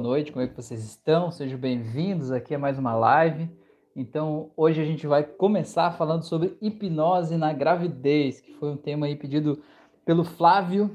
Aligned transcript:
noite, 0.00 0.32
como 0.32 0.42
é 0.42 0.48
que 0.48 0.56
vocês 0.56 0.82
estão? 0.82 1.30
Sejam 1.30 1.58
bem-vindos 1.58 2.32
aqui 2.32 2.54
a 2.54 2.58
mais 2.58 2.78
uma 2.78 2.94
live. 2.94 3.50
Então, 3.94 4.50
hoje 4.56 4.80
a 4.80 4.84
gente 4.84 5.06
vai 5.06 5.22
começar 5.22 5.90
falando 5.90 6.22
sobre 6.22 6.56
hipnose 6.60 7.36
na 7.36 7.52
gravidez, 7.52 8.40
que 8.40 8.54
foi 8.54 8.70
um 8.70 8.78
tema 8.78 9.04
aí 9.04 9.14
pedido 9.14 9.62
pelo 10.02 10.24
Flávio. 10.24 10.90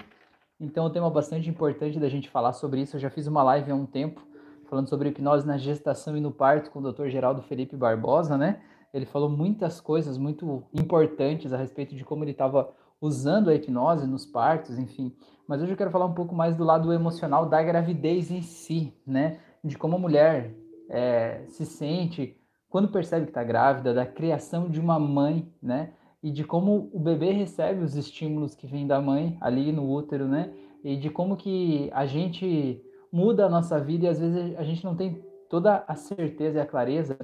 Então, 0.59 0.85
é 0.85 0.87
um 0.87 0.91
tema 0.91 1.07
bastante 1.09 1.47
importante 1.47 1.99
da 1.99 2.09
gente 2.09 2.27
falar 2.29 2.53
sobre 2.53 2.81
isso. 2.81 2.95
Eu 2.95 2.99
já 2.99 3.11
fiz 3.11 3.27
uma 3.27 3.43
live 3.43 3.71
há 3.71 3.75
um 3.75 3.85
tempo 3.85 4.25
falando 4.67 4.89
sobre 4.89 5.09
hipnose 5.09 5.45
na 5.45 5.59
gestação 5.59 6.17
e 6.17 6.19
no 6.19 6.31
parto 6.31 6.71
com 6.71 6.79
o 6.79 6.91
Dr. 6.91 7.07
Geraldo 7.07 7.43
Felipe 7.43 7.77
Barbosa, 7.77 8.35
né? 8.35 8.59
Ele 8.91 9.05
falou 9.05 9.29
muitas 9.29 9.79
coisas 9.79 10.17
muito 10.17 10.63
importantes 10.73 11.53
a 11.53 11.57
respeito 11.57 11.95
de 11.95 12.03
como 12.03 12.23
ele 12.23 12.31
estava 12.31 12.73
usando 12.99 13.51
a 13.51 13.53
hipnose 13.53 14.07
nos 14.07 14.25
partos, 14.25 14.79
enfim. 14.79 15.15
Mas 15.47 15.61
hoje 15.61 15.71
eu 15.71 15.77
quero 15.77 15.91
falar 15.91 16.05
um 16.05 16.13
pouco 16.13 16.33
mais 16.33 16.55
do 16.55 16.63
lado 16.63 16.91
emocional 16.91 17.47
da 17.47 17.61
gravidez 17.61 18.31
em 18.31 18.41
si, 18.41 18.93
né? 19.05 19.39
De 19.63 19.77
como 19.77 19.95
a 19.95 19.99
mulher 19.99 20.55
é, 20.89 21.43
se 21.47 21.65
sente 21.65 22.37
quando 22.69 22.89
percebe 22.89 23.25
que 23.25 23.31
está 23.31 23.43
grávida, 23.43 23.93
da 23.93 24.05
criação 24.05 24.67
de 24.67 24.79
uma 24.79 24.99
mãe, 24.99 25.47
né? 25.61 25.93
E 26.21 26.31
de 26.31 26.43
como 26.43 26.89
o 26.91 26.99
bebê 26.99 27.31
recebe 27.31 27.83
os 27.83 27.95
estímulos 27.95 28.55
que 28.55 28.67
vêm 28.67 28.85
da 28.85 28.99
mãe 28.99 29.37
ali 29.39 29.71
no 29.71 29.89
útero, 29.89 30.27
né? 30.27 30.51
E 30.83 30.97
de 30.97 31.09
como 31.09 31.37
que 31.37 31.89
a 31.93 32.05
gente 32.05 32.83
muda 33.11 33.45
a 33.45 33.49
nossa 33.49 33.79
vida 33.79 34.05
e 34.05 34.09
às 34.09 34.19
vezes 34.19 34.57
a 34.57 34.63
gente 34.63 34.83
não 34.83 34.95
tem 34.95 35.23
toda 35.49 35.85
a 35.87 35.95
certeza 35.95 36.57
e 36.57 36.61
a 36.61 36.65
clareza 36.65 37.17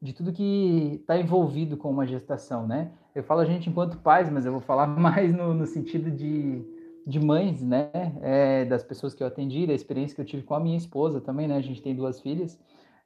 de 0.00 0.12
tudo 0.12 0.32
que 0.32 0.98
está 1.00 1.18
envolvido 1.18 1.76
com 1.76 1.90
uma 1.90 2.06
gestação, 2.06 2.66
né? 2.66 2.92
Eu 3.14 3.22
falo 3.22 3.40
a 3.40 3.44
gente 3.44 3.68
enquanto 3.68 3.98
pais, 3.98 4.30
mas 4.30 4.46
eu 4.46 4.52
vou 4.52 4.60
falar 4.60 4.86
mais 4.98 5.34
no, 5.34 5.52
no 5.52 5.66
sentido 5.66 6.10
de, 6.10 6.64
de 7.06 7.20
mães, 7.20 7.62
né? 7.62 7.90
É, 8.22 8.64
das 8.64 8.82
pessoas 8.82 9.14
que 9.14 9.22
eu 9.22 9.26
atendi, 9.26 9.66
da 9.66 9.72
experiência 9.72 10.14
que 10.14 10.20
eu 10.20 10.24
tive 10.24 10.42
com 10.42 10.54
a 10.54 10.60
minha 10.60 10.76
esposa 10.76 11.20
também, 11.20 11.48
né? 11.48 11.56
A 11.56 11.60
gente 11.60 11.82
tem 11.82 11.94
duas 11.94 12.20
filhas. 12.20 12.58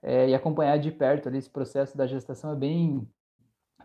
É, 0.03 0.29
e 0.29 0.35
acompanhar 0.35 0.79
de 0.79 0.93
perto 0.93 1.29
ali 1.29 1.39
esse 1.39 1.51
processo 1.51 1.97
da 1.97 2.07
gestação 2.07 2.53
é 2.53 2.57
bem, 2.57 3.07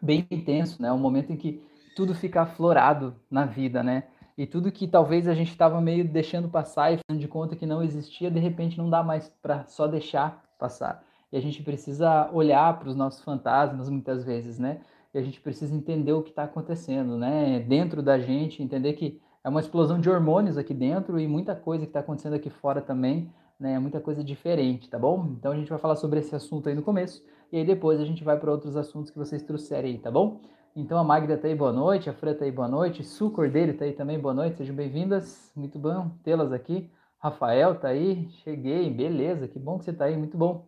bem 0.01 0.27
intenso, 0.29 0.81
né? 0.81 0.89
É 0.89 0.93
um 0.93 0.99
momento 0.99 1.31
em 1.31 1.37
que 1.37 1.61
tudo 1.95 2.13
fica 2.13 2.41
aflorado 2.41 3.15
na 3.29 3.45
vida, 3.45 3.81
né? 3.81 4.03
E 4.37 4.45
tudo 4.45 4.71
que 4.71 4.87
talvez 4.87 5.27
a 5.27 5.33
gente 5.33 5.51
estava 5.51 5.79
meio 5.81 6.07
deixando 6.07 6.49
passar 6.49 6.91
e 6.91 6.99
fazendo 7.07 7.21
de 7.21 7.27
conta 7.27 7.55
que 7.55 7.65
não 7.65 7.83
existia, 7.83 8.31
de 8.31 8.39
repente 8.39 8.77
não 8.77 8.89
dá 8.89 9.03
mais 9.03 9.29
para 9.41 9.65
só 9.65 9.87
deixar 9.87 10.43
passar 10.57 11.03
e 11.33 11.37
a 11.37 11.41
gente 11.41 11.63
precisa 11.63 12.29
olhar 12.31 12.77
para 12.77 12.87
os 12.87 12.95
nossos 12.95 13.23
fantasmas 13.23 13.89
muitas 13.89 14.23
vezes, 14.23 14.59
né? 14.59 14.81
E 15.11 15.17
a 15.17 15.21
gente 15.23 15.41
precisa 15.41 15.75
entender 15.75 16.13
o 16.13 16.21
que 16.21 16.29
está 16.29 16.43
acontecendo, 16.43 17.17
né? 17.17 17.59
Dentro 17.59 18.03
da 18.03 18.19
gente, 18.19 18.61
entender 18.61 18.93
que 18.93 19.19
é 19.43 19.49
uma 19.49 19.59
explosão 19.59 19.99
de 19.99 20.09
hormônios 20.09 20.57
aqui 20.57 20.73
dentro 20.73 21.19
e 21.19 21.27
muita 21.27 21.55
coisa 21.55 21.83
que 21.85 21.89
está 21.89 21.99
acontecendo 21.99 22.35
aqui 22.35 22.49
fora 22.49 22.81
também, 22.81 23.29
né? 23.59 23.77
Muita 23.77 23.99
coisa 23.99 24.23
diferente, 24.23 24.89
tá 24.89 24.97
bom? 24.97 25.27
Então 25.37 25.51
a 25.51 25.55
gente 25.55 25.69
vai 25.69 25.77
falar 25.77 25.95
sobre 25.97 26.19
esse 26.19 26.33
assunto 26.33 26.69
aí 26.69 26.75
no 26.75 26.81
começo 26.81 27.23
e 27.51 27.57
aí 27.57 27.65
depois 27.65 27.99
a 27.99 28.05
gente 28.05 28.23
vai 28.23 28.39
para 28.39 28.51
outros 28.51 28.77
assuntos 28.77 29.11
que 29.11 29.17
vocês 29.17 29.43
trouxerem 29.43 29.93
aí, 29.93 29.97
tá 29.99 30.09
bom? 30.09 30.39
Então 30.75 30.97
a 30.97 31.03
Magda 31.03 31.37
tá 31.37 31.47
aí, 31.47 31.55
boa 31.55 31.73
noite, 31.73 32.09
a 32.09 32.13
Fran 32.13 32.33
tá 32.33 32.45
aí, 32.45 32.51
boa 32.51 32.67
noite, 32.67 33.03
Su 33.03 33.29
Cordeiro 33.29 33.73
tá 33.77 33.85
aí 33.85 33.93
também, 33.93 34.17
boa 34.17 34.33
noite, 34.33 34.57
sejam 34.57 34.75
bem-vindas, 34.75 35.51
muito 35.55 35.77
bom 35.77 36.09
tê-las 36.23 36.51
aqui. 36.51 36.89
Rafael 37.19 37.75
tá 37.75 37.89
aí, 37.89 38.27
cheguei, 38.43 38.89
beleza, 38.89 39.47
que 39.47 39.59
bom 39.59 39.77
que 39.77 39.85
você 39.85 39.93
tá 39.93 40.05
aí, 40.05 40.17
muito 40.17 40.37
bom. 40.37 40.67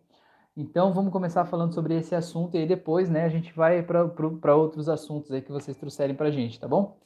Então 0.56 0.92
vamos 0.92 1.12
começar 1.12 1.44
falando 1.44 1.74
sobre 1.74 1.96
esse 1.96 2.14
assunto 2.14 2.54
e 2.54 2.58
aí 2.58 2.66
depois, 2.66 3.10
né, 3.10 3.24
a 3.24 3.28
gente 3.28 3.52
vai 3.54 3.82
para 3.82 4.54
outros 4.54 4.88
assuntos 4.88 5.30
aí 5.32 5.42
que 5.42 5.50
vocês 5.50 5.76
trouxerem 5.76 6.14
para 6.14 6.28
a 6.28 6.30
gente, 6.30 6.60
tá 6.60 6.68
bom? 6.68 6.96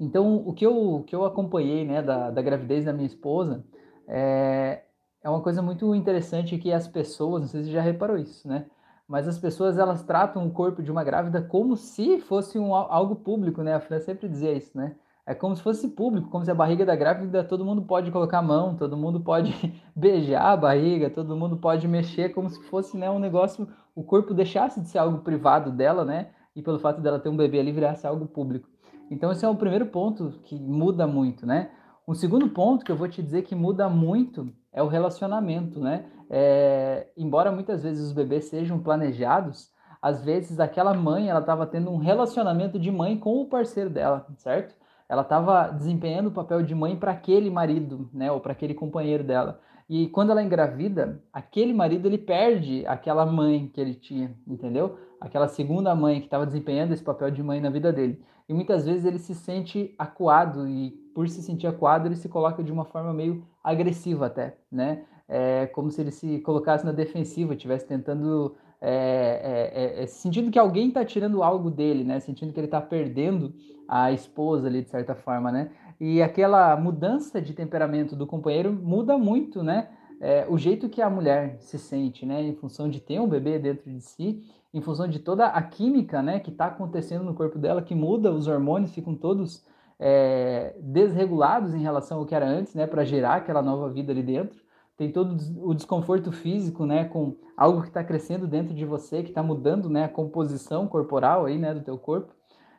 Então 0.00 0.36
o 0.46 0.52
que 0.52 0.64
eu, 0.64 0.94
o 0.94 1.04
que 1.04 1.14
eu 1.14 1.24
acompanhei, 1.24 1.84
né, 1.84 2.02
da, 2.02 2.30
da 2.30 2.42
gravidez 2.42 2.84
da 2.84 2.92
minha 2.92 3.06
esposa 3.06 3.64
é, 4.06 4.82
é 5.22 5.28
uma 5.28 5.42
coisa 5.42 5.60
muito 5.60 5.94
interessante 5.94 6.58
que 6.58 6.72
as 6.72 6.88
pessoas, 6.88 7.42
não 7.42 7.48
sei 7.48 7.62
se 7.62 7.66
você 7.66 7.72
já 7.72 7.82
reparou 7.82 8.16
isso, 8.16 8.46
né? 8.48 8.66
Mas 9.06 9.26
as 9.26 9.38
pessoas 9.38 9.78
elas 9.78 10.02
tratam 10.04 10.46
o 10.46 10.50
corpo 10.50 10.82
de 10.82 10.90
uma 10.92 11.02
grávida 11.02 11.40
como 11.42 11.76
se 11.76 12.20
fosse 12.20 12.58
um, 12.58 12.74
algo 12.74 13.16
público, 13.16 13.62
né? 13.62 13.74
A 13.74 13.80
Fran 13.80 14.00
sempre 14.00 14.28
dizia 14.28 14.52
isso, 14.52 14.76
né? 14.76 14.96
É 15.26 15.34
como 15.34 15.54
se 15.54 15.62
fosse 15.62 15.88
público, 15.88 16.30
como 16.30 16.44
se 16.44 16.50
a 16.50 16.54
barriga 16.54 16.86
da 16.86 16.96
grávida 16.96 17.44
todo 17.44 17.64
mundo 17.64 17.82
pode 17.82 18.10
colocar 18.10 18.38
a 18.38 18.42
mão, 18.42 18.76
todo 18.76 18.96
mundo 18.96 19.20
pode 19.20 19.52
beijar 19.94 20.52
a 20.52 20.56
barriga, 20.56 21.10
todo 21.10 21.36
mundo 21.36 21.56
pode 21.58 21.86
mexer, 21.86 22.30
como 22.30 22.48
se 22.48 22.62
fosse 22.64 22.96
né, 22.96 23.10
um 23.10 23.18
negócio, 23.18 23.68
o 23.94 24.02
corpo 24.02 24.32
deixasse 24.32 24.80
de 24.80 24.88
ser 24.88 24.98
algo 24.98 25.18
privado 25.18 25.70
dela, 25.70 26.04
né? 26.04 26.30
E 26.56 26.62
pelo 26.62 26.78
fato 26.78 27.00
dela 27.00 27.18
ter 27.18 27.28
um 27.28 27.36
bebê 27.36 27.60
ali 27.60 27.72
virasse 27.72 28.06
algo 28.06 28.26
público. 28.26 28.68
Então 29.10 29.32
esse 29.32 29.44
é 29.44 29.48
o 29.48 29.56
primeiro 29.56 29.86
ponto 29.86 30.40
que 30.44 30.58
muda 30.58 31.06
muito, 31.06 31.46
né? 31.46 31.70
Um 32.06 32.14
segundo 32.14 32.48
ponto 32.48 32.84
que 32.84 32.92
eu 32.92 32.96
vou 32.96 33.08
te 33.08 33.22
dizer 33.22 33.42
que 33.42 33.54
muda 33.54 33.88
muito 33.88 34.48
é 34.72 34.82
o 34.82 34.88
relacionamento, 34.88 35.80
né? 35.80 36.06
É, 36.30 37.08
embora 37.16 37.50
muitas 37.50 37.82
vezes 37.82 38.06
os 38.06 38.12
bebês 38.12 38.46
sejam 38.46 38.78
planejados, 38.78 39.70
às 40.00 40.24
vezes 40.24 40.60
aquela 40.60 40.94
mãe 40.94 41.28
ela 41.28 41.40
estava 41.40 41.66
tendo 41.66 41.90
um 41.90 41.96
relacionamento 41.96 42.78
de 42.78 42.90
mãe 42.90 43.18
com 43.18 43.40
o 43.40 43.48
parceiro 43.48 43.90
dela, 43.90 44.26
certo? 44.36 44.74
ela 45.08 45.22
estava 45.22 45.68
desempenhando 45.68 46.28
o 46.28 46.32
papel 46.32 46.62
de 46.62 46.74
mãe 46.74 46.94
para 46.94 47.12
aquele 47.12 47.48
marido, 47.48 48.10
né, 48.12 48.30
ou 48.30 48.40
para 48.40 48.52
aquele 48.52 48.74
companheiro 48.74 49.24
dela. 49.24 49.58
E 49.88 50.06
quando 50.08 50.30
ela 50.30 50.42
engravida, 50.42 51.22
aquele 51.32 51.72
marido 51.72 52.06
ele 52.06 52.18
perde 52.18 52.84
aquela 52.86 53.24
mãe 53.24 53.70
que 53.72 53.80
ele 53.80 53.94
tinha, 53.94 54.36
entendeu? 54.46 54.98
Aquela 55.18 55.48
segunda 55.48 55.94
mãe 55.94 56.20
que 56.20 56.26
estava 56.26 56.44
desempenhando 56.44 56.92
esse 56.92 57.02
papel 57.02 57.30
de 57.30 57.42
mãe 57.42 57.58
na 57.58 57.70
vida 57.70 57.90
dele. 57.90 58.22
E 58.48 58.54
muitas 58.54 58.86
vezes 58.86 59.04
ele 59.04 59.18
se 59.18 59.34
sente 59.34 59.94
acuado 59.98 60.66
e 60.66 60.90
por 61.14 61.28
se 61.28 61.42
sentir 61.42 61.66
acuado 61.66 62.06
ele 62.06 62.16
se 62.16 62.28
coloca 62.28 62.62
de 62.62 62.72
uma 62.72 62.84
forma 62.84 63.12
meio 63.12 63.44
agressiva 63.62 64.26
até, 64.26 64.56
né? 64.70 65.04
É 65.28 65.66
como 65.66 65.90
se 65.90 66.00
ele 66.00 66.10
se 66.10 66.38
colocasse 66.40 66.86
na 66.86 66.92
defensiva, 66.92 67.52
estivesse 67.52 67.86
tentando 67.86 68.56
é, 68.80 69.98
é, 69.98 70.02
é, 70.02 70.06
sentindo 70.06 70.50
que 70.50 70.58
alguém 70.58 70.88
está 70.88 71.04
tirando 71.04 71.42
algo 71.42 71.70
dele, 71.70 72.04
né? 72.04 72.20
Sentindo 72.20 72.52
que 72.52 72.60
ele 72.60 72.66
está 72.66 72.80
perdendo 72.80 73.52
a 73.88 74.12
esposa 74.12 74.68
ali, 74.68 74.82
de 74.82 74.90
certa 74.90 75.14
forma, 75.14 75.50
né? 75.50 75.70
E 76.00 76.22
aquela 76.22 76.76
mudança 76.76 77.42
de 77.42 77.52
temperamento 77.52 78.14
do 78.14 78.26
companheiro 78.26 78.72
muda 78.72 79.18
muito, 79.18 79.62
né? 79.62 79.88
É, 80.20 80.46
o 80.48 80.56
jeito 80.56 80.88
que 80.88 81.02
a 81.02 81.10
mulher 81.10 81.56
se 81.60 81.78
sente, 81.78 82.24
né? 82.24 82.42
Em 82.42 82.54
função 82.54 82.88
de 82.88 83.00
ter 83.00 83.20
um 83.20 83.28
bebê 83.28 83.58
dentro 83.58 83.90
de 83.90 84.00
si, 84.00 84.44
em 84.72 84.80
função 84.80 85.08
de 85.08 85.18
toda 85.18 85.46
a 85.46 85.62
química, 85.62 86.22
né? 86.22 86.40
Que 86.40 86.50
está 86.50 86.66
acontecendo 86.66 87.24
no 87.24 87.34
corpo 87.34 87.58
dela, 87.58 87.82
que 87.82 87.94
muda, 87.94 88.32
os 88.32 88.46
hormônios 88.46 88.94
ficam 88.94 89.14
todos 89.14 89.64
é, 89.98 90.76
desregulados 90.80 91.74
em 91.74 91.80
relação 91.80 92.18
ao 92.18 92.26
que 92.26 92.34
era 92.34 92.46
antes, 92.46 92.74
né? 92.74 92.86
Para 92.86 93.04
gerar 93.04 93.36
aquela 93.36 93.62
nova 93.62 93.88
vida 93.90 94.12
ali 94.12 94.22
dentro 94.22 94.58
tem 94.98 95.12
todo 95.12 95.36
o 95.62 95.72
desconforto 95.72 96.32
físico, 96.32 96.84
né, 96.84 97.04
com 97.04 97.36
algo 97.56 97.82
que 97.82 97.88
está 97.88 98.02
crescendo 98.02 98.48
dentro 98.48 98.74
de 98.74 98.84
você, 98.84 99.22
que 99.22 99.28
está 99.28 99.40
mudando, 99.44 99.88
né, 99.88 100.04
a 100.04 100.08
composição 100.08 100.88
corporal 100.88 101.46
aí, 101.46 101.56
né, 101.56 101.72
do 101.72 101.80
teu 101.80 101.96
corpo. 101.96 102.34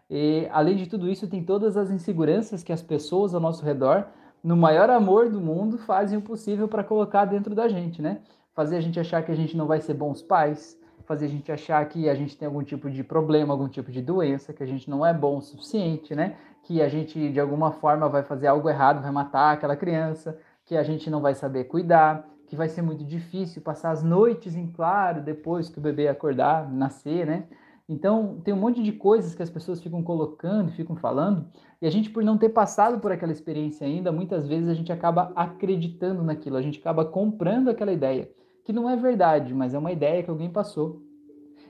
E 0.09 0.45
além 0.51 0.75
de 0.75 0.85
tudo 0.85 1.09
isso, 1.09 1.29
tem 1.29 1.41
todas 1.41 1.77
as 1.77 1.89
inseguranças 1.89 2.61
que 2.61 2.73
as 2.73 2.81
pessoas 2.81 3.33
ao 3.33 3.39
nosso 3.39 3.63
redor, 3.63 4.07
no 4.43 4.57
maior 4.57 4.89
amor 4.89 5.29
do 5.29 5.39
mundo, 5.39 5.77
fazem 5.77 6.17
o 6.17 6.21
possível 6.21 6.67
para 6.67 6.83
colocar 6.83 7.23
dentro 7.23 7.55
da 7.55 7.69
gente, 7.69 8.01
né? 8.01 8.19
Fazer 8.53 8.75
a 8.75 8.81
gente 8.81 8.99
achar 8.99 9.23
que 9.23 9.31
a 9.31 9.35
gente 9.35 9.55
não 9.55 9.65
vai 9.65 9.79
ser 9.79 9.93
bons 9.93 10.21
pais, 10.21 10.77
fazer 11.09 11.25
a 11.25 11.29
gente 11.29 11.51
achar 11.51 11.83
que 11.89 12.07
a 12.07 12.13
gente 12.13 12.37
tem 12.37 12.45
algum 12.45 12.61
tipo 12.61 12.87
de 12.87 13.03
problema, 13.03 13.51
algum 13.51 13.67
tipo 13.67 13.91
de 13.91 13.99
doença, 13.99 14.53
que 14.53 14.61
a 14.61 14.65
gente 14.67 14.87
não 14.87 15.03
é 15.03 15.11
bom 15.11 15.37
o 15.37 15.41
suficiente, 15.41 16.13
né? 16.13 16.35
Que 16.61 16.83
a 16.83 16.87
gente 16.87 17.31
de 17.31 17.39
alguma 17.39 17.71
forma 17.71 18.07
vai 18.07 18.21
fazer 18.21 18.45
algo 18.45 18.69
errado, 18.69 19.01
vai 19.01 19.09
matar 19.09 19.53
aquela 19.53 19.75
criança, 19.75 20.37
que 20.63 20.77
a 20.77 20.83
gente 20.83 21.09
não 21.09 21.19
vai 21.19 21.33
saber 21.33 21.63
cuidar, 21.63 22.29
que 22.45 22.55
vai 22.55 22.69
ser 22.69 22.83
muito 22.83 23.03
difícil 23.03 23.59
passar 23.63 23.89
as 23.89 24.03
noites 24.03 24.55
em 24.55 24.67
claro 24.67 25.23
depois 25.23 25.67
que 25.67 25.79
o 25.79 25.81
bebê 25.81 26.07
acordar, 26.07 26.71
nascer, 26.71 27.25
né? 27.25 27.45
Então, 27.89 28.39
tem 28.43 28.53
um 28.53 28.57
monte 28.57 28.83
de 28.83 28.91
coisas 28.91 29.33
que 29.33 29.41
as 29.41 29.49
pessoas 29.49 29.81
ficam 29.81 30.03
colocando, 30.03 30.71
ficam 30.73 30.95
falando, 30.95 31.47
e 31.81 31.87
a 31.87 31.89
gente, 31.89 32.11
por 32.11 32.23
não 32.23 32.37
ter 32.37 32.49
passado 32.49 32.99
por 32.99 33.11
aquela 33.11 33.31
experiência 33.31 33.87
ainda, 33.87 34.11
muitas 34.11 34.47
vezes 34.47 34.69
a 34.69 34.75
gente 34.75 34.91
acaba 34.91 35.31
acreditando 35.35 36.21
naquilo, 36.21 36.55
a 36.55 36.61
gente 36.61 36.77
acaba 36.77 37.03
comprando 37.03 37.67
aquela 37.67 37.91
ideia, 37.91 38.29
que 38.63 38.73
não 38.73 38.89
é 38.89 38.95
verdade, 38.95 39.53
mas 39.53 39.73
é 39.73 39.77
uma 39.77 39.91
ideia 39.91 40.23
que 40.23 40.29
alguém 40.29 40.49
passou. 40.49 41.01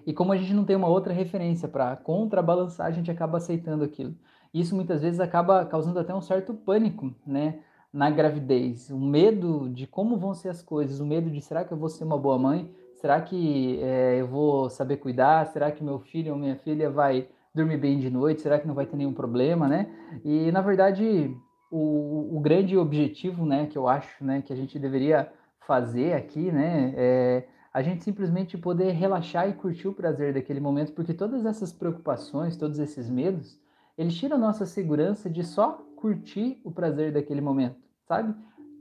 E 0.05 0.13
como 0.13 0.31
a 0.31 0.37
gente 0.37 0.53
não 0.53 0.65
tem 0.65 0.75
uma 0.75 0.87
outra 0.87 1.13
referência 1.13 1.67
para 1.67 1.95
contrabalançar, 1.95 2.87
a 2.87 2.91
gente 2.91 3.11
acaba 3.11 3.37
aceitando 3.37 3.83
aquilo. 3.83 4.15
Isso 4.53 4.75
muitas 4.75 5.01
vezes 5.01 5.19
acaba 5.19 5.65
causando 5.65 5.99
até 5.99 6.13
um 6.13 6.21
certo 6.21 6.53
pânico, 6.53 7.13
né? 7.25 7.59
na 7.91 8.09
gravidez, 8.09 8.89
o 8.89 8.99
medo 8.99 9.67
de 9.69 9.87
como 9.87 10.17
vão 10.17 10.33
ser 10.33 10.49
as 10.49 10.61
coisas, 10.61 10.99
o 10.99 11.05
medo 11.05 11.29
de 11.29 11.41
será 11.41 11.63
que 11.63 11.71
eu 11.71 11.77
vou 11.77 11.89
ser 11.89 12.03
uma 12.03 12.17
boa 12.17 12.37
mãe, 12.37 12.71
será 12.93 13.19
que 13.19 13.79
é, 13.81 14.21
eu 14.21 14.27
vou 14.27 14.69
saber 14.69 14.97
cuidar, 14.97 15.47
será 15.47 15.71
que 15.71 15.83
meu 15.83 15.99
filho 15.99 16.33
ou 16.33 16.37
minha 16.37 16.55
filha 16.55 16.89
vai 16.89 17.27
dormir 17.53 17.77
bem 17.77 17.99
de 17.99 18.09
noite, 18.09 18.41
será 18.41 18.59
que 18.59 18.67
não 18.67 18.75
vai 18.75 18.85
ter 18.85 18.95
nenhum 18.95 19.13
problema, 19.13 19.67
né? 19.67 19.89
E 20.23 20.51
na 20.51 20.61
verdade 20.61 21.35
o, 21.71 22.37
o 22.37 22.39
grande 22.39 22.77
objetivo, 22.77 23.43
né, 23.45 23.65
que 23.65 23.77
eu 23.77 23.87
acho, 23.87 24.23
né, 24.23 24.43
que 24.43 24.53
a 24.53 24.55
gente 24.55 24.77
deveria 24.77 25.31
fazer 25.65 26.13
aqui, 26.13 26.51
né, 26.51 26.93
é 26.95 27.47
a 27.71 27.83
gente 27.83 28.03
simplesmente 28.03 28.57
poder 28.57 28.91
relaxar 28.93 29.47
e 29.47 29.53
curtir 29.53 29.87
o 29.87 29.93
prazer 29.93 30.33
daquele 30.33 30.59
momento, 30.59 30.91
porque 30.93 31.13
todas 31.13 31.45
essas 31.45 31.71
preocupações, 31.71 32.57
todos 32.57 32.79
esses 32.79 33.07
medos, 33.07 33.59
eles 33.95 34.15
tiram 34.15 34.37
a 34.37 34.39
nossa 34.39 34.65
segurança 34.65 35.29
de 35.29 35.43
só 35.43 35.73
curtir 35.95 36.59
o 36.63 36.71
prazer 36.71 37.13
daquele 37.13 37.41
momento, 37.41 37.77
sabe? 38.07 38.33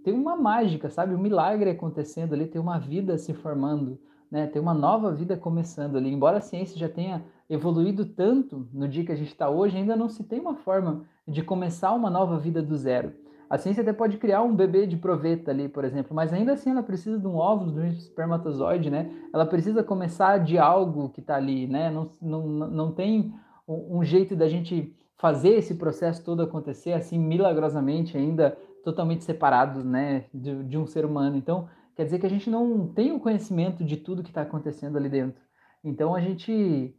tem 0.09 0.15
uma 0.15 0.37
mágica, 0.37 0.89
sabe? 0.89 1.15
Um 1.15 1.19
milagre 1.19 1.69
acontecendo 1.69 2.33
ali, 2.33 2.47
tem 2.47 2.59
uma 2.59 2.79
vida 2.79 3.19
se 3.19 3.35
formando, 3.35 3.99
né? 4.31 4.47
Tem 4.47 4.61
uma 4.61 4.73
nova 4.73 5.13
vida 5.13 5.37
começando 5.37 5.97
ali. 5.97 6.11
Embora 6.11 6.39
a 6.39 6.41
ciência 6.41 6.79
já 6.79 6.89
tenha 6.89 7.23
evoluído 7.49 8.07
tanto 8.07 8.67
no 8.73 8.89
dia 8.89 9.05
que 9.05 9.13
a 9.13 9.17
gente 9.17 9.29
está 9.33 9.51
hoje, 9.51 9.77
ainda 9.77 9.95
não 9.95 10.09
se 10.09 10.25
tem 10.25 10.41
uma 10.41 10.55
forma 10.55 11.05
de 11.27 11.43
começar 11.43 11.93
uma 11.93 12.09
nova 12.09 12.39
vida 12.39 12.63
do 12.63 12.75
zero. 12.75 13.13
A 13.49 13.57
ciência 13.57 13.83
até 13.83 13.93
pode 13.93 14.19
criar 14.19 14.43
um 14.43 14.55
bebê 14.55 14.87
de 14.87 14.97
proveta 14.97 15.51
ali, 15.51 15.69
por 15.69 15.85
exemplo, 15.85 16.15
mas 16.15 16.33
ainda 16.33 16.53
assim 16.53 16.71
ela 16.71 16.83
precisa 16.83 17.19
de 17.19 17.27
um 17.27 17.37
óvulo, 17.37 17.73
de 17.73 17.81
um 17.81 17.87
espermatozoide, 17.87 18.91
né? 18.91 19.11
Ela 19.33 19.47
precisa 19.47 19.83
começar 19.83 20.39
de 20.39 20.59
algo 20.59 21.09
que 21.09 21.21
está 21.21 21.37
ali, 21.37 21.67
né? 21.67 21.91
Não, 21.91 22.11
não, 22.21 22.47
não 22.47 22.93
tem 22.93 23.33
um 23.67 24.05
jeito 24.05 24.37
da 24.37 24.49
gente 24.49 24.95
fazer 25.17 25.51
esse 25.51 25.75
processo 25.75 26.25
todo 26.25 26.43
acontecer 26.43 26.93
assim 26.93 27.19
milagrosamente 27.19 28.17
ainda 28.17 28.57
totalmente 28.85 29.25
separado, 29.25 29.85
né, 29.85 30.25
de, 30.33 30.65
de 30.65 30.79
um 30.79 30.87
ser 30.87 31.05
humano. 31.05 31.37
Então, 31.37 31.69
quer 31.95 32.05
dizer 32.05 32.19
que 32.19 32.27
a 32.27 32.31
gente 32.31 32.49
não 32.49 32.87
tem 32.89 33.13
o 33.13 33.21
conhecimento 33.21 33.85
de 33.85 33.97
tudo 33.97 34.23
que 34.23 34.31
está 34.31 34.43
acontecendo 34.43 34.97
ali 34.97 35.09
dentro. 35.09 35.43
Então, 35.85 36.15
a 36.15 36.21
gente 36.21 36.95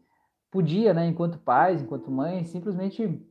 podia, 0.51 0.94
né, 0.94 1.07
enquanto 1.07 1.40
pais, 1.40 1.81
enquanto 1.81 2.12
mães, 2.12 2.50
simplesmente 2.50 3.25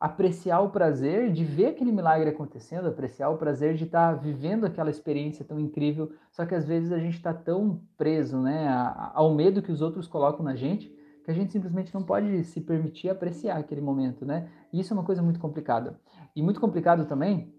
apreciar 0.00 0.60
o 0.60 0.70
prazer 0.70 1.32
de 1.32 1.44
ver 1.44 1.66
aquele 1.66 1.90
milagre 1.90 2.30
acontecendo, 2.30 2.86
apreciar 2.86 3.30
o 3.30 3.36
prazer 3.36 3.74
de 3.74 3.84
estar 3.84 4.14
tá 4.14 4.20
vivendo 4.20 4.64
aquela 4.64 4.90
experiência 4.90 5.44
tão 5.44 5.58
incrível. 5.58 6.12
Só 6.30 6.46
que 6.46 6.54
às 6.54 6.64
vezes 6.64 6.92
a 6.92 6.98
gente 6.98 7.16
está 7.16 7.34
tão 7.34 7.80
preso, 7.96 8.40
né, 8.40 8.68
ao 9.12 9.34
medo 9.34 9.62
que 9.62 9.72
os 9.72 9.82
outros 9.82 10.06
colocam 10.06 10.44
na 10.44 10.54
gente, 10.54 10.88
que 11.24 11.30
a 11.30 11.34
gente 11.34 11.52
simplesmente 11.52 11.92
não 11.92 12.02
pode 12.02 12.44
se 12.44 12.60
permitir 12.60 13.10
apreciar 13.10 13.58
aquele 13.58 13.80
momento, 13.80 14.24
né? 14.24 14.48
E 14.72 14.80
isso 14.80 14.94
é 14.94 14.96
uma 14.96 15.04
coisa 15.04 15.20
muito 15.20 15.38
complicada. 15.38 16.00
E 16.34 16.40
muito 16.40 16.60
complicado 16.60 17.04
também 17.04 17.52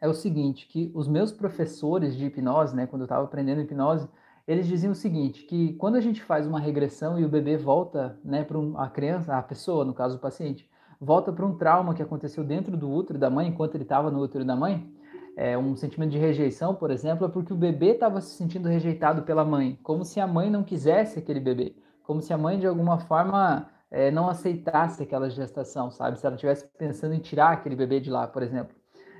é 0.00 0.08
o 0.08 0.14
seguinte, 0.14 0.66
que 0.66 0.90
os 0.94 1.06
meus 1.06 1.30
professores 1.30 2.16
de 2.16 2.26
hipnose, 2.26 2.74
né, 2.74 2.86
quando 2.86 3.02
eu 3.02 3.06
estava 3.06 3.24
aprendendo 3.24 3.60
hipnose, 3.60 4.08
eles 4.46 4.66
diziam 4.66 4.92
o 4.92 4.94
seguinte, 4.94 5.44
que 5.44 5.74
quando 5.74 5.96
a 5.96 6.00
gente 6.00 6.22
faz 6.22 6.46
uma 6.46 6.60
regressão 6.60 7.18
e 7.18 7.24
o 7.24 7.28
bebê 7.28 7.56
volta, 7.56 8.18
né, 8.24 8.44
para 8.44 8.58
a 8.76 8.88
criança, 8.88 9.36
a 9.36 9.42
pessoa, 9.42 9.84
no 9.84 9.92
caso 9.92 10.16
o 10.16 10.20
paciente, 10.20 10.68
volta 11.00 11.32
para 11.32 11.44
um 11.44 11.56
trauma 11.56 11.94
que 11.94 12.02
aconteceu 12.02 12.44
dentro 12.44 12.76
do 12.76 12.90
útero 12.90 13.18
da 13.18 13.30
mãe, 13.30 13.48
enquanto 13.48 13.74
ele 13.74 13.84
estava 13.84 14.10
no 14.10 14.20
útero 14.20 14.44
da 14.44 14.56
mãe, 14.56 14.90
é, 15.36 15.56
um 15.56 15.76
sentimento 15.76 16.10
de 16.10 16.18
rejeição, 16.18 16.74
por 16.74 16.90
exemplo, 16.90 17.26
é 17.26 17.28
porque 17.28 17.52
o 17.52 17.56
bebê 17.56 17.92
estava 17.92 18.20
se 18.20 18.34
sentindo 18.36 18.68
rejeitado 18.68 19.22
pela 19.22 19.44
mãe, 19.44 19.78
como 19.82 20.04
se 20.04 20.18
a 20.18 20.26
mãe 20.26 20.50
não 20.50 20.62
quisesse 20.62 21.18
aquele 21.18 21.40
bebê 21.40 21.74
como 22.06 22.22
se 22.22 22.32
a 22.32 22.38
mãe 22.38 22.58
de 22.58 22.66
alguma 22.66 22.98
forma 22.98 23.68
é, 23.90 24.10
não 24.10 24.28
aceitasse 24.28 25.02
aquela 25.02 25.28
gestação, 25.28 25.90
sabe? 25.90 26.18
Se 26.18 26.24
ela 26.24 26.36
estivesse 26.36 26.66
pensando 26.78 27.14
em 27.14 27.18
tirar 27.18 27.50
aquele 27.50 27.74
bebê 27.74 28.00
de 28.00 28.10
lá, 28.10 28.26
por 28.26 28.42
exemplo. 28.42 28.74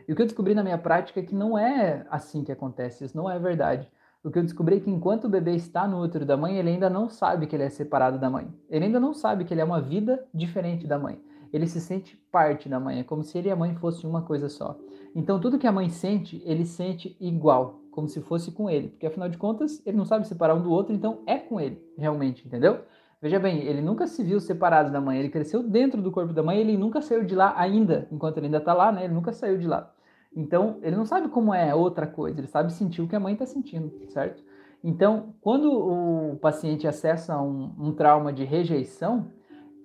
E 0.08 0.12
o 0.12 0.16
que 0.16 0.22
eu 0.22 0.26
descobri 0.26 0.54
na 0.54 0.62
minha 0.62 0.78
prática 0.78 1.18
é 1.18 1.22
que 1.22 1.34
não 1.34 1.58
é 1.58 2.06
assim 2.08 2.44
que 2.44 2.52
acontece, 2.52 3.04
isso 3.04 3.16
não 3.16 3.28
é 3.28 3.38
verdade. 3.38 3.90
O 4.22 4.30
que 4.30 4.38
eu 4.38 4.42
descobri 4.42 4.76
é 4.76 4.80
que 4.80 4.90
enquanto 4.90 5.24
o 5.24 5.28
bebê 5.28 5.54
está 5.56 5.86
no 5.86 6.00
útero 6.00 6.24
da 6.24 6.36
mãe, 6.36 6.56
ele 6.56 6.70
ainda 6.70 6.88
não 6.88 7.08
sabe 7.08 7.46
que 7.46 7.54
ele 7.54 7.64
é 7.64 7.68
separado 7.68 8.18
da 8.18 8.30
mãe. 8.30 8.48
Ele 8.70 8.86
ainda 8.86 9.00
não 9.00 9.12
sabe 9.12 9.44
que 9.44 9.52
ele 9.52 9.60
é 9.60 9.64
uma 9.64 9.80
vida 9.80 10.24
diferente 10.32 10.86
da 10.86 10.98
mãe. 10.98 11.20
Ele 11.52 11.66
se 11.66 11.80
sente 11.80 12.16
parte 12.30 12.68
da 12.68 12.78
mãe, 12.80 13.00
é 13.00 13.04
como 13.04 13.22
se 13.22 13.38
ele 13.38 13.48
e 13.48 13.50
a 13.50 13.56
mãe 13.56 13.74
fossem 13.74 14.08
uma 14.08 14.22
coisa 14.22 14.48
só. 14.48 14.78
Então 15.14 15.40
tudo 15.40 15.58
que 15.58 15.66
a 15.66 15.72
mãe 15.72 15.88
sente, 15.88 16.42
ele 16.44 16.64
sente 16.64 17.16
igual 17.20 17.80
como 17.90 18.08
se 18.08 18.20
fosse 18.20 18.52
com 18.52 18.68
ele, 18.68 18.88
porque 18.88 19.06
afinal 19.06 19.28
de 19.28 19.38
contas 19.38 19.82
ele 19.86 19.96
não 19.96 20.04
sabe 20.04 20.26
separar 20.28 20.54
um 20.54 20.62
do 20.62 20.70
outro, 20.70 20.94
então 20.94 21.22
é 21.26 21.38
com 21.38 21.58
ele, 21.58 21.82
realmente, 21.96 22.46
entendeu? 22.46 22.80
Veja 23.20 23.38
bem, 23.38 23.62
ele 23.62 23.80
nunca 23.80 24.06
se 24.06 24.22
viu 24.22 24.38
separado 24.38 24.92
da 24.92 25.00
mãe, 25.00 25.18
ele 25.18 25.30
cresceu 25.30 25.62
dentro 25.62 26.02
do 26.02 26.12
corpo 26.12 26.34
da 26.34 26.42
mãe, 26.42 26.58
ele 26.58 26.76
nunca 26.76 27.00
saiu 27.00 27.24
de 27.24 27.34
lá 27.34 27.54
ainda, 27.56 28.06
enquanto 28.12 28.36
ele 28.36 28.46
ainda 28.46 28.58
está 28.58 28.74
lá, 28.74 28.92
né? 28.92 29.04
Ele 29.04 29.14
nunca 29.14 29.32
saiu 29.32 29.56
de 29.56 29.66
lá. 29.66 29.90
Então, 30.36 30.78
ele 30.82 30.94
não 30.94 31.06
sabe 31.06 31.28
como 31.28 31.54
é 31.54 31.74
outra 31.74 32.06
coisa, 32.06 32.38
ele 32.38 32.46
sabe 32.46 32.70
sentir 32.72 33.00
o 33.00 33.08
que 33.08 33.16
a 33.16 33.20
mãe 33.20 33.32
está 33.32 33.46
sentindo, 33.46 33.90
certo? 34.10 34.44
Então, 34.84 35.34
quando 35.40 35.72
o 35.72 36.36
paciente 36.36 36.86
acessa 36.86 37.40
um, 37.40 37.74
um 37.78 37.92
trauma 37.92 38.32
de 38.32 38.44
rejeição, 38.44 39.32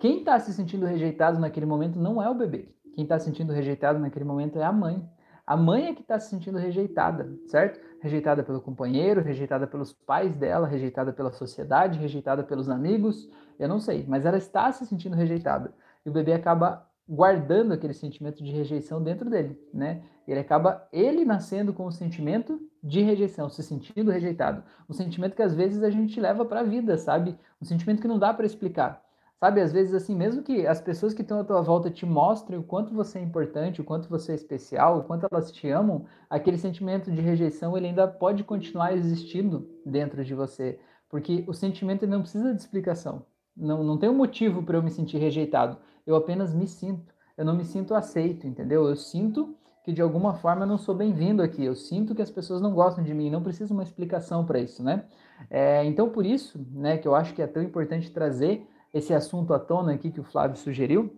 quem 0.02 0.18
está 0.18 0.36
se 0.40 0.52
sentindo 0.52 0.84
rejeitado 0.84 1.38
naquele 1.38 1.64
momento 1.64 1.96
não 1.96 2.20
é 2.20 2.28
o 2.28 2.34
bebê. 2.34 2.68
Quem 2.96 3.04
está 3.04 3.20
se 3.20 3.26
sentindo 3.26 3.52
rejeitado 3.52 4.00
naquele 4.00 4.24
momento 4.24 4.58
é 4.58 4.64
a 4.64 4.72
mãe. 4.72 5.08
A 5.46 5.56
mãe 5.56 5.86
é 5.86 5.94
que 5.94 6.02
está 6.02 6.18
se 6.18 6.28
sentindo 6.28 6.58
rejeitada, 6.58 7.32
certo? 7.46 7.78
Rejeitada 8.00 8.42
pelo 8.42 8.60
companheiro, 8.60 9.22
rejeitada 9.22 9.64
pelos 9.64 9.92
pais 9.92 10.34
dela, 10.34 10.66
rejeitada 10.66 11.12
pela 11.12 11.30
sociedade, 11.30 12.00
rejeitada 12.00 12.42
pelos 12.42 12.68
amigos, 12.68 13.30
eu 13.60 13.68
não 13.68 13.78
sei, 13.78 14.04
mas 14.08 14.26
ela 14.26 14.38
está 14.38 14.72
se 14.72 14.84
sentindo 14.86 15.14
rejeitada. 15.14 15.72
E 16.04 16.10
o 16.10 16.12
bebê 16.12 16.32
acaba 16.32 16.84
guardando 17.08 17.70
aquele 17.70 17.94
sentimento 17.94 18.42
de 18.42 18.50
rejeição 18.50 19.00
dentro 19.00 19.30
dele, 19.30 19.56
né? 19.72 20.02
Ele 20.26 20.40
acaba 20.40 20.84
ele 20.92 21.24
nascendo 21.24 21.72
com 21.72 21.86
o 21.86 21.92
sentimento 21.92 22.60
de 22.82 23.02
rejeição, 23.02 23.48
se 23.48 23.62
sentindo 23.62 24.10
rejeitado, 24.10 24.64
um 24.90 24.92
sentimento 24.92 25.36
que 25.36 25.42
às 25.42 25.54
vezes 25.54 25.80
a 25.80 25.90
gente 25.90 26.20
leva 26.20 26.44
para 26.44 26.58
a 26.58 26.64
vida, 26.64 26.98
sabe? 26.98 27.38
Um 27.60 27.64
sentimento 27.64 28.02
que 28.02 28.08
não 28.08 28.18
dá 28.18 28.34
para 28.34 28.46
explicar. 28.46 29.00
Sabe, 29.42 29.60
às 29.60 29.72
vezes 29.72 29.92
assim, 29.92 30.14
mesmo 30.14 30.40
que 30.40 30.68
as 30.68 30.80
pessoas 30.80 31.12
que 31.12 31.20
estão 31.20 31.40
à 31.40 31.42
tua 31.42 31.60
volta 31.60 31.90
te 31.90 32.06
mostrem 32.06 32.56
o 32.56 32.62
quanto 32.62 32.94
você 32.94 33.18
é 33.18 33.22
importante, 33.22 33.80
o 33.80 33.84
quanto 33.84 34.08
você 34.08 34.30
é 34.30 34.34
especial, 34.36 35.00
o 35.00 35.02
quanto 35.02 35.26
elas 35.28 35.50
te 35.50 35.68
amam, 35.68 36.04
aquele 36.30 36.56
sentimento 36.56 37.10
de 37.10 37.20
rejeição 37.20 37.76
ele 37.76 37.88
ainda 37.88 38.06
pode 38.06 38.44
continuar 38.44 38.92
existindo 38.92 39.68
dentro 39.84 40.24
de 40.24 40.32
você, 40.32 40.78
porque 41.08 41.44
o 41.48 41.52
sentimento 41.52 42.06
não 42.06 42.20
precisa 42.20 42.54
de 42.54 42.60
explicação. 42.60 43.26
Não, 43.56 43.82
não 43.82 43.98
tem 43.98 44.08
um 44.08 44.14
motivo 44.14 44.62
para 44.62 44.78
eu 44.78 44.82
me 44.82 44.92
sentir 44.92 45.18
rejeitado. 45.18 45.76
Eu 46.06 46.14
apenas 46.14 46.54
me 46.54 46.68
sinto. 46.68 47.12
Eu 47.36 47.44
não 47.44 47.56
me 47.56 47.64
sinto 47.64 47.96
aceito, 47.96 48.46
entendeu? 48.46 48.86
Eu 48.86 48.94
sinto 48.94 49.56
que 49.84 49.92
de 49.92 50.00
alguma 50.00 50.34
forma 50.34 50.62
eu 50.62 50.68
não 50.68 50.78
sou 50.78 50.94
bem-vindo 50.94 51.42
aqui. 51.42 51.64
Eu 51.64 51.74
sinto 51.74 52.14
que 52.14 52.22
as 52.22 52.30
pessoas 52.30 52.60
não 52.60 52.72
gostam 52.72 53.02
de 53.02 53.12
mim. 53.12 53.28
Não 53.28 53.42
precisa 53.42 53.74
uma 53.74 53.82
explicação 53.82 54.46
para 54.46 54.60
isso, 54.60 54.84
né? 54.84 55.04
É, 55.50 55.84
então 55.84 56.10
por 56.10 56.24
isso, 56.24 56.64
né, 56.70 56.96
que 56.96 57.08
eu 57.08 57.16
acho 57.16 57.34
que 57.34 57.42
é 57.42 57.46
tão 57.48 57.60
importante 57.60 58.08
trazer 58.12 58.68
esse 58.92 59.14
assunto 59.14 59.54
à 59.54 59.58
tona 59.58 59.92
aqui 59.92 60.10
que 60.10 60.20
o 60.20 60.24
Flávio 60.24 60.56
sugeriu, 60.56 61.14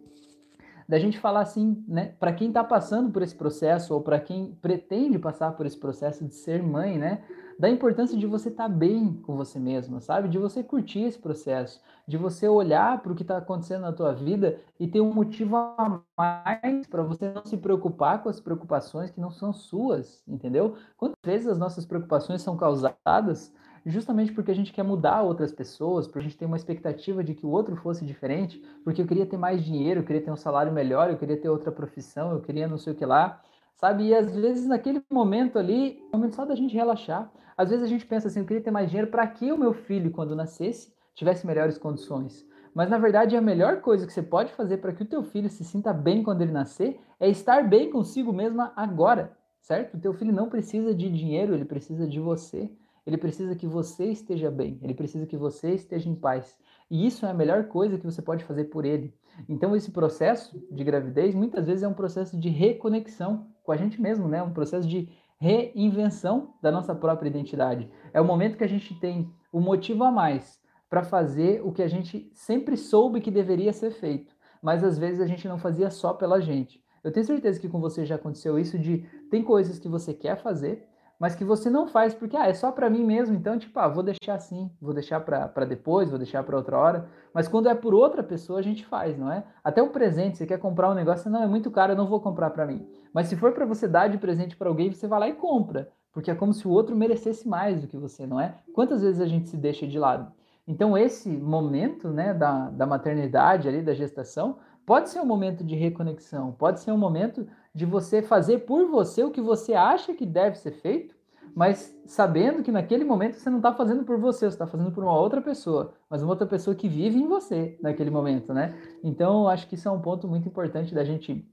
da 0.89 0.99
gente 0.99 1.19
falar 1.19 1.41
assim, 1.41 1.83
né, 1.89 2.15
para 2.21 2.33
quem 2.33 2.49
está 2.49 2.63
passando 2.63 3.11
por 3.11 3.23
esse 3.23 3.35
processo 3.35 3.95
ou 3.95 4.03
para 4.03 4.21
quem 4.21 4.57
pretende 4.61 5.19
passar 5.19 5.53
por 5.53 5.65
esse 5.65 5.79
processo 5.79 6.25
de 6.25 6.35
ser 6.35 6.63
mãe, 6.63 6.99
né, 6.99 7.25
da 7.59 7.71
importância 7.71 8.19
de 8.19 8.27
você 8.27 8.49
estar 8.49 8.65
tá 8.65 8.69
bem 8.69 9.15
com 9.23 9.37
você 9.37 9.59
mesma, 9.59 10.01
sabe? 10.01 10.29
De 10.29 10.39
você 10.39 10.63
curtir 10.63 11.03
esse 11.03 11.19
processo, 11.19 11.81
de 12.07 12.17
você 12.17 12.49
olhar 12.49 13.01
para 13.01 13.13
o 13.13 13.15
que 13.15 13.23
está 13.23 13.39
acontecendo 13.39 13.83
na 13.83 13.93
tua 13.93 14.13
vida 14.13 14.59
e 14.79 14.89
ter 14.89 15.01
um 15.01 15.13
motivo 15.13 15.57
a 15.57 16.01
mais 16.19 16.87
para 16.87 17.03
você 17.03 17.31
não 17.31 17.45
se 17.45 17.57
preocupar 17.57 18.23
com 18.23 18.29
as 18.29 18.41
preocupações 18.41 19.11
que 19.11 19.21
não 19.21 19.31
são 19.31 19.53
suas, 19.53 20.23
entendeu? 20.27 20.77
Quantas 20.97 21.17
vezes 21.25 21.47
as 21.47 21.59
nossas 21.59 21.87
preocupações 21.87 22.43
são 22.43 22.57
causadas 22.57 23.53
justamente 23.87 24.33
porque 24.33 24.51
a 24.51 24.55
gente 24.55 24.73
quer 24.73 24.83
mudar 24.83 25.23
outras 25.23 25.53
pessoas, 25.53 26.07
porque 26.07 26.21
a 26.21 26.23
gente 26.23 26.37
tem 26.37 26.49
uma 26.49 26.57
expectativa 26.57 27.23
de 27.23 27.35
que 27.35 27.45
o 27.45 27.51
outro 27.51 27.77
fosse 27.77 28.05
diferente, 28.05 28.63
porque 28.83 29.03
eu 29.03 29.07
queria 29.07 29.27
ter 29.27 29.37
mais 29.37 29.65
dinheiro, 29.65 30.01
eu 30.01 30.05
queria 30.05 30.23
ter 30.23 30.31
um 30.31 30.37
salário 30.37 30.73
melhor, 30.73 31.11
eu 31.11 31.19
queria 31.19 31.37
ter 31.37 31.49
outra 31.49 31.71
profissão, 31.71 32.33
eu 32.33 32.41
queria 32.41 32.67
não 32.67 32.79
sei 32.79 32.93
o 32.93 32.97
que 32.97 33.05
lá, 33.05 33.43
sabe? 33.75 34.09
E 34.09 34.15
às 34.15 34.35
vezes 34.35 34.67
naquele 34.67 35.03
momento 35.11 35.59
ali, 35.59 35.99
é 36.13 36.17
o 36.17 36.19
momento 36.19 36.37
só 36.37 36.45
da 36.45 36.55
gente 36.55 36.75
relaxar. 36.75 37.31
Às 37.57 37.71
vezes 37.71 37.85
a 37.85 37.89
gente 37.89 38.07
pensa 38.07 38.29
assim, 38.29 38.41
eu 38.41 38.47
queria 38.47 38.63
ter 38.63 38.71
mais 38.71 38.89
dinheiro 38.89 39.11
para 39.11 39.27
que 39.27 39.53
o 39.53 39.59
meu 39.59 39.73
filho, 39.73 40.11
quando 40.11 40.35
nascesse, 40.35 40.93
tivesse 41.15 41.47
melhores 41.47 41.79
condições. 41.79 42.45
Mas 42.75 42.91
na 42.91 42.99
verdade 42.99 43.37
a 43.37 43.41
melhor 43.41 43.81
coisa 43.81 44.07
que 44.07 44.13
você 44.13 44.23
pode 44.23 44.53
fazer 44.53 44.79
para 44.79 44.93
que 44.93 45.03
o 45.03 45.07
teu 45.07 45.23
filho 45.23 45.49
se 45.49 45.63
sinta 45.63 45.93
bem 45.93 46.25
quando 46.25 46.43
ele 46.43 46.51
nascer 46.51 47.01
é 47.21 47.29
estar 47.29 47.69
bem 47.69 47.89
consigo 47.91 48.33
mesma 48.33 48.73
agora, 48.75 49.37
certo? 49.61 49.97
O 49.97 50.01
teu 50.01 50.13
filho 50.13 50.33
não 50.33 50.49
precisa 50.49 50.93
de 50.93 51.09
dinheiro, 51.09 51.55
ele 51.55 51.65
precisa 51.65 52.07
de 52.09 52.19
você. 52.19 52.69
Ele 53.07 53.19
precisa 53.19 53.55
que 53.55 53.67
você 53.67 54.07
esteja 54.07 54.51
bem, 54.51 54.79
ele 54.83 54.95
precisa 54.95 55.27
que 55.27 55.37
você 55.37 55.75
esteja 55.75 56.09
em 56.09 56.15
paz. 56.15 56.57
E 56.91 57.07
isso 57.07 57.27
é 57.27 57.31
a 57.31 57.35
melhor 57.35 57.65
coisa 57.65 57.99
que 57.99 58.05
você 58.05 58.23
pode 58.23 58.45
fazer 58.45 58.65
por 58.65 58.85
ele. 58.85 59.15
Então, 59.49 59.75
esse 59.75 59.91
processo 59.91 60.63
de 60.71 60.85
gravidez 60.85 61.35
muitas 61.35 61.67
vezes 61.67 61.83
é 61.83 61.89
um 61.89 61.95
processo 61.95 62.39
de 62.39 62.49
reconexão 62.49 63.49
com 63.63 63.73
a 63.73 63.77
gente 63.77 64.01
mesmo, 64.01 64.29
né? 64.29 64.43
Um 64.43 64.53
processo 64.53 64.89
de 64.89 65.09
reinvenção 65.39 66.55
da 66.63 66.71
nossa 66.71 66.95
própria 66.95 67.29
identidade. 67.29 67.91
É 68.13 68.21
o 68.21 68.25
momento 68.25 68.57
que 68.57 68.65
a 68.65 68.69
gente 68.69 68.99
tem 68.99 69.31
o 69.53 69.59
um 69.59 69.63
motivo 69.63 70.05
a 70.05 70.11
mais 70.11 70.61
para 70.89 71.03
fazer 71.03 71.61
o 71.65 71.73
que 71.73 71.83
a 71.83 71.89
gente 71.89 72.31
sempre 72.33 72.77
soube 72.77 73.21
que 73.21 73.31
deveria 73.31 73.73
ser 73.73 73.91
feito, 73.91 74.35
mas 74.63 74.85
às 74.85 74.97
vezes 74.97 75.21
a 75.21 75.27
gente 75.27 75.49
não 75.49 75.59
fazia 75.59 75.91
só 75.91 76.15
pela 76.15 76.41
gente. 76.41 76.83
Eu 77.03 77.13
tenho 77.13 77.27
certeza 77.27 77.61
que 77.61 77.69
com 77.69 77.81
você 77.81 78.07
já 78.07 78.15
aconteceu 78.15 78.59
isso 78.59 78.79
de 78.79 79.05
tem 79.31 79.43
coisas 79.43 79.79
que 79.79 79.89
você 79.89 80.15
quer 80.15 80.37
fazer, 80.37 80.89
mas 81.19 81.35
que 81.35 81.45
você 81.45 81.71
não 81.71 81.87
faz 81.87 82.15
porque 82.15 82.37
ah, 82.37 82.49
é 82.49 82.55
só 82.55 82.73
para 82.73 82.91
mim 82.91 83.05
mesmo, 83.05 83.35
então 83.35 83.59
tipo, 83.59 83.79
ah, 83.79 83.89
vou 83.89 84.03
deixar 84.03 84.35
assim, 84.35 84.71
vou 84.81 84.93
deixar 84.93 85.21
para 85.21 85.65
depois, 85.65 86.11
vou 86.11 86.19
deixar 86.19 86.43
para 86.43 86.57
outra 86.57 86.79
hora. 86.79 87.09
Mas 87.33 87.49
quando 87.49 87.69
é 87.69 87.75
por 87.75 87.95
outra 87.95 88.23
pessoa, 88.23 88.59
a 88.59 88.63
gente 88.63 88.85
faz, 88.85 89.17
não 89.17 89.31
é? 89.31 89.45
Até 89.63 89.83
o 89.83 89.91
presente, 89.91 90.39
você 90.39 90.47
quer 90.47 90.59
comprar 90.59 90.91
um 90.91 90.95
negócio, 90.95 91.31
não, 91.31 91.43
é 91.43 91.47
muito 91.47 91.71
caro, 91.71 91.93
eu 91.93 91.97
não 91.97 92.09
vou 92.09 92.21
comprar 92.21 92.51
para 92.51 92.67
mim. 92.67 92.87
Mas 93.13 93.29
se 93.29 93.37
for 93.37 93.53
para 93.53 93.65
você 93.65 93.87
dar 93.87 94.09
de 94.09 94.19
presente 94.19 94.57
para 94.57 94.69
alguém, 94.69 94.91
você 94.91 95.07
vai 95.07 95.21
lá 95.21 95.29
e 95.29 95.35
compra, 95.35 95.89
porque 96.13 96.31
é 96.31 96.35
como 96.35 96.53
se 96.53 96.67
o 96.67 96.71
outro 96.71 96.97
merecesse 96.97 97.49
mais 97.49 97.81
do 97.81 97.89
que 97.89 97.97
você, 97.97 98.27
não 98.27 98.41
é? 98.41 98.57
Quantas 98.75 99.03
vezes 99.03 99.21
a 99.21 99.27
gente 99.27 99.49
se 99.49 99.57
deixa 99.57 99.87
de 99.87 99.99
lado? 99.99 100.33
Então 100.67 100.97
esse 100.97 101.29
momento, 101.29 102.09
né, 102.09 102.33
da, 102.33 102.71
da 102.71 102.87
maternidade 102.87 103.69
ali, 103.69 103.83
da 103.83 103.93
gestação, 103.93 104.59
pode 104.87 105.11
ser 105.11 105.21
um 105.21 105.27
momento 105.27 105.63
de 105.63 105.75
reconexão, 105.75 106.53
pode 106.53 106.81
ser 106.81 106.93
um 106.93 106.99
momento 106.99 107.47
de 107.75 107.85
você 107.85 108.23
fazer 108.23 108.61
por 108.61 108.87
você 108.89 109.25
o 109.25 109.31
que 109.31 109.41
você 109.41 109.75
acha 109.75 110.15
que 110.15 110.25
deve 110.25 110.57
ser 110.57 110.73
feito, 110.73 111.15
mas 111.55 111.97
sabendo 112.05 112.63
que 112.63 112.73
naquele 112.73 113.05
momento 113.05 113.37
você 113.37 113.49
não 113.49 113.59
está 113.59 113.73
fazendo 113.73 114.05
por 114.05 114.19
você, 114.19 114.47
você 114.47 114.55
está 114.55 114.67
fazendo 114.67 114.91
por 114.91 115.05
uma 115.05 115.19
outra 115.19 115.41
pessoa, 115.41 115.95
mas 116.09 116.23
uma 116.23 116.31
outra 116.31 116.47
pessoa 116.47 116.75
que 116.75 116.89
vive 116.89 117.19
em 117.19 117.29
você 117.29 117.79
naquele 117.81 118.11
momento, 118.11 118.53
né? 118.53 118.75
Então, 119.03 119.49
acho 119.49 119.69
que 119.69 119.75
isso 119.75 119.89
é 119.89 119.91
um 119.91 120.01
ponto 120.01 120.27
muito 120.27 120.49
importante 120.49 120.95
da 120.95 121.05
gente 121.05 121.49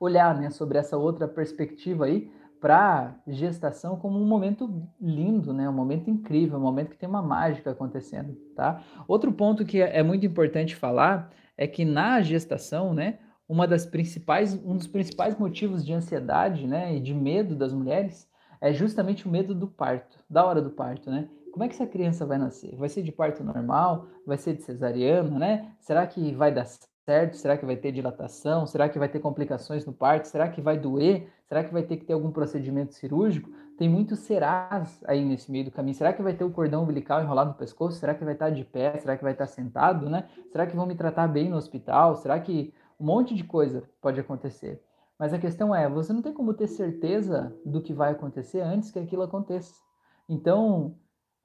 olhar, 0.00 0.38
né, 0.38 0.50
sobre 0.50 0.78
essa 0.78 0.96
outra 0.96 1.26
perspectiva 1.26 2.06
aí, 2.06 2.30
para 2.60 3.14
gestação 3.26 3.96
como 3.96 4.18
um 4.18 4.26
momento 4.26 4.82
lindo, 5.00 5.52
né? 5.52 5.68
Um 5.68 5.72
momento 5.72 6.10
incrível, 6.10 6.58
um 6.58 6.62
momento 6.62 6.90
que 6.90 6.98
tem 6.98 7.08
uma 7.08 7.22
mágica 7.22 7.70
acontecendo, 7.70 8.34
tá? 8.54 8.82
Outro 9.06 9.30
ponto 9.32 9.64
que 9.64 9.80
é 9.80 10.02
muito 10.02 10.26
importante 10.26 10.74
falar 10.74 11.30
é 11.56 11.66
que 11.66 11.84
na 11.84 12.20
gestação, 12.20 12.94
né, 12.94 13.18
uma 13.48 13.66
das 13.66 13.86
principais, 13.86 14.54
um 14.54 14.76
dos 14.76 14.86
principais 14.86 15.36
motivos 15.38 15.84
de 15.84 15.92
ansiedade, 15.92 16.66
né, 16.66 16.94
e 16.94 17.00
de 17.00 17.14
medo 17.14 17.56
das 17.56 17.72
mulheres 17.72 18.28
é 18.60 18.72
justamente 18.72 19.26
o 19.26 19.30
medo 19.30 19.54
do 19.54 19.66
parto, 19.66 20.18
da 20.28 20.44
hora 20.44 20.60
do 20.60 20.70
parto, 20.70 21.10
né? 21.10 21.28
Como 21.52 21.64
é 21.64 21.68
que 21.68 21.74
essa 21.74 21.86
criança 21.86 22.26
vai 22.26 22.38
nascer? 22.38 22.76
Vai 22.76 22.88
ser 22.88 23.02
de 23.02 23.10
parto 23.10 23.42
normal? 23.42 24.06
Vai 24.26 24.36
ser 24.36 24.54
de 24.54 24.62
cesariana, 24.62 25.38
né? 25.38 25.72
Será 25.80 26.06
que 26.06 26.32
vai 26.34 26.52
dar 26.52 26.66
certo? 27.08 27.36
Será 27.36 27.56
que 27.56 27.64
vai 27.64 27.76
ter 27.76 27.90
dilatação? 27.90 28.66
Será 28.66 28.88
que 28.88 28.98
vai 28.98 29.08
ter 29.08 29.18
complicações 29.18 29.86
no 29.86 29.92
parto? 29.92 30.26
Será 30.26 30.48
que 30.48 30.60
vai 30.60 30.78
doer? 30.78 31.28
Será 31.46 31.64
que 31.64 31.72
vai 31.72 31.82
ter 31.82 31.96
que 31.96 32.04
ter 32.04 32.12
algum 32.12 32.30
procedimento 32.30 32.94
cirúrgico? 32.94 33.50
Tem 33.78 33.88
muitos 33.88 34.18
serás 34.20 35.00
aí 35.06 35.24
nesse 35.24 35.50
meio 35.50 35.64
do 35.64 35.70
caminho. 35.70 35.94
Será 35.94 36.12
que 36.12 36.22
vai 36.22 36.34
ter 36.34 36.44
o 36.44 36.50
cordão 36.50 36.82
umbilical 36.82 37.22
enrolado 37.22 37.50
no 37.50 37.56
pescoço? 37.56 37.98
Será 37.98 38.14
que 38.14 38.24
vai 38.24 38.34
estar 38.34 38.50
de 38.50 38.64
pé? 38.64 38.98
Será 38.98 39.16
que 39.16 39.22
vai 39.22 39.32
estar 39.32 39.46
sentado, 39.46 40.10
né? 40.10 40.24
Será 40.52 40.66
que 40.66 40.76
vão 40.76 40.84
me 40.84 40.94
tratar 40.94 41.26
bem 41.28 41.48
no 41.48 41.56
hospital? 41.56 42.16
Será 42.16 42.38
que 42.38 42.74
um 42.98 43.06
monte 43.06 43.34
de 43.34 43.44
coisa 43.44 43.88
pode 44.00 44.18
acontecer? 44.20 44.82
Mas 45.18 45.32
a 45.32 45.38
questão 45.38 45.74
é, 45.74 45.88
você 45.88 46.12
não 46.12 46.22
tem 46.22 46.32
como 46.32 46.54
ter 46.54 46.68
certeza 46.68 47.54
do 47.64 47.82
que 47.82 47.92
vai 47.92 48.12
acontecer 48.12 48.60
antes 48.60 48.90
que 48.90 48.98
aquilo 48.98 49.22
aconteça. 49.22 49.74
Então, 50.28 50.96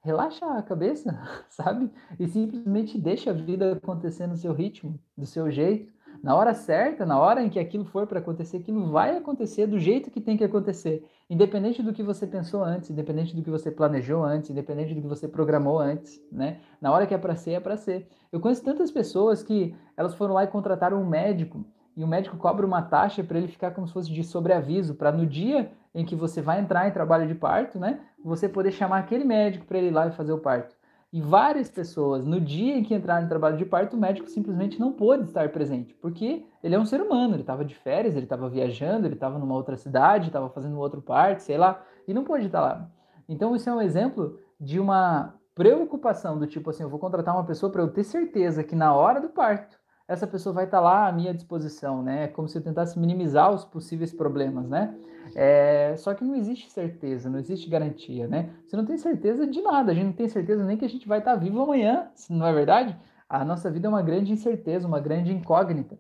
relaxa 0.02 0.46
a 0.46 0.62
cabeça, 0.62 1.18
sabe? 1.50 1.92
E 2.20 2.28
simplesmente 2.28 3.00
deixa 3.00 3.32
a 3.32 3.34
vida 3.34 3.74
acontecer 3.74 4.28
no 4.28 4.38
seu 4.38 4.54
ritmo, 4.54 5.00
do 5.18 5.26
seu 5.26 5.50
jeito. 5.50 5.92
Na 6.24 6.36
hora 6.36 6.54
certa, 6.54 7.06
na 7.06 7.20
hora 7.20 7.44
em 7.44 7.50
que 7.50 7.60
aquilo 7.60 7.84
for 7.84 8.08
para 8.08 8.20
acontecer, 8.20 8.56
aquilo 8.56 8.90
vai 8.90 9.18
acontecer 9.18 9.68
do 9.68 9.78
jeito 9.78 10.10
que 10.10 10.22
tem 10.22 10.38
que 10.38 10.44
acontecer. 10.46 11.06
Independente 11.30 11.84
do 11.84 11.92
que 11.92 12.02
você 12.02 12.26
pensou 12.26 12.64
antes, 12.64 12.90
independente 12.90 13.36
do 13.36 13.44
que 13.44 13.50
você 13.50 13.70
planejou 13.70 14.24
antes, 14.24 14.50
independente 14.50 14.94
do 14.94 15.02
que 15.02 15.08
você 15.08 15.28
programou 15.28 15.80
antes, 15.80 16.24
né? 16.32 16.62
Na 16.80 16.94
hora 16.94 17.06
que 17.06 17.14
é 17.14 17.18
para 17.18 17.36
ser, 17.36 17.52
é 17.52 17.60
para 17.60 17.76
ser. 17.76 18.08
Eu 18.32 18.40
conheço 18.40 18.64
tantas 18.64 18.90
pessoas 18.90 19.44
que 19.44 19.76
elas 19.98 20.16
foram 20.16 20.34
lá 20.34 20.46
e 20.46 20.48
contrataram 20.48 21.02
um 21.02 21.06
médico 21.06 21.66
e 21.96 22.06
o 22.06 22.08
médico 22.08 22.38
cobra 22.38 22.66
uma 22.66 22.82
taxa 22.82 23.22
para 23.22 23.38
ele 23.38 23.50
ficar 23.50 23.72
como 23.72 23.86
se 23.86 23.94
fosse 23.94 24.10
de 24.10 24.24
sobreaviso, 24.24 24.96
para 24.96 25.12
no 25.12 25.26
dia 25.26 25.72
em 25.94 26.06
que 26.06 26.16
você 26.16 26.42
vai 26.42 26.62
entrar 26.62 26.88
em 26.88 26.92
trabalho 26.92 27.28
de 27.28 27.36
parto, 27.36 27.78
né, 27.78 28.00
você 28.24 28.48
poder 28.48 28.72
chamar 28.72 29.00
aquele 29.00 29.26
médico 29.26 29.66
para 29.66 29.78
ele 29.78 29.88
ir 29.88 29.92
lá 29.92 30.08
e 30.08 30.12
fazer 30.12 30.32
o 30.32 30.40
parto. 30.40 30.74
E 31.14 31.22
várias 31.22 31.70
pessoas, 31.70 32.26
no 32.26 32.42
dia 32.42 32.76
em 32.76 32.84
que 32.84 32.96
entraram 32.96 33.24
em 33.24 33.30
trabalho 33.30 33.56
de 33.56 33.66
parto, 33.66 33.96
o 33.96 34.00
médico 34.00 34.28
simplesmente 34.28 34.80
não 34.80 34.92
pôde 34.92 35.26
estar 35.26 35.48
presente, 35.50 35.94
porque 35.94 36.44
ele 36.64 36.74
é 36.74 36.80
um 36.80 36.86
ser 36.86 37.00
humano, 37.02 37.36
ele 37.36 37.44
estava 37.44 37.64
de 37.64 37.76
férias, 37.76 38.16
ele 38.16 38.26
estava 38.26 38.50
viajando, 38.50 39.06
ele 39.06 39.14
estava 39.14 39.38
numa 39.38 39.54
outra 39.54 39.78
cidade, 39.78 40.28
estava 40.28 40.50
fazendo 40.50 40.80
outro 40.80 41.04
parto, 41.04 41.44
sei 41.44 41.56
lá, 41.56 41.86
e 42.08 42.16
não 42.16 42.24
pôde 42.24 42.48
estar 42.48 42.62
lá. 42.62 42.90
Então, 43.30 43.56
isso 43.56 43.70
é 43.70 43.74
um 43.76 43.82
exemplo 43.82 44.40
de 44.60 44.80
uma 44.80 45.36
preocupação 45.54 46.40
do 46.40 46.48
tipo 46.48 46.72
assim, 46.72 46.82
eu 46.82 46.90
vou 46.90 46.98
contratar 47.00 47.36
uma 47.36 47.46
pessoa 47.46 47.72
para 47.72 47.84
eu 47.84 47.94
ter 47.94 48.04
certeza 48.04 48.64
que 48.64 48.76
na 48.76 48.96
hora 48.96 49.22
do 49.22 49.30
parto 49.30 49.80
essa 50.14 50.28
pessoa 50.28 50.54
vai 50.54 50.66
estar 50.66 50.80
lá 50.80 51.08
à 51.08 51.12
minha 51.12 51.34
disposição, 51.34 52.02
né? 52.02 52.26
É 52.26 52.28
como 52.28 52.48
se 52.48 52.58
eu 52.58 52.62
tentasse 52.62 52.98
minimizar 53.00 53.52
os 53.52 53.66
possíveis 53.66 54.14
problemas, 54.14 54.70
né? 54.70 54.96
É, 55.36 55.96
só 55.98 56.14
que 56.14 56.24
não 56.24 56.36
existe 56.36 56.72
certeza, 56.72 57.30
não 57.30 57.40
existe 57.40 57.70
garantia, 57.70 58.28
né? 58.28 58.50
Você 58.66 58.78
não 58.78 58.86
tem 58.86 58.98
certeza 58.98 59.48
de 59.48 59.62
nada, 59.62 59.92
a 59.92 59.96
gente 59.96 60.06
não 60.06 60.14
tem 60.14 60.28
certeza 60.28 60.64
nem 60.64 60.78
que 60.78 60.86
a 60.86 60.90
gente 60.90 61.08
vai 61.08 61.20
estar 61.20 61.36
vivo 61.36 61.62
amanhã, 61.62 62.10
não 62.30 62.46
é 62.46 62.54
verdade? 62.54 62.96
A 63.28 63.44
nossa 63.44 63.70
vida 63.72 63.88
é 63.88 63.90
uma 63.90 64.02
grande 64.02 64.32
incerteza, 64.32 64.88
uma 64.88 65.00
grande 65.00 65.32
incógnita. 65.34 65.98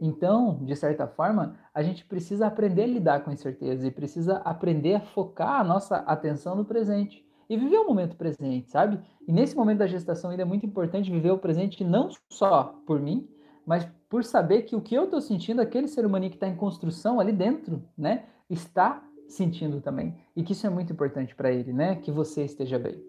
Então, 0.00 0.60
de 0.62 0.76
certa 0.76 1.08
forma, 1.08 1.56
a 1.74 1.82
gente 1.82 2.04
precisa 2.04 2.46
aprender 2.46 2.84
a 2.84 2.86
lidar 2.86 3.24
com 3.24 3.30
a 3.30 3.32
incerteza 3.32 3.86
e 3.86 3.90
precisa 3.90 4.36
aprender 4.38 4.94
a 4.94 5.00
focar 5.00 5.60
a 5.60 5.64
nossa 5.64 5.96
atenção 5.96 6.54
no 6.54 6.64
presente 6.64 7.27
e 7.48 7.56
viver 7.56 7.78
o 7.78 7.86
momento 7.86 8.16
presente, 8.16 8.70
sabe? 8.70 9.00
E 9.26 9.32
nesse 9.32 9.56
momento 9.56 9.78
da 9.78 9.86
gestação 9.86 10.30
ainda 10.30 10.42
é 10.42 10.46
muito 10.46 10.66
importante 10.66 11.10
viver 11.10 11.30
o 11.30 11.38
presente 11.38 11.82
não 11.82 12.10
só 12.30 12.74
por 12.86 13.00
mim, 13.00 13.28
mas 13.64 13.88
por 14.08 14.24
saber 14.24 14.62
que 14.62 14.74
o 14.74 14.80
que 14.80 14.94
eu 14.94 15.04
estou 15.04 15.20
sentindo, 15.20 15.60
aquele 15.60 15.88
ser 15.88 16.06
humano 16.06 16.28
que 16.28 16.36
está 16.36 16.48
em 16.48 16.56
construção 16.56 17.20
ali 17.20 17.32
dentro, 17.32 17.82
né, 17.96 18.24
está 18.48 19.02
sentindo 19.28 19.80
também. 19.80 20.14
E 20.34 20.42
que 20.42 20.52
isso 20.52 20.66
é 20.66 20.70
muito 20.70 20.92
importante 20.92 21.34
para 21.34 21.52
ele, 21.52 21.72
né? 21.72 21.96
Que 21.96 22.10
você 22.10 22.44
esteja 22.44 22.78
bem. 22.78 23.02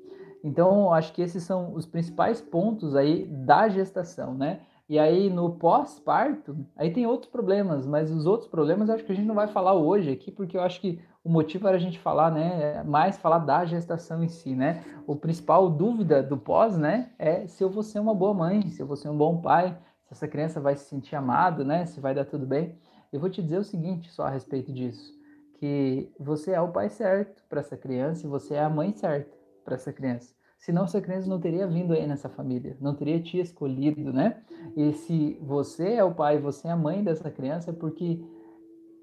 Então, 0.43 0.93
acho 0.93 1.13
que 1.13 1.21
esses 1.21 1.43
são 1.43 1.73
os 1.73 1.85
principais 1.85 2.41
pontos 2.41 2.95
aí 2.95 3.25
da 3.25 3.67
gestação, 3.69 4.33
né? 4.33 4.61
E 4.89 4.97
aí 4.97 5.29
no 5.29 5.51
pós-parto, 5.51 6.57
aí 6.75 6.91
tem 6.91 7.05
outros 7.05 7.31
problemas, 7.31 7.85
mas 7.85 8.09
os 8.09 8.25
outros 8.25 8.49
problemas 8.49 8.89
eu 8.89 8.95
acho 8.95 9.03
que 9.03 9.11
a 9.11 9.15
gente 9.15 9.27
não 9.27 9.35
vai 9.35 9.47
falar 9.47 9.75
hoje 9.75 10.09
aqui, 10.09 10.31
porque 10.31 10.57
eu 10.57 10.61
acho 10.61 10.81
que 10.81 10.99
o 11.23 11.29
motivo 11.29 11.67
era 11.67 11.77
a 11.77 11.79
gente 11.79 11.99
falar, 11.99 12.31
né, 12.31 12.81
mais 12.83 13.15
falar 13.15 13.37
da 13.37 13.63
gestação 13.65 14.23
em 14.23 14.27
si, 14.27 14.55
né? 14.55 14.83
O 15.05 15.15
principal 15.15 15.69
dúvida 15.69 16.23
do 16.23 16.37
pós, 16.37 16.75
né, 16.75 17.11
é 17.19 17.45
se 17.45 17.63
eu 17.63 17.69
vou 17.69 17.83
ser 17.83 17.99
uma 17.99 18.15
boa 18.15 18.33
mãe, 18.33 18.67
se 18.71 18.81
eu 18.81 18.87
vou 18.87 18.95
ser 18.95 19.09
um 19.09 19.17
bom 19.17 19.39
pai, 19.39 19.77
se 20.05 20.13
essa 20.13 20.27
criança 20.27 20.59
vai 20.59 20.75
se 20.75 20.85
sentir 20.85 21.15
amada, 21.15 21.63
né, 21.63 21.85
se 21.85 21.99
vai 21.99 22.15
dar 22.15 22.25
tudo 22.25 22.47
bem. 22.47 22.75
Eu 23.13 23.19
vou 23.19 23.29
te 23.29 23.43
dizer 23.43 23.59
o 23.59 23.63
seguinte 23.63 24.09
só 24.09 24.23
a 24.23 24.29
respeito 24.31 24.73
disso, 24.73 25.13
que 25.59 26.11
você 26.19 26.53
é 26.53 26.61
o 26.61 26.71
pai 26.71 26.89
certo 26.89 27.43
para 27.47 27.59
essa 27.59 27.77
criança 27.77 28.25
e 28.25 28.29
você 28.29 28.55
é 28.55 28.63
a 28.63 28.69
mãe 28.69 28.91
certa 28.93 29.37
para 29.63 29.75
essa 29.75 29.93
criança. 29.93 30.38
Senão 30.59 30.83
essa 30.83 30.99
criança 30.99 31.29
não 31.29 31.39
teria 31.39 31.65
vindo 31.65 31.93
aí 31.93 32.05
nessa 32.05 32.27
família, 32.27 32.77
não 32.81 32.93
teria 32.93 33.21
te 33.21 33.39
escolhido, 33.39 34.11
né? 34.11 34.43
E 34.75 34.91
se 34.91 35.39
você 35.41 35.93
é 35.93 36.03
o 36.03 36.13
pai, 36.13 36.37
você 36.37 36.67
é 36.67 36.71
a 36.71 36.75
mãe 36.75 37.01
dessa 37.01 37.31
criança, 37.31 37.71
é 37.71 37.73
porque 37.73 38.21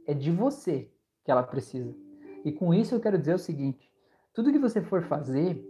é 0.07 0.13
de 0.13 0.31
você 0.31 0.91
que 1.25 1.31
ela 1.31 1.43
precisa. 1.43 1.95
E 2.45 2.53
com 2.53 2.75
isso 2.75 2.95
eu 2.95 3.01
quero 3.01 3.19
dizer 3.19 3.35
o 3.35 3.39
seguinte: 3.39 3.91
tudo 4.35 4.53
que 4.53 4.59
você 4.59 4.83
for 4.83 5.03
fazer, 5.05 5.67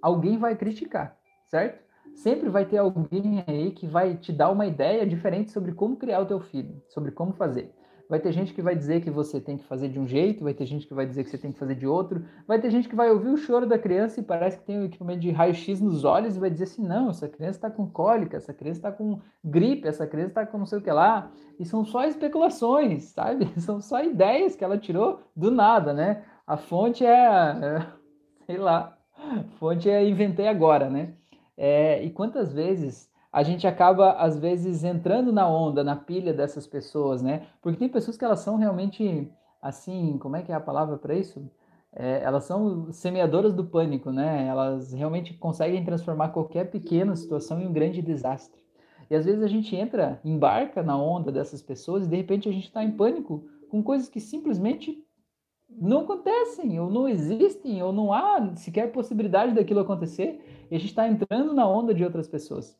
alguém 0.00 0.38
vai 0.38 0.56
criticar, 0.56 1.18
certo? 1.44 1.84
Sempre 2.14 2.48
vai 2.48 2.64
ter 2.64 2.78
alguém 2.78 3.44
aí 3.46 3.72
que 3.72 3.86
vai 3.86 4.16
te 4.16 4.32
dar 4.32 4.50
uma 4.50 4.64
ideia 4.64 5.06
diferente 5.06 5.50
sobre 5.50 5.72
como 5.72 5.98
criar 5.98 6.20
o 6.20 6.26
teu 6.26 6.40
filho, 6.40 6.82
sobre 6.88 7.10
como 7.10 7.34
fazer. 7.34 7.74
Vai 8.08 8.20
ter 8.20 8.32
gente 8.32 8.54
que 8.54 8.62
vai 8.62 8.76
dizer 8.76 9.00
que 9.00 9.10
você 9.10 9.40
tem 9.40 9.56
que 9.56 9.64
fazer 9.64 9.88
de 9.88 9.98
um 9.98 10.06
jeito, 10.06 10.44
vai 10.44 10.54
ter 10.54 10.64
gente 10.64 10.86
que 10.86 10.94
vai 10.94 11.04
dizer 11.06 11.24
que 11.24 11.30
você 11.30 11.38
tem 11.38 11.50
que 11.50 11.58
fazer 11.58 11.74
de 11.74 11.86
outro, 11.86 12.24
vai 12.46 12.60
ter 12.60 12.70
gente 12.70 12.88
que 12.88 12.94
vai 12.94 13.10
ouvir 13.10 13.28
o 13.28 13.36
choro 13.36 13.66
da 13.66 13.78
criança 13.78 14.20
e 14.20 14.22
parece 14.22 14.58
que 14.58 14.64
tem 14.64 14.78
um 14.78 14.84
equipamento 14.84 15.20
de 15.20 15.30
raio-x 15.30 15.80
nos 15.80 16.04
olhos 16.04 16.36
e 16.36 16.40
vai 16.40 16.50
dizer 16.50 16.64
assim: 16.64 16.86
não, 16.86 17.10
essa 17.10 17.28
criança 17.28 17.58
está 17.58 17.70
com 17.70 17.90
cólica, 17.90 18.36
essa 18.36 18.54
criança 18.54 18.78
está 18.78 18.92
com 18.92 19.20
gripe, 19.44 19.88
essa 19.88 20.06
criança 20.06 20.28
está 20.28 20.46
com 20.46 20.58
não 20.58 20.66
sei 20.66 20.78
o 20.78 20.82
que 20.82 20.90
lá. 20.90 21.30
E 21.58 21.64
são 21.64 21.84
só 21.84 22.04
especulações, 22.04 23.04
sabe? 23.04 23.48
São 23.58 23.80
só 23.80 24.02
ideias 24.02 24.54
que 24.54 24.62
ela 24.62 24.78
tirou 24.78 25.20
do 25.34 25.50
nada, 25.50 25.92
né? 25.92 26.22
A 26.46 26.56
fonte 26.56 27.04
é, 27.04 27.10
é 27.10 27.86
sei 28.46 28.58
lá, 28.58 28.96
fonte 29.58 29.90
é 29.90 30.06
inventei 30.08 30.46
agora, 30.46 30.88
né? 30.88 31.14
É, 31.56 32.04
e 32.04 32.10
quantas 32.10 32.52
vezes 32.52 33.10
a 33.36 33.42
gente 33.42 33.66
acaba, 33.66 34.12
às 34.12 34.38
vezes, 34.38 34.82
entrando 34.82 35.30
na 35.30 35.46
onda, 35.46 35.84
na 35.84 35.94
pilha 35.94 36.32
dessas 36.32 36.66
pessoas, 36.66 37.20
né? 37.20 37.48
Porque 37.60 37.78
tem 37.78 37.86
pessoas 37.86 38.16
que 38.16 38.24
elas 38.24 38.40
são 38.40 38.56
realmente, 38.56 39.30
assim, 39.60 40.16
como 40.16 40.36
é 40.36 40.42
que 40.42 40.50
é 40.50 40.54
a 40.54 40.60
palavra 40.60 40.96
para 40.96 41.14
isso? 41.14 41.46
É, 41.92 42.22
elas 42.22 42.44
são 42.44 42.90
semeadoras 42.90 43.52
do 43.52 43.62
pânico, 43.62 44.10
né? 44.10 44.46
Elas 44.46 44.90
realmente 44.94 45.34
conseguem 45.34 45.84
transformar 45.84 46.30
qualquer 46.30 46.70
pequena 46.70 47.14
situação 47.14 47.60
em 47.60 47.66
um 47.66 47.74
grande 47.74 48.00
desastre. 48.00 48.58
E 49.10 49.14
às 49.14 49.26
vezes 49.26 49.42
a 49.42 49.48
gente 49.48 49.76
entra, 49.76 50.18
embarca 50.24 50.82
na 50.82 50.96
onda 50.96 51.30
dessas 51.30 51.60
pessoas 51.60 52.06
e 52.06 52.08
de 52.08 52.16
repente 52.16 52.48
a 52.48 52.52
gente 52.52 52.68
está 52.68 52.82
em 52.82 52.92
pânico 52.92 53.44
com 53.68 53.82
coisas 53.82 54.08
que 54.08 54.18
simplesmente 54.18 55.04
não 55.68 56.00
acontecem, 56.00 56.80
ou 56.80 56.90
não 56.90 57.06
existem, 57.06 57.82
ou 57.82 57.92
não 57.92 58.14
há 58.14 58.56
sequer 58.56 58.92
possibilidade 58.92 59.52
daquilo 59.54 59.80
acontecer, 59.80 60.66
e 60.70 60.74
a 60.74 60.78
gente 60.78 60.88
está 60.88 61.06
entrando 61.06 61.52
na 61.52 61.68
onda 61.68 61.92
de 61.92 62.02
outras 62.02 62.26
pessoas. 62.26 62.74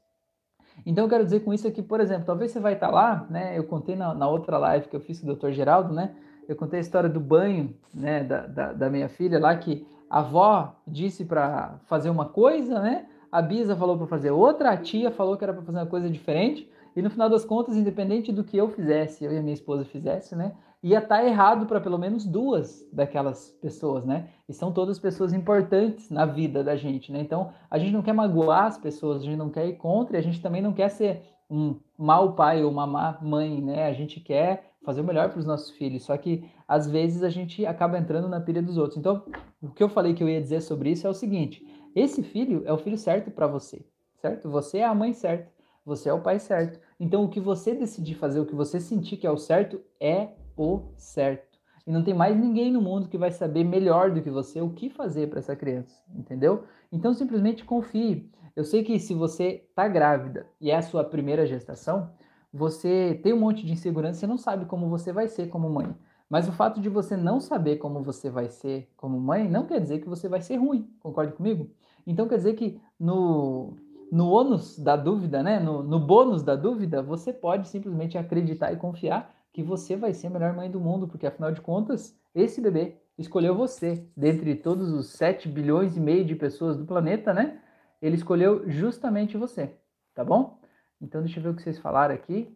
Então, 0.86 1.04
eu 1.04 1.08
quero 1.08 1.24
dizer 1.24 1.40
com 1.40 1.52
isso 1.52 1.68
que, 1.72 1.82
por 1.82 2.00
exemplo, 2.00 2.24
talvez 2.24 2.52
você 2.52 2.60
vai 2.60 2.74
estar 2.74 2.90
lá, 2.90 3.26
né? 3.28 3.58
Eu 3.58 3.64
contei 3.64 3.96
na, 3.96 4.14
na 4.14 4.28
outra 4.28 4.56
live 4.56 4.86
que 4.86 4.94
eu 4.94 5.00
fiz 5.00 5.20
com 5.20 5.28
o 5.28 5.34
Dr. 5.34 5.50
Geraldo, 5.50 5.92
né? 5.92 6.14
Eu 6.48 6.54
contei 6.54 6.78
a 6.78 6.80
história 6.80 7.08
do 7.08 7.18
banho, 7.18 7.74
né? 7.92 8.22
Da, 8.22 8.46
da, 8.46 8.72
da 8.72 8.88
minha 8.88 9.08
filha 9.08 9.40
lá, 9.40 9.56
que 9.56 9.84
a 10.08 10.20
avó 10.20 10.76
disse 10.86 11.24
para 11.24 11.80
fazer 11.86 12.08
uma 12.08 12.26
coisa, 12.26 12.78
né? 12.78 13.06
A 13.32 13.42
Bisa 13.42 13.74
falou 13.74 13.98
para 13.98 14.06
fazer 14.06 14.30
outra, 14.30 14.70
a 14.70 14.76
tia 14.76 15.10
falou 15.10 15.36
que 15.36 15.42
era 15.42 15.52
para 15.52 15.62
fazer 15.62 15.78
uma 15.78 15.86
coisa 15.86 16.08
diferente, 16.08 16.70
e 16.94 17.02
no 17.02 17.10
final 17.10 17.28
das 17.28 17.44
contas, 17.44 17.76
independente 17.76 18.32
do 18.32 18.44
que 18.44 18.56
eu 18.56 18.68
fizesse, 18.68 19.24
eu 19.24 19.32
e 19.32 19.36
a 19.36 19.42
minha 19.42 19.52
esposa 19.52 19.84
fizesse, 19.84 20.34
né? 20.36 20.52
Ia 20.88 20.98
estar 20.98 21.18
tá 21.18 21.24
errado 21.24 21.66
para 21.66 21.80
pelo 21.80 21.98
menos 21.98 22.24
duas 22.24 22.86
daquelas 22.92 23.50
pessoas, 23.60 24.04
né? 24.04 24.28
E 24.48 24.52
são 24.52 24.72
todas 24.72 24.98
pessoas 25.00 25.32
importantes 25.32 26.10
na 26.10 26.24
vida 26.24 26.62
da 26.62 26.76
gente, 26.76 27.10
né? 27.10 27.20
Então, 27.20 27.50
a 27.68 27.76
gente 27.76 27.92
não 27.92 28.02
quer 28.02 28.12
magoar 28.12 28.66
as 28.66 28.78
pessoas, 28.78 29.22
a 29.22 29.24
gente 29.24 29.36
não 29.36 29.50
quer 29.50 29.66
ir 29.66 29.76
contra, 29.76 30.16
e 30.16 30.20
a 30.20 30.22
gente 30.22 30.40
também 30.40 30.62
não 30.62 30.72
quer 30.72 30.88
ser 30.90 31.22
um 31.50 31.76
mau 31.98 32.34
pai 32.34 32.62
ou 32.62 32.70
uma 32.70 32.86
má 32.86 33.18
mãe, 33.20 33.60
né? 33.60 33.86
A 33.86 33.92
gente 33.92 34.20
quer 34.20 34.76
fazer 34.84 35.00
o 35.00 35.04
melhor 35.04 35.30
para 35.30 35.40
os 35.40 35.44
nossos 35.44 35.70
filhos. 35.70 36.04
Só 36.04 36.16
que 36.16 36.48
às 36.68 36.88
vezes 36.88 37.24
a 37.24 37.30
gente 37.30 37.66
acaba 37.66 37.98
entrando 37.98 38.28
na 38.28 38.40
pilha 38.40 38.62
dos 38.62 38.78
outros. 38.78 38.96
Então, 38.96 39.24
o 39.60 39.70
que 39.70 39.82
eu 39.82 39.88
falei 39.88 40.14
que 40.14 40.22
eu 40.22 40.28
ia 40.28 40.40
dizer 40.40 40.60
sobre 40.60 40.90
isso 40.90 41.04
é 41.04 41.10
o 41.10 41.14
seguinte: 41.14 41.66
esse 41.96 42.22
filho 42.22 42.62
é 42.64 42.72
o 42.72 42.78
filho 42.78 42.96
certo 42.96 43.30
para 43.32 43.48
você, 43.48 43.84
certo? 44.18 44.48
Você 44.48 44.78
é 44.78 44.84
a 44.84 44.94
mãe 44.94 45.12
certa, 45.12 45.50
você 45.84 46.08
é 46.08 46.12
o 46.12 46.20
pai 46.20 46.38
certo. 46.38 46.78
Então, 47.00 47.24
o 47.24 47.28
que 47.28 47.40
você 47.40 47.74
decidir 47.74 48.14
fazer, 48.14 48.38
o 48.38 48.46
que 48.46 48.54
você 48.54 48.80
sentir 48.80 49.16
que 49.16 49.26
é 49.26 49.30
o 49.30 49.36
certo, 49.36 49.80
é 50.00 50.28
o 50.56 50.92
certo. 50.96 51.58
E 51.86 51.92
não 51.92 52.02
tem 52.02 52.14
mais 52.14 52.36
ninguém 52.36 52.72
no 52.72 52.80
mundo 52.80 53.08
que 53.08 53.16
vai 53.16 53.30
saber 53.30 53.62
melhor 53.62 54.10
do 54.10 54.20
que 54.20 54.30
você 54.30 54.60
o 54.60 54.70
que 54.70 54.90
fazer 54.90 55.28
para 55.28 55.38
essa 55.38 55.54
criança, 55.54 56.02
entendeu? 56.12 56.64
Então, 56.90 57.14
simplesmente 57.14 57.64
confie. 57.64 58.28
Eu 58.56 58.64
sei 58.64 58.82
que 58.82 58.98
se 58.98 59.14
você 59.14 59.64
está 59.68 59.86
grávida 59.86 60.46
e 60.60 60.70
é 60.70 60.76
a 60.76 60.82
sua 60.82 61.04
primeira 61.04 61.46
gestação, 61.46 62.10
você 62.52 63.20
tem 63.22 63.32
um 63.32 63.38
monte 63.38 63.64
de 63.64 63.72
insegurança, 63.72 64.20
você 64.20 64.26
não 64.26 64.38
sabe 64.38 64.64
como 64.64 64.88
você 64.88 65.12
vai 65.12 65.28
ser 65.28 65.48
como 65.48 65.68
mãe. 65.68 65.94
Mas 66.28 66.48
o 66.48 66.52
fato 66.52 66.80
de 66.80 66.88
você 66.88 67.16
não 67.16 67.38
saber 67.38 67.76
como 67.76 68.02
você 68.02 68.30
vai 68.30 68.48
ser 68.48 68.90
como 68.96 69.20
mãe 69.20 69.48
não 69.48 69.66
quer 69.66 69.80
dizer 69.80 70.00
que 70.00 70.08
você 70.08 70.28
vai 70.28 70.40
ser 70.40 70.56
ruim, 70.56 70.90
concorda 71.00 71.32
comigo? 71.32 71.70
Então 72.06 72.26
quer 72.26 72.38
dizer 72.38 72.54
que 72.54 72.80
no, 72.98 73.74
no 74.10 74.30
ônus 74.30 74.78
da 74.78 74.96
dúvida, 74.96 75.42
né? 75.42 75.60
No, 75.60 75.82
no 75.82 76.00
bônus 76.00 76.42
da 76.42 76.56
dúvida, 76.56 77.02
você 77.02 77.32
pode 77.32 77.68
simplesmente 77.68 78.18
acreditar 78.18 78.72
e 78.72 78.76
confiar 78.76 79.35
que 79.56 79.62
você 79.62 79.96
vai 79.96 80.12
ser 80.12 80.26
a 80.26 80.30
melhor 80.30 80.52
mãe 80.52 80.70
do 80.70 80.78
mundo, 80.78 81.08
porque 81.08 81.26
afinal 81.26 81.50
de 81.50 81.62
contas, 81.62 82.14
esse 82.34 82.60
bebê 82.60 82.98
escolheu 83.16 83.56
você. 83.56 84.06
Dentre 84.14 84.54
todos 84.54 84.92
os 84.92 85.08
7 85.12 85.48
bilhões 85.48 85.96
e 85.96 86.00
meio 86.00 86.26
de 86.26 86.34
pessoas 86.34 86.76
do 86.76 86.84
planeta, 86.84 87.32
né? 87.32 87.58
Ele 88.02 88.16
escolheu 88.16 88.68
justamente 88.68 89.38
você, 89.38 89.74
tá 90.14 90.22
bom? 90.22 90.60
Então, 91.00 91.22
deixa 91.22 91.38
eu 91.38 91.42
ver 91.42 91.48
o 91.48 91.54
que 91.54 91.62
vocês 91.62 91.78
falaram 91.78 92.14
aqui. 92.14 92.54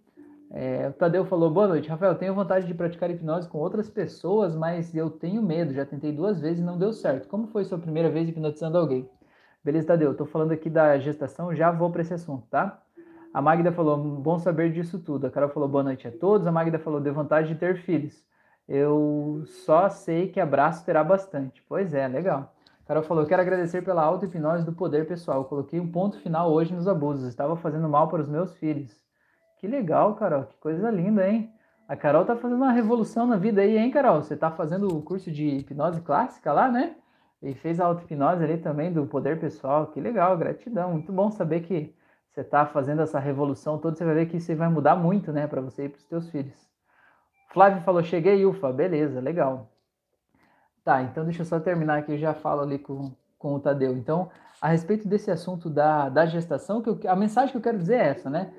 É, 0.50 0.88
o 0.88 0.92
Tadeu 0.92 1.25
falou: 1.25 1.50
Boa 1.50 1.69
noite, 1.69 1.88
Rafael. 1.88 2.14
Tenho 2.16 2.35
vontade 2.35 2.66
de 2.66 2.75
praticar 2.75 3.11
hipnose 3.11 3.49
com 3.49 3.57
outras 3.57 3.88
pessoas, 3.88 4.54
mas 4.54 4.95
eu 4.95 5.09
tenho 5.09 5.42
medo. 5.42 5.73
Já 5.73 5.87
tentei 5.87 6.12
duas 6.12 6.38
vezes 6.38 6.61
e 6.61 6.62
não 6.62 6.76
deu 6.76 6.92
certo. 6.92 7.28
Como 7.28 7.47
foi 7.47 7.64
sua 7.64 7.78
primeira 7.78 8.11
vez 8.11 8.28
hipnotizando 8.28 8.76
alguém? 8.76 9.09
Beleza, 9.64 9.87
Tadeu. 9.87 10.12
Estou 10.12 10.26
falando 10.26 10.52
aqui 10.52 10.69
da 10.69 10.99
gestação, 10.99 11.54
já 11.54 11.71
vou 11.71 11.90
para 11.90 12.02
esse 12.02 12.12
assunto, 12.12 12.47
tá? 12.50 12.83
A 13.32 13.40
Magda 13.40 13.70
falou: 13.70 13.96
Bom 13.96 14.38
saber 14.38 14.72
disso 14.72 14.99
tudo. 14.99 15.26
A 15.26 15.30
Carol 15.30 15.50
falou: 15.50 15.68
Boa 15.68 15.84
noite 15.84 16.08
a 16.08 16.10
todos. 16.10 16.46
A 16.46 16.52
Magda 16.52 16.78
falou: 16.78 17.00
Deu 17.00 17.14
vontade 17.14 17.49
de 17.49 17.54
ter 17.54 17.76
filhos. 17.76 18.25
Eu 18.68 19.42
só 19.64 19.88
sei 19.88 20.28
que 20.28 20.40
abraço 20.40 20.84
terá 20.84 21.02
bastante. 21.04 21.62
Pois 21.68 21.94
é, 21.94 22.08
legal. 22.08 22.52
Carol 22.87 23.04
falou: 23.04 23.25
Quero 23.26 23.40
agradecer 23.40 23.82
pela 23.82 24.02
auto-hipnose 24.02 24.64
do 24.64 24.72
poder 24.72 25.06
pessoal. 25.06 25.44
coloquei 25.44 25.78
um 25.78 25.90
ponto 25.90 26.18
final 26.20 26.52
hoje 26.52 26.75
nos 26.75 26.88
abusos. 26.88 27.28
Estava 27.28 27.56
fazendo 27.56 27.88
mal 27.88 28.08
para 28.08 28.20
os 28.20 28.28
meus 28.28 28.56
filhos. 28.56 28.92
Que 29.58 29.68
legal, 29.68 30.16
Carol. 30.16 30.44
Que 30.44 30.56
coisa 30.56 30.90
linda, 30.90 31.28
hein? 31.28 31.52
A 31.87 31.96
Carol 31.96 32.25
tá 32.25 32.34
fazendo 32.37 32.56
uma 32.56 32.72
revolução 32.72 33.26
na 33.26 33.37
vida 33.37 33.60
aí, 33.60 33.76
hein, 33.76 33.90
Carol? 33.90 34.22
Você 34.22 34.37
tá 34.37 34.50
fazendo 34.50 34.88
o 34.88 35.02
curso 35.02 35.30
de 35.30 35.44
hipnose 35.46 36.00
clássica 36.00 36.52
lá, 36.52 36.68
né? 36.68 36.96
E 37.42 37.54
fez 37.54 37.80
a 37.80 37.87
auto-hipnose 37.87 38.42
ali 38.42 38.58
também 38.58 38.92
do 38.92 39.06
poder 39.06 39.38
pessoal. 39.38 39.87
Que 39.88 40.00
legal, 40.00 40.37
gratidão. 40.37 40.92
Muito 40.92 41.12
bom 41.12 41.30
saber 41.30 41.60
que 41.60 41.94
você 42.30 42.44
tá 42.44 42.64
fazendo 42.66 43.02
essa 43.02 43.18
revolução 43.18 43.78
toda. 43.78 43.96
Você 43.96 44.04
vai 44.04 44.14
ver 44.14 44.26
que 44.26 44.37
isso 44.37 44.54
vai 44.56 44.68
mudar 44.68 44.96
muito, 44.96 45.32
né, 45.32 45.46
para 45.46 45.60
você 45.60 45.84
e 45.84 45.88
para 45.88 45.99
os 45.99 46.04
seus 46.04 46.30
filhos. 46.30 46.68
Flávio 47.52 47.82
falou: 47.82 48.02
Cheguei, 48.02 48.44
Ufa. 48.46 48.72
Beleza, 48.72 49.20
legal. 49.20 49.68
Tá, 50.84 51.02
então 51.02 51.25
deixa 51.25 51.42
eu 51.42 51.46
só 51.46 51.60
terminar 51.60 51.99
aqui, 51.99 52.12
eu 52.12 52.18
já 52.18 52.32
falo 52.32 52.62
ali 52.62 52.78
com, 52.78 53.14
com 53.38 53.54
o 53.54 53.60
Tadeu. 53.60 53.96
Então, 53.96 54.30
a 54.60 54.68
respeito 54.68 55.06
desse 55.06 55.30
assunto 55.30 55.68
da, 55.68 56.08
da 56.08 56.25
gestação, 56.25 56.80
que 56.80 56.88
eu, 56.88 56.99
a 57.06 57.14
mensagem 57.14 57.50
que 57.50 57.58
eu 57.58 57.62
quero 57.62 57.78
dizer 57.78 57.96
é 57.96 58.08
essa, 58.08 58.30
né? 58.30 58.52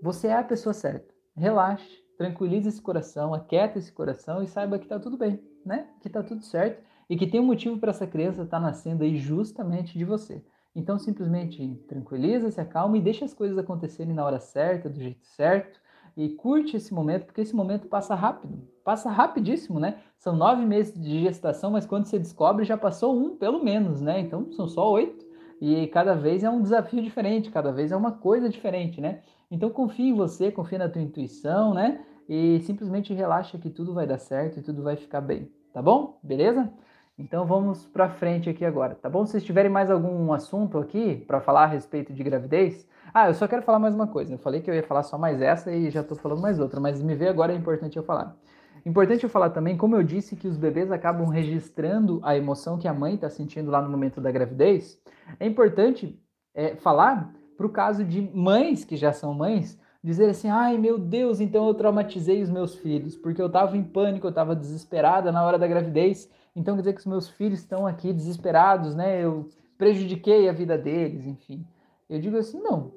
Você 0.00 0.28
é 0.28 0.38
a 0.38 0.44
pessoa 0.44 0.72
certa. 0.72 1.12
Relaxe, 1.34 2.04
tranquilize 2.16 2.68
esse 2.68 2.80
coração, 2.80 3.34
aquieta 3.34 3.78
esse 3.78 3.92
coração 3.92 4.42
e 4.42 4.46
saiba 4.46 4.78
que 4.78 4.86
tá 4.86 4.98
tudo 5.00 5.16
bem, 5.16 5.42
né? 5.64 5.88
Que 6.00 6.08
tá 6.08 6.22
tudo 6.22 6.44
certo 6.44 6.82
e 7.08 7.16
que 7.16 7.26
tem 7.26 7.40
um 7.40 7.46
motivo 7.46 7.78
para 7.78 7.90
essa 7.90 8.06
criança 8.06 8.42
estar 8.42 8.58
tá 8.58 8.62
nascendo 8.62 9.02
aí 9.02 9.16
justamente 9.16 9.98
de 9.98 10.04
você. 10.04 10.42
Então, 10.76 10.98
simplesmente 10.98 11.74
tranquiliza, 11.88 12.50
se 12.50 12.60
acalma 12.60 12.98
e 12.98 13.00
deixa 13.00 13.24
as 13.24 13.32
coisas 13.32 13.56
acontecerem 13.56 14.12
na 14.14 14.24
hora 14.24 14.38
certa, 14.38 14.90
do 14.90 15.00
jeito 15.00 15.24
certo 15.24 15.80
e 16.14 16.28
curte 16.28 16.76
esse 16.76 16.92
momento, 16.94 17.24
porque 17.24 17.40
esse 17.40 17.56
momento 17.56 17.88
passa 17.88 18.14
rápido, 18.14 18.58
passa 18.84 19.10
rapidíssimo, 19.10 19.80
né? 19.80 19.98
São 20.18 20.36
nove 20.36 20.64
meses 20.66 20.98
de 20.98 21.20
gestação, 21.22 21.70
mas 21.70 21.86
quando 21.86 22.04
você 22.04 22.18
descobre 22.18 22.64
já 22.64 22.76
passou 22.76 23.14
um, 23.18 23.36
pelo 23.36 23.64
menos, 23.64 24.02
né? 24.02 24.20
Então 24.20 24.52
são 24.52 24.68
só 24.68 24.90
oito 24.92 25.26
e 25.60 25.86
cada 25.88 26.14
vez 26.14 26.44
é 26.44 26.50
um 26.50 26.62
desafio 26.62 27.02
diferente, 27.02 27.50
cada 27.50 27.72
vez 27.72 27.90
é 27.90 27.96
uma 27.96 28.12
coisa 28.12 28.48
diferente, 28.48 29.00
né? 29.00 29.22
Então 29.50 29.70
confia 29.70 30.10
em 30.10 30.14
você, 30.14 30.50
confia 30.50 30.78
na 30.78 30.88
tua 30.88 31.02
intuição, 31.02 31.72
né? 31.72 32.04
E 32.28 32.60
simplesmente 32.60 33.14
relaxa 33.14 33.58
que 33.58 33.70
tudo 33.70 33.94
vai 33.94 34.06
dar 34.06 34.18
certo 34.18 34.58
e 34.58 34.62
tudo 34.62 34.82
vai 34.82 34.96
ficar 34.96 35.20
bem, 35.22 35.50
tá 35.72 35.80
bom? 35.80 36.18
Beleza? 36.22 36.70
Então 37.18 37.46
vamos 37.46 37.86
para 37.86 38.10
frente 38.10 38.50
aqui 38.50 38.62
agora, 38.62 38.94
tá 38.94 39.08
bom? 39.08 39.24
Se 39.24 39.32
vocês 39.32 39.44
tiverem 39.44 39.70
mais 39.70 39.90
algum 39.90 40.34
assunto 40.34 40.76
aqui 40.76 41.16
para 41.26 41.40
falar 41.40 41.64
a 41.64 41.66
respeito 41.66 42.12
de 42.12 42.22
gravidez, 42.22 42.86
ah, 43.14 43.28
eu 43.28 43.34
só 43.34 43.48
quero 43.48 43.62
falar 43.62 43.78
mais 43.78 43.94
uma 43.94 44.06
coisa. 44.06 44.34
Eu 44.34 44.38
falei 44.38 44.60
que 44.60 44.70
eu 44.70 44.74
ia 44.74 44.82
falar 44.82 45.02
só 45.02 45.16
mais 45.16 45.40
essa 45.40 45.72
e 45.72 45.88
já 45.90 46.02
estou 46.02 46.16
falando 46.16 46.42
mais 46.42 46.60
outra, 46.60 46.78
mas 46.78 47.02
me 47.02 47.14
vê 47.14 47.28
agora 47.28 47.54
é 47.54 47.56
importante 47.56 47.96
eu 47.96 48.02
falar. 48.02 48.36
Importante 48.84 49.24
eu 49.24 49.30
falar 49.30 49.48
também, 49.48 49.78
como 49.78 49.96
eu 49.96 50.02
disse, 50.02 50.36
que 50.36 50.46
os 50.46 50.58
bebês 50.58 50.92
acabam 50.92 51.26
registrando 51.28 52.20
a 52.22 52.36
emoção 52.36 52.78
que 52.78 52.86
a 52.86 52.92
mãe 52.92 53.14
está 53.14 53.30
sentindo 53.30 53.70
lá 53.70 53.80
no 53.80 53.88
momento 53.88 54.20
da 54.20 54.30
gravidez. 54.30 55.00
É 55.40 55.46
importante 55.46 56.22
é, 56.54 56.76
falar 56.76 57.32
para 57.56 57.66
o 57.66 57.70
caso 57.70 58.04
de 58.04 58.20
mães 58.20 58.84
que 58.84 58.94
já 58.94 59.12
são 59.12 59.32
mães 59.32 59.78
dizer 60.06 60.30
assim: 60.30 60.48
ai 60.48 60.78
meu 60.78 60.98
Deus, 60.98 61.40
então 61.40 61.66
eu 61.66 61.74
traumatizei 61.74 62.40
os 62.40 62.48
meus 62.48 62.76
filhos, 62.76 63.16
porque 63.16 63.42
eu 63.42 63.48
estava 63.48 63.76
em 63.76 63.82
pânico, 63.82 64.26
eu 64.26 64.30
estava 64.30 64.54
desesperada 64.54 65.32
na 65.32 65.44
hora 65.44 65.58
da 65.58 65.66
gravidez, 65.66 66.30
então 66.54 66.76
quer 66.76 66.82
dizer 66.82 66.92
que 66.92 67.00
os 67.00 67.06
meus 67.06 67.28
filhos 67.28 67.58
estão 67.58 67.86
aqui 67.86 68.12
desesperados, 68.12 68.94
né? 68.94 69.22
Eu 69.22 69.48
prejudiquei 69.76 70.48
a 70.48 70.52
vida 70.52 70.78
deles, 70.78 71.26
enfim. 71.26 71.66
Eu 72.08 72.20
digo 72.20 72.36
assim: 72.36 72.60
não, 72.60 72.92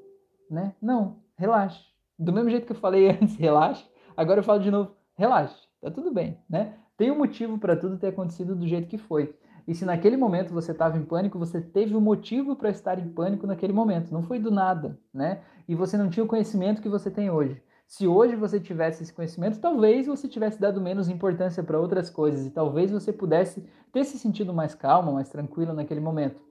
né? 0.50 0.76
Não, 0.80 1.18
relaxe. 1.36 1.84
Do 2.18 2.32
mesmo 2.32 2.52
jeito 2.52 2.68
que 2.68 2.74
eu 2.74 2.78
falei 2.78 3.10
antes, 3.20 3.36
relaxe, 3.36 3.84
agora 4.16 4.40
eu 4.40 4.44
falo 4.44 4.60
de 4.60 4.70
novo: 4.70 4.92
relaxe, 5.16 5.68
tá 5.82 5.90
tudo 5.90 6.14
bem, 6.14 6.38
né? 6.48 6.76
Tem 6.96 7.10
um 7.10 7.18
motivo 7.18 7.58
para 7.58 7.76
tudo 7.76 7.98
ter 7.98 8.08
acontecido 8.08 8.56
do 8.56 8.68
jeito 8.68 8.88
que 8.88 8.98
foi. 9.00 9.34
E 9.68 9.74
se 9.76 9.86
naquele 9.86 10.18
momento 10.18 10.54
você 10.54 10.72
estava 10.72 10.98
em 10.98 11.06
pânico, 11.06 11.38
você 11.38 11.62
teve 11.62 11.96
um 11.96 12.02
motivo 12.02 12.56
para 12.56 12.70
estar 12.72 12.98
em 12.98 13.08
pânico 13.08 13.46
naquele 13.46 13.72
momento, 13.72 14.12
não 14.12 14.24
foi 14.24 14.40
do 14.40 14.50
nada, 14.50 14.98
né? 15.14 15.42
E 15.70 15.76
você 15.76 15.96
não 16.00 16.10
tinha 16.10 16.24
o 16.24 16.28
conhecimento 16.28 16.82
que 16.82 16.90
você 16.90 17.12
tem 17.12 17.30
hoje. 17.30 17.62
Se 17.86 18.08
hoje 18.08 18.36
você 18.36 18.60
tivesse 18.60 19.04
esse 19.04 19.14
conhecimento, 19.14 19.60
talvez 19.60 20.08
você 20.08 20.28
tivesse 20.28 20.60
dado 20.60 20.82
menos 20.82 21.08
importância 21.08 21.62
para 21.62 21.80
outras 21.80 22.10
coisas 22.10 22.44
e 22.44 22.50
talvez 22.50 22.90
você 22.90 23.14
pudesse 23.14 23.64
ter 23.94 24.04
se 24.04 24.18
sentido 24.18 24.52
mais 24.52 24.74
calma, 24.74 25.12
mais 25.12 25.30
tranquila 25.30 25.72
naquele 25.72 26.00
momento. 26.00 26.42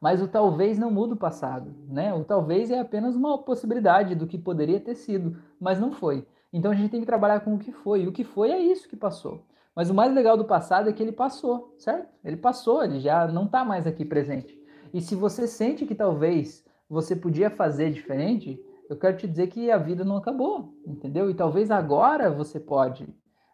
Mas 0.00 0.22
o 0.22 0.26
talvez 0.26 0.78
não 0.78 0.90
muda 0.90 1.12
o 1.12 1.18
passado, 1.18 1.74
né? 1.86 2.14
O 2.14 2.24
talvez 2.24 2.70
é 2.70 2.80
apenas 2.80 3.14
uma 3.14 3.36
possibilidade 3.36 4.14
do 4.14 4.26
que 4.26 4.38
poderia 4.38 4.80
ter 4.80 4.94
sido, 4.94 5.36
mas 5.60 5.78
não 5.78 5.92
foi. 5.92 6.26
Então 6.50 6.72
a 6.72 6.74
gente 6.74 6.90
tem 6.90 7.00
que 7.00 7.06
trabalhar 7.06 7.40
com 7.40 7.56
o 7.56 7.58
que 7.58 7.70
foi. 7.70 8.04
E 8.04 8.08
o 8.08 8.12
que 8.12 8.24
foi 8.24 8.50
é 8.50 8.58
isso 8.58 8.88
que 8.88 8.96
passou. 8.96 9.44
Mas 9.76 9.90
o 9.90 9.94
mais 9.94 10.10
legal 10.14 10.38
do 10.38 10.46
passado 10.46 10.88
é 10.88 10.92
que 10.94 11.02
ele 11.02 11.12
passou, 11.12 11.74
certo? 11.76 12.08
Ele 12.24 12.38
passou, 12.38 12.82
ele 12.82 12.98
já 12.98 13.28
não 13.28 13.44
está 13.44 13.62
mais 13.62 13.86
aqui 13.86 14.06
presente. 14.06 14.58
E 14.94 15.02
se 15.02 15.14
você 15.14 15.46
sente 15.46 15.84
que 15.84 15.94
talvez 15.94 16.64
você 16.92 17.16
podia 17.16 17.48
fazer 17.48 17.90
diferente, 17.90 18.62
eu 18.86 18.98
quero 18.98 19.16
te 19.16 19.26
dizer 19.26 19.46
que 19.46 19.70
a 19.70 19.78
vida 19.78 20.04
não 20.04 20.18
acabou, 20.18 20.74
entendeu? 20.86 21.30
E 21.30 21.34
talvez 21.34 21.70
agora 21.70 22.30
você 22.30 22.60
pode, 22.60 23.08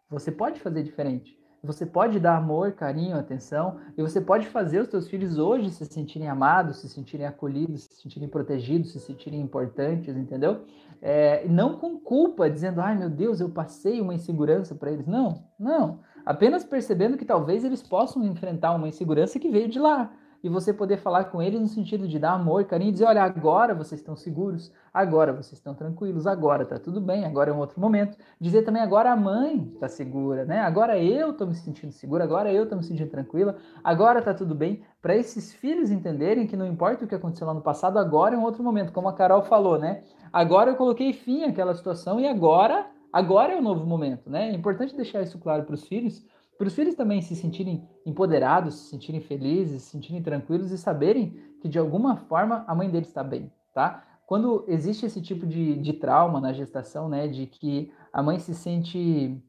você 0.09 0.29
pode 0.29 0.59
fazer 0.59 0.83
diferente. 0.83 1.39
Você 1.63 1.85
pode 1.85 2.19
dar 2.19 2.35
amor, 2.35 2.73
carinho, 2.73 3.17
atenção, 3.17 3.79
e 3.97 4.01
você 4.01 4.19
pode 4.19 4.47
fazer 4.47 4.81
os 4.81 4.89
seus 4.89 5.07
filhos 5.07 5.37
hoje 5.37 5.69
se 5.71 5.85
sentirem 5.85 6.27
amados, 6.27 6.81
se 6.81 6.89
sentirem 6.89 7.25
acolhidos, 7.25 7.83
se 7.83 8.01
sentirem 8.01 8.27
protegidos, 8.27 8.91
se 8.91 8.99
sentirem 8.99 9.39
importantes, 9.39 10.17
entendeu? 10.17 10.65
É, 11.01 11.47
não 11.47 11.77
com 11.77 11.97
culpa, 11.97 12.49
dizendo, 12.49 12.81
ai 12.81 12.97
meu 12.97 13.09
Deus, 13.09 13.39
eu 13.39 13.49
passei 13.49 14.01
uma 14.01 14.13
insegurança 14.13 14.75
para 14.75 14.91
eles. 14.91 15.07
Não, 15.07 15.45
não. 15.57 16.01
Apenas 16.25 16.65
percebendo 16.65 17.17
que 17.17 17.25
talvez 17.25 17.63
eles 17.63 17.81
possam 17.81 18.21
enfrentar 18.25 18.73
uma 18.73 18.87
insegurança 18.87 19.39
que 19.39 19.49
veio 19.49 19.69
de 19.69 19.79
lá 19.79 20.11
e 20.43 20.49
você 20.49 20.73
poder 20.73 20.97
falar 20.97 21.25
com 21.25 21.41
eles 21.41 21.59
no 21.59 21.67
sentido 21.67 22.07
de 22.07 22.17
dar 22.17 22.31
amor, 22.31 22.63
carinho, 22.63 22.91
dizer, 22.91 23.05
olha, 23.05 23.23
agora 23.23 23.75
vocês 23.75 23.99
estão 23.99 24.15
seguros, 24.15 24.71
agora 24.93 25.33
vocês 25.33 25.53
estão 25.53 25.73
tranquilos, 25.73 26.25
agora 26.25 26.65
tá 26.65 26.77
tudo 26.77 27.01
bem, 27.01 27.25
agora 27.25 27.51
é 27.51 27.53
um 27.53 27.59
outro 27.59 27.79
momento. 27.79 28.17
Dizer 28.39 28.63
também, 28.63 28.81
agora 28.81 29.11
a 29.11 29.15
mãe 29.15 29.69
está 29.73 29.87
segura, 29.87 30.45
né? 30.45 30.59
Agora 30.59 30.97
eu 30.97 31.31
estou 31.31 31.47
me 31.47 31.55
sentindo 31.55 31.91
segura, 31.91 32.23
agora 32.23 32.51
eu 32.51 32.63
estou 32.63 32.77
me 32.77 32.83
sentindo 32.83 33.09
tranquila, 33.09 33.57
agora 33.83 34.21
tá 34.21 34.33
tudo 34.33 34.55
bem, 34.55 34.81
para 35.01 35.15
esses 35.15 35.53
filhos 35.53 35.91
entenderem 35.91 36.47
que 36.47 36.55
não 36.55 36.65
importa 36.65 37.05
o 37.05 37.07
que 37.07 37.15
aconteceu 37.15 37.45
lá 37.45 37.53
no 37.53 37.61
passado, 37.61 37.99
agora 37.99 38.35
é 38.35 38.37
um 38.37 38.43
outro 38.43 38.63
momento, 38.63 38.93
como 38.93 39.09
a 39.09 39.13
Carol 39.13 39.43
falou, 39.43 39.77
né? 39.77 40.03
Agora 40.31 40.71
eu 40.71 40.75
coloquei 40.75 41.11
fim 41.11 41.43
àquela 41.43 41.73
situação 41.73 42.19
e 42.19 42.27
agora, 42.27 42.85
agora 43.11 43.53
é 43.53 43.55
o 43.55 43.59
um 43.59 43.63
novo 43.63 43.85
momento, 43.85 44.29
né? 44.29 44.49
É 44.49 44.53
importante 44.53 44.95
deixar 44.95 45.21
isso 45.21 45.37
claro 45.39 45.63
para 45.63 45.75
os 45.75 45.85
filhos, 45.85 46.23
para 46.59 46.67
os 46.67 46.75
filhos 46.75 46.93
também 46.93 47.21
se 47.21 47.35
sentirem 47.35 47.89
empoderados, 48.05 48.75
se 48.75 48.89
sentirem 48.89 49.21
felizes, 49.21 49.81
se 49.81 49.89
sentirem 49.89 50.21
tranquilos 50.21 50.69
e 50.69 50.77
saberem 50.77 51.41
que 51.59 51.67
de 51.67 51.79
alguma 51.79 52.17
forma 52.17 52.63
a 52.67 52.75
mãe 52.75 52.87
deles 52.87 53.07
está 53.07 53.23
bem, 53.23 53.51
tá? 53.73 54.05
quando 54.29 54.63
existe 54.67 55.07
esse 55.07 55.19
tipo 55.19 55.47
de, 55.47 55.75
de 55.77 55.91
trauma 55.91 56.39
na 56.39 56.53
gestação, 56.53 57.09
né, 57.09 57.27
de 57.27 57.47
que 57.47 57.91
a 58.13 58.21
mãe 58.21 58.37
se 58.37 58.53
sente 58.53 59.43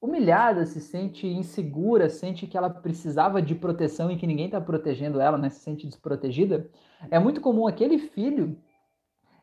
humilhada, 0.00 0.66
se 0.66 0.80
sente 0.80 1.24
insegura, 1.24 2.10
sente 2.10 2.48
que 2.48 2.56
ela 2.56 2.68
precisava 2.68 3.40
de 3.40 3.54
proteção 3.54 4.10
e 4.10 4.16
que 4.16 4.26
ninguém 4.26 4.46
está 4.46 4.60
protegendo 4.60 5.20
ela, 5.20 5.38
né, 5.38 5.48
se 5.50 5.60
sente 5.60 5.86
desprotegida, 5.86 6.68
é 7.12 7.18
muito 7.20 7.40
comum 7.40 7.68
aquele 7.68 7.96
filho 7.96 8.58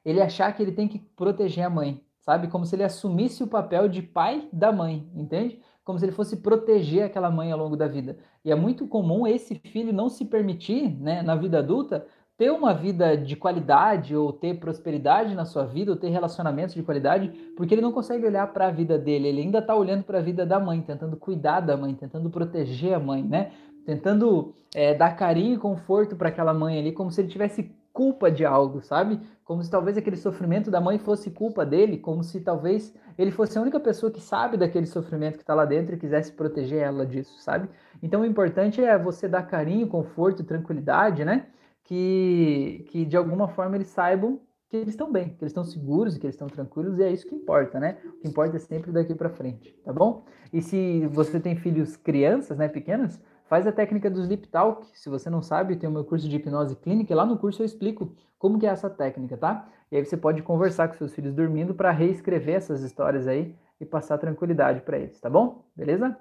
ele 0.03 0.21
achar 0.21 0.51
que 0.51 0.61
ele 0.61 0.73
tem 0.73 0.89
que 0.89 0.99
proteger 0.99 1.63
a 1.63 1.69
mãe, 1.69 2.03
sabe? 2.19 2.49
Como 2.49 2.65
se 2.65 2.75
ele 2.75 2.83
assumisse 2.83 3.41
o 3.41 3.47
papel 3.47 3.87
de 3.87 4.01
pai 4.01 4.49
da 4.51 4.73
mãe, 4.73 5.09
entende? 5.15 5.61
Como 5.89 5.97
se 5.97 6.05
ele 6.05 6.11
fosse 6.11 6.37
proteger 6.37 7.05
aquela 7.05 7.31
mãe 7.31 7.51
ao 7.51 7.57
longo 7.57 7.75
da 7.75 7.87
vida. 7.87 8.15
E 8.45 8.51
é 8.51 8.55
muito 8.55 8.85
comum 8.85 9.25
esse 9.25 9.55
filho 9.55 9.91
não 9.91 10.07
se 10.07 10.23
permitir, 10.23 10.95
né, 11.01 11.23
na 11.23 11.35
vida 11.35 11.57
adulta, 11.57 12.05
ter 12.37 12.51
uma 12.51 12.75
vida 12.75 13.17
de 13.17 13.35
qualidade 13.35 14.15
ou 14.15 14.31
ter 14.31 14.59
prosperidade 14.59 15.33
na 15.33 15.45
sua 15.45 15.65
vida 15.65 15.89
ou 15.89 15.97
ter 15.97 16.09
relacionamentos 16.09 16.75
de 16.75 16.83
qualidade, 16.83 17.29
porque 17.57 17.73
ele 17.73 17.81
não 17.81 17.91
consegue 17.91 18.23
olhar 18.23 18.53
para 18.53 18.67
a 18.67 18.71
vida 18.71 18.99
dele, 18.99 19.29
ele 19.29 19.41
ainda 19.41 19.57
está 19.57 19.75
olhando 19.75 20.03
para 20.03 20.19
a 20.19 20.21
vida 20.21 20.45
da 20.45 20.59
mãe, 20.59 20.79
tentando 20.79 21.17
cuidar 21.17 21.61
da 21.61 21.75
mãe, 21.75 21.95
tentando 21.95 22.29
proteger 22.29 22.93
a 22.93 22.99
mãe, 22.99 23.23
né? 23.23 23.51
Tentando 23.83 24.53
é, 24.75 24.93
dar 24.93 25.15
carinho 25.15 25.55
e 25.55 25.57
conforto 25.57 26.15
para 26.15 26.29
aquela 26.29 26.53
mãe 26.53 26.77
ali, 26.77 26.91
como 26.91 27.09
se 27.09 27.19
ele 27.19 27.29
tivesse 27.29 27.75
culpa 27.93 28.31
de 28.31 28.45
algo, 28.45 28.81
sabe? 28.81 29.19
Como 29.43 29.63
se 29.63 29.69
talvez 29.69 29.97
aquele 29.97 30.17
sofrimento 30.17 30.69
da 30.69 30.79
mãe 30.79 30.97
fosse 30.97 31.31
culpa 31.31 31.65
dele, 31.65 31.97
como 31.97 32.23
se 32.23 32.39
talvez 32.41 32.93
ele 33.17 33.31
fosse 33.31 33.57
a 33.57 33.61
única 33.61 33.79
pessoa 33.79 34.11
que 34.11 34.21
sabe 34.21 34.57
daquele 34.57 34.85
sofrimento 34.85 35.37
que 35.37 35.43
está 35.43 35.53
lá 35.53 35.65
dentro 35.65 35.95
e 35.95 35.99
quisesse 35.99 36.31
proteger 36.31 36.81
ela 36.81 37.05
disso, 37.05 37.39
sabe? 37.41 37.69
Então 38.01 38.21
o 38.21 38.25
importante 38.25 38.81
é 38.83 38.97
você 38.97 39.27
dar 39.27 39.43
carinho, 39.43 39.87
conforto, 39.87 40.43
tranquilidade, 40.43 41.25
né? 41.25 41.47
que, 41.89 42.85
que 42.89 43.03
de 43.03 43.17
alguma 43.17 43.47
forma 43.47 43.75
eles 43.75 43.87
saibam 43.87 44.39
que 44.69 44.77
eles 44.77 44.89
estão 44.89 45.11
bem, 45.11 45.29
que 45.29 45.43
eles 45.43 45.49
estão 45.49 45.63
seguros, 45.63 46.15
que 46.15 46.27
eles 46.27 46.35
estão 46.35 46.47
tranquilos, 46.47 46.99
e 46.99 47.03
é 47.03 47.11
isso 47.11 47.25
que 47.25 47.33
importa, 47.33 47.79
né? 47.79 47.97
O 48.05 48.19
que 48.19 48.27
importa 48.27 48.57
é 48.57 48.59
sempre 48.59 48.91
daqui 48.91 49.15
para 49.15 49.31
frente, 49.31 49.75
tá 49.83 49.91
bom? 49.91 50.23
E 50.53 50.61
se 50.61 51.07
você 51.07 51.39
tem 51.39 51.55
filhos 51.55 51.97
crianças, 51.97 52.59
né, 52.59 52.67
pequenas, 52.67 53.19
faz 53.49 53.65
a 53.65 53.71
técnica 53.71 54.09
do 54.09 54.21
Sleep 54.21 54.47
Talk. 54.47 54.85
Se 54.93 55.09
você 55.09 55.29
não 55.29 55.41
sabe, 55.41 55.75
tem 55.75 55.89
o 55.89 55.91
meu 55.91 56.05
curso 56.05 56.29
de 56.29 56.35
hipnose 56.35 56.75
clínica, 56.75 57.11
e 57.11 57.15
lá 57.15 57.25
no 57.25 57.37
curso 57.37 57.61
eu 57.61 57.65
explico 57.65 58.15
como 58.37 58.59
que 58.59 58.67
é 58.67 58.69
essa 58.69 58.89
técnica, 58.89 59.35
tá? 59.35 59.67
E 59.91 59.97
aí 59.97 60.05
você 60.05 60.15
pode 60.15 60.43
conversar 60.43 60.87
com 60.87 60.93
seus 60.93 61.13
filhos 61.13 61.33
dormindo 61.33 61.73
para 61.73 61.91
reescrever 61.91 62.55
essas 62.55 62.83
histórias 62.83 63.27
aí 63.27 63.55
e 63.81 63.85
passar 63.85 64.19
tranquilidade 64.19 64.81
para 64.81 64.99
eles, 64.99 65.19
tá 65.19 65.29
bom? 65.29 65.65
Beleza? 65.75 66.15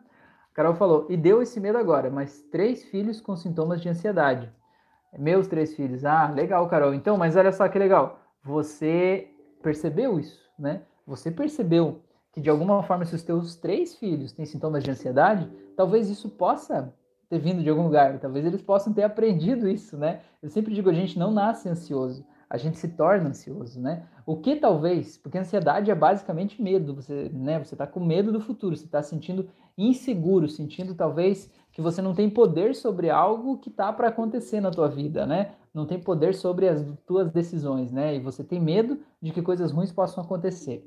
Carol 0.54 0.74
falou, 0.74 1.06
e 1.08 1.16
deu 1.16 1.42
esse 1.42 1.60
medo 1.60 1.76
agora, 1.76 2.10
mas 2.10 2.40
três 2.50 2.84
filhos 2.84 3.20
com 3.20 3.36
sintomas 3.36 3.80
de 3.80 3.88
ansiedade. 3.88 4.50
Meus 5.16 5.46
três 5.46 5.74
filhos. 5.74 6.04
Ah, 6.04 6.30
legal, 6.30 6.66
Carol. 6.68 6.94
Então, 6.94 7.16
mas 7.16 7.36
olha 7.36 7.52
só 7.52 7.68
que 7.68 7.78
legal. 7.78 8.20
Você 8.42 9.28
percebeu 9.62 10.18
isso, 10.18 10.40
né? 10.58 10.82
Você 11.06 11.30
percebeu 11.30 12.00
que 12.32 12.40
de 12.40 12.50
alguma 12.50 12.82
forma, 12.82 13.04
se 13.04 13.14
os 13.14 13.22
teus 13.22 13.56
três 13.56 13.96
filhos 13.96 14.32
têm 14.32 14.44
sintomas 14.44 14.82
de 14.82 14.90
ansiedade, 14.90 15.50
talvez 15.76 16.08
isso 16.08 16.28
possa 16.30 16.92
ter 17.28 17.38
vindo 17.38 17.62
de 17.62 17.68
algum 17.68 17.84
lugar. 17.84 18.18
Talvez 18.18 18.44
eles 18.44 18.62
possam 18.62 18.92
ter 18.92 19.02
aprendido 19.02 19.68
isso, 19.68 19.96
né? 19.96 20.20
Eu 20.42 20.48
sempre 20.48 20.74
digo, 20.74 20.88
a 20.88 20.94
gente 20.94 21.18
não 21.18 21.30
nasce 21.30 21.68
ansioso 21.68 22.24
a 22.50 22.56
gente 22.56 22.78
se 22.78 22.88
torna 22.88 23.28
ansioso, 23.28 23.78
né? 23.78 24.06
O 24.24 24.36
que 24.36 24.56
talvez, 24.56 25.18
porque 25.18 25.36
ansiedade 25.36 25.90
é 25.90 25.94
basicamente 25.94 26.62
medo, 26.62 26.94
você, 26.94 27.30
né? 27.32 27.58
Você 27.58 27.74
está 27.74 27.86
com 27.86 28.00
medo 28.00 28.32
do 28.32 28.40
futuro, 28.40 28.74
você 28.74 28.86
está 28.86 29.02
sentindo 29.02 29.48
inseguro, 29.76 30.48
sentindo 30.48 30.94
talvez 30.94 31.50
que 31.72 31.82
você 31.82 32.00
não 32.00 32.14
tem 32.14 32.30
poder 32.30 32.74
sobre 32.74 33.10
algo 33.10 33.58
que 33.58 33.68
está 33.68 33.92
para 33.92 34.08
acontecer 34.08 34.60
na 34.60 34.70
tua 34.70 34.88
vida, 34.88 35.26
né? 35.26 35.52
Não 35.74 35.86
tem 35.86 36.00
poder 36.00 36.34
sobre 36.34 36.68
as 36.68 36.82
tuas 37.06 37.30
decisões, 37.30 37.92
né? 37.92 38.16
E 38.16 38.20
você 38.20 38.42
tem 38.42 38.58
medo 38.58 38.98
de 39.20 39.30
que 39.30 39.42
coisas 39.42 39.70
ruins 39.70 39.92
possam 39.92 40.24
acontecer. 40.24 40.82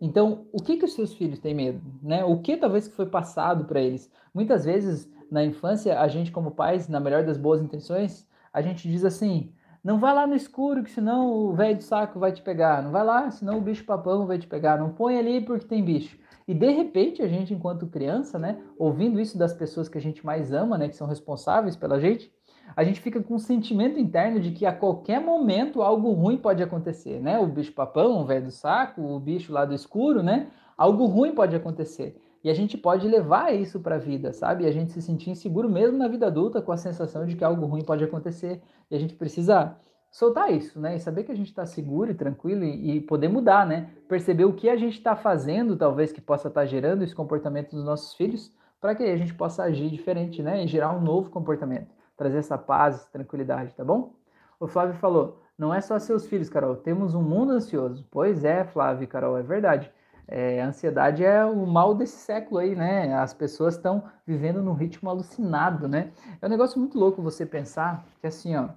Então, 0.00 0.46
o 0.52 0.62
que 0.62 0.76
que 0.76 0.84
os 0.84 0.94
seus 0.94 1.12
filhos 1.12 1.40
têm 1.40 1.52
medo, 1.52 1.82
né? 2.00 2.24
O 2.24 2.38
que 2.38 2.56
talvez 2.56 2.86
que 2.86 2.94
foi 2.94 3.06
passado 3.06 3.64
para 3.64 3.80
eles? 3.80 4.10
Muitas 4.32 4.64
vezes 4.64 5.10
na 5.30 5.44
infância, 5.44 5.98
a 6.00 6.08
gente 6.08 6.32
como 6.32 6.50
pais, 6.50 6.88
na 6.88 7.00
melhor 7.00 7.24
das 7.24 7.38
boas 7.38 7.62
intenções, 7.62 8.26
a 8.52 8.60
gente 8.60 8.88
diz 8.88 9.04
assim: 9.04 9.52
não 9.82 9.98
vai 9.98 10.14
lá 10.14 10.26
no 10.26 10.34
escuro, 10.34 10.82
que 10.82 10.90
senão 10.90 11.32
o 11.32 11.54
velho 11.54 11.76
do 11.76 11.82
saco 11.82 12.18
vai 12.18 12.32
te 12.32 12.42
pegar. 12.42 12.82
Não 12.82 12.90
vai 12.90 13.04
lá, 13.04 13.30
senão 13.30 13.58
o 13.58 13.60
bicho 13.62 13.84
papão 13.84 14.26
vai 14.26 14.38
te 14.38 14.46
pegar. 14.46 14.78
Não 14.78 14.90
põe 14.90 15.18
ali 15.18 15.40
porque 15.40 15.66
tem 15.66 15.82
bicho. 15.82 16.18
E 16.46 16.52
de 16.52 16.70
repente, 16.70 17.22
a 17.22 17.28
gente, 17.28 17.54
enquanto 17.54 17.86
criança, 17.86 18.38
né, 18.38 18.58
ouvindo 18.76 19.20
isso 19.20 19.38
das 19.38 19.54
pessoas 19.54 19.88
que 19.88 19.96
a 19.96 20.00
gente 20.00 20.26
mais 20.26 20.52
ama, 20.52 20.76
né, 20.76 20.88
que 20.88 20.96
são 20.96 21.06
responsáveis 21.06 21.76
pela 21.76 21.98
gente, 21.98 22.30
a 22.76 22.84
gente 22.84 23.00
fica 23.00 23.22
com 23.22 23.34
um 23.34 23.38
sentimento 23.38 23.98
interno 23.98 24.38
de 24.38 24.50
que 24.50 24.66
a 24.66 24.72
qualquer 24.72 25.20
momento 25.20 25.80
algo 25.80 26.12
ruim 26.12 26.36
pode 26.36 26.62
acontecer, 26.62 27.20
né? 27.20 27.38
O 27.38 27.46
bicho 27.46 27.72
papão, 27.72 28.20
o 28.20 28.24
velho 28.24 28.44
do 28.44 28.50
saco, 28.50 29.00
o 29.00 29.18
bicho 29.18 29.52
lá 29.52 29.64
do 29.64 29.74
escuro, 29.74 30.22
né? 30.22 30.48
Algo 30.76 31.06
ruim 31.06 31.34
pode 31.34 31.56
acontecer. 31.56 32.20
E 32.42 32.50
a 32.50 32.54
gente 32.54 32.78
pode 32.78 33.06
levar 33.06 33.54
isso 33.54 33.80
para 33.80 33.96
a 33.96 33.98
vida, 33.98 34.32
sabe? 34.32 34.64
E 34.64 34.66
a 34.66 34.72
gente 34.72 34.92
se 34.92 35.02
sentir 35.02 35.30
inseguro 35.30 35.68
mesmo 35.68 35.98
na 35.98 36.08
vida 36.08 36.26
adulta 36.26 36.62
com 36.62 36.72
a 36.72 36.76
sensação 36.76 37.26
de 37.26 37.36
que 37.36 37.44
algo 37.44 37.66
ruim 37.66 37.84
pode 37.84 38.02
acontecer. 38.02 38.62
E 38.90 38.96
a 38.96 38.98
gente 38.98 39.14
precisa 39.14 39.76
soltar 40.10 40.52
isso, 40.52 40.80
né? 40.80 40.96
E 40.96 41.00
saber 41.00 41.24
que 41.24 41.32
a 41.32 41.36
gente 41.36 41.48
está 41.48 41.66
seguro 41.66 42.10
e 42.10 42.14
tranquilo 42.14 42.64
e, 42.64 42.96
e, 42.96 43.00
poder 43.00 43.28
mudar, 43.28 43.66
né? 43.66 43.90
Perceber 44.08 44.44
o 44.44 44.54
que 44.54 44.68
a 44.68 44.76
gente 44.76 44.94
está 44.94 45.14
fazendo, 45.14 45.76
talvez 45.76 46.12
que 46.12 46.20
possa 46.20 46.48
estar 46.48 46.62
tá 46.62 46.66
gerando 46.66 47.02
esse 47.02 47.14
comportamento 47.14 47.70
dos 47.72 47.84
nossos 47.84 48.14
filhos, 48.14 48.52
para 48.80 48.94
que 48.94 49.02
a 49.02 49.16
gente 49.16 49.34
possa 49.34 49.62
agir 49.62 49.90
diferente, 49.90 50.42
né? 50.42 50.64
E 50.64 50.66
gerar 50.66 50.96
um 50.96 51.00
novo 51.00 51.30
comportamento, 51.30 51.88
trazer 52.16 52.38
essa 52.38 52.56
paz, 52.58 53.06
tranquilidade, 53.12 53.74
tá 53.74 53.84
bom? 53.84 54.14
O 54.58 54.66
Flávio 54.66 54.94
falou: 54.94 55.40
não 55.56 55.74
é 55.74 55.80
só 55.80 55.98
seus 55.98 56.26
filhos, 56.26 56.48
Carol, 56.48 56.74
temos 56.76 57.14
um 57.14 57.22
mundo 57.22 57.52
ansioso. 57.52 58.06
Pois 58.10 58.44
é, 58.44 58.64
Flávio 58.64 59.06
Carol, 59.06 59.38
é 59.38 59.42
verdade. 59.42 59.92
É, 60.32 60.62
a 60.62 60.68
ansiedade 60.68 61.24
é 61.24 61.44
o 61.44 61.66
mal 61.66 61.92
desse 61.92 62.16
século 62.16 62.60
aí, 62.60 62.76
né? 62.76 63.12
As 63.14 63.34
pessoas 63.34 63.74
estão 63.74 64.04
vivendo 64.24 64.62
num 64.62 64.74
ritmo 64.74 65.10
alucinado, 65.10 65.88
né? 65.88 66.12
É 66.40 66.46
um 66.46 66.48
negócio 66.48 66.78
muito 66.78 66.96
louco 66.96 67.20
você 67.20 67.44
pensar 67.44 68.06
que 68.20 68.28
assim, 68.28 68.54
ó, 68.54 68.68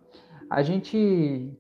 a 0.50 0.63
gente. 0.63 1.56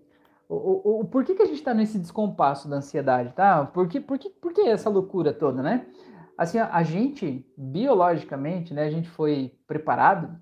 O, 0.49 0.55
o, 0.55 1.01
o 1.01 1.05
por 1.05 1.23
que, 1.23 1.35
que 1.35 1.43
a 1.43 1.45
gente 1.45 1.59
está 1.59 1.75
nesse 1.75 1.99
descompasso 1.99 2.67
da 2.67 2.77
ansiedade, 2.77 3.33
tá? 3.33 3.65
Por 3.65 3.87
que, 3.87 3.99
por, 3.99 4.17
que, 4.17 4.31
por 4.31 4.51
que 4.51 4.61
essa 4.61 4.89
loucura 4.89 5.31
toda, 5.31 5.61
né? 5.61 5.85
Assim, 6.35 6.57
a 6.57 6.81
gente, 6.81 7.45
biologicamente, 7.55 8.73
né, 8.73 8.85
a 8.85 8.89
gente 8.89 9.07
foi 9.07 9.55
preparado 9.67 10.35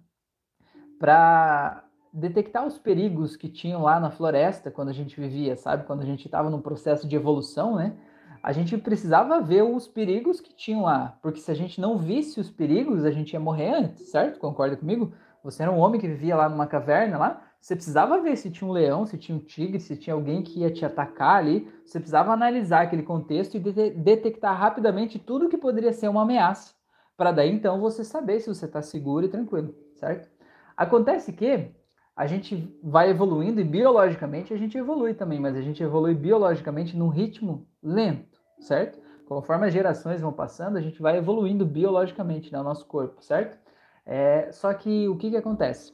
para 0.97 1.83
detectar 2.13 2.65
os 2.65 2.77
perigos 2.77 3.35
que 3.35 3.49
tinham 3.49 3.81
lá 3.81 3.99
na 3.99 4.09
floresta 4.09 4.71
quando 4.71 4.89
a 4.89 4.93
gente 4.93 5.19
vivia, 5.19 5.57
sabe? 5.57 5.85
Quando 5.85 6.01
a 6.01 6.05
gente 6.05 6.25
estava 6.25 6.49
num 6.49 6.61
processo 6.61 7.05
de 7.05 7.17
evolução, 7.17 7.75
né? 7.75 7.97
A 8.43 8.51
gente 8.51 8.75
precisava 8.77 9.39
ver 9.39 9.63
os 9.63 9.87
perigos 9.87 10.41
que 10.41 10.53
tinham 10.53 10.83
lá, 10.83 11.17
porque 11.21 11.39
se 11.39 11.51
a 11.51 11.53
gente 11.53 11.79
não 11.79 11.97
visse 11.97 12.39
os 12.39 12.49
perigos, 12.49 13.05
a 13.05 13.11
gente 13.11 13.33
ia 13.33 13.39
morrer 13.39 13.69
antes, 13.69 14.09
certo? 14.09 14.39
Concorda 14.39 14.75
comigo? 14.75 15.13
Você 15.43 15.61
era 15.61 15.71
um 15.71 15.77
homem 15.77 15.99
que 15.99 16.07
vivia 16.07 16.35
lá 16.35 16.49
numa 16.49 16.65
caverna 16.65 17.17
lá, 17.17 17.41
você 17.59 17.75
precisava 17.75 18.19
ver 18.19 18.35
se 18.35 18.49
tinha 18.49 18.67
um 18.67 18.73
leão, 18.73 19.05
se 19.05 19.17
tinha 19.17 19.37
um 19.37 19.41
tigre, 19.41 19.79
se 19.79 19.95
tinha 19.95 20.15
alguém 20.15 20.41
que 20.41 20.61
ia 20.61 20.71
te 20.71 20.83
atacar 20.83 21.37
ali, 21.37 21.71
você 21.85 21.99
precisava 21.99 22.31
analisar 22.31 22.81
aquele 22.81 23.03
contexto 23.03 23.55
e 23.55 23.59
de 23.59 23.91
detectar 23.91 24.57
rapidamente 24.57 25.19
tudo 25.19 25.49
que 25.49 25.57
poderia 25.57 25.93
ser 25.93 26.07
uma 26.07 26.23
ameaça, 26.23 26.73
para 27.15 27.31
daí 27.31 27.51
então 27.51 27.79
você 27.79 28.03
saber 28.03 28.39
se 28.39 28.47
você 28.47 28.65
está 28.65 28.81
seguro 28.81 29.25
e 29.25 29.29
tranquilo, 29.29 29.75
certo? 29.95 30.29
Acontece 30.75 31.31
que 31.33 31.71
a 32.15 32.25
gente 32.25 32.75
vai 32.83 33.09
evoluindo 33.09 33.61
e 33.61 33.63
biologicamente 33.63 34.53
a 34.53 34.57
gente 34.57 34.77
evolui 34.77 35.13
também, 35.13 35.39
mas 35.39 35.55
a 35.55 35.61
gente 35.61 35.81
evolui 35.81 36.15
biologicamente 36.15 36.97
num 36.97 37.09
ritmo 37.09 37.67
lento 37.81 38.30
certo? 38.61 38.99
Conforme 39.27 39.67
as 39.67 39.73
gerações 39.73 40.21
vão 40.21 40.31
passando, 40.31 40.77
a 40.77 40.81
gente 40.81 41.01
vai 41.01 41.17
evoluindo 41.17 41.65
biologicamente 41.65 42.51
né, 42.51 42.61
nosso 42.61 42.85
corpo, 42.85 43.23
certo? 43.23 43.57
É, 44.05 44.51
só 44.51 44.73
que 44.73 45.07
o 45.07 45.15
que, 45.15 45.29
que 45.29 45.37
acontece? 45.37 45.93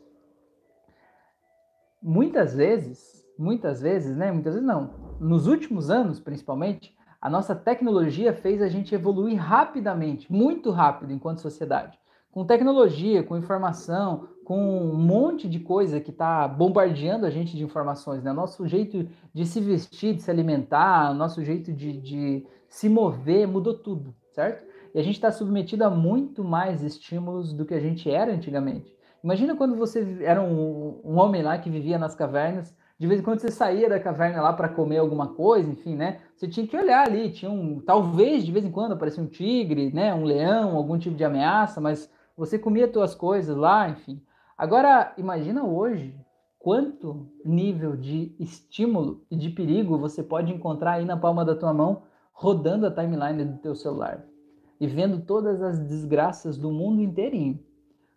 Muitas 2.01 2.56
vezes, 2.56 3.25
muitas 3.38 3.82
vezes, 3.82 4.15
né? 4.15 4.32
Muitas 4.32 4.56
vezes 4.56 4.67
não. 4.67 4.89
Nos 5.19 5.47
últimos 5.47 5.89
anos, 5.89 6.19
principalmente, 6.19 6.95
a 7.21 7.30
nossa 7.30 7.56
tecnologia 7.56 8.34
fez 8.34 8.62
a 8.62 8.67
gente 8.67 8.93
evoluir 8.93 9.38
rapidamente, 9.38 10.32
muito 10.32 10.71
rápido 10.71 11.12
enquanto 11.12 11.41
sociedade. 11.41 11.99
Com 12.32 12.45
tecnologia, 12.45 13.23
com 13.23 13.36
informação, 13.36 14.30
com 14.43 14.91
um 14.91 14.95
monte 14.95 15.49
de 15.49 15.60
coisa 15.60 15.99
que 15.99 16.12
está 16.12 16.47
bombardeando 16.47 17.25
a 17.25 17.30
gente 17.30 17.58
de 17.58 17.63
informações, 17.63 18.23
né? 18.23 18.32
Nosso 18.32 18.67
jeito 18.67 19.08
de 19.34 19.45
se 19.45 19.60
vestir, 19.60 20.15
de 20.15 20.21
se 20.21 20.32
alimentar, 20.32 21.13
nosso 21.13 21.43
jeito 21.43 21.73
de, 21.73 21.99
de 21.99 22.47
se 22.67 22.89
mover, 22.89 23.47
mudou 23.47 23.73
tudo, 23.73 24.15
certo? 24.32 24.65
E 24.93 24.99
a 24.99 25.03
gente 25.03 25.15
está 25.15 25.32
submetido 25.32 25.84
a 25.84 25.89
muito 25.89 26.43
mais 26.43 26.84
estímulos 26.84 27.53
do 27.53 27.65
que 27.65 27.73
a 27.73 27.80
gente 27.80 28.10
era 28.10 28.32
antigamente. 28.32 28.95
Imagina 29.23 29.56
quando 29.56 29.75
você 29.75 30.17
era 30.21 30.41
um, 30.41 31.01
um 31.03 31.17
homem 31.17 31.41
lá 31.41 31.58
que 31.58 31.69
vivia 31.69 31.97
nas 31.97 32.15
cavernas, 32.15 32.75
de 32.99 33.06
vez 33.06 33.19
em 33.19 33.23
quando 33.23 33.39
você 33.39 33.51
saía 33.51 33.88
da 33.88 33.99
caverna 33.99 34.41
lá 34.41 34.53
para 34.53 34.69
comer 34.69 34.97
alguma 34.97 35.27
coisa, 35.27 35.69
enfim, 35.69 35.95
né? 35.95 36.19
Você 36.36 36.47
tinha 36.47 36.65
que 36.65 36.75
olhar 36.75 37.06
ali, 37.06 37.32
tinha 37.32 37.51
um, 37.51 37.80
talvez 37.80 38.43
de 38.43 38.51
vez 38.51 38.65
em 38.65 38.71
quando 38.71 38.93
aparecia 38.93 39.21
um 39.21 39.27
tigre, 39.27 39.91
né, 39.93 40.13
um 40.13 40.23
leão, 40.23 40.75
algum 40.75 40.97
tipo 40.97 41.15
de 41.15 41.23
ameaça, 41.23 41.80
mas 41.80 42.12
você 42.36 42.58
comia 42.58 42.91
suas 42.91 43.13
coisas 43.13 43.56
lá, 43.56 43.89
enfim. 43.89 44.21
Agora, 44.58 45.13
imagina 45.17 45.63
hoje, 45.63 46.15
quanto 46.58 47.27
nível 47.45 47.95
de 47.95 48.36
estímulo 48.39 49.23
e 49.30 49.36
de 49.36 49.49
perigo 49.49 49.97
você 49.97 50.23
pode 50.23 50.51
encontrar 50.51 50.93
aí 50.93 51.06
na 51.06 51.17
palma 51.17 51.45
da 51.45 51.56
tua 51.56 51.73
mão, 51.73 52.03
rodando 52.38 52.86
a 52.86 52.91
timeline 52.91 53.43
do 53.43 53.58
teu 53.58 53.73
celular 53.73 54.23
e 54.80 54.86
vendo 54.86 55.26
todas 55.26 55.60
as 55.60 55.80
desgraças 55.80 56.56
do 56.56 56.71
mundo 56.71 57.02
inteirinho. 57.02 57.60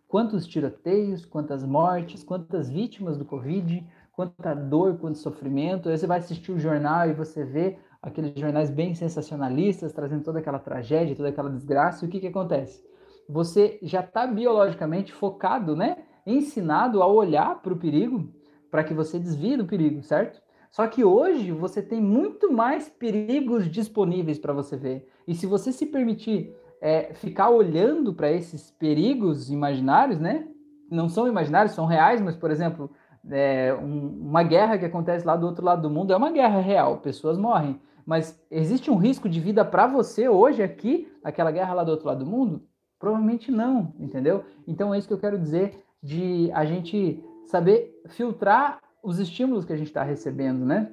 Quantos 0.07 0.47
tiroteios, 0.47 1.25
quantas 1.25 1.65
mortes, 1.65 2.23
quantas 2.23 2.69
vítimas 2.69 3.17
do 3.17 3.25
Covid, 3.25 3.83
quanta 4.13 4.53
dor, 4.55 4.99
quanto 4.99 5.17
sofrimento. 5.17 5.89
Aí 5.89 5.97
você 5.97 6.07
vai 6.07 6.19
assistir 6.19 6.53
o 6.53 6.59
jornal 6.59 7.09
e 7.09 7.15
você 7.15 7.47
vê 7.47 7.79
aqueles 8.03 8.39
jornais 8.39 8.71
bem 8.71 8.95
sensacionalistas, 8.95 9.95
trazendo 9.95 10.23
toda 10.23 10.39
aquela 10.39 10.59
tragédia, 10.59 11.17
toda 11.17 11.31
aquela 11.31 11.49
desgraça. 11.49 12.05
E 12.05 12.09
o 12.09 12.11
que, 12.11 12.21
que 12.21 12.27
acontece? 12.27 12.85
Você 13.27 13.79
já 13.81 14.01
está 14.01 14.27
biologicamente 14.27 15.15
focado, 15.15 15.75
né? 15.75 15.97
Ensinado 16.27 17.03
a 17.03 17.07
olhar 17.07 17.63
para 17.63 17.73
o 17.73 17.79
perigo 17.79 18.31
para 18.71 18.85
que 18.85 18.93
você 18.93 19.19
desvie 19.19 19.57
do 19.57 19.65
perigo, 19.65 20.03
certo? 20.03 20.43
Só 20.71 20.87
que 20.87 21.05
hoje 21.05 21.51
você 21.51 21.83
tem 21.83 22.01
muito 22.01 22.53
mais 22.53 22.89
perigos 22.89 23.69
disponíveis 23.69 24.39
para 24.39 24.53
você 24.53 24.77
ver. 24.77 25.09
E 25.27 25.35
se 25.35 25.47
você 25.47 25.73
se 25.73 25.87
permitir 25.87 26.55
é, 26.81 27.13
ficar 27.15 27.51
olhando 27.51 28.15
para 28.15 28.31
esses 28.31 28.71
perigos 28.71 29.51
imaginários, 29.51 30.19
né? 30.19 30.47
Não 30.91 31.09
são 31.09 31.27
imaginários, 31.27 31.75
são 31.75 31.87
reais, 31.87 32.21
mas, 32.21 32.37
por 32.37 32.51
exemplo, 32.51 32.91
é, 33.29 33.75
um, 33.75 34.29
uma 34.29 34.43
guerra 34.43 34.79
que 34.79 34.85
acontece 34.85 35.27
lá 35.27 35.37
do 35.37 35.47
outro 35.47 35.65
lado 35.65 35.83
do 35.83 35.91
mundo 35.91 36.13
é 36.13 36.17
uma 36.17 36.31
guerra 36.31 36.61
real, 36.61 36.99
pessoas 36.99 37.37
morrem. 37.37 37.81
Mas 38.07 38.41
existe 38.51 38.91
um 38.91 38.97
risco 38.97 39.29
de 39.29 39.41
vida 39.41 39.65
para 39.65 39.87
você 39.87 40.29
hoje 40.29 40.63
aqui, 40.63 41.13
aquela 41.23 41.51
guerra 41.51 41.75
lá 41.75 41.85
do 41.85 41.91
outro 41.91 42.07
lado 42.07 42.25
do 42.25 42.31
mundo? 42.31 42.63
Provavelmente 42.99 43.51
não, 43.51 43.95
entendeu? 43.99 44.45
Então 44.67 44.93
é 44.93 44.99
isso 44.99 45.07
que 45.07 45.15
eu 45.15 45.21
quero 45.21 45.39
dizer 45.39 45.85
de 46.03 46.51
a 46.53 46.65
gente 46.65 47.23
saber 47.47 48.01
filtrar 48.09 48.81
os 49.03 49.19
estímulos 49.19 49.65
que 49.65 49.73
a 49.73 49.77
gente 49.77 49.89
está 49.89 50.03
recebendo, 50.03 50.65
né? 50.65 50.91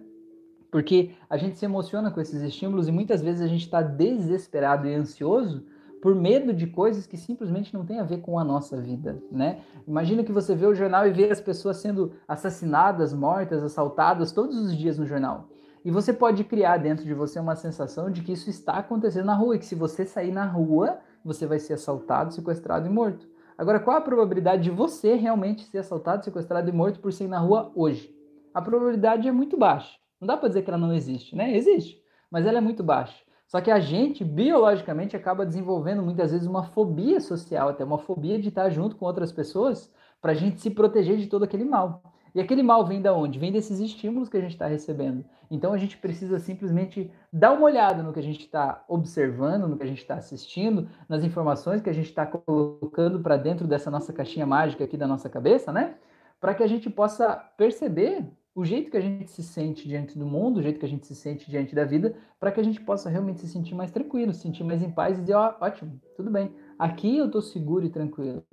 Porque 0.71 1.11
a 1.29 1.37
gente 1.37 1.57
se 1.57 1.65
emociona 1.65 2.11
com 2.11 2.19
esses 2.19 2.41
estímulos 2.41 2.87
e 2.87 2.91
muitas 2.91 3.21
vezes 3.21 3.41
a 3.41 3.47
gente 3.47 3.63
está 3.65 3.81
desesperado 3.81 4.87
e 4.87 4.93
ansioso 4.93 5.65
por 6.01 6.13
medo 6.13 6.53
de 6.53 6.67
coisas 6.67 7.07
que 7.07 7.17
simplesmente 7.17 7.73
não 7.73 7.85
têm 7.85 7.99
a 7.99 8.03
ver 8.03 8.19
com 8.19 8.37
a 8.37 8.43
nossa 8.43 8.79
vida, 8.79 9.21
né? 9.31 9.61
Imagina 9.87 10.23
que 10.23 10.31
você 10.31 10.55
vê 10.55 10.65
o 10.65 10.75
jornal 10.75 11.07
e 11.07 11.11
vê 11.11 11.31
as 11.31 11.41
pessoas 11.41 11.77
sendo 11.77 12.13
assassinadas, 12.27 13.13
mortas, 13.13 13.63
assaltadas 13.63 14.31
todos 14.31 14.57
os 14.57 14.77
dias 14.77 14.97
no 14.97 15.05
jornal. 15.05 15.49
E 15.83 15.91
você 15.91 16.13
pode 16.13 16.43
criar 16.43 16.77
dentro 16.77 17.05
de 17.05 17.13
você 17.13 17.39
uma 17.39 17.55
sensação 17.55 18.11
de 18.11 18.21
que 18.21 18.33
isso 18.33 18.49
está 18.49 18.73
acontecendo 18.73 19.25
na 19.25 19.35
rua 19.35 19.55
e 19.55 19.59
que 19.59 19.65
se 19.65 19.75
você 19.75 20.05
sair 20.05 20.31
na 20.31 20.45
rua, 20.45 20.99
você 21.23 21.45
vai 21.45 21.59
ser 21.59 21.73
assaltado, 21.73 22.33
sequestrado 22.33 22.85
e 22.85 22.89
morto. 22.89 23.27
Agora, 23.57 23.79
qual 23.79 23.97
a 23.97 24.01
probabilidade 24.01 24.63
de 24.63 24.69
você 24.69 25.15
realmente 25.15 25.65
ser 25.65 25.79
assaltado, 25.79 26.23
sequestrado 26.23 26.69
e 26.69 26.71
morto 26.71 26.99
por 26.99 27.11
ser 27.11 27.27
na 27.27 27.39
rua 27.39 27.71
hoje? 27.73 28.15
A 28.53 28.61
probabilidade 28.61 29.27
é 29.27 29.31
muito 29.31 29.57
baixa. 29.57 29.97
Não 30.21 30.27
dá 30.27 30.37
para 30.37 30.47
dizer 30.47 30.61
que 30.61 30.69
ela 30.69 30.77
não 30.77 30.93
existe, 30.93 31.35
né? 31.35 31.55
Existe, 31.55 31.99
mas 32.29 32.45
ela 32.45 32.59
é 32.59 32.61
muito 32.61 32.83
baixa. 32.83 33.17
Só 33.47 33.59
que 33.59 33.71
a 33.71 33.79
gente, 33.79 34.23
biologicamente, 34.23 35.15
acaba 35.15 35.45
desenvolvendo 35.45 36.03
muitas 36.03 36.31
vezes 36.31 36.45
uma 36.45 36.63
fobia 36.63 37.19
social, 37.19 37.69
até 37.69 37.83
uma 37.83 37.97
fobia 37.97 38.39
de 38.39 38.49
estar 38.49 38.69
junto 38.69 38.95
com 38.95 39.05
outras 39.05 39.31
pessoas, 39.31 39.91
para 40.21 40.33
a 40.33 40.35
gente 40.35 40.61
se 40.61 40.69
proteger 40.69 41.17
de 41.17 41.27
todo 41.27 41.43
aquele 41.43 41.65
mal. 41.65 42.03
E 42.33 42.39
aquele 42.39 42.63
mal 42.63 42.85
vem 42.85 43.01
da 43.01 43.13
onde? 43.13 43.39
Vem 43.39 43.51
desses 43.51 43.79
estímulos 43.79 44.29
que 44.29 44.37
a 44.37 44.41
gente 44.41 44.51
está 44.51 44.67
recebendo. 44.67 45.25
Então 45.49 45.73
a 45.73 45.77
gente 45.77 45.97
precisa 45.97 46.39
simplesmente 46.39 47.11
dar 47.31 47.53
uma 47.53 47.63
olhada 47.63 48.03
no 48.03 48.13
que 48.13 48.19
a 48.19 48.23
gente 48.23 48.41
está 48.41 48.83
observando, 48.87 49.67
no 49.67 49.77
que 49.77 49.83
a 49.83 49.87
gente 49.87 50.01
está 50.01 50.15
assistindo, 50.15 50.89
nas 51.07 51.23
informações 51.23 51.81
que 51.81 51.89
a 51.89 51.93
gente 51.93 52.09
está 52.09 52.25
colocando 52.25 53.19
para 53.19 53.37
dentro 53.37 53.67
dessa 53.67 53.89
nossa 53.89 54.11
caixinha 54.13 54.45
mágica 54.45 54.83
aqui 54.83 54.97
da 54.97 55.07
nossa 55.07 55.29
cabeça, 55.29 55.71
né? 55.71 55.95
Para 56.39 56.53
que 56.53 56.63
a 56.63 56.67
gente 56.67 56.89
possa 56.89 57.35
perceber 57.57 58.25
o 58.57 58.65
jeito 58.65 58.89
que 58.89 58.97
a 58.97 59.01
gente 59.01 59.29
se 59.29 59.43
sente 59.43 59.87
diante 59.87 60.17
do 60.17 60.25
mundo, 60.25 60.57
o 60.57 60.63
jeito 60.63 60.79
que 60.79 60.85
a 60.85 60.89
gente 60.89 61.05
se 61.05 61.13
sente 61.13 61.47
diante 61.47 61.75
da 61.75 61.85
vida, 61.85 62.15
para 62.39 62.51
que 62.51 62.59
a 62.59 62.63
gente 62.63 62.81
possa 62.81 63.07
realmente 63.07 63.39
se 63.39 63.47
sentir 63.47 63.75
mais 63.75 63.91
tranquilo, 63.91 64.33
se 64.33 64.41
sentir 64.41 64.63
mais 64.63 64.81
em 64.81 64.89
paz 64.89 65.15
e 65.15 65.21
dizer, 65.21 65.35
ó, 65.35 65.55
ótimo, 65.61 66.01
tudo 66.15 66.31
bem, 66.31 66.51
aqui 66.79 67.19
eu 67.19 67.27
estou 67.27 67.39
seguro 67.39 67.85
e 67.85 67.89
tranquilo, 67.91 68.43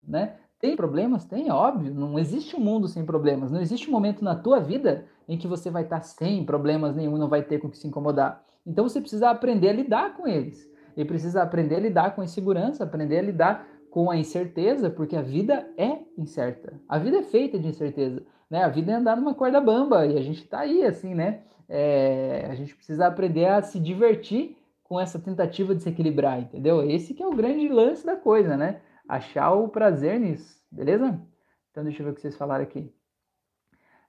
né? 0.00 0.36
Tem 0.60 0.74
problemas? 0.74 1.24
Tem, 1.24 1.50
óbvio. 1.50 1.94
Não 1.94 2.18
existe 2.18 2.56
um 2.56 2.60
mundo 2.60 2.88
sem 2.88 3.04
problemas. 3.04 3.50
Não 3.50 3.60
existe 3.60 3.88
um 3.88 3.92
momento 3.92 4.24
na 4.24 4.34
tua 4.34 4.58
vida 4.58 5.04
em 5.28 5.36
que 5.36 5.46
você 5.46 5.70
vai 5.70 5.84
estar 5.84 6.00
sem 6.00 6.44
problemas 6.44 6.96
nenhum, 6.96 7.16
não 7.16 7.28
vai 7.28 7.42
ter 7.42 7.58
com 7.58 7.70
que 7.70 7.78
se 7.78 7.86
incomodar. 7.86 8.42
Então 8.66 8.88
você 8.88 9.00
precisa 9.00 9.30
aprender 9.30 9.68
a 9.68 9.72
lidar 9.72 10.16
com 10.16 10.26
eles. 10.26 10.68
E 10.96 11.04
precisa 11.04 11.42
aprender 11.42 11.76
a 11.76 11.80
lidar 11.80 12.14
com 12.14 12.22
a 12.22 12.24
insegurança, 12.24 12.82
aprender 12.82 13.18
a 13.18 13.22
lidar 13.22 13.68
com 13.90 14.10
a 14.10 14.16
incerteza, 14.16 14.90
porque 14.90 15.14
a 15.14 15.22
vida 15.22 15.66
é 15.76 15.98
incerta. 16.16 16.72
A 16.88 16.98
vida 16.98 17.18
é 17.18 17.22
feita 17.22 17.58
de 17.58 17.68
incerteza. 17.68 18.22
Né? 18.50 18.64
A 18.64 18.68
vida 18.68 18.92
é 18.92 18.94
andar 18.96 19.16
numa 19.16 19.34
corda 19.34 19.60
bamba 19.60 20.06
e 20.06 20.18
a 20.18 20.22
gente 20.22 20.42
está 20.42 20.60
aí, 20.60 20.84
assim, 20.84 21.14
né? 21.14 21.40
É, 21.68 22.48
a 22.50 22.54
gente 22.54 22.74
precisa 22.74 23.06
aprender 23.06 23.44
a 23.44 23.62
se 23.62 23.78
divertir 23.78 24.56
com 24.82 24.98
essa 24.98 25.18
tentativa 25.18 25.74
de 25.74 25.82
se 25.82 25.88
equilibrar, 25.88 26.40
entendeu? 26.40 26.82
Esse 26.82 27.12
que 27.12 27.22
é 27.22 27.26
o 27.26 27.36
grande 27.36 27.68
lance 27.68 28.06
da 28.06 28.16
coisa, 28.16 28.56
né? 28.56 28.80
Achar 29.08 29.52
o 29.52 29.68
prazer 29.68 30.20
nisso, 30.20 30.62
beleza? 30.70 31.18
Então 31.70 31.82
deixa 31.82 32.02
eu 32.02 32.06
ver 32.06 32.12
o 32.12 32.14
que 32.14 32.20
vocês 32.20 32.36
falaram 32.36 32.62
aqui. 32.62 32.92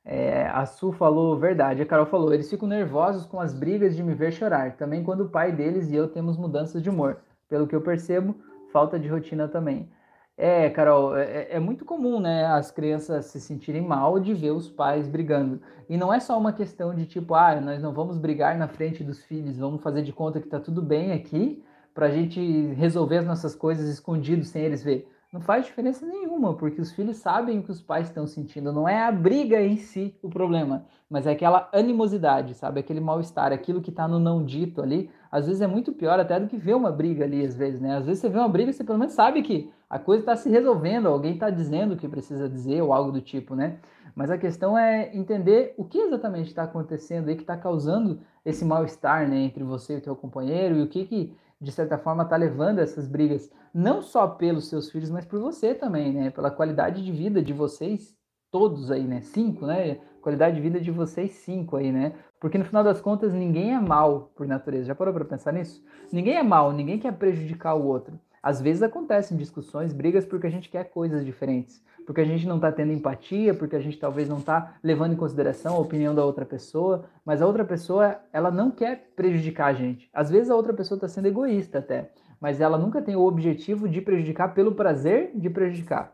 É, 0.03 0.47
a 0.47 0.65
Su 0.65 0.91
falou 0.91 1.37
verdade, 1.37 1.81
a 1.81 1.85
Carol 1.85 2.05
falou, 2.05 2.33
eles 2.33 2.49
ficam 2.49 2.67
nervosos 2.67 3.25
com 3.25 3.39
as 3.39 3.53
brigas 3.53 3.95
de 3.95 4.03
me 4.03 4.13
ver 4.13 4.31
chorar, 4.31 4.75
também 4.75 5.03
quando 5.03 5.21
o 5.21 5.29
pai 5.29 5.51
deles 5.51 5.89
e 5.89 5.95
eu 5.95 6.07
temos 6.07 6.37
mudanças 6.37 6.81
de 6.81 6.89
humor. 6.89 7.21
Pelo 7.47 7.67
que 7.67 7.75
eu 7.75 7.81
percebo, 7.81 8.35
falta 8.71 8.99
de 8.99 9.07
rotina 9.07 9.47
também. 9.47 9.89
É, 10.37 10.69
Carol, 10.69 11.17
é, 11.17 11.23
é, 11.23 11.47
é 11.55 11.59
muito 11.59 11.83
comum, 11.83 12.19
né, 12.19 12.45
as 12.45 12.71
crianças 12.71 13.25
se 13.25 13.41
sentirem 13.41 13.81
mal 13.81 14.19
de 14.19 14.33
ver 14.33 14.51
os 14.51 14.69
pais 14.69 15.07
brigando. 15.07 15.61
E 15.89 15.97
não 15.97 16.13
é 16.13 16.19
só 16.19 16.37
uma 16.39 16.53
questão 16.53 16.95
de 16.95 17.05
tipo, 17.05 17.35
ah, 17.35 17.59
nós 17.59 17.81
não 17.81 17.93
vamos 17.93 18.17
brigar 18.17 18.57
na 18.57 18.67
frente 18.67 19.03
dos 19.03 19.23
filhos, 19.25 19.57
vamos 19.57 19.83
fazer 19.83 20.01
de 20.01 20.13
conta 20.13 20.39
que 20.39 20.47
tá 20.47 20.59
tudo 20.59 20.81
bem 20.81 21.11
aqui, 21.11 21.61
para 21.93 22.07
a 22.07 22.11
gente 22.11 22.39
resolver 22.73 23.17
as 23.17 23.25
nossas 23.25 23.55
coisas 23.55 23.89
escondidos 23.89 24.49
sem 24.49 24.63
eles 24.63 24.83
ver. 24.83 25.07
Não 25.31 25.39
faz 25.39 25.65
diferença 25.65 26.03
nenhuma, 26.07 26.55
porque 26.55 26.81
os 26.81 26.91
filhos 26.91 27.17
sabem 27.17 27.59
o 27.59 27.63
que 27.63 27.69
os 27.69 27.81
pais 27.81 28.07
estão 28.07 28.25
sentindo. 28.25 28.73
Não 28.73 28.89
é 28.89 29.03
a 29.03 29.11
briga 29.11 29.61
em 29.61 29.77
si 29.77 30.15
o 30.23 30.29
problema, 30.29 30.85
mas 31.07 31.27
é 31.27 31.31
aquela 31.31 31.69
animosidade, 31.71 32.55
sabe? 32.55 32.79
Aquele 32.79 32.99
mal-estar, 32.99 33.53
aquilo 33.53 33.79
que 33.79 33.91
está 33.91 34.07
no 34.07 34.17
não 34.17 34.43
dito 34.43 34.81
ali. 34.81 35.11
Às 35.31 35.45
vezes 35.45 35.61
é 35.61 35.67
muito 35.67 35.93
pior 35.93 36.19
até 36.19 36.39
do 36.39 36.47
que 36.47 36.57
ver 36.57 36.73
uma 36.73 36.91
briga 36.91 37.25
ali, 37.25 37.45
às 37.45 37.55
vezes, 37.55 37.79
né? 37.79 37.97
Às 37.97 38.07
vezes 38.07 38.21
você 38.21 38.29
vê 38.29 38.39
uma 38.39 38.49
briga 38.49 38.71
e 38.71 38.73
você 38.73 38.83
pelo 38.83 38.97
menos 38.97 39.13
sabe 39.13 39.43
que 39.43 39.71
a 39.87 39.99
coisa 39.99 40.23
está 40.23 40.35
se 40.35 40.49
resolvendo, 40.49 41.07
alguém 41.07 41.33
está 41.33 41.51
dizendo 41.51 41.93
o 41.93 41.97
que 41.97 42.07
precisa 42.07 42.49
dizer 42.49 42.81
ou 42.81 42.91
algo 42.91 43.11
do 43.11 43.21
tipo, 43.21 43.53
né? 43.55 43.77
Mas 44.15 44.31
a 44.31 44.37
questão 44.37 44.77
é 44.77 45.15
entender 45.15 45.75
o 45.77 45.85
que 45.85 45.99
exatamente 45.99 46.47
está 46.47 46.63
acontecendo 46.63 47.29
aí 47.29 47.35
que 47.35 47.43
está 47.43 47.55
causando 47.55 48.19
esse 48.43 48.65
mal-estar, 48.65 49.29
né, 49.29 49.37
entre 49.37 49.63
você 49.63 49.93
e 49.93 49.97
o 49.97 50.01
teu 50.01 50.15
companheiro 50.15 50.77
e 50.77 50.81
o 50.81 50.87
que 50.87 51.05
que 51.05 51.33
de 51.61 51.71
certa 51.71 51.97
forma, 51.97 52.23
está 52.23 52.35
levando 52.35 52.79
essas 52.79 53.07
brigas, 53.07 53.49
não 53.73 54.01
só 54.01 54.27
pelos 54.27 54.69
seus 54.69 54.89
filhos, 54.89 55.09
mas 55.09 55.25
por 55.25 55.39
você 55.39 55.75
também, 55.75 56.13
né? 56.13 56.29
Pela 56.29 56.49
qualidade 56.49 57.03
de 57.03 57.11
vida 57.11 57.41
de 57.41 57.51
vocês 57.53 58.15
todos 58.51 58.89
aí, 58.91 59.03
né? 59.03 59.21
Cinco, 59.21 59.65
né? 59.65 59.95
Qualidade 60.21 60.55
de 60.55 60.61
vida 60.61 60.79
de 60.79 60.91
vocês 60.91 61.31
cinco 61.31 61.75
aí, 61.75 61.91
né? 61.91 62.13
Porque 62.39 62.57
no 62.57 62.65
final 62.65 62.83
das 62.83 63.01
contas, 63.01 63.33
ninguém 63.33 63.73
é 63.73 63.79
mal 63.79 64.31
por 64.35 64.47
natureza. 64.47 64.85
Já 64.85 64.95
parou 64.95 65.13
para 65.13 65.25
pensar 65.25 65.51
nisso? 65.51 65.83
Ninguém 66.11 66.35
é 66.35 66.43
mal, 66.43 66.71
ninguém 66.71 66.99
quer 66.99 67.13
prejudicar 67.13 67.75
o 67.75 67.85
outro. 67.85 68.19
Às 68.41 68.61
vezes 68.61 68.83
acontecem 68.83 69.37
discussões, 69.37 69.93
brigas, 69.93 70.25
porque 70.25 70.47
a 70.47 70.51
gente 70.51 70.69
quer 70.69 70.85
coisas 70.85 71.25
diferentes 71.25 71.81
porque 72.09 72.21
a 72.21 72.25
gente 72.25 72.47
não 72.47 72.55
está 72.55 72.71
tendo 72.71 72.91
empatia, 72.91 73.53
porque 73.53 73.75
a 73.75 73.79
gente 73.79 73.99
talvez 73.99 74.27
não 74.27 74.39
está 74.39 74.79
levando 74.81 75.13
em 75.13 75.15
consideração 75.15 75.75
a 75.75 75.79
opinião 75.79 76.15
da 76.15 76.25
outra 76.25 76.43
pessoa, 76.43 77.05
mas 77.23 77.39
a 77.39 77.45
outra 77.45 77.63
pessoa, 77.63 78.19
ela 78.33 78.49
não 78.49 78.71
quer 78.71 79.11
prejudicar 79.15 79.67
a 79.67 79.73
gente. 79.73 80.09
Às 80.11 80.31
vezes 80.31 80.49
a 80.49 80.55
outra 80.55 80.73
pessoa 80.73 80.95
está 80.97 81.07
sendo 81.07 81.27
egoísta 81.27 81.77
até, 81.77 82.09
mas 82.41 82.59
ela 82.59 82.79
nunca 82.79 82.99
tem 82.99 83.15
o 83.15 83.21
objetivo 83.21 83.87
de 83.87 84.01
prejudicar 84.01 84.55
pelo 84.55 84.73
prazer 84.73 85.33
de 85.35 85.51
prejudicar. 85.51 86.11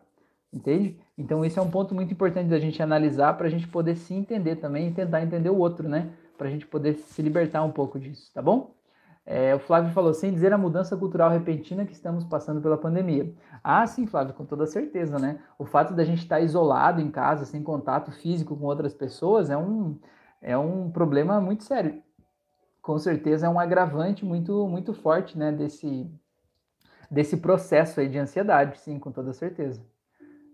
Entende? 0.51 0.99
Então 1.17 1.45
esse 1.45 1.57
é 1.57 1.61
um 1.61 1.71
ponto 1.71 1.95
muito 1.95 2.11
importante 2.11 2.49
da 2.49 2.59
gente 2.59 2.83
analisar 2.83 3.37
para 3.37 3.47
a 3.47 3.49
gente 3.49 3.65
poder 3.65 3.95
se 3.95 4.13
entender 4.13 4.57
também 4.57 4.89
e 4.89 4.91
tentar 4.91 5.23
entender 5.23 5.49
o 5.49 5.57
outro, 5.57 5.87
né? 5.87 6.09
Para 6.37 6.49
a 6.49 6.51
gente 6.51 6.67
poder 6.67 6.95
se 6.95 7.21
libertar 7.21 7.63
um 7.63 7.71
pouco 7.71 7.97
disso, 7.97 8.29
tá 8.33 8.41
bom? 8.41 8.75
É, 9.27 9.55
o 9.55 9.59
Flávio 9.59 9.91
falou, 9.91 10.13
sem 10.13 10.31
dizer 10.31 10.53
a 10.53 10.57
mudança 10.57 10.95
cultural 10.95 11.31
repentina 11.31 11.83
que 11.83 11.93
estamos 11.93 12.23
passando 12.23 12.61
pela 12.61 12.77
pandemia. 12.77 13.33
Ah, 13.63 13.85
sim, 13.87 14.05
Flávio, 14.05 14.35
com 14.35 14.45
toda 14.45 14.67
certeza, 14.67 15.17
né? 15.17 15.39
O 15.57 15.65
fato 15.65 15.95
da 15.95 16.03
gente 16.03 16.19
estar 16.19 16.39
isolado 16.41 17.01
em 17.01 17.09
casa, 17.09 17.43
sem 17.43 17.63
contato 17.63 18.11
físico 18.11 18.55
com 18.55 18.65
outras 18.65 18.93
pessoas, 18.93 19.49
é 19.49 19.57
um, 19.57 19.97
é 20.39 20.55
um 20.55 20.91
problema 20.91 21.41
muito 21.41 21.63
sério. 21.63 22.03
Com 22.83 22.99
certeza 22.99 23.47
é 23.47 23.49
um 23.49 23.59
agravante 23.59 24.23
muito, 24.23 24.67
muito 24.67 24.93
forte, 24.93 25.35
né, 25.35 25.51
desse, 25.51 26.07
desse 27.09 27.37
processo 27.37 27.99
aí 27.99 28.07
de 28.07 28.19
ansiedade, 28.19 28.77
sim, 28.79 28.99
com 28.99 29.11
toda 29.11 29.33
certeza. 29.33 29.83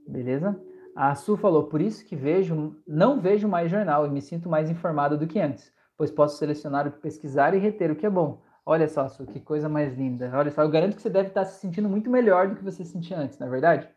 Beleza? 0.08 0.58
A 0.96 1.14
Su 1.14 1.36
falou, 1.36 1.66
por 1.66 1.82
isso 1.82 2.06
que 2.06 2.16
vejo, 2.16 2.78
não 2.88 3.20
vejo 3.20 3.50
mais 3.50 3.70
jornal 3.70 4.08
e 4.08 4.10
me 4.10 4.22
sinto 4.22 4.48
mais 4.48 4.70
informado 4.70 5.18
do 5.18 5.28
que 5.28 5.42
antes, 5.42 5.74
pois 5.98 6.10
posso 6.10 6.38
selecionar 6.38 6.88
o 6.88 6.92
que 6.92 7.00
pesquisar 7.00 7.54
e 7.54 7.60
reter 7.60 7.92
o 7.92 7.98
que 7.98 8.06
é 8.06 8.10
bom 8.10 8.40
Olha 8.66 8.88
só, 8.88 9.08
Su, 9.10 9.26
que 9.26 9.40
coisa 9.40 9.68
mais 9.68 9.96
linda. 9.98 10.32
Olha 10.34 10.52
só, 10.52 10.62
eu 10.62 10.70
garanto 10.70 10.96
que 10.96 11.02
você 11.02 11.10
deve 11.10 11.30
estar 11.30 11.46
se 11.46 11.60
sentindo 11.60 11.90
muito 11.90 12.10
melhor 12.10 12.48
do 12.50 12.56
que 12.56 12.64
você 12.64 12.86
sentia 12.86 13.18
antes, 13.18 13.38
na 13.40 13.48
é 13.48 13.50
verdade? 13.50 13.90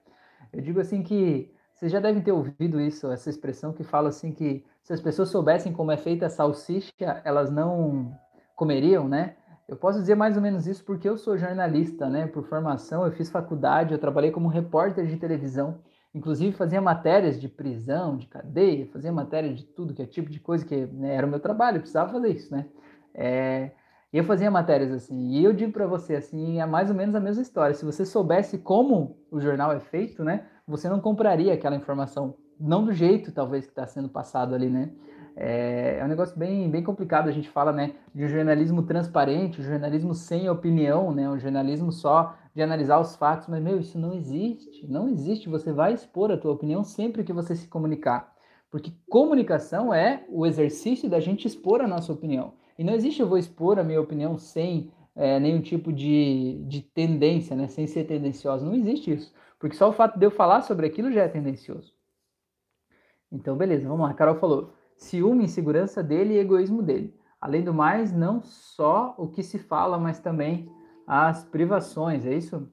Eu 0.53 0.61
digo 0.63 0.81
assim 0.81 1.03
que 1.03 1.53
Vocês 1.75 1.93
já 1.93 2.01
devem 2.01 2.23
ter 2.23 2.33
ouvido 2.33 2.81
isso, 2.81 3.11
essa 3.13 3.31
expressão 3.31 3.73
que 3.73 3.85
fala 3.85 4.09
assim 4.11 4.33
que 4.33 4.65
se 4.83 4.93
as 4.93 5.01
pessoas 5.01 5.31
soubessem 5.31 5.73
como 5.73 5.93
é 5.93 5.97
feita 5.99 6.27
a 6.27 6.31
salsicha, 6.31 6.93
elas 7.25 7.51
não 7.51 8.19
comeriam, 8.57 9.09
né? 9.09 9.37
Eu 9.69 9.77
posso 9.77 10.01
dizer 10.01 10.15
mais 10.17 10.37
ou 10.37 10.43
menos 10.43 10.67
isso 10.67 10.85
porque 10.85 11.09
eu 11.09 11.17
sou 11.19 11.37
jornalista, 11.39 12.09
né? 12.09 12.27
Por 12.29 12.45
formação, 12.45 13.05
eu 13.07 13.13
fiz 13.13 13.31
faculdade, 13.31 13.93
eu 13.95 13.99
trabalhei 14.01 14.31
como 14.31 14.49
repórter 14.49 15.07
de 15.07 15.17
televisão, 15.19 15.81
inclusive 16.15 16.53
fazia 16.57 16.81
matérias 16.81 17.41
de 17.41 17.49
prisão, 17.49 18.17
de 18.17 18.27
cadeia, 18.29 18.87
fazia 18.89 19.13
matéria 19.13 19.53
de 19.55 19.65
tudo 19.65 19.95
que 19.95 20.03
é 20.03 20.07
tipo 20.07 20.31
de 20.31 20.41
coisa 20.41 20.65
que 20.65 20.87
né, 20.87 21.15
era 21.17 21.27
o 21.27 21.31
meu 21.31 21.41
trabalho, 21.41 21.77
eu 21.77 21.81
precisava 21.81 22.13
fazer 22.13 22.29
isso, 22.31 22.55
né? 22.55 22.67
É, 23.15 23.73
eu 24.19 24.25
fazia 24.25 24.51
matérias 24.51 24.93
assim, 24.93 25.31
e 25.31 25.45
eu 25.45 25.53
digo 25.53 25.73
para 25.73 25.87
você 25.87 26.17
assim, 26.17 26.61
é 26.61 26.67
mais 26.67 26.89
ou 26.91 26.97
menos 26.97 27.15
a 27.15 27.21
mesma 27.21 27.43
história. 27.43 27.75
Se 27.75 27.85
você 27.85 28.05
soubesse 28.05 28.59
como 28.59 29.19
o 29.31 29.41
jornal 29.41 29.73
é 29.73 29.81
feito, 29.81 30.23
né? 30.23 30.47
Você 30.67 30.89
não 30.89 31.01
compraria 31.01 31.53
aquela 31.53 31.77
informação, 31.77 32.37
não 32.59 32.85
do 32.85 32.93
jeito 32.93 33.33
talvez 33.33 33.65
que 33.65 33.73
está 33.73 33.87
sendo 33.87 34.09
passado 34.09 34.55
ali, 34.55 34.71
né? 34.71 34.91
É, 35.37 35.99
é, 35.99 36.05
um 36.05 36.09
negócio 36.09 36.39
bem, 36.39 36.71
bem 36.71 36.83
complicado. 36.83 37.29
A 37.29 37.33
gente 37.33 37.49
fala 37.49 37.73
né, 37.73 37.95
de 38.15 38.25
um 38.25 38.29
jornalismo 38.29 38.83
transparente, 38.85 39.61
um 39.61 39.65
jornalismo 39.65 40.15
sem 40.15 40.49
opinião, 40.49 41.13
né, 41.13 41.29
um 41.29 41.39
jornalismo 41.39 41.91
só 41.91 42.37
de 42.55 42.63
analisar 42.63 43.01
os 43.01 43.17
fatos, 43.17 43.49
mas, 43.49 43.61
meu, 43.61 43.81
isso 43.81 43.99
não 43.99 44.15
existe. 44.15 44.87
Não 44.87 45.09
existe. 45.09 45.49
Você 45.49 45.73
vai 45.73 45.93
expor 45.93 46.31
a 46.31 46.39
tua 46.39 46.53
opinião 46.53 46.85
sempre 46.85 47.25
que 47.25 47.33
você 47.33 47.57
se 47.57 47.67
comunicar. 47.67 48.33
Porque 48.71 48.93
comunicação 49.09 49.93
é 49.93 50.25
o 50.29 50.47
exercício 50.47 51.09
da 51.09 51.19
gente 51.19 51.47
expor 51.47 51.81
a 51.81 51.89
nossa 51.89 52.13
opinião. 52.13 52.55
E 52.79 52.85
não 52.85 52.95
existe 52.95 53.21
eu 53.21 53.29
vou 53.29 53.39
expor 53.39 53.79
a 53.79 53.85
minha 53.85 54.01
opinião 54.01 54.37
sem 54.39 54.93
é, 55.15 55.39
nenhum 55.39 55.61
tipo 55.61 55.93
de, 55.93 56.65
de 56.67 56.83
tendência, 56.83 57.55
né? 57.55 57.69
sem 57.69 57.87
ser 57.87 58.05
tendencioso. 58.05 58.65
Não 58.65 58.75
existe 58.75 59.13
isso. 59.13 59.33
Porque 59.59 59.77
só 59.77 59.89
o 59.89 59.93
fato 59.93 60.19
de 60.19 60.27
eu 60.27 60.31
falar 60.31 60.63
sobre 60.63 60.87
aquilo 60.87 61.13
já 61.13 61.23
é 61.23 61.29
tendencioso. 61.29 61.95
Então, 63.31 63.57
beleza, 63.57 63.89
vamos 63.89 64.05
lá. 64.05 64.11
A 64.11 64.15
Carol 64.15 64.37
falou 64.37 64.73
ciúme, 64.97 65.45
insegurança 65.45 66.03
dele 66.03 66.35
e 66.35 66.39
egoísmo 66.39 66.83
dele. 66.83 67.15
Além 67.41 67.63
do 67.63 67.75
mais, 67.75 68.13
não 68.13 68.43
só 68.43 69.15
o 69.19 69.29
que 69.29 69.43
se 69.43 69.59
fala, 69.59 69.99
mas 69.99 70.19
também 70.19 70.71
as 71.07 71.45
privações, 71.45 72.25
é 72.25 72.35
isso? 72.35 72.69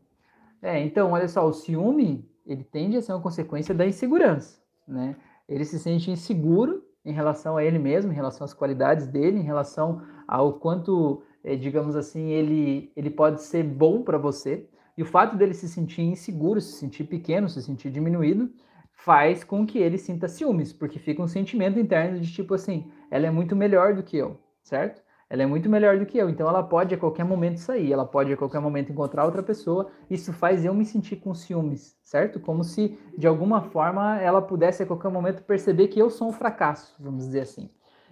É, 0.62 0.80
então, 0.80 1.12
olha 1.12 1.28
só, 1.28 1.46
o 1.48 1.54
ciúme, 1.54 2.30
ele 2.46 2.64
tende 2.64 2.98
a 2.98 3.02
ser 3.02 3.14
uma 3.14 3.22
consequência 3.22 3.74
da 3.74 3.86
insegurança, 3.86 4.62
né? 4.88 5.16
Ele 5.50 5.66
se 5.66 5.80
sente 5.80 6.12
inseguro 6.12 6.84
em 7.04 7.14
relação 7.14 7.58
a 7.58 7.64
ele 7.64 7.80
mesmo, 7.80 8.12
em 8.12 8.16
relação 8.16 8.46
às 8.46 8.54
qualidades 8.54 9.08
dele, 9.08 9.40
em 9.40 9.44
relação 9.44 10.02
ao 10.28 10.54
quanto, 10.54 11.24
eh, 11.44 11.56
digamos 11.56 11.96
assim, 11.96 12.30
ele, 12.30 12.92
ele 12.96 13.10
pode 13.10 13.42
ser 13.42 13.64
bom 13.64 14.04
para 14.04 14.18
você. 14.18 14.68
E 14.98 15.02
o 15.02 15.06
fato 15.06 15.36
dele 15.36 15.54
se 15.54 15.68
sentir 15.68 16.02
inseguro, 16.02 16.62
se 16.62 16.74
sentir 16.74 17.06
pequeno, 17.06 17.50
se 17.50 17.62
sentir 17.62 17.90
diminuído, 17.90 18.52
faz 18.92 19.44
com 19.44 19.66
que 19.66 19.80
ele 19.80 19.98
sinta 19.98 20.28
ciúmes, 20.28 20.72
porque 20.72 21.00
fica 21.00 21.22
um 21.22 21.28
sentimento 21.28 21.80
interno 21.80 22.20
de 22.20 22.32
tipo 22.32 22.54
assim, 22.54 22.92
ela 23.10 23.26
é 23.26 23.32
muito 23.32 23.56
melhor 23.56 23.96
do 23.96 24.04
que 24.04 24.18
eu, 24.18 24.40
certo? 24.62 25.02
Ela 25.32 25.44
é 25.44 25.46
muito 25.46 25.70
melhor 25.70 25.98
do 25.98 26.06
que 26.06 26.18
eu, 26.18 26.30
então 26.30 26.46
ela 26.50 26.62
pode 26.62 26.94
a 26.94 26.98
qualquer 26.98 27.24
momento 27.24 27.56
sair, 27.56 27.94
ela 27.94 28.06
pode 28.06 28.34
a 28.34 28.36
qualquer 28.36 28.60
momento 28.60 28.92
encontrar 28.92 29.24
outra 29.24 29.42
pessoa. 29.42 29.90
Isso 30.10 30.34
faz 30.34 30.66
eu 30.66 30.74
me 30.74 30.84
sentir 30.84 31.16
com 31.16 31.34
ciúmes, 31.34 31.98
certo? 32.04 32.38
Como 32.38 32.66
se 32.66 33.00
de 33.18 33.26
alguma 33.28 33.62
forma 33.62 34.20
ela 34.20 34.42
pudesse 34.42 34.84
a 34.84 34.86
qualquer 34.86 35.10
momento 35.10 35.42
perceber 35.44 35.88
que 35.88 35.98
eu 35.98 36.10
sou 36.10 36.28
um 36.28 36.34
fracasso, 36.34 36.94
vamos 37.00 37.28
dizer 37.28 37.40
assim. 37.40 37.70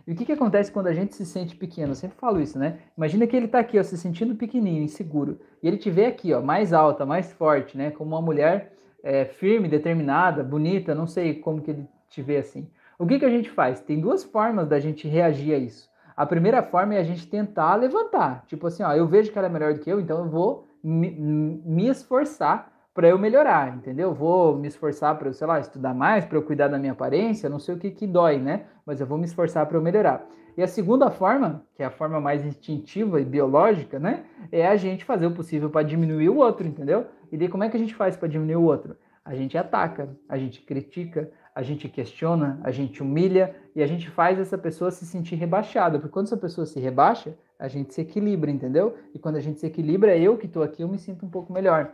E 0.07 0.13
o 0.13 0.15
que, 0.15 0.23
que 0.23 0.31
acontece 0.31 0.71
quando 0.71 0.87
a 0.87 0.93
gente 0.93 1.13
se 1.13 1.25
sente 1.25 1.57
pequeno? 1.57 1.91
Eu 1.91 1.95
sempre 1.95 2.17
falo 2.17 2.39
isso, 2.39 2.57
né? 2.57 2.79
Imagina 2.95 3.27
que 3.27 3.35
ele 3.35 3.47
está 3.47 3.59
aqui, 3.59 3.77
ó, 3.77 3.83
se 3.83 3.97
sentindo 3.97 4.35
pequenininho, 4.35 4.81
inseguro, 4.81 5.41
e 5.61 5.67
ele 5.67 5.75
te 5.75 5.91
vê 5.91 6.05
aqui, 6.05 6.33
ó, 6.33 6.41
mais 6.41 6.71
alta, 6.71 7.05
mais 7.05 7.33
forte, 7.33 7.77
né? 7.77 7.91
Como 7.91 8.15
uma 8.15 8.21
mulher 8.21 8.71
é, 9.03 9.25
firme, 9.25 9.67
determinada, 9.67 10.41
bonita, 10.41 10.95
não 10.95 11.05
sei 11.05 11.33
como 11.33 11.61
que 11.61 11.71
ele 11.71 11.85
te 12.09 12.21
vê 12.21 12.37
assim. 12.37 12.71
O 12.97 13.05
que, 13.05 13.19
que 13.19 13.25
a 13.25 13.29
gente 13.29 13.49
faz? 13.49 13.81
Tem 13.81 13.99
duas 13.99 14.23
formas 14.23 14.69
da 14.69 14.79
gente 14.79 15.05
reagir 15.05 15.53
a 15.53 15.57
isso. 15.57 15.89
A 16.19 16.25
primeira 16.25 16.61
forma 16.61 16.95
é 16.95 16.99
a 16.99 17.03
gente 17.03 17.25
tentar 17.25 17.75
levantar. 17.75 18.43
Tipo 18.45 18.67
assim, 18.67 18.83
ó, 18.83 18.91
eu 18.91 19.07
vejo 19.07 19.31
que 19.31 19.37
ela 19.37 19.47
é 19.47 19.49
melhor 19.49 19.73
do 19.73 19.79
que 19.79 19.89
eu, 19.89 20.01
então 20.01 20.19
eu 20.19 20.29
vou 20.29 20.67
me, 20.83 21.09
me 21.09 21.87
esforçar 21.87 22.73
para 22.93 23.07
eu 23.07 23.17
melhorar, 23.17 23.73
entendeu? 23.73 24.13
Vou 24.13 24.53
me 24.53 24.67
esforçar 24.67 25.17
para 25.17 25.29
eu, 25.29 25.33
sei 25.33 25.47
lá, 25.47 25.61
estudar 25.61 25.93
mais, 25.93 26.25
para 26.25 26.37
eu 26.37 26.43
cuidar 26.43 26.67
da 26.67 26.77
minha 26.77 26.91
aparência, 26.91 27.47
não 27.47 27.57
sei 27.57 27.73
o 27.73 27.77
que 27.77 27.89
que 27.89 28.05
dói, 28.05 28.37
né? 28.37 28.65
Mas 28.85 28.99
eu 28.99 29.07
vou 29.07 29.17
me 29.17 29.23
esforçar 29.23 29.65
para 29.65 29.77
eu 29.77 29.81
melhorar. 29.81 30.27
E 30.57 30.61
a 30.61 30.67
segunda 30.67 31.09
forma, 31.09 31.63
que 31.73 31.81
é 31.81 31.85
a 31.85 31.89
forma 31.89 32.19
mais 32.19 32.45
instintiva 32.45 33.21
e 33.21 33.23
biológica, 33.23 33.97
né? 33.97 34.25
É 34.51 34.67
a 34.67 34.75
gente 34.75 35.05
fazer 35.05 35.25
o 35.25 35.31
possível 35.31 35.69
para 35.69 35.87
diminuir 35.87 36.27
o 36.27 36.35
outro, 36.35 36.67
entendeu? 36.67 37.05
E 37.31 37.37
daí 37.37 37.47
como 37.47 37.63
é 37.63 37.69
que 37.69 37.77
a 37.77 37.79
gente 37.79 37.95
faz 37.95 38.17
para 38.17 38.27
diminuir 38.27 38.57
o 38.57 38.63
outro? 38.63 38.97
A 39.23 39.35
gente 39.35 39.57
ataca, 39.57 40.09
a 40.27 40.37
gente 40.37 40.59
critica, 40.63 41.31
a 41.59 41.61
gente 41.61 41.89
questiona, 41.89 42.57
a 42.63 42.71
gente 42.71 43.03
humilha 43.03 43.53
e 43.75 43.83
a 43.83 43.85
gente 43.85 44.09
faz 44.09 44.39
essa 44.39 44.57
pessoa 44.57 44.91
se 44.91 45.05
sentir 45.05 45.35
rebaixada. 45.35 45.99
Porque 45.99 46.13
quando 46.13 46.27
essa 46.27 46.37
pessoa 46.37 46.65
se 46.65 46.79
rebaixa, 46.79 47.37
a 47.59 47.67
gente 47.67 47.93
se 47.93 47.99
equilibra, 47.99 48.49
entendeu? 48.49 48.95
E 49.13 49.19
quando 49.19 49.35
a 49.35 49.41
gente 49.41 49.59
se 49.59 49.67
equilibra, 49.67 50.15
eu 50.17 50.37
que 50.37 50.45
estou 50.45 50.63
aqui, 50.63 50.83
eu 50.83 50.87
me 50.87 50.97
sinto 50.97 51.25
um 51.25 51.29
pouco 51.29 51.51
melhor. 51.51 51.91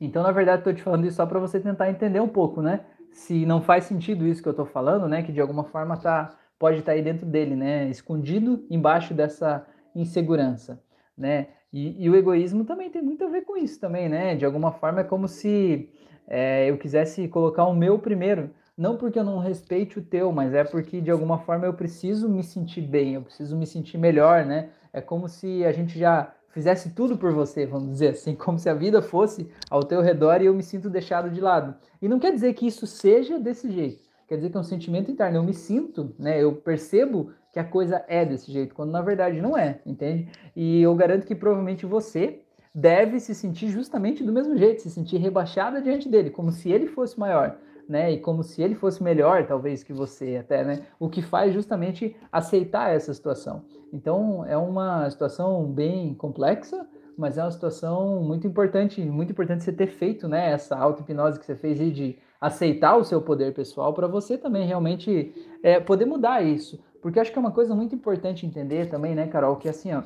Então, 0.00 0.22
na 0.22 0.32
verdade, 0.32 0.60
estou 0.60 0.72
te 0.72 0.82
falando 0.82 1.06
isso 1.06 1.16
só 1.16 1.26
para 1.26 1.38
você 1.38 1.60
tentar 1.60 1.90
entender 1.90 2.20
um 2.20 2.28
pouco, 2.28 2.62
né? 2.62 2.80
Se 3.12 3.44
não 3.44 3.60
faz 3.60 3.84
sentido 3.84 4.26
isso 4.26 4.42
que 4.42 4.48
eu 4.48 4.52
estou 4.52 4.64
falando, 4.64 5.06
né? 5.06 5.22
Que 5.22 5.30
de 5.30 5.42
alguma 5.42 5.64
forma 5.64 5.98
tá, 5.98 6.30
pode 6.58 6.78
estar 6.78 6.92
tá 6.92 6.96
aí 6.96 7.02
dentro 7.02 7.26
dele, 7.26 7.54
né? 7.54 7.86
Escondido 7.90 8.64
embaixo 8.70 9.12
dessa 9.12 9.66
insegurança, 9.94 10.82
né? 11.18 11.48
E, 11.70 12.02
e, 12.02 12.08
o 12.08 12.16
egoísmo 12.16 12.64
também 12.64 12.88
tem 12.88 13.02
muito 13.02 13.22
a 13.26 13.28
ver 13.28 13.42
com 13.42 13.58
isso 13.58 13.78
também, 13.78 14.08
né? 14.08 14.34
De 14.36 14.46
alguma 14.46 14.72
forma 14.72 15.02
é 15.02 15.04
como 15.04 15.28
se 15.28 15.90
é, 16.26 16.70
eu 16.70 16.78
quisesse 16.78 17.28
colocar 17.28 17.64
o 17.66 17.74
meu 17.74 17.98
primeiro. 17.98 18.50
Não 18.80 18.96
porque 18.96 19.18
eu 19.18 19.24
não 19.24 19.36
respeite 19.36 19.98
o 19.98 20.02
teu, 20.02 20.32
mas 20.32 20.54
é 20.54 20.64
porque 20.64 21.02
de 21.02 21.10
alguma 21.10 21.36
forma 21.36 21.66
eu 21.66 21.74
preciso 21.74 22.30
me 22.30 22.42
sentir 22.42 22.80
bem, 22.80 23.12
eu 23.12 23.20
preciso 23.20 23.54
me 23.54 23.66
sentir 23.66 23.98
melhor, 23.98 24.46
né? 24.46 24.70
É 24.90 25.02
como 25.02 25.28
se 25.28 25.62
a 25.66 25.70
gente 25.70 25.98
já 25.98 26.32
fizesse 26.48 26.94
tudo 26.94 27.18
por 27.18 27.30
você, 27.30 27.66
vamos 27.66 27.90
dizer 27.90 28.12
assim, 28.12 28.34
como 28.40 28.58
se 28.58 28.70
a 28.70 28.74
vida 28.74 29.02
fosse 29.02 29.50
ao 29.68 29.84
teu 29.84 30.00
redor 30.00 30.40
e 30.40 30.46
eu 30.46 30.54
me 30.54 30.62
sinto 30.62 30.88
deixado 30.88 31.28
de 31.28 31.42
lado. 31.42 31.74
E 32.00 32.08
não 32.08 32.18
quer 32.18 32.32
dizer 32.32 32.54
que 32.54 32.66
isso 32.66 32.86
seja 32.86 33.38
desse 33.38 33.70
jeito. 33.70 34.02
Quer 34.26 34.36
dizer 34.36 34.48
que 34.48 34.56
é 34.56 34.60
um 34.60 34.64
sentimento 34.64 35.10
interno. 35.10 35.36
Eu 35.36 35.42
me 35.42 35.52
sinto, 35.52 36.14
né? 36.18 36.42
Eu 36.42 36.54
percebo 36.54 37.32
que 37.52 37.58
a 37.58 37.64
coisa 37.64 38.02
é 38.08 38.24
desse 38.24 38.50
jeito, 38.50 38.74
quando 38.74 38.92
na 38.92 39.02
verdade 39.02 39.42
não 39.42 39.58
é, 39.58 39.82
entende? 39.84 40.26
E 40.56 40.80
eu 40.80 40.94
garanto 40.94 41.26
que 41.26 41.34
provavelmente 41.34 41.84
você 41.84 42.40
deve 42.74 43.20
se 43.20 43.34
sentir 43.34 43.68
justamente 43.68 44.24
do 44.24 44.32
mesmo 44.32 44.56
jeito, 44.56 44.80
se 44.80 44.88
sentir 44.88 45.18
rebaixada 45.18 45.82
diante 45.82 46.08
dele, 46.08 46.30
como 46.30 46.50
se 46.50 46.70
ele 46.70 46.86
fosse 46.86 47.20
maior, 47.20 47.58
né? 47.90 48.12
E 48.12 48.20
como 48.20 48.44
se 48.44 48.62
ele 48.62 48.76
fosse 48.76 49.02
melhor, 49.02 49.44
talvez, 49.46 49.82
que 49.82 49.92
você 49.92 50.36
até, 50.36 50.64
né? 50.64 50.86
O 50.98 51.08
que 51.08 51.20
faz 51.20 51.52
justamente 51.52 52.16
aceitar 52.30 52.94
essa 52.94 53.12
situação. 53.12 53.64
Então, 53.92 54.46
é 54.46 54.56
uma 54.56 55.10
situação 55.10 55.66
bem 55.66 56.14
complexa, 56.14 56.88
mas 57.18 57.36
é 57.36 57.42
uma 57.42 57.50
situação 57.50 58.22
muito 58.22 58.46
importante, 58.46 59.02
muito 59.02 59.32
importante 59.32 59.64
você 59.64 59.72
ter 59.72 59.88
feito, 59.88 60.28
né? 60.28 60.52
Essa 60.52 60.76
auto-hipnose 60.76 61.40
que 61.40 61.44
você 61.44 61.56
fez 61.56 61.80
aí 61.80 61.90
de 61.90 62.16
aceitar 62.40 62.96
o 62.96 63.04
seu 63.04 63.20
poder 63.20 63.52
pessoal 63.52 63.92
para 63.92 64.06
você 64.06 64.38
também 64.38 64.66
realmente 64.66 65.34
é, 65.60 65.80
poder 65.80 66.06
mudar 66.06 66.42
isso. 66.42 66.80
Porque 67.02 67.18
acho 67.18 67.32
que 67.32 67.38
é 67.38 67.40
uma 67.40 67.50
coisa 67.50 67.74
muito 67.74 67.92
importante 67.92 68.46
entender 68.46 68.88
também, 68.88 69.16
né, 69.16 69.26
Carol, 69.26 69.56
que 69.56 69.68
assim, 69.68 69.92
ó, 69.92 70.02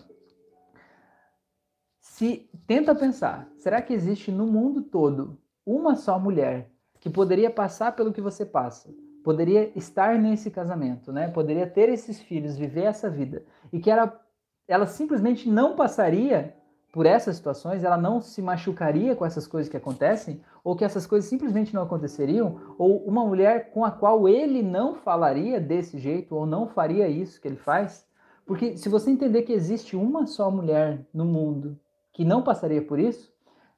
se 2.00 2.48
tenta 2.66 2.94
pensar, 2.94 3.46
será 3.58 3.82
que 3.82 3.92
existe 3.92 4.32
no 4.32 4.46
mundo 4.46 4.82
todo 4.82 5.36
uma 5.66 5.96
só 5.96 6.18
mulher 6.18 6.73
que 7.04 7.10
poderia 7.10 7.50
passar 7.50 7.94
pelo 7.94 8.14
que 8.14 8.20
você 8.22 8.46
passa, 8.46 8.88
poderia 9.22 9.70
estar 9.76 10.18
nesse 10.18 10.50
casamento, 10.50 11.12
né? 11.12 11.28
Poderia 11.28 11.66
ter 11.66 11.90
esses 11.90 12.18
filhos, 12.18 12.56
viver 12.56 12.84
essa 12.84 13.10
vida 13.10 13.44
e 13.70 13.78
que 13.78 13.90
ela, 13.90 14.18
ela 14.66 14.86
simplesmente 14.86 15.46
não 15.46 15.76
passaria 15.76 16.56
por 16.90 17.04
essas 17.04 17.36
situações, 17.36 17.84
ela 17.84 17.98
não 17.98 18.22
se 18.22 18.40
machucaria 18.40 19.14
com 19.14 19.26
essas 19.26 19.46
coisas 19.46 19.70
que 19.70 19.76
acontecem, 19.76 20.40
ou 20.64 20.74
que 20.74 20.82
essas 20.82 21.06
coisas 21.06 21.28
simplesmente 21.28 21.74
não 21.74 21.82
aconteceriam, 21.82 22.58
ou 22.78 23.04
uma 23.04 23.22
mulher 23.26 23.70
com 23.70 23.84
a 23.84 23.90
qual 23.90 24.26
ele 24.26 24.62
não 24.62 24.94
falaria 24.94 25.60
desse 25.60 25.98
jeito, 25.98 26.34
ou 26.34 26.46
não 26.46 26.68
faria 26.68 27.06
isso 27.06 27.38
que 27.38 27.46
ele 27.46 27.56
faz. 27.56 28.06
Porque 28.46 28.78
se 28.78 28.88
você 28.88 29.10
entender 29.10 29.42
que 29.42 29.52
existe 29.52 29.94
uma 29.94 30.26
só 30.26 30.50
mulher 30.50 31.04
no 31.12 31.26
mundo 31.26 31.78
que 32.14 32.24
não 32.24 32.42
passaria 32.42 32.80
por 32.80 32.98
isso, 32.98 33.33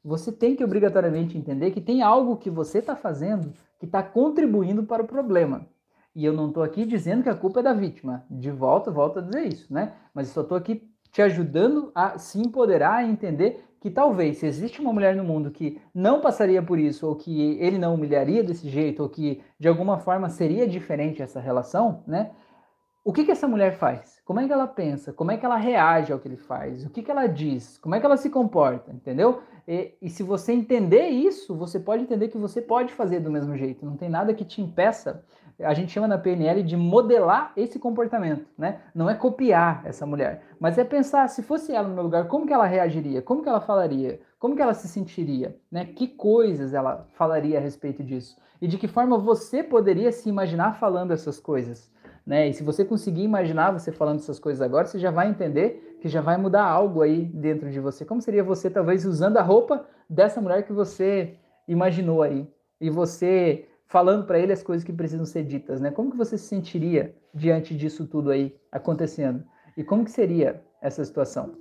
você 0.07 0.31
tem 0.31 0.55
que 0.55 0.63
obrigatoriamente 0.63 1.37
entender 1.37 1.73
que 1.73 1.81
tem 1.81 2.01
algo 2.01 2.37
que 2.37 2.49
você 2.49 2.79
está 2.79 2.95
fazendo 2.95 3.53
que 3.79 3.87
está 3.87 4.03
contribuindo 4.03 4.85
para 4.85 5.03
o 5.03 5.07
problema. 5.07 5.67
E 6.15 6.25
eu 6.25 6.33
não 6.33 6.49
estou 6.49 6.63
aqui 6.63 6.87
dizendo 6.87 7.23
que 7.23 7.29
a 7.29 7.35
culpa 7.35 7.61
é 7.61 7.63
da 7.63 7.75
vítima. 7.75 8.25
De 8.31 8.51
volta, 8.51 8.91
volto 8.91 9.19
a 9.19 9.23
dizer 9.23 9.47
isso, 9.47 9.73
né? 9.73 9.93
Mas 10.15 10.29
só 10.29 10.41
estou 10.41 10.57
aqui 10.57 10.89
te 11.11 11.21
ajudando 11.21 11.91
a 11.95 12.19
se 12.19 12.41
empoderar 12.41 13.05
e 13.05 13.11
entender 13.11 13.65
que 13.81 13.91
talvez, 13.91 14.39
se 14.39 14.47
existe 14.47 14.81
uma 14.81 14.93
mulher 14.93 15.15
no 15.15 15.25
mundo 15.25 15.51
que 15.51 15.79
não 15.95 16.21
passaria 16.21 16.63
por 16.63 16.79
isso, 16.79 17.07
ou 17.07 17.15
que 17.15 17.59
ele 17.61 17.77
não 17.77 17.95
humilharia 17.95 18.43
desse 18.43 18.69
jeito, 18.69 19.03
ou 19.03 19.09
que 19.09 19.43
de 19.59 19.69
alguma 19.69 19.99
forma 19.99 20.29
seria 20.31 20.67
diferente 20.67 21.21
essa 21.21 21.39
relação, 21.39 22.03
né? 22.07 22.31
o 23.07 23.13
que, 23.13 23.25
que 23.25 23.31
essa 23.31 23.47
mulher 23.47 23.79
faz? 23.79 24.21
Como 24.25 24.41
é 24.41 24.47
que 24.49 24.53
ela 24.53 24.67
pensa? 24.67 25.13
Como 25.13 25.31
é 25.31 25.37
que 25.37 25.47
ela 25.47 25.55
reage 25.55 26.13
ao 26.13 26.19
que 26.19 26.27
ele 26.27 26.37
faz? 26.37 26.85
O 26.85 26.91
que, 26.91 27.05
que 27.05 27.11
ela 27.11 27.29
diz? 27.29 27.79
Como 27.79 27.95
é 27.95 28.01
que 28.01 28.05
ela 28.05 28.17
se 28.17 28.29
comporta? 28.29 28.91
Entendeu? 28.91 29.43
E, 29.67 29.95
e, 30.01 30.09
se 30.09 30.23
você 30.23 30.53
entender 30.53 31.09
isso, 31.09 31.55
você 31.55 31.81
pode 31.81 32.05
entender 32.05 32.29
que 32.29 32.39
você 32.39 32.63
pode 32.63 32.93
fazer 32.93 33.21
do 33.21 33.31
mesmo 33.31 33.57
jeito. 33.57 33.85
Não 33.85 33.97
tem 33.97 34.09
nada 34.09 34.33
que 34.33 34.45
te 34.45 34.63
impeça. 34.63 35.25
A 35.59 35.75
gente 35.75 35.91
chama 35.91 36.07
na 36.07 36.19
PNL 36.19 36.63
de 36.63 36.77
modelar 36.77 37.53
esse 37.57 37.79
comportamento, 37.79 38.47
né? 38.57 38.81
Não 38.95 39.09
é 39.09 39.15
copiar 39.15 39.83
essa 39.87 40.05
mulher, 40.05 40.43
mas 40.61 40.77
é 40.77 40.85
pensar 40.85 41.29
se 41.29 41.43
fosse 41.43 41.73
ela 41.73 41.89
no 41.89 41.95
meu 41.95 42.05
lugar, 42.05 42.29
como 42.29 42.47
que 42.47 42.53
ela 42.53 42.67
reagiria? 42.67 43.23
Como 43.23 43.43
que 43.43 43.49
ela 43.49 43.61
falaria? 43.61 44.21
Como 44.39 44.55
que 44.55 44.61
ela 44.61 44.75
se 44.75 44.87
sentiria? 44.87 45.57
Né? 45.73 45.87
Que 45.87 46.07
coisas 46.07 46.75
ela 46.75 47.09
falaria 47.15 47.59
a 47.59 47.61
respeito 47.61 48.05
disso? 48.05 48.37
E 48.61 48.69
de 48.69 48.77
que 48.77 48.87
forma 48.87 49.17
você 49.17 49.63
poderia 49.63 50.13
se 50.13 50.29
imaginar 50.29 50.75
falando 50.75 51.13
essas 51.13 51.41
coisas? 51.41 51.91
né? 52.27 52.49
E 52.49 52.53
se 52.53 52.63
você 52.63 52.85
conseguir 52.85 53.23
imaginar 53.23 53.71
você 53.71 53.93
falando 53.93 54.19
essas 54.19 54.41
coisas 54.41 54.61
agora, 54.61 54.87
você 54.87 54.99
já 54.99 55.13
vai 55.13 55.31
entender 55.31 55.96
que 56.07 56.13
já 56.13 56.21
vai 56.21 56.37
mudar 56.37 56.65
algo 56.65 57.03
aí 57.03 57.25
dentro 57.25 57.69
de 57.69 57.81
você. 57.81 58.05
Como 58.05 58.23
seria 58.23 58.45
você 58.45 58.71
talvez 58.71 59.05
usando 59.05 59.39
a 59.39 59.43
roupa 59.43 59.85
dessa 60.09 60.41
mulher 60.41 60.63
que 60.63 60.73
você 60.73 61.35
imaginou 61.67 62.23
aí 62.23 62.49
e 62.81 62.89
você 62.89 63.67
falando 63.89 64.25
para 64.25 64.39
ele 64.39 64.53
as 64.53 64.63
coisas 64.63 64.85
que 64.85 64.93
precisam 64.93 65.27
ser 65.27 65.43
ditas, 65.43 65.81
né? 65.81 65.91
Como 65.91 66.13
que 66.13 66.17
você 66.17 66.39
se 66.39 66.47
sentiria 66.47 67.13
diante 67.35 67.77
disso 67.77 68.07
tudo 68.07 68.31
aí 68.31 68.57
acontecendo? 68.71 69.43
E 69.77 69.83
como 69.83 70.05
que 70.05 70.13
seria 70.13 70.63
essa 70.81 71.05
situação? 71.05 71.57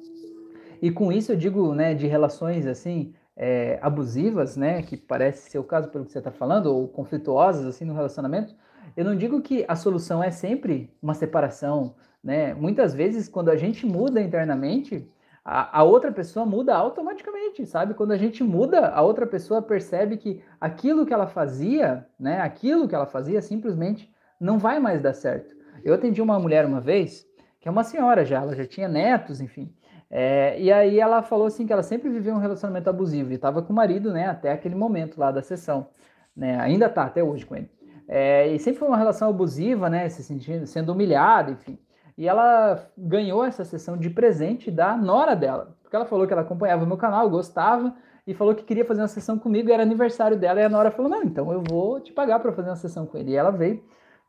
E 0.79 0.91
com 0.91 1.11
isso 1.11 1.31
eu 1.31 1.35
digo, 1.35 1.73
né, 1.73 1.95
de 1.95 2.05
relações 2.05 2.67
assim 2.67 3.15
é, 3.35 3.79
abusivas, 3.81 4.55
né, 4.55 4.83
que 4.83 4.95
parece 4.95 5.49
ser 5.49 5.57
o 5.57 5.63
caso 5.63 5.89
pelo 5.89 6.05
que 6.05 6.11
você 6.11 6.19
está 6.19 6.31
falando, 6.31 6.67
ou 6.67 6.87
conflituosas 6.87 7.65
assim 7.65 7.83
no 7.83 7.95
relacionamento, 7.95 8.55
eu 8.95 9.03
não 9.03 9.15
digo 9.15 9.41
que 9.41 9.65
a 9.67 9.75
solução 9.75 10.23
é 10.23 10.29
sempre 10.29 10.93
uma 11.01 11.15
separação, 11.15 11.95
né? 12.25 12.55
Muitas 12.55 12.95
vezes, 12.95 13.29
quando 13.29 13.49
a 13.49 13.55
gente 13.55 13.85
muda 13.85 14.19
internamente, 14.19 15.07
a, 15.43 15.81
a, 15.81 15.83
outra 15.83 16.11
pessoa 16.11 16.43
muda 16.43 16.75
automaticamente, 16.75 17.67
sabe? 17.67 17.93
Quando 17.93 18.13
a 18.13 18.17
gente 18.17 18.43
muda, 18.43 18.87
a 18.87 19.03
outra 19.03 19.27
pessoa 19.27 19.61
percebe 19.61 20.17
que 20.17 20.41
aquilo 20.59 21.05
que 21.05 21.13
ela 21.13 21.27
fazia, 21.27 22.03
né? 22.19 22.41
Aquilo 22.41 22.87
que 22.87 22.95
ela 22.95 23.05
fazia 23.05 23.43
simplesmente 23.43 24.11
não 24.39 24.57
vai 24.57 24.79
mais 24.79 25.03
dar 25.03 25.13
certo. 25.13 25.55
Eu 25.83 25.93
atendi 25.93 26.19
uma 26.19 26.39
mulher 26.39 26.65
uma 26.65 26.81
vez, 26.81 27.27
que 27.61 27.67
é 27.67 27.71
uma 27.71 27.83
senhora 27.83 28.25
já, 28.25 28.41
ela 28.41 28.55
já 28.55 28.65
tinha 28.65 28.87
netos, 28.87 29.39
enfim. 29.39 29.71
É, 30.09 30.59
e 30.59 30.71
aí 30.71 30.99
ela 30.99 31.21
falou 31.21 31.45
assim 31.45 31.67
que 31.67 31.73
ela 31.73 31.83
sempre 31.83 32.09
viveu 32.09 32.33
um 32.33 32.39
relacionamento 32.39 32.89
abusivo 32.89 33.31
e 33.31 33.35
estava 33.35 33.61
com 33.61 33.71
o 33.71 33.75
marido, 33.75 34.11
né? 34.11 34.27
Até 34.27 34.51
aquele 34.51 34.73
momento 34.73 35.19
lá 35.19 35.31
da 35.31 35.43
sessão, 35.43 35.89
né? 36.35 36.59
Ainda 36.59 36.89
tá 36.89 37.03
até 37.03 37.23
hoje 37.23 37.45
com 37.45 37.55
ele. 37.55 37.69
É, 38.07 38.47
e 38.47 38.57
sempre 38.57 38.79
foi 38.79 38.87
uma 38.87 38.97
relação 38.97 39.29
abusiva, 39.29 39.91
né? 39.91 40.09
Se 40.09 40.23
sentindo, 40.23 40.65
sendo 40.65 40.91
humilhada, 40.91 41.51
enfim. 41.51 41.77
E 42.17 42.27
ela 42.27 42.89
ganhou 42.97 43.43
essa 43.43 43.65
sessão 43.65 43.97
de 43.97 44.09
presente 44.09 44.71
da 44.71 44.95
nora 44.95 45.35
dela. 45.35 45.75
Porque 45.81 45.95
ela 45.95 46.05
falou 46.05 46.25
que 46.25 46.33
ela 46.33 46.43
acompanhava 46.43 46.83
o 46.83 46.87
meu 46.87 46.97
canal, 46.97 47.29
gostava, 47.29 47.93
e 48.25 48.33
falou 48.33 48.55
que 48.55 48.63
queria 48.63 48.85
fazer 48.85 49.01
uma 49.01 49.07
sessão 49.07 49.37
comigo, 49.37 49.71
era 49.71 49.83
aniversário 49.83 50.37
dela, 50.37 50.59
e 50.59 50.63
a 50.63 50.69
nora 50.69 50.91
falou: 50.91 51.11
Não, 51.11 51.23
então 51.23 51.51
eu 51.51 51.61
vou 51.61 51.99
te 51.99 52.11
pagar 52.13 52.39
para 52.39 52.53
fazer 52.53 52.69
uma 52.69 52.75
sessão 52.75 53.05
com 53.05 53.17
ele. 53.17 53.31
E 53.31 53.35
ela 53.35 53.51
veio 53.51 53.83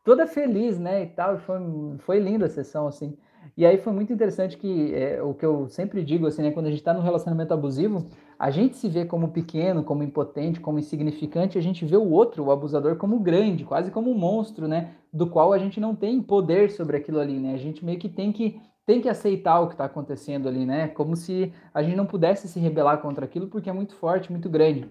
toda 0.04 0.26
feliz, 0.26 0.78
né? 0.78 1.02
E 1.04 1.06
tal, 1.06 1.38
foi, 1.38 1.58
foi 2.00 2.18
linda 2.18 2.46
a 2.46 2.48
sessão, 2.48 2.86
assim. 2.86 3.16
E 3.56 3.66
aí 3.66 3.78
foi 3.78 3.92
muito 3.92 4.12
interessante 4.12 4.56
que 4.56 4.94
é, 4.94 5.22
o 5.22 5.34
que 5.34 5.44
eu 5.44 5.68
sempre 5.68 6.02
digo, 6.02 6.26
assim, 6.26 6.42
né? 6.42 6.50
Quando 6.50 6.66
a 6.66 6.70
gente 6.70 6.80
está 6.80 6.94
num 6.94 7.02
relacionamento 7.02 7.52
abusivo, 7.52 8.06
a 8.38 8.50
gente 8.50 8.76
se 8.76 8.88
vê 8.88 9.04
como 9.04 9.28
pequeno, 9.28 9.82
como 9.82 10.02
impotente, 10.02 10.60
como 10.60 10.78
insignificante, 10.78 11.58
a 11.58 11.62
gente 11.62 11.84
vê 11.84 11.96
o 11.96 12.10
outro, 12.10 12.44
o 12.44 12.50
abusador, 12.50 12.96
como 12.96 13.18
grande, 13.18 13.64
quase 13.64 13.90
como 13.90 14.10
um 14.10 14.18
monstro, 14.18 14.68
né? 14.68 14.94
Do 15.12 15.26
qual 15.26 15.52
a 15.52 15.58
gente 15.58 15.80
não 15.80 15.94
tem 15.94 16.22
poder 16.22 16.70
sobre 16.70 16.96
aquilo 16.96 17.18
ali, 17.18 17.38
né? 17.38 17.54
A 17.54 17.58
gente 17.58 17.84
meio 17.84 17.98
que 17.98 18.08
tem 18.08 18.32
que 18.32 18.60
tem 18.86 19.00
que 19.00 19.08
aceitar 19.08 19.60
o 19.60 19.66
que 19.66 19.74
está 19.74 19.84
acontecendo 19.86 20.48
ali, 20.48 20.64
né? 20.64 20.88
Como 20.88 21.16
se 21.16 21.52
a 21.74 21.82
gente 21.82 21.96
não 21.96 22.06
pudesse 22.06 22.46
se 22.46 22.60
rebelar 22.60 23.02
contra 23.02 23.24
aquilo 23.24 23.48
porque 23.48 23.68
é 23.68 23.72
muito 23.72 23.96
forte, 23.96 24.30
muito 24.30 24.48
grande. 24.48 24.88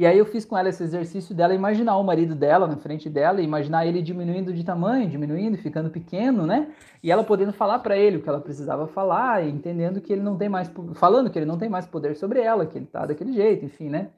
E 0.00 0.06
aí 0.06 0.16
eu 0.16 0.24
fiz 0.24 0.46
com 0.46 0.56
ela 0.56 0.70
esse 0.70 0.82
exercício 0.82 1.34
dela 1.34 1.54
imaginar 1.54 1.98
o 1.98 2.02
marido 2.02 2.34
dela 2.34 2.66
na 2.66 2.78
frente 2.78 3.10
dela, 3.10 3.42
imaginar 3.42 3.84
ele 3.84 4.00
diminuindo 4.00 4.50
de 4.50 4.64
tamanho, 4.64 5.06
diminuindo, 5.10 5.58
ficando 5.58 5.90
pequeno, 5.90 6.46
né? 6.46 6.72
E 7.02 7.12
ela 7.12 7.22
podendo 7.22 7.52
falar 7.52 7.80
para 7.80 7.98
ele 7.98 8.16
o 8.16 8.22
que 8.22 8.28
ela 8.30 8.40
precisava 8.40 8.86
falar, 8.86 9.44
e 9.44 9.50
entendendo 9.50 10.00
que 10.00 10.10
ele 10.10 10.22
não 10.22 10.38
tem 10.38 10.48
mais, 10.48 10.72
falando 10.94 11.28
que 11.28 11.38
ele 11.38 11.44
não 11.44 11.58
tem 11.58 11.68
mais 11.68 11.86
poder 11.86 12.16
sobre 12.16 12.40
ela, 12.40 12.64
que 12.64 12.78
ele 12.78 12.86
tá 12.86 13.04
daquele 13.04 13.34
jeito, 13.34 13.66
enfim, 13.66 13.90
né? 13.90 14.08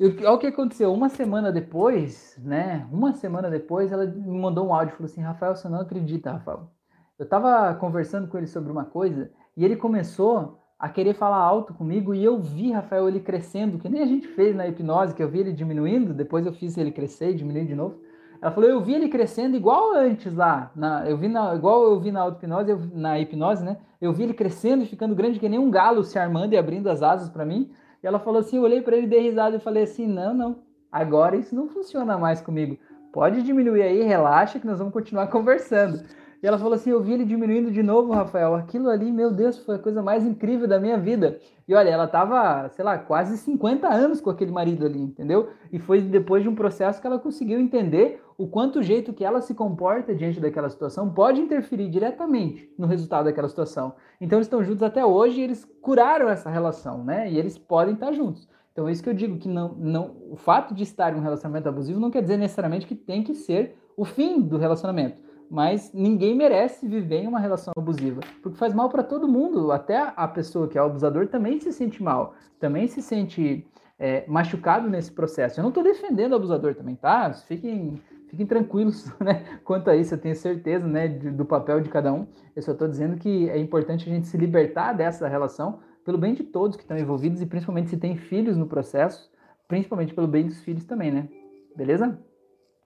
E 0.00 0.06
olha 0.06 0.32
o 0.32 0.38
que 0.38 0.46
aconteceu, 0.46 0.94
uma 0.94 1.10
semana 1.10 1.52
depois, 1.52 2.34
né? 2.38 2.88
Uma 2.90 3.12
semana 3.12 3.50
depois, 3.50 3.92
ela 3.92 4.06
me 4.06 4.40
mandou 4.40 4.66
um 4.66 4.72
áudio 4.72 4.94
e 4.94 4.96
falou 4.96 5.10
assim: 5.12 5.20
Rafael, 5.20 5.56
você 5.56 5.68
não 5.68 5.80
acredita, 5.80 6.32
Rafael. 6.32 6.70
Eu 7.18 7.28
tava 7.28 7.74
conversando 7.74 8.26
com 8.26 8.38
ele 8.38 8.46
sobre 8.46 8.72
uma 8.72 8.86
coisa 8.86 9.30
e 9.54 9.62
ele 9.62 9.76
começou 9.76 10.57
a 10.78 10.88
querer 10.88 11.14
falar 11.14 11.38
alto 11.38 11.74
comigo 11.74 12.14
e 12.14 12.24
eu 12.24 12.38
vi 12.38 12.70
Rafael 12.70 13.08
ele 13.08 13.18
crescendo, 13.18 13.78
que 13.78 13.88
nem 13.88 14.00
a 14.00 14.06
gente 14.06 14.28
fez 14.28 14.54
na 14.54 14.68
hipnose, 14.68 15.14
que 15.14 15.22
eu 15.22 15.28
vi 15.28 15.40
ele 15.40 15.52
diminuindo, 15.52 16.14
depois 16.14 16.46
eu 16.46 16.52
fiz 16.52 16.78
ele 16.78 16.92
crescer 16.92 17.30
e 17.30 17.34
diminuir 17.34 17.66
de 17.66 17.74
novo. 17.74 18.00
Ela 18.40 18.52
falou, 18.52 18.70
eu 18.70 18.80
vi 18.80 18.94
ele 18.94 19.08
crescendo 19.08 19.56
igual 19.56 19.92
antes 19.94 20.32
lá, 20.32 20.70
na, 20.76 21.08
eu 21.10 21.16
vi 21.16 21.26
na, 21.26 21.52
igual 21.56 21.82
eu 21.82 21.98
vi 21.98 22.12
na 22.12 22.20
auto-hipnose, 22.20 22.90
na 22.94 23.18
hipnose, 23.18 23.64
né? 23.64 23.78
Eu 24.00 24.12
vi 24.12 24.22
ele 24.22 24.34
crescendo 24.34 24.84
e 24.84 24.86
ficando 24.86 25.16
grande 25.16 25.40
que 25.40 25.48
nem 25.48 25.58
um 25.58 25.70
galo 25.70 26.04
se 26.04 26.16
armando 26.16 26.52
e 26.52 26.56
abrindo 26.56 26.88
as 26.88 27.02
asas 27.02 27.28
para 27.28 27.44
mim. 27.44 27.68
E 28.00 28.06
ela 28.06 28.20
falou 28.20 28.38
assim, 28.38 28.58
eu 28.58 28.62
olhei 28.62 28.80
para 28.80 28.96
ele, 28.96 29.08
dei 29.08 29.22
risada 29.22 29.56
e 29.56 29.60
falei 29.60 29.82
assim, 29.82 30.06
não, 30.06 30.32
não, 30.32 30.58
agora 30.92 31.34
isso 31.34 31.52
não 31.56 31.68
funciona 31.68 32.16
mais 32.16 32.40
comigo. 32.40 32.78
Pode 33.12 33.42
diminuir 33.42 33.82
aí, 33.82 34.02
relaxa 34.02 34.60
que 34.60 34.66
nós 34.66 34.78
vamos 34.78 34.92
continuar 34.92 35.26
conversando. 35.32 36.00
E 36.40 36.46
ela 36.46 36.58
falou 36.58 36.74
assim: 36.74 36.90
Eu 36.90 37.02
vi 37.02 37.12
ele 37.12 37.24
diminuindo 37.24 37.70
de 37.70 37.82
novo, 37.82 38.12
Rafael. 38.12 38.54
Aquilo 38.54 38.88
ali, 38.88 39.10
meu 39.10 39.30
Deus, 39.30 39.58
foi 39.58 39.74
a 39.74 39.78
coisa 39.78 40.02
mais 40.02 40.24
incrível 40.24 40.68
da 40.68 40.78
minha 40.78 40.96
vida. 40.96 41.40
E 41.66 41.74
olha, 41.74 41.90
ela 41.90 42.06
tava, 42.06 42.68
sei 42.70 42.84
lá, 42.84 42.96
quase 42.96 43.36
50 43.36 43.88
anos 43.88 44.20
com 44.20 44.30
aquele 44.30 44.52
marido 44.52 44.86
ali, 44.86 45.00
entendeu? 45.00 45.50
E 45.72 45.78
foi 45.78 46.00
depois 46.00 46.42
de 46.42 46.48
um 46.48 46.54
processo 46.54 47.00
que 47.00 47.06
ela 47.06 47.18
conseguiu 47.18 47.58
entender 47.58 48.22
o 48.38 48.46
quanto 48.46 48.78
o 48.78 48.82
jeito 48.82 49.12
que 49.12 49.24
ela 49.24 49.40
se 49.40 49.52
comporta 49.52 50.14
diante 50.14 50.40
daquela 50.40 50.70
situação 50.70 51.12
pode 51.12 51.40
interferir 51.40 51.90
diretamente 51.90 52.72
no 52.78 52.86
resultado 52.86 53.24
daquela 53.24 53.48
situação. 53.48 53.94
Então 54.20 54.38
eles 54.38 54.46
estão 54.46 54.62
juntos 54.62 54.82
até 54.82 55.04
hoje 55.04 55.40
e 55.40 55.44
eles 55.44 55.64
curaram 55.82 56.28
essa 56.28 56.48
relação, 56.48 57.04
né? 57.04 57.30
E 57.30 57.36
eles 57.36 57.58
podem 57.58 57.94
estar 57.94 58.12
juntos. 58.12 58.48
Então 58.72 58.88
é 58.88 58.92
isso 58.92 59.02
que 59.02 59.10
eu 59.10 59.14
digo 59.14 59.38
que 59.38 59.48
não, 59.48 59.74
não, 59.74 60.16
o 60.30 60.36
fato 60.36 60.72
de 60.72 60.84
estar 60.84 61.12
em 61.12 61.18
um 61.18 61.22
relacionamento 61.22 61.68
abusivo 61.68 61.98
não 61.98 62.12
quer 62.12 62.22
dizer 62.22 62.36
necessariamente 62.36 62.86
que 62.86 62.94
tem 62.94 63.24
que 63.24 63.34
ser 63.34 63.76
o 63.96 64.04
fim 64.04 64.40
do 64.40 64.56
relacionamento 64.56 65.27
mas 65.50 65.92
ninguém 65.92 66.36
merece 66.36 66.86
viver 66.86 67.22
em 67.22 67.26
uma 67.26 67.40
relação 67.40 67.72
abusiva, 67.76 68.20
porque 68.42 68.58
faz 68.58 68.74
mal 68.74 68.88
para 68.88 69.02
todo 69.02 69.28
mundo, 69.28 69.72
até 69.72 70.12
a 70.14 70.28
pessoa 70.28 70.68
que 70.68 70.76
é 70.76 70.82
o 70.82 70.86
abusador 70.86 71.28
também 71.28 71.58
se 71.60 71.72
sente 71.72 72.02
mal, 72.02 72.34
também 72.60 72.86
se 72.86 73.00
sente 73.00 73.66
é, 73.98 74.24
machucado 74.28 74.88
nesse 74.88 75.10
processo. 75.10 75.58
Eu 75.58 75.62
não 75.62 75.70
estou 75.70 75.82
defendendo 75.82 76.32
o 76.32 76.36
abusador 76.36 76.74
também, 76.74 76.94
tá? 76.94 77.32
Fiquem, 77.32 78.00
fiquem 78.28 78.46
tranquilos 78.46 79.10
né? 79.20 79.58
quanto 79.64 79.90
a 79.90 79.96
isso, 79.96 80.14
eu 80.14 80.18
tenho 80.18 80.36
certeza 80.36 80.86
né, 80.86 81.08
do 81.08 81.44
papel 81.44 81.80
de 81.80 81.88
cada 81.88 82.12
um. 82.12 82.26
Eu 82.54 82.62
só 82.62 82.72
estou 82.72 82.86
dizendo 82.86 83.16
que 83.16 83.48
é 83.48 83.58
importante 83.58 84.08
a 84.08 84.12
gente 84.12 84.28
se 84.28 84.36
libertar 84.36 84.92
dessa 84.92 85.26
relação 85.26 85.80
pelo 86.04 86.18
bem 86.18 86.34
de 86.34 86.44
todos 86.44 86.76
que 86.76 86.82
estão 86.82 86.96
envolvidos 86.96 87.42
e 87.42 87.46
principalmente 87.46 87.90
se 87.90 87.96
tem 87.96 88.16
filhos 88.16 88.56
no 88.56 88.66
processo, 88.66 89.30
principalmente 89.66 90.14
pelo 90.14 90.26
bem 90.26 90.46
dos 90.46 90.60
filhos 90.60 90.84
também, 90.84 91.10
né? 91.10 91.28
Beleza? 91.76 92.06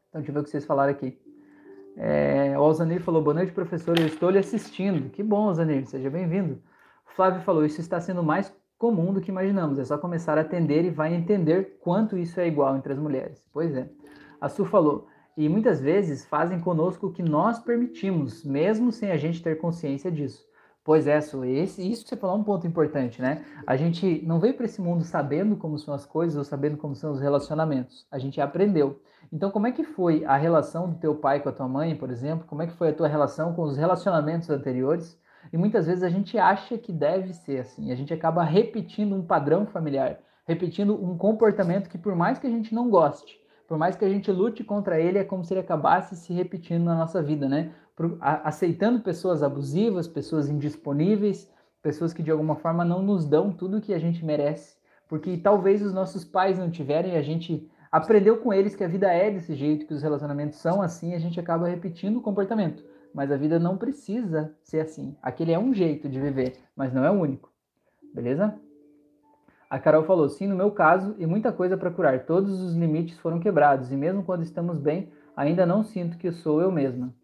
Então, 0.08 0.20
deixa 0.20 0.30
eu 0.30 0.34
ver 0.34 0.40
o 0.40 0.44
que 0.44 0.50
vocês 0.50 0.64
falaram 0.64 0.90
aqui. 0.90 1.18
É, 1.96 2.58
o 2.58 2.62
Alzanir 2.62 3.00
falou, 3.02 3.22
boa 3.22 3.34
noite, 3.34 3.52
professor, 3.52 3.98
eu 3.98 4.06
estou 4.06 4.30
lhe 4.30 4.38
assistindo. 4.38 5.10
Que 5.10 5.22
bom, 5.22 5.48
Alzanir, 5.48 5.86
seja 5.86 6.08
bem-vindo. 6.08 6.62
Flávio 7.14 7.42
falou, 7.42 7.64
isso 7.64 7.80
está 7.80 8.00
sendo 8.00 8.22
mais 8.22 8.54
comum 8.78 9.12
do 9.12 9.20
que 9.20 9.30
imaginamos, 9.30 9.78
é 9.78 9.84
só 9.84 9.96
começar 9.96 10.36
a 10.38 10.40
atender 10.40 10.84
e 10.84 10.90
vai 10.90 11.14
entender 11.14 11.78
quanto 11.80 12.18
isso 12.18 12.40
é 12.40 12.48
igual 12.48 12.76
entre 12.76 12.92
as 12.92 12.98
mulheres. 12.98 13.46
Pois 13.52 13.72
é. 13.76 13.88
A 14.40 14.48
Su 14.48 14.64
falou, 14.64 15.06
e 15.36 15.48
muitas 15.48 15.80
vezes 15.80 16.24
fazem 16.24 16.58
conosco 16.58 17.06
o 17.06 17.12
que 17.12 17.22
nós 17.22 17.60
permitimos, 17.60 18.44
mesmo 18.44 18.90
sem 18.90 19.12
a 19.12 19.16
gente 19.16 19.40
ter 19.40 19.56
consciência 19.58 20.10
disso. 20.10 20.44
Pois 20.82 21.06
é, 21.06 21.20
Su, 21.20 21.44
esse, 21.44 21.88
isso 21.88 22.08
você 22.08 22.16
falou 22.16 22.36
é 22.36 22.40
um 22.40 22.42
ponto 22.42 22.66
importante, 22.66 23.22
né? 23.22 23.44
A 23.64 23.76
gente 23.76 24.20
não 24.26 24.40
veio 24.40 24.54
para 24.54 24.66
esse 24.66 24.80
mundo 24.80 25.04
sabendo 25.04 25.56
como 25.56 25.78
são 25.78 25.94
as 25.94 26.04
coisas 26.04 26.36
ou 26.36 26.42
sabendo 26.42 26.76
como 26.76 26.96
são 26.96 27.12
os 27.12 27.20
relacionamentos. 27.20 28.04
A 28.10 28.18
gente 28.18 28.40
aprendeu. 28.40 29.00
Então, 29.32 29.50
como 29.50 29.66
é 29.66 29.72
que 29.72 29.82
foi 29.82 30.24
a 30.26 30.36
relação 30.36 30.90
do 30.90 30.98
teu 30.98 31.14
pai 31.14 31.40
com 31.40 31.48
a 31.48 31.52
tua 31.52 31.66
mãe, 31.66 31.96
por 31.96 32.10
exemplo? 32.10 32.46
Como 32.46 32.60
é 32.60 32.66
que 32.66 32.74
foi 32.74 32.90
a 32.90 32.92
tua 32.92 33.08
relação 33.08 33.54
com 33.54 33.62
os 33.62 33.78
relacionamentos 33.78 34.50
anteriores? 34.50 35.18
E 35.50 35.56
muitas 35.56 35.86
vezes 35.86 36.02
a 36.02 36.10
gente 36.10 36.36
acha 36.36 36.76
que 36.76 36.92
deve 36.92 37.32
ser 37.32 37.60
assim. 37.60 37.90
A 37.90 37.94
gente 37.94 38.12
acaba 38.12 38.44
repetindo 38.44 39.14
um 39.14 39.24
padrão 39.24 39.64
familiar, 39.64 40.18
repetindo 40.46 40.94
um 40.94 41.16
comportamento 41.16 41.88
que, 41.88 41.96
por 41.96 42.14
mais 42.14 42.38
que 42.38 42.46
a 42.46 42.50
gente 42.50 42.74
não 42.74 42.90
goste, 42.90 43.40
por 43.66 43.78
mais 43.78 43.96
que 43.96 44.04
a 44.04 44.08
gente 44.08 44.30
lute 44.30 44.62
contra 44.62 45.00
ele, 45.00 45.18
é 45.18 45.24
como 45.24 45.42
se 45.42 45.54
ele 45.54 45.60
acabasse 45.60 46.14
se 46.14 46.34
repetindo 46.34 46.84
na 46.84 46.94
nossa 46.94 47.22
vida, 47.22 47.48
né? 47.48 47.72
Aceitando 48.20 49.00
pessoas 49.00 49.42
abusivas, 49.42 50.06
pessoas 50.06 50.50
indisponíveis, 50.50 51.50
pessoas 51.82 52.12
que 52.12 52.22
de 52.22 52.30
alguma 52.30 52.56
forma 52.56 52.84
não 52.84 53.02
nos 53.02 53.24
dão 53.24 53.50
tudo 53.50 53.78
o 53.78 53.80
que 53.80 53.94
a 53.94 53.98
gente 53.98 54.22
merece, 54.24 54.76
porque 55.08 55.38
talvez 55.38 55.82
os 55.82 55.94
nossos 55.94 56.22
pais 56.22 56.58
não 56.58 56.70
tiverem 56.70 57.14
e 57.14 57.16
a 57.16 57.22
gente 57.22 57.70
aprendeu 57.92 58.38
com 58.38 58.54
eles 58.54 58.74
que 58.74 58.82
a 58.82 58.88
vida 58.88 59.12
é 59.12 59.30
desse 59.30 59.54
jeito, 59.54 59.86
que 59.86 59.92
os 59.92 60.02
relacionamentos 60.02 60.58
são 60.58 60.80
assim, 60.80 61.14
a 61.14 61.18
gente 61.18 61.38
acaba 61.38 61.68
repetindo 61.68 62.16
o 62.16 62.22
comportamento. 62.22 62.82
Mas 63.14 63.30
a 63.30 63.36
vida 63.36 63.58
não 63.58 63.76
precisa 63.76 64.56
ser 64.64 64.80
assim. 64.80 65.14
Aquele 65.22 65.52
é 65.52 65.58
um 65.58 65.74
jeito 65.74 66.08
de 66.08 66.18
viver, 66.18 66.56
mas 66.74 66.94
não 66.94 67.04
é 67.04 67.10
o 67.10 67.20
único. 67.20 67.52
Beleza? 68.14 68.58
A 69.68 69.78
Carol 69.78 70.04
falou: 70.04 70.28
sim, 70.30 70.46
no 70.46 70.56
meu 70.56 70.70
caso, 70.70 71.14
e 71.18 71.26
muita 71.26 71.52
coisa 71.52 71.76
para 71.76 71.90
curar. 71.90 72.24
Todos 72.24 72.58
os 72.62 72.74
limites 72.74 73.18
foram 73.18 73.38
quebrados, 73.38 73.92
e 73.92 73.96
mesmo 73.96 74.22
quando 74.22 74.42
estamos 74.42 74.78
bem, 74.78 75.12
ainda 75.36 75.66
não 75.66 75.84
sinto 75.84 76.16
que 76.16 76.32
sou 76.32 76.62
eu 76.62 76.72
mesma. 76.72 77.14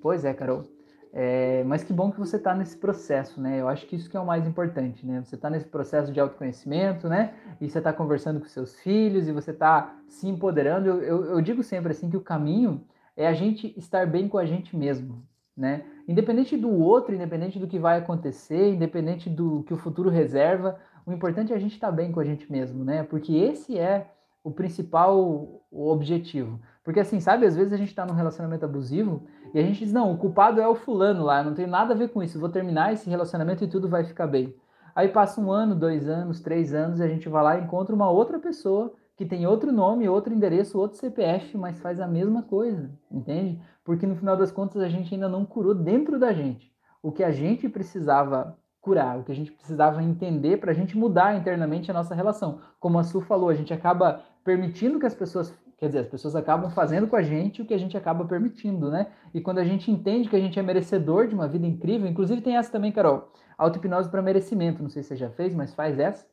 Pois 0.00 0.24
é, 0.24 0.32
Carol. 0.32 0.73
É, 1.16 1.62
mas 1.62 1.84
que 1.84 1.92
bom 1.92 2.10
que 2.10 2.18
você 2.18 2.36
está 2.36 2.52
nesse 2.56 2.76
processo, 2.76 3.40
né? 3.40 3.60
Eu 3.60 3.68
acho 3.68 3.86
que 3.86 3.94
isso 3.94 4.10
que 4.10 4.16
é 4.16 4.20
o 4.20 4.26
mais 4.26 4.48
importante, 4.48 5.06
né? 5.06 5.22
Você 5.22 5.36
está 5.36 5.48
nesse 5.48 5.66
processo 5.66 6.12
de 6.12 6.18
autoconhecimento, 6.18 7.08
né? 7.08 7.34
E 7.60 7.70
você 7.70 7.78
está 7.78 7.92
conversando 7.92 8.40
com 8.40 8.48
seus 8.48 8.80
filhos 8.80 9.28
e 9.28 9.32
você 9.32 9.52
está 9.52 9.94
se 10.08 10.26
empoderando. 10.26 10.88
Eu, 10.88 11.02
eu, 11.02 11.24
eu, 11.26 11.40
digo 11.40 11.62
sempre 11.62 11.92
assim 11.92 12.10
que 12.10 12.16
o 12.16 12.20
caminho 12.20 12.84
é 13.16 13.28
a 13.28 13.32
gente 13.32 13.72
estar 13.78 14.08
bem 14.08 14.28
com 14.28 14.38
a 14.38 14.44
gente 14.44 14.76
mesmo, 14.76 15.24
né? 15.56 15.84
Independente 16.08 16.56
do 16.56 16.68
outro, 16.68 17.14
independente 17.14 17.60
do 17.60 17.68
que 17.68 17.78
vai 17.78 18.00
acontecer, 18.00 18.74
independente 18.74 19.30
do 19.30 19.62
que 19.62 19.72
o 19.72 19.78
futuro 19.78 20.10
reserva, 20.10 20.80
o 21.06 21.12
importante 21.12 21.52
é 21.52 21.56
a 21.56 21.60
gente 21.60 21.74
estar 21.74 21.90
tá 21.90 21.92
bem 21.92 22.10
com 22.10 22.18
a 22.18 22.24
gente 22.24 22.50
mesmo, 22.50 22.84
né? 22.84 23.04
Porque 23.04 23.32
esse 23.36 23.78
é 23.78 24.08
o 24.44 24.50
principal 24.50 25.62
objetivo. 25.72 26.60
Porque 26.84 27.00
assim, 27.00 27.18
sabe, 27.18 27.46
às 27.46 27.56
vezes 27.56 27.72
a 27.72 27.78
gente 27.78 27.88
está 27.88 28.04
num 28.04 28.12
relacionamento 28.12 28.64
abusivo 28.64 29.24
e 29.54 29.58
a 29.58 29.62
gente 29.62 29.78
diz, 29.78 29.92
não, 29.92 30.12
o 30.12 30.18
culpado 30.18 30.60
é 30.60 30.68
o 30.68 30.74
fulano 30.74 31.24
lá, 31.24 31.42
não 31.42 31.54
tem 31.54 31.66
nada 31.66 31.94
a 31.94 31.96
ver 31.96 32.10
com 32.10 32.22
isso, 32.22 32.38
vou 32.38 32.50
terminar 32.50 32.92
esse 32.92 33.08
relacionamento 33.08 33.64
e 33.64 33.68
tudo 33.68 33.88
vai 33.88 34.04
ficar 34.04 34.26
bem. 34.26 34.54
Aí 34.94 35.08
passa 35.08 35.40
um 35.40 35.50
ano, 35.50 35.74
dois 35.74 36.06
anos, 36.08 36.40
três 36.40 36.74
anos, 36.74 37.00
e 37.00 37.02
a 37.02 37.08
gente 37.08 37.28
vai 37.28 37.42
lá 37.42 37.58
e 37.58 37.62
encontra 37.62 37.94
uma 37.94 38.10
outra 38.10 38.38
pessoa 38.38 38.92
que 39.16 39.24
tem 39.24 39.46
outro 39.46 39.72
nome, 39.72 40.08
outro 40.08 40.34
endereço, 40.34 40.78
outro 40.78 40.98
CPF, 40.98 41.56
mas 41.56 41.80
faz 41.80 41.98
a 41.98 42.06
mesma 42.06 42.42
coisa, 42.42 42.90
entende? 43.10 43.60
Porque 43.82 44.06
no 44.06 44.14
final 44.14 44.36
das 44.36 44.52
contas 44.52 44.82
a 44.82 44.88
gente 44.88 45.14
ainda 45.14 45.28
não 45.28 45.44
curou 45.44 45.74
dentro 45.74 46.18
da 46.18 46.32
gente 46.32 46.72
o 47.02 47.10
que 47.10 47.24
a 47.24 47.30
gente 47.30 47.68
precisava 47.68 48.56
curar, 48.80 49.18
o 49.18 49.24
que 49.24 49.32
a 49.32 49.34
gente 49.34 49.50
precisava 49.50 50.02
entender 50.02 50.58
para 50.58 50.70
a 50.70 50.74
gente 50.74 50.96
mudar 50.96 51.34
internamente 51.34 51.90
a 51.90 51.94
nossa 51.94 52.14
relação. 52.14 52.60
Como 52.78 52.98
a 52.98 53.02
Su 53.02 53.20
falou, 53.20 53.48
a 53.48 53.54
gente 53.54 53.72
acaba 53.72 54.22
permitindo 54.44 55.00
que 55.00 55.06
as 55.06 55.14
pessoas, 55.14 55.52
quer 55.78 55.86
dizer, 55.86 56.00
as 56.00 56.06
pessoas 56.06 56.36
acabam 56.36 56.70
fazendo 56.70 57.08
com 57.08 57.16
a 57.16 57.22
gente 57.22 57.62
o 57.62 57.64
que 57.64 57.72
a 57.72 57.78
gente 57.78 57.96
acaba 57.96 58.24
permitindo, 58.26 58.90
né? 58.90 59.08
E 59.32 59.40
quando 59.40 59.58
a 59.58 59.64
gente 59.64 59.90
entende 59.90 60.28
que 60.28 60.36
a 60.36 60.40
gente 60.40 60.58
é 60.58 60.62
merecedor 60.62 61.26
de 61.26 61.34
uma 61.34 61.48
vida 61.48 61.66
incrível, 61.66 62.06
inclusive 62.06 62.42
tem 62.42 62.56
essa 62.56 62.70
também, 62.70 62.92
Carol, 62.92 63.32
auto-hipnose 63.56 64.10
para 64.10 64.20
merecimento, 64.20 64.82
não 64.82 64.90
sei 64.90 65.02
se 65.02 65.08
você 65.08 65.16
já 65.16 65.30
fez, 65.30 65.54
mas 65.54 65.74
faz 65.74 65.98
essa. 65.98 66.26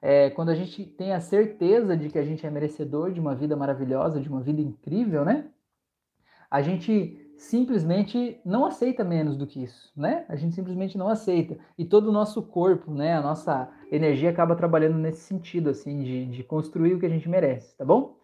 É, 0.00 0.30
quando 0.30 0.48
a 0.48 0.54
gente 0.54 0.84
tem 0.84 1.12
a 1.12 1.20
certeza 1.20 1.96
de 1.96 2.08
que 2.08 2.18
a 2.18 2.24
gente 2.24 2.46
é 2.46 2.50
merecedor 2.50 3.12
de 3.12 3.20
uma 3.20 3.34
vida 3.34 3.56
maravilhosa, 3.56 4.20
de 4.20 4.28
uma 4.28 4.40
vida 4.40 4.60
incrível, 4.60 5.24
né? 5.24 5.46
A 6.50 6.62
gente 6.62 7.27
simplesmente 7.38 8.40
não 8.44 8.66
aceita 8.66 9.04
menos 9.04 9.36
do 9.36 9.46
que 9.46 9.62
isso, 9.62 9.92
né? 9.96 10.24
A 10.28 10.34
gente 10.34 10.54
simplesmente 10.54 10.98
não 10.98 11.08
aceita. 11.08 11.56
E 11.78 11.84
todo 11.84 12.08
o 12.08 12.12
nosso 12.12 12.42
corpo, 12.42 12.92
né, 12.92 13.14
a 13.14 13.22
nossa 13.22 13.70
energia 13.90 14.30
acaba 14.30 14.56
trabalhando 14.56 14.98
nesse 14.98 15.20
sentido, 15.20 15.70
assim, 15.70 16.02
de, 16.02 16.26
de 16.26 16.42
construir 16.42 16.94
o 16.94 16.98
que 16.98 17.06
a 17.06 17.08
gente 17.08 17.28
merece, 17.28 17.76
tá 17.76 17.84
bom? 17.84 18.18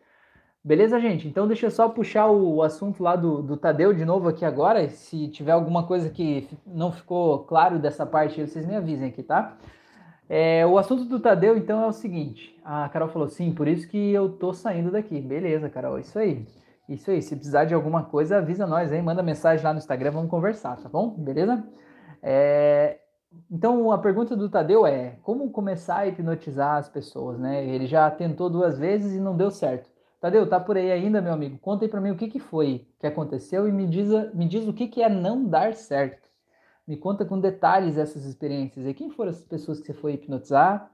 Beleza, 0.65 0.99
gente? 0.99 1.29
Então 1.29 1.47
deixa 1.47 1.67
eu 1.67 1.71
só 1.71 1.89
puxar 1.89 2.29
o 2.29 2.63
assunto 2.63 3.03
lá 3.03 3.15
do, 3.15 3.41
do 3.41 3.57
Tadeu 3.57 3.95
de 3.95 4.05
novo 4.05 4.29
aqui 4.29 4.45
agora. 4.45 4.89
Se 4.89 5.29
tiver 5.29 5.53
alguma 5.53 5.87
coisa 5.87 6.11
que 6.11 6.49
não 6.67 6.91
ficou 6.91 7.41
claro 7.45 7.79
dessa 7.79 8.05
parte, 8.05 8.41
vocês 8.41 8.67
me 8.67 8.75
avisem 8.75 9.09
aqui, 9.09 9.23
tá? 9.23 9.57
É, 10.29 10.67
o 10.67 10.77
assunto 10.79 11.05
do 11.05 11.21
Tadeu, 11.21 11.57
então, 11.57 11.83
é 11.83 11.87
o 11.87 11.93
seguinte. 11.93 12.59
A 12.65 12.89
Carol 12.89 13.09
falou, 13.11 13.29
sim, 13.29 13.53
por 13.53 13.69
isso 13.69 13.87
que 13.87 14.11
eu 14.11 14.31
tô 14.31 14.53
saindo 14.53 14.91
daqui. 14.91 15.21
Beleza, 15.21 15.69
Carol, 15.69 15.99
isso 15.99 16.19
aí. 16.19 16.47
Isso 16.89 17.11
aí, 17.11 17.23
se 17.23 17.35
precisar 17.35 17.65
de 17.65 17.75
alguma 17.75 18.05
coisa, 18.05 18.39
avisa 18.39 18.67
nós 18.67 18.93
aí, 18.93 19.01
manda 19.01 19.23
mensagem 19.23 19.65
lá 19.65 19.73
no 19.73 19.79
Instagram, 19.79 20.11
vamos 20.11 20.31
conversar, 20.31 20.77
tá 20.77 20.89
bom? 20.89 21.11
Beleza? 21.11 21.65
É... 22.23 22.99
Então, 23.51 23.91
a 23.91 23.99
pergunta 23.99 24.37
do 24.37 24.49
Tadeu 24.49 24.87
é: 24.87 25.19
como 25.23 25.51
começar 25.51 25.99
a 25.99 26.07
hipnotizar 26.07 26.77
as 26.77 26.89
pessoas, 26.89 27.39
né? 27.39 27.67
Ele 27.67 27.87
já 27.87 28.11
tentou 28.11 28.49
duas 28.49 28.79
vezes 28.79 29.15
e 29.15 29.21
não 29.21 29.37
deu 29.37 29.51
certo. 29.51 29.91
Tadeu, 30.21 30.49
tá 30.49 30.59
por 30.59 30.77
aí 30.77 30.91
ainda, 30.91 31.21
meu 31.21 31.33
amigo? 31.33 31.59
Conta 31.59 31.85
aí 31.85 31.89
para 31.89 32.01
mim 32.01 32.11
o 32.11 32.17
que, 32.17 32.29
que 32.29 32.39
foi 32.39 32.87
que 32.99 33.07
aconteceu 33.07 33.69
e 33.69 33.73
me 33.73 33.87
diz, 33.87 34.09
me 34.33 34.49
diz 34.49 34.67
o 34.67 34.73
que, 34.73 34.89
que 34.89 35.03
é 35.03 35.09
não 35.09 35.45
dar 35.45 35.75
certo. 35.75 36.27
Me 36.87 36.97
conta 36.97 37.25
com 37.25 37.39
detalhes 37.39 37.99
essas 37.99 38.25
experiências. 38.25 38.87
E 38.87 38.95
quem 38.95 39.11
foram 39.11 39.31
as 39.31 39.45
pessoas 39.45 39.81
que 39.81 39.87
você 39.87 39.93
foi 39.93 40.15
hipnotizar? 40.15 40.91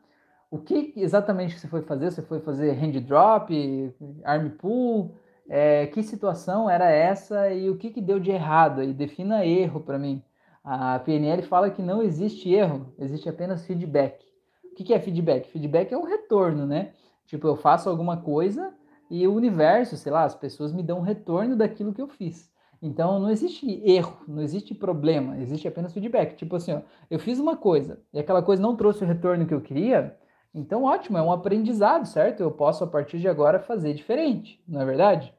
O 0.50 0.58
que 0.58 0.92
exatamente 0.96 1.58
você 1.58 1.68
foi 1.68 1.82
fazer? 1.82 2.10
Você 2.10 2.22
foi 2.22 2.40
fazer 2.40 2.72
hand 2.72 3.00
drop, 3.00 3.94
arm 4.24 4.48
pull? 4.50 5.14
É, 5.52 5.88
que 5.88 6.00
situação 6.00 6.70
era 6.70 6.88
essa 6.88 7.50
e 7.52 7.68
o 7.68 7.76
que, 7.76 7.90
que 7.90 8.00
deu 8.00 8.20
de 8.20 8.30
errado, 8.30 8.84
e 8.84 8.94
defina 8.94 9.44
erro 9.44 9.80
para 9.80 9.98
mim. 9.98 10.22
A 10.62 11.00
PNL 11.00 11.42
fala 11.42 11.70
que 11.70 11.82
não 11.82 12.00
existe 12.00 12.52
erro, 12.54 12.94
existe 12.96 13.28
apenas 13.28 13.66
feedback. 13.66 14.24
O 14.70 14.76
que, 14.76 14.84
que 14.84 14.94
é 14.94 15.00
feedback? 15.00 15.50
Feedback 15.50 15.92
é 15.92 15.98
um 15.98 16.04
retorno, 16.04 16.66
né? 16.66 16.92
Tipo, 17.26 17.48
eu 17.48 17.56
faço 17.56 17.90
alguma 17.90 18.18
coisa 18.18 18.72
e 19.10 19.26
o 19.26 19.34
universo, 19.34 19.96
sei 19.96 20.12
lá, 20.12 20.22
as 20.22 20.36
pessoas 20.36 20.72
me 20.72 20.84
dão 20.84 20.98
um 20.98 21.02
retorno 21.02 21.56
daquilo 21.56 21.92
que 21.92 22.00
eu 22.00 22.06
fiz. 22.06 22.48
Então 22.80 23.18
não 23.18 23.28
existe 23.28 23.82
erro, 23.84 24.18
não 24.28 24.42
existe 24.42 24.72
problema, 24.72 25.36
existe 25.38 25.66
apenas 25.66 25.92
feedback. 25.92 26.36
Tipo 26.36 26.56
assim, 26.56 26.74
ó, 26.74 26.80
eu 27.10 27.18
fiz 27.18 27.40
uma 27.40 27.56
coisa 27.56 28.00
e 28.12 28.20
aquela 28.20 28.40
coisa 28.40 28.62
não 28.62 28.76
trouxe 28.76 29.02
o 29.02 29.06
retorno 29.06 29.46
que 29.46 29.52
eu 29.52 29.60
queria, 29.60 30.16
então 30.54 30.84
ótimo, 30.84 31.18
é 31.18 31.22
um 31.22 31.32
aprendizado, 31.32 32.06
certo? 32.06 32.40
Eu 32.40 32.52
posso 32.52 32.84
a 32.84 32.86
partir 32.86 33.18
de 33.18 33.28
agora 33.28 33.58
fazer 33.58 33.94
diferente, 33.94 34.62
não 34.66 34.80
é 34.80 34.84
verdade? 34.84 35.34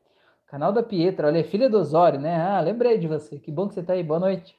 Canal 0.52 0.74
da 0.74 0.84
Pietra, 0.84 1.28
olha, 1.28 1.40
é 1.40 1.44
filha 1.44 1.70
do 1.70 1.78
Osório, 1.78 2.20
né? 2.20 2.36
Ah, 2.36 2.60
lembrei 2.60 2.98
de 2.98 3.08
você. 3.08 3.40
Que 3.40 3.50
bom 3.50 3.70
que 3.70 3.74
você 3.74 3.82
tá 3.82 3.94
aí. 3.94 4.04
Boa 4.04 4.20
noite. 4.20 4.54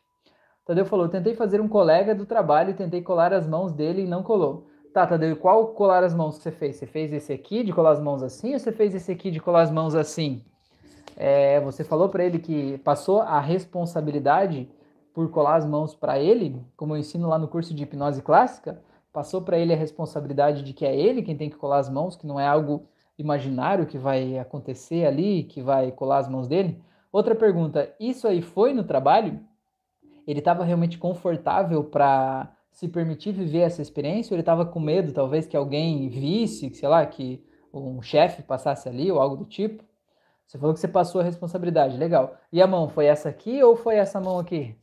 Tadeu 0.64 0.86
falou: 0.86 1.06
tentei 1.06 1.34
fazer 1.34 1.60
um 1.60 1.68
colega 1.68 2.14
do 2.14 2.24
trabalho 2.24 2.70
e 2.70 2.74
tentei 2.74 3.02
colar 3.02 3.30
as 3.34 3.46
mãos 3.46 3.74
dele 3.74 4.04
e 4.04 4.06
não 4.06 4.22
colou. 4.22 4.68
Tá, 4.94 5.06
Tadeu, 5.06 5.36
qual 5.36 5.66
colar 5.74 6.02
as 6.02 6.14
mãos 6.14 6.38
que 6.38 6.44
você 6.44 6.50
fez? 6.50 6.76
Você 6.76 6.86
fez 6.86 7.12
esse 7.12 7.30
aqui 7.30 7.62
de 7.62 7.74
colar 7.74 7.90
as 7.90 8.00
mãos 8.00 8.22
assim 8.22 8.54
ou 8.54 8.58
você 8.58 8.72
fez 8.72 8.94
esse 8.94 9.12
aqui 9.12 9.30
de 9.30 9.38
colar 9.38 9.60
as 9.60 9.70
mãos 9.70 9.94
assim? 9.94 10.42
É, 11.14 11.60
você 11.60 11.84
falou 11.84 12.08
para 12.08 12.24
ele 12.24 12.38
que 12.38 12.78
passou 12.78 13.20
a 13.20 13.38
responsabilidade 13.38 14.70
por 15.12 15.30
colar 15.30 15.56
as 15.56 15.66
mãos 15.66 15.94
para 15.94 16.18
ele, 16.18 16.58
como 16.74 16.94
eu 16.94 17.00
ensino 17.00 17.28
lá 17.28 17.38
no 17.38 17.48
curso 17.48 17.74
de 17.74 17.82
hipnose 17.82 18.22
clássica, 18.22 18.80
passou 19.12 19.42
para 19.42 19.58
ele 19.58 19.74
a 19.74 19.76
responsabilidade 19.76 20.62
de 20.62 20.72
que 20.72 20.86
é 20.86 20.96
ele 20.96 21.20
quem 21.20 21.36
tem 21.36 21.50
que 21.50 21.56
colar 21.56 21.80
as 21.80 21.90
mãos, 21.90 22.16
que 22.16 22.26
não 22.26 22.40
é 22.40 22.46
algo 22.46 22.88
imaginário 23.22 23.86
que 23.86 23.96
vai 23.96 24.38
acontecer 24.38 25.06
ali, 25.06 25.44
que 25.44 25.62
vai 25.62 25.90
colar 25.92 26.18
as 26.18 26.28
mãos 26.28 26.46
dele? 26.48 26.82
Outra 27.10 27.34
pergunta: 27.34 27.94
isso 27.98 28.28
aí 28.28 28.42
foi 28.42 28.72
no 28.74 28.84
trabalho? 28.84 29.40
Ele 30.26 30.38
estava 30.38 30.64
realmente 30.64 30.98
confortável 30.98 31.82
para 31.84 32.54
se 32.70 32.88
permitir 32.88 33.32
viver 33.32 33.60
essa 33.60 33.82
experiência? 33.82 34.32
Ou 34.32 34.36
ele 34.36 34.42
estava 34.42 34.64
com 34.64 34.80
medo, 34.80 35.12
talvez, 35.12 35.46
que 35.46 35.56
alguém 35.56 36.08
visse, 36.08 36.72
sei 36.74 36.88
lá, 36.88 37.04
que 37.06 37.44
um 37.72 38.00
chefe 38.02 38.42
passasse 38.42 38.88
ali 38.88 39.10
ou 39.10 39.20
algo 39.20 39.36
do 39.36 39.44
tipo? 39.44 39.84
Você 40.46 40.58
falou 40.58 40.74
que 40.74 40.80
você 40.80 40.88
passou 40.88 41.20
a 41.20 41.24
responsabilidade, 41.24 41.96
legal. 41.96 42.36
E 42.52 42.60
a 42.60 42.66
mão, 42.66 42.88
foi 42.88 43.06
essa 43.06 43.28
aqui 43.28 43.62
ou 43.62 43.74
foi 43.74 43.96
essa 43.96 44.20
mão 44.20 44.38
aqui? 44.38 44.76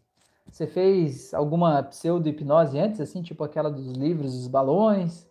Você 0.51 0.65
fez 0.65 1.31
alguma 1.33 1.83
pseudo-hipnose 1.83 2.79
antes, 2.79 2.99
assim, 2.99 3.21
tipo 3.21 3.43
aquela 3.43 3.69
dos 3.69 3.91
livros, 3.91 4.33
dos 4.33 4.47
balões? 4.47 5.28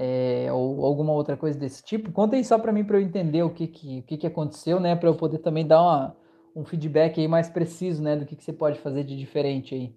É, 0.00 0.46
ou 0.52 0.84
alguma 0.84 1.12
outra 1.12 1.36
coisa 1.36 1.58
desse 1.58 1.82
tipo. 1.82 2.12
Conta 2.12 2.36
aí 2.36 2.44
só 2.44 2.56
para 2.56 2.72
mim 2.72 2.84
para 2.84 2.98
eu 2.98 3.00
entender 3.02 3.42
o 3.42 3.50
que 3.50 3.66
que, 3.66 3.98
o 3.98 4.02
que, 4.04 4.16
que 4.16 4.26
aconteceu, 4.28 4.78
né? 4.78 4.94
Para 4.94 5.08
eu 5.08 5.16
poder 5.16 5.38
também 5.38 5.66
dar 5.66 5.82
uma, 5.82 6.16
um 6.54 6.64
feedback 6.64 7.20
aí 7.20 7.26
mais 7.26 7.50
preciso, 7.50 8.00
né? 8.00 8.14
Do 8.14 8.24
que, 8.24 8.36
que 8.36 8.44
você 8.44 8.52
pode 8.52 8.78
fazer 8.78 9.02
de 9.02 9.18
diferente 9.18 9.74
aí. 9.74 9.92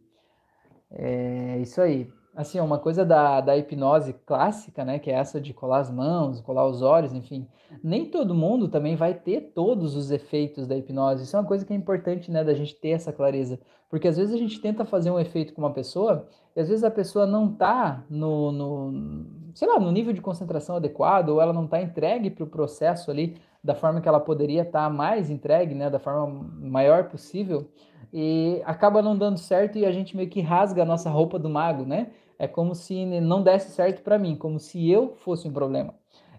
É 0.89 1.59
isso 1.59 1.79
aí. 1.79 2.11
Assim, 2.33 2.59
uma 2.59 2.79
coisa 2.79 3.03
da, 3.03 3.41
da 3.41 3.57
hipnose 3.57 4.13
clássica, 4.25 4.85
né? 4.85 4.99
Que 4.99 5.11
é 5.11 5.15
essa 5.15 5.39
de 5.39 5.53
colar 5.53 5.79
as 5.79 5.91
mãos, 5.91 6.39
colar 6.39 6.65
os 6.65 6.81
olhos, 6.81 7.13
enfim. 7.13 7.47
Nem 7.83 8.05
todo 8.05 8.33
mundo 8.33 8.69
também 8.69 8.95
vai 8.95 9.13
ter 9.13 9.51
todos 9.53 9.95
os 9.95 10.11
efeitos 10.11 10.65
da 10.65 10.77
hipnose. 10.77 11.23
Isso 11.23 11.35
é 11.35 11.39
uma 11.39 11.47
coisa 11.47 11.65
que 11.65 11.73
é 11.73 11.75
importante, 11.75 12.31
né? 12.31 12.43
Da 12.43 12.53
gente 12.53 12.75
ter 12.75 12.91
essa 12.91 13.11
clareza. 13.11 13.59
Porque 13.89 14.07
às 14.07 14.15
vezes 14.15 14.33
a 14.33 14.37
gente 14.37 14.61
tenta 14.61 14.85
fazer 14.85 15.11
um 15.11 15.19
efeito 15.19 15.53
com 15.53 15.61
uma 15.61 15.73
pessoa 15.73 16.25
e 16.55 16.61
às 16.61 16.69
vezes 16.69 16.83
a 16.83 16.91
pessoa 16.91 17.25
não 17.25 17.53
tá 17.53 18.05
no, 18.09 18.51
no 18.51 19.25
sei 19.53 19.67
lá, 19.67 19.79
no 19.79 19.91
nível 19.91 20.13
de 20.13 20.21
concentração 20.21 20.77
adequado, 20.77 21.29
ou 21.29 21.41
ela 21.41 21.53
não 21.53 21.65
está 21.65 21.81
entregue 21.81 22.29
para 22.29 22.43
o 22.43 22.47
processo 22.47 23.11
ali 23.11 23.37
da 23.63 23.75
forma 23.75 24.01
que 24.01 24.07
ela 24.07 24.19
poderia 24.19 24.63
estar 24.63 24.85
tá 24.85 24.89
mais 24.89 25.29
entregue, 25.29 25.75
né, 25.75 25.89
da 25.89 25.99
forma 25.99 26.49
maior 26.59 27.09
possível, 27.09 27.69
e 28.11 28.61
acaba 28.65 29.01
não 29.01 29.17
dando 29.17 29.37
certo 29.37 29.77
e 29.77 29.85
a 29.85 29.91
gente 29.91 30.17
meio 30.17 30.29
que 30.29 30.41
rasga 30.41 30.81
a 30.81 30.85
nossa 30.85 31.09
roupa 31.09 31.37
do 31.37 31.49
mago, 31.49 31.85
né? 31.85 32.11
É 32.41 32.47
como 32.47 32.73
se 32.73 33.05
não 33.05 33.43
desse 33.43 33.69
certo 33.69 34.01
para 34.01 34.17
mim, 34.17 34.35
como 34.35 34.59
se 34.59 34.89
eu 34.89 35.13
fosse 35.17 35.47
um 35.47 35.53
problema. 35.53 35.93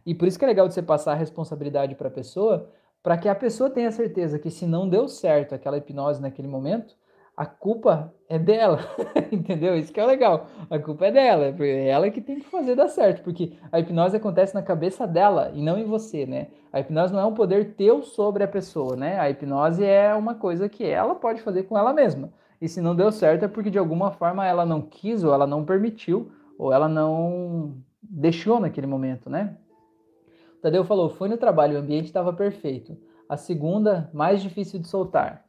E 0.04 0.12
por 0.16 0.26
isso 0.26 0.36
que 0.36 0.44
é 0.44 0.48
legal 0.48 0.66
de 0.66 0.74
você 0.74 0.82
passar 0.82 1.12
a 1.12 1.14
responsabilidade 1.14 1.94
para 1.94 2.08
a 2.08 2.10
pessoa, 2.10 2.68
para 3.00 3.16
que 3.16 3.28
a 3.28 3.34
pessoa 3.36 3.70
tenha 3.70 3.88
certeza 3.92 4.36
que 4.36 4.50
se 4.50 4.66
não 4.66 4.88
deu 4.88 5.06
certo 5.06 5.54
aquela 5.54 5.78
hipnose 5.78 6.20
naquele 6.20 6.48
momento, 6.48 6.96
a 7.36 7.46
culpa 7.46 8.12
é 8.28 8.36
dela, 8.36 8.80
entendeu? 9.30 9.76
Isso 9.76 9.92
que 9.92 10.00
é 10.00 10.04
legal. 10.04 10.48
A 10.68 10.76
culpa 10.76 11.06
é 11.06 11.12
dela, 11.12 11.54
é 11.60 11.86
ela 11.86 12.10
que 12.10 12.20
tem 12.20 12.40
que 12.40 12.48
fazer 12.48 12.74
dar 12.74 12.88
certo, 12.88 13.22
porque 13.22 13.52
a 13.70 13.78
hipnose 13.78 14.16
acontece 14.16 14.56
na 14.56 14.62
cabeça 14.62 15.06
dela 15.06 15.52
e 15.54 15.62
não 15.62 15.78
em 15.78 15.84
você, 15.84 16.26
né? 16.26 16.48
A 16.72 16.80
hipnose 16.80 17.12
não 17.12 17.20
é 17.20 17.24
um 17.24 17.34
poder 17.34 17.74
teu 17.74 18.02
sobre 18.02 18.42
a 18.42 18.48
pessoa, 18.48 18.96
né? 18.96 19.20
A 19.20 19.30
hipnose 19.30 19.84
é 19.84 20.12
uma 20.16 20.34
coisa 20.34 20.68
que 20.68 20.84
ela 20.84 21.14
pode 21.14 21.40
fazer 21.42 21.62
com 21.62 21.78
ela 21.78 21.92
mesma. 21.92 22.32
E 22.62 22.68
se 22.68 22.80
não 22.80 22.94
deu 22.94 23.10
certo 23.10 23.44
é 23.44 23.48
porque 23.48 23.68
de 23.68 23.78
alguma 23.78 24.12
forma 24.12 24.46
ela 24.46 24.64
não 24.64 24.80
quis 24.80 25.24
ou 25.24 25.34
ela 25.34 25.48
não 25.48 25.64
permitiu 25.64 26.30
ou 26.56 26.72
ela 26.72 26.88
não 26.88 27.74
deixou 28.00 28.60
naquele 28.60 28.86
momento, 28.86 29.28
né? 29.28 29.56
O 30.58 30.62
Tadeu 30.62 30.84
falou: 30.84 31.10
foi 31.10 31.28
no 31.28 31.36
trabalho, 31.36 31.74
o 31.74 31.80
ambiente 31.80 32.06
estava 32.06 32.32
perfeito. 32.32 32.96
A 33.28 33.36
segunda, 33.36 34.08
mais 34.14 34.40
difícil 34.40 34.78
de 34.78 34.86
soltar. 34.86 35.44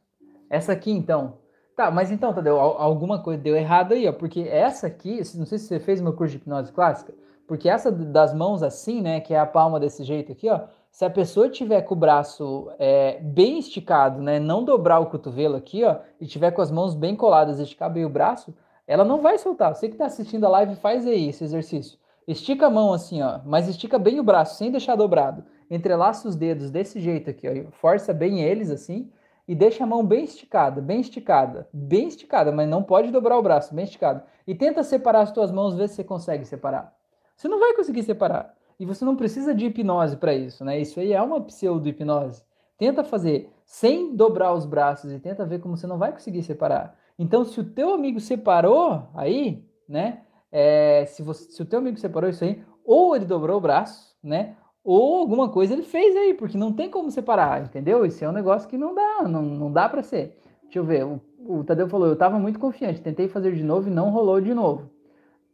Essa 0.50 0.72
aqui, 0.72 0.90
então, 0.90 1.38
Tá, 1.76 1.90
mas 1.90 2.10
então, 2.10 2.32
Tadeu, 2.32 2.58
alguma 2.58 3.20
coisa 3.20 3.42
deu 3.42 3.56
errado 3.56 3.94
aí, 3.94 4.08
ó, 4.08 4.12
porque 4.12 4.42
essa 4.42 4.86
aqui, 4.86 5.16
não 5.36 5.44
sei 5.44 5.58
se 5.58 5.66
você 5.66 5.80
fez 5.80 6.00
meu 6.00 6.12
curso 6.12 6.32
de 6.32 6.36
hipnose 6.38 6.72
clássica, 6.72 7.12
porque 7.48 7.68
essa 7.68 7.90
das 7.90 8.32
mãos 8.32 8.62
assim, 8.62 9.02
né, 9.02 9.20
que 9.20 9.34
é 9.34 9.38
a 9.38 9.46
palma 9.46 9.80
desse 9.80 10.04
jeito 10.04 10.30
aqui, 10.30 10.48
ó, 10.48 10.60
se 10.94 11.04
a 11.04 11.10
pessoa 11.10 11.48
tiver 11.48 11.82
com 11.82 11.92
o 11.92 11.98
braço 11.98 12.70
é, 12.78 13.18
bem 13.20 13.58
esticado, 13.58 14.22
né, 14.22 14.38
não 14.38 14.62
dobrar 14.62 15.00
o 15.00 15.06
cotovelo 15.06 15.56
aqui, 15.56 15.82
ó, 15.82 15.96
e 16.20 16.24
tiver 16.24 16.52
com 16.52 16.62
as 16.62 16.70
mãos 16.70 16.94
bem 16.94 17.16
coladas, 17.16 17.58
esticar 17.58 17.92
bem 17.92 18.04
o 18.04 18.08
braço, 18.08 18.54
ela 18.86 19.04
não 19.04 19.20
vai 19.20 19.36
soltar. 19.36 19.74
Você 19.74 19.88
que 19.88 19.94
está 19.94 20.06
assistindo 20.06 20.44
a 20.44 20.48
live, 20.50 20.76
faz 20.76 21.04
aí 21.04 21.30
esse 21.30 21.42
exercício. 21.42 21.98
Estica 22.28 22.68
a 22.68 22.70
mão 22.70 22.92
assim, 22.92 23.20
ó, 23.22 23.40
mas 23.44 23.66
estica 23.66 23.98
bem 23.98 24.20
o 24.20 24.22
braço, 24.22 24.56
sem 24.56 24.70
deixar 24.70 24.94
dobrado. 24.94 25.44
Entrelaça 25.68 26.28
os 26.28 26.36
dedos 26.36 26.70
desse 26.70 27.00
jeito 27.00 27.28
aqui, 27.28 27.48
ó, 27.48 27.72
força 27.72 28.14
bem 28.14 28.42
eles 28.42 28.70
assim, 28.70 29.10
e 29.48 29.54
deixa 29.56 29.82
a 29.82 29.88
mão 29.88 30.06
bem 30.06 30.22
esticada, 30.22 30.80
bem 30.80 31.00
esticada, 31.00 31.68
bem 31.72 32.06
esticada, 32.06 32.52
mas 32.52 32.68
não 32.68 32.84
pode 32.84 33.10
dobrar 33.10 33.36
o 33.36 33.42
braço, 33.42 33.74
bem 33.74 33.84
esticado. 33.84 34.22
E 34.46 34.54
tenta 34.54 34.84
separar 34.84 35.22
as 35.22 35.32
tuas 35.32 35.50
mãos, 35.50 35.74
ver 35.74 35.88
se 35.88 35.96
você 35.96 36.04
consegue 36.04 36.44
separar. 36.44 36.94
Você 37.34 37.48
não 37.48 37.58
vai 37.58 37.74
conseguir 37.74 38.04
separar. 38.04 38.54
E 38.78 38.84
você 38.84 39.04
não 39.04 39.16
precisa 39.16 39.54
de 39.54 39.66
hipnose 39.66 40.16
para 40.16 40.34
isso, 40.34 40.64
né? 40.64 40.80
Isso 40.80 40.98
aí 41.00 41.12
é 41.12 41.22
uma 41.22 41.40
pseudo-hipnose. 41.40 42.42
Tenta 42.76 43.04
fazer 43.04 43.50
sem 43.64 44.14
dobrar 44.14 44.52
os 44.52 44.66
braços 44.66 45.12
e 45.12 45.18
tenta 45.18 45.46
ver 45.46 45.60
como 45.60 45.76
você 45.76 45.86
não 45.86 45.98
vai 45.98 46.12
conseguir 46.12 46.42
separar. 46.42 46.96
Então, 47.18 47.44
se 47.44 47.60
o 47.60 47.64
teu 47.64 47.94
amigo 47.94 48.18
separou 48.18 49.08
aí, 49.14 49.64
né? 49.88 50.22
É, 50.50 51.04
se, 51.06 51.22
você, 51.22 51.50
se 51.50 51.62
o 51.62 51.66
teu 51.66 51.78
amigo 51.78 51.98
separou 51.98 52.30
isso 52.30 52.44
aí, 52.44 52.62
ou 52.84 53.14
ele 53.14 53.24
dobrou 53.24 53.58
o 53.58 53.60
braço, 53.60 54.16
né? 54.22 54.56
ou 54.84 55.16
alguma 55.16 55.48
coisa 55.48 55.72
ele 55.72 55.82
fez 55.82 56.14
aí, 56.14 56.34
porque 56.34 56.58
não 56.58 56.70
tem 56.70 56.90
como 56.90 57.10
separar, 57.10 57.62
entendeu? 57.62 58.04
Isso 58.04 58.22
é 58.22 58.28
um 58.28 58.32
negócio 58.32 58.68
que 58.68 58.76
não 58.76 58.94
dá, 58.94 59.22
não, 59.26 59.42
não 59.42 59.72
dá 59.72 59.88
para 59.88 60.02
ser. 60.02 60.38
Deixa 60.64 60.78
eu 60.78 60.84
ver, 60.84 61.04
o, 61.06 61.20
o 61.38 61.64
Tadeu 61.64 61.88
falou, 61.88 62.06
eu 62.06 62.12
estava 62.12 62.38
muito 62.38 62.58
confiante, 62.58 63.00
tentei 63.00 63.26
fazer 63.26 63.54
de 63.54 63.64
novo 63.64 63.88
e 63.88 63.92
não 63.92 64.10
rolou 64.10 64.40
de 64.42 64.52
novo. 64.52 64.90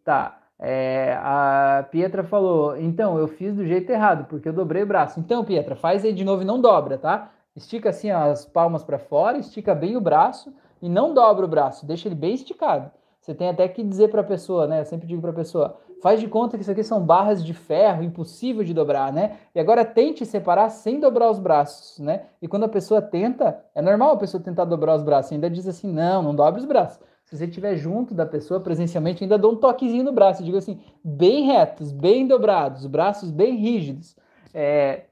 Tá, 0.04 0.39
é, 0.60 1.18
a 1.22 1.86
Pietra 1.90 2.22
falou, 2.22 2.76
então, 2.76 3.18
eu 3.18 3.26
fiz 3.26 3.54
do 3.54 3.64
jeito 3.64 3.90
errado, 3.90 4.26
porque 4.28 4.48
eu 4.48 4.52
dobrei 4.52 4.82
o 4.82 4.86
braço. 4.86 5.18
Então, 5.18 5.44
Pietra, 5.44 5.74
faz 5.74 6.04
aí 6.04 6.12
de 6.12 6.24
novo 6.24 6.42
e 6.42 6.44
não 6.44 6.60
dobra, 6.60 6.98
tá? 6.98 7.30
Estica 7.56 7.88
assim 7.88 8.10
as 8.10 8.44
palmas 8.44 8.84
para 8.84 8.98
fora, 8.98 9.38
estica 9.38 9.74
bem 9.74 9.96
o 9.96 10.00
braço 10.00 10.52
e 10.80 10.88
não 10.88 11.14
dobra 11.14 11.44
o 11.44 11.48
braço, 11.48 11.86
deixa 11.86 12.06
ele 12.08 12.14
bem 12.14 12.34
esticado. 12.34 12.90
Você 13.20 13.34
tem 13.34 13.48
até 13.48 13.66
que 13.68 13.82
dizer 13.82 14.08
para 14.08 14.20
a 14.20 14.24
pessoa, 14.24 14.66
né? 14.66 14.80
Eu 14.80 14.84
sempre 14.84 15.06
digo 15.06 15.20
para 15.20 15.30
a 15.30 15.34
pessoa, 15.34 15.78
Faz 16.00 16.18
de 16.18 16.28
conta 16.28 16.56
que 16.56 16.62
isso 16.62 16.70
aqui 16.70 16.82
são 16.82 17.04
barras 17.04 17.44
de 17.44 17.52
ferro, 17.52 18.02
impossível 18.02 18.64
de 18.64 18.72
dobrar, 18.72 19.12
né? 19.12 19.36
E 19.54 19.60
agora 19.60 19.84
tente 19.84 20.24
separar 20.24 20.70
sem 20.70 20.98
dobrar 20.98 21.30
os 21.30 21.38
braços, 21.38 21.98
né? 21.98 22.22
E 22.40 22.48
quando 22.48 22.64
a 22.64 22.68
pessoa 22.68 23.02
tenta, 23.02 23.62
é 23.74 23.82
normal 23.82 24.12
a 24.12 24.16
pessoa 24.16 24.42
tentar 24.42 24.64
dobrar 24.64 24.96
os 24.96 25.02
braços, 25.02 25.30
ainda 25.32 25.50
diz 25.50 25.68
assim: 25.68 25.92
não, 25.92 26.22
não 26.22 26.34
dobre 26.34 26.60
os 26.60 26.66
braços. 26.66 26.98
Se 27.30 27.36
você 27.36 27.44
estiver 27.44 27.76
junto 27.76 28.12
da 28.12 28.26
pessoa 28.26 28.58
presencialmente, 28.58 29.22
ainda 29.22 29.38
dou 29.38 29.52
um 29.52 29.56
toquezinho 29.56 30.02
no 30.02 30.12
braço, 30.12 30.42
digo 30.42 30.56
assim, 30.56 30.80
bem 31.02 31.44
retos, 31.46 31.92
bem 31.92 32.26
dobrados, 32.26 32.84
braços 32.86 33.30
bem 33.30 33.54
rígidos. 33.54 34.16
É, 34.52 35.04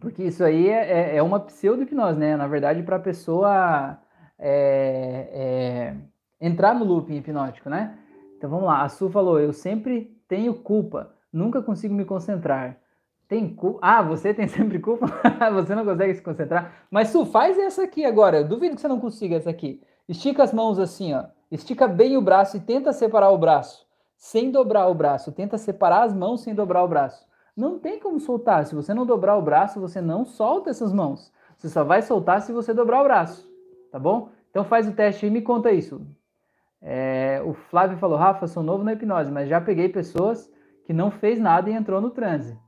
porque 0.00 0.24
isso 0.24 0.42
aí 0.42 0.68
é, 0.68 1.12
é, 1.12 1.16
é 1.16 1.22
uma 1.22 1.38
pseudo-hipnose, 1.38 2.18
né? 2.18 2.36
Na 2.36 2.48
verdade, 2.48 2.82
para 2.82 2.96
a 2.96 3.00
pessoa 3.00 3.96
é, 4.36 5.28
é, 5.30 5.96
entrar 6.44 6.74
no 6.74 6.84
looping 6.84 7.18
hipnótico, 7.18 7.70
né? 7.70 7.96
Então 8.36 8.50
vamos 8.50 8.66
lá, 8.66 8.82
a 8.82 8.88
Su 8.88 9.08
falou, 9.08 9.38
eu 9.38 9.52
sempre 9.52 10.20
tenho 10.26 10.54
culpa, 10.54 11.14
nunca 11.32 11.62
consigo 11.62 11.94
me 11.94 12.04
concentrar. 12.04 12.78
Tem 13.28 13.54
culpa? 13.54 13.78
Ah, 13.80 14.02
você 14.02 14.34
tem 14.34 14.48
sempre 14.48 14.80
culpa? 14.80 15.06
você 15.54 15.72
não 15.76 15.84
consegue 15.84 16.14
se 16.14 16.22
concentrar? 16.22 16.84
Mas 16.90 17.10
Su, 17.10 17.24
faz 17.24 17.56
essa 17.56 17.84
aqui 17.84 18.04
agora. 18.04 18.38
Eu 18.38 18.48
duvido 18.48 18.74
que 18.74 18.80
você 18.80 18.88
não 18.88 18.98
consiga 18.98 19.36
essa 19.36 19.50
aqui. 19.50 19.80
Estica 20.08 20.42
as 20.42 20.52
mãos 20.52 20.80
assim, 20.80 21.14
ó. 21.14 21.24
Estica 21.54 21.86
bem 21.86 22.16
o 22.16 22.20
braço 22.20 22.56
e 22.56 22.60
tenta 22.60 22.92
separar 22.92 23.30
o 23.30 23.38
braço, 23.38 23.86
sem 24.16 24.50
dobrar 24.50 24.88
o 24.88 24.94
braço. 24.94 25.30
Tenta 25.30 25.56
separar 25.56 26.02
as 26.02 26.12
mãos 26.12 26.40
sem 26.40 26.52
dobrar 26.52 26.82
o 26.82 26.88
braço. 26.88 27.24
Não 27.56 27.78
tem 27.78 28.00
como 28.00 28.18
soltar. 28.18 28.66
Se 28.66 28.74
você 28.74 28.92
não 28.92 29.06
dobrar 29.06 29.36
o 29.36 29.42
braço, 29.42 29.78
você 29.78 30.00
não 30.00 30.24
solta 30.24 30.70
essas 30.70 30.92
mãos. 30.92 31.32
Você 31.56 31.68
só 31.68 31.84
vai 31.84 32.02
soltar 32.02 32.42
se 32.42 32.52
você 32.52 32.74
dobrar 32.74 33.02
o 33.02 33.04
braço, 33.04 33.48
tá 33.92 34.00
bom? 34.00 34.30
Então 34.50 34.64
faz 34.64 34.88
o 34.88 34.92
teste 34.92 35.26
e 35.26 35.30
me 35.30 35.42
conta 35.42 35.70
isso. 35.70 36.04
É, 36.82 37.40
o 37.46 37.54
Flávio 37.54 37.98
falou, 37.98 38.18
Rafa, 38.18 38.48
sou 38.48 38.64
novo 38.64 38.82
na 38.82 38.94
hipnose, 38.94 39.30
mas 39.30 39.48
já 39.48 39.60
peguei 39.60 39.88
pessoas 39.88 40.50
que 40.84 40.92
não 40.92 41.08
fez 41.08 41.38
nada 41.38 41.70
e 41.70 41.72
entrou 41.72 42.00
no 42.00 42.10
transe. 42.10 42.58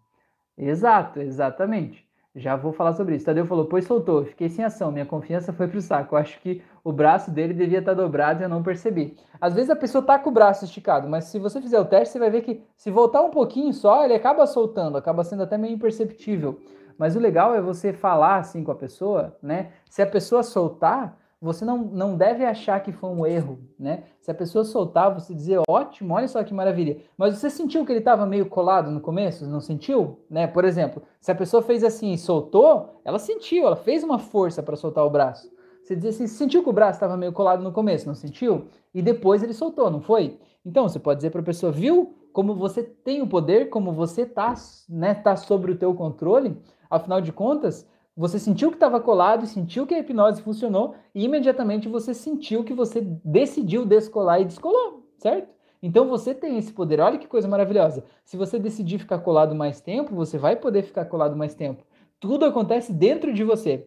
Exato, 0.56 1.18
exatamente. 1.18 2.05
Já 2.38 2.54
vou 2.54 2.70
falar 2.70 2.92
sobre 2.92 3.16
isso. 3.16 3.24
Tadeu 3.24 3.46
falou, 3.46 3.64
pois 3.64 3.86
soltou, 3.86 4.22
fiquei 4.26 4.50
sem 4.50 4.62
ação, 4.62 4.92
minha 4.92 5.06
confiança 5.06 5.54
foi 5.54 5.66
pro 5.66 5.80
saco. 5.80 6.14
Eu 6.14 6.18
acho 6.18 6.38
que 6.40 6.62
o 6.84 6.92
braço 6.92 7.30
dele 7.30 7.54
devia 7.54 7.78
estar 7.78 7.94
tá 7.94 8.02
dobrado 8.02 8.42
e 8.42 8.44
eu 8.44 8.48
não 8.48 8.62
percebi. 8.62 9.16
Às 9.40 9.54
vezes 9.54 9.70
a 9.70 9.76
pessoa 9.76 10.04
tá 10.04 10.18
com 10.18 10.28
o 10.28 10.32
braço 10.32 10.66
esticado, 10.66 11.08
mas 11.08 11.24
se 11.24 11.38
você 11.38 11.62
fizer 11.62 11.80
o 11.80 11.86
teste, 11.86 12.12
você 12.12 12.18
vai 12.18 12.28
ver 12.28 12.42
que 12.42 12.62
se 12.76 12.90
voltar 12.90 13.22
um 13.22 13.30
pouquinho 13.30 13.72
só, 13.72 14.04
ele 14.04 14.12
acaba 14.12 14.46
soltando, 14.46 14.98
acaba 14.98 15.24
sendo 15.24 15.44
até 15.44 15.56
meio 15.56 15.72
imperceptível. 15.72 16.60
Mas 16.98 17.16
o 17.16 17.18
legal 17.18 17.54
é 17.54 17.60
você 17.60 17.94
falar 17.94 18.36
assim 18.36 18.62
com 18.62 18.70
a 18.70 18.76
pessoa, 18.76 19.34
né? 19.42 19.70
Se 19.88 20.02
a 20.02 20.06
pessoa 20.06 20.42
soltar, 20.42 21.18
você 21.40 21.64
não, 21.64 21.78
não 21.78 22.16
deve 22.16 22.44
achar 22.44 22.80
que 22.80 22.92
foi 22.92 23.10
um 23.10 23.26
erro, 23.26 23.58
né? 23.78 24.04
Se 24.20 24.30
a 24.30 24.34
pessoa 24.34 24.64
soltar, 24.64 25.12
você 25.12 25.34
dizer, 25.34 25.60
ótimo, 25.68 26.14
olha 26.14 26.26
só 26.26 26.42
que 26.42 26.54
maravilha. 26.54 26.98
Mas 27.16 27.36
você 27.36 27.50
sentiu 27.50 27.84
que 27.84 27.92
ele 27.92 27.98
estava 27.98 28.24
meio 28.24 28.46
colado 28.46 28.90
no 28.90 29.00
começo? 29.00 29.46
Não 29.46 29.60
sentiu? 29.60 30.20
Né? 30.30 30.46
Por 30.46 30.64
exemplo, 30.64 31.02
se 31.20 31.30
a 31.30 31.34
pessoa 31.34 31.62
fez 31.62 31.84
assim 31.84 32.12
e 32.12 32.18
soltou, 32.18 33.00
ela 33.04 33.18
sentiu, 33.18 33.66
ela 33.66 33.76
fez 33.76 34.02
uma 34.02 34.18
força 34.18 34.62
para 34.62 34.76
soltar 34.76 35.04
o 35.04 35.10
braço. 35.10 35.54
Você 35.82 35.94
diz 35.94 36.16
assim, 36.16 36.26
sentiu 36.26 36.64
que 36.64 36.68
o 36.68 36.72
braço 36.72 36.96
estava 36.96 37.16
meio 37.16 37.32
colado 37.32 37.62
no 37.62 37.70
começo, 37.70 38.08
não 38.08 38.14
sentiu? 38.14 38.66
E 38.92 39.00
depois 39.00 39.42
ele 39.42 39.52
soltou, 39.52 39.88
não 39.88 40.00
foi? 40.00 40.40
Então, 40.64 40.88
você 40.88 40.98
pode 40.98 41.18
dizer 41.18 41.30
para 41.30 41.40
a 41.40 41.44
pessoa, 41.44 41.70
viu 41.70 42.12
como 42.32 42.56
você 42.56 42.82
tem 42.82 43.22
o 43.22 43.26
poder, 43.28 43.70
como 43.70 43.92
você 43.92 44.22
está 44.22 44.52
né, 44.88 45.14
tá 45.14 45.36
sobre 45.36 45.70
o 45.70 45.78
teu 45.78 45.94
controle? 45.94 46.60
Afinal 46.90 47.20
de 47.20 47.32
contas, 47.32 47.88
você 48.16 48.38
sentiu 48.38 48.70
que 48.70 48.76
estava 48.76 48.98
colado, 48.98 49.46
sentiu 49.46 49.86
que 49.86 49.94
a 49.94 49.98
hipnose 49.98 50.40
funcionou 50.40 50.94
e 51.14 51.24
imediatamente 51.24 51.86
você 51.86 52.14
sentiu 52.14 52.64
que 52.64 52.72
você 52.72 53.02
decidiu 53.22 53.84
descolar 53.84 54.40
e 54.40 54.46
descolou, 54.46 55.06
certo? 55.18 55.54
Então 55.82 56.08
você 56.08 56.34
tem 56.34 56.56
esse 56.56 56.72
poder. 56.72 56.98
Olha 57.00 57.18
que 57.18 57.28
coisa 57.28 57.46
maravilhosa. 57.46 58.02
Se 58.24 58.36
você 58.36 58.58
decidir 58.58 58.98
ficar 58.98 59.18
colado 59.18 59.54
mais 59.54 59.80
tempo, 59.80 60.14
você 60.14 60.38
vai 60.38 60.56
poder 60.56 60.82
ficar 60.82 61.04
colado 61.04 61.36
mais 61.36 61.54
tempo. 61.54 61.84
Tudo 62.18 62.46
acontece 62.46 62.92
dentro 62.92 63.34
de 63.34 63.44
você. 63.44 63.86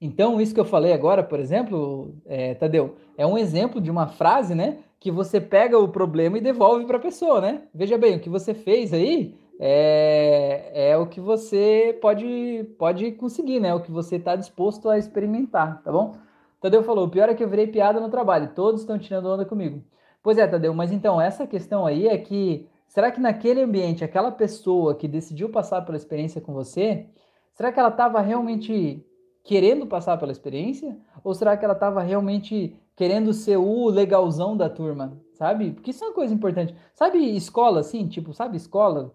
Então, 0.00 0.40
isso 0.40 0.54
que 0.54 0.60
eu 0.60 0.64
falei 0.64 0.92
agora, 0.92 1.24
por 1.24 1.40
exemplo, 1.40 2.14
é, 2.24 2.54
Tadeu, 2.54 2.96
é 3.16 3.26
um 3.26 3.36
exemplo 3.36 3.80
de 3.80 3.90
uma 3.90 4.06
frase, 4.06 4.54
né? 4.54 4.78
Que 5.00 5.10
você 5.10 5.40
pega 5.40 5.76
o 5.78 5.88
problema 5.88 6.38
e 6.38 6.40
devolve 6.40 6.84
para 6.84 6.98
a 6.98 7.00
pessoa, 7.00 7.40
né? 7.40 7.62
Veja 7.74 7.98
bem, 7.98 8.16
o 8.16 8.20
que 8.20 8.28
você 8.28 8.54
fez 8.54 8.92
aí 8.92 9.34
é, 9.58 10.90
é 10.90 10.96
o 10.96 11.06
que 11.06 11.20
você 11.20 11.98
pode, 12.00 12.64
pode 12.78 13.12
conseguir, 13.12 13.58
né? 13.60 13.74
O 13.74 13.80
que 13.80 13.90
você 13.90 14.16
está 14.16 14.36
disposto 14.36 14.88
a 14.88 14.98
experimentar, 14.98 15.82
tá 15.82 15.90
bom? 15.90 16.14
Tadeu 16.60 16.82
falou: 16.82 17.06
o 17.06 17.10
pior 17.10 17.28
é 17.28 17.34
que 17.34 17.42
eu 17.42 17.48
virei 17.48 17.66
piada 17.66 18.00
no 18.00 18.08
trabalho, 18.08 18.52
todos 18.54 18.82
estão 18.82 18.98
tirando 18.98 19.26
onda 19.26 19.44
comigo. 19.44 19.82
Pois 20.22 20.38
é, 20.38 20.46
Tadeu, 20.46 20.74
mas 20.74 20.92
então 20.92 21.20
essa 21.20 21.46
questão 21.46 21.86
aí 21.86 22.06
é 22.06 22.18
que 22.18 22.68
será 22.86 23.10
que 23.10 23.20
naquele 23.20 23.62
ambiente, 23.62 24.04
aquela 24.04 24.30
pessoa 24.30 24.94
que 24.94 25.08
decidiu 25.08 25.48
passar 25.50 25.82
pela 25.82 25.96
experiência 25.96 26.40
com 26.40 26.52
você, 26.52 27.06
será 27.52 27.72
que 27.72 27.80
ela 27.80 27.88
estava 27.88 28.20
realmente 28.20 29.04
querendo 29.44 29.86
passar 29.86 30.18
pela 30.18 30.32
experiência? 30.32 30.96
Ou 31.24 31.34
será 31.34 31.56
que 31.56 31.64
ela 31.64 31.74
estava 31.74 32.02
realmente 32.02 32.76
querendo 32.96 33.32
ser 33.32 33.56
o 33.56 33.88
legalzão 33.88 34.56
da 34.56 34.68
turma? 34.68 35.18
Sabe? 35.38 35.72
Porque 35.72 35.90
isso 35.90 36.04
é 36.04 36.08
uma 36.08 36.14
coisa 36.14 36.34
importante. 36.34 36.74
Sabe 36.94 37.18
escola, 37.36 37.80
assim, 37.80 38.08
tipo, 38.08 38.34
sabe 38.34 38.56
escola? 38.56 39.12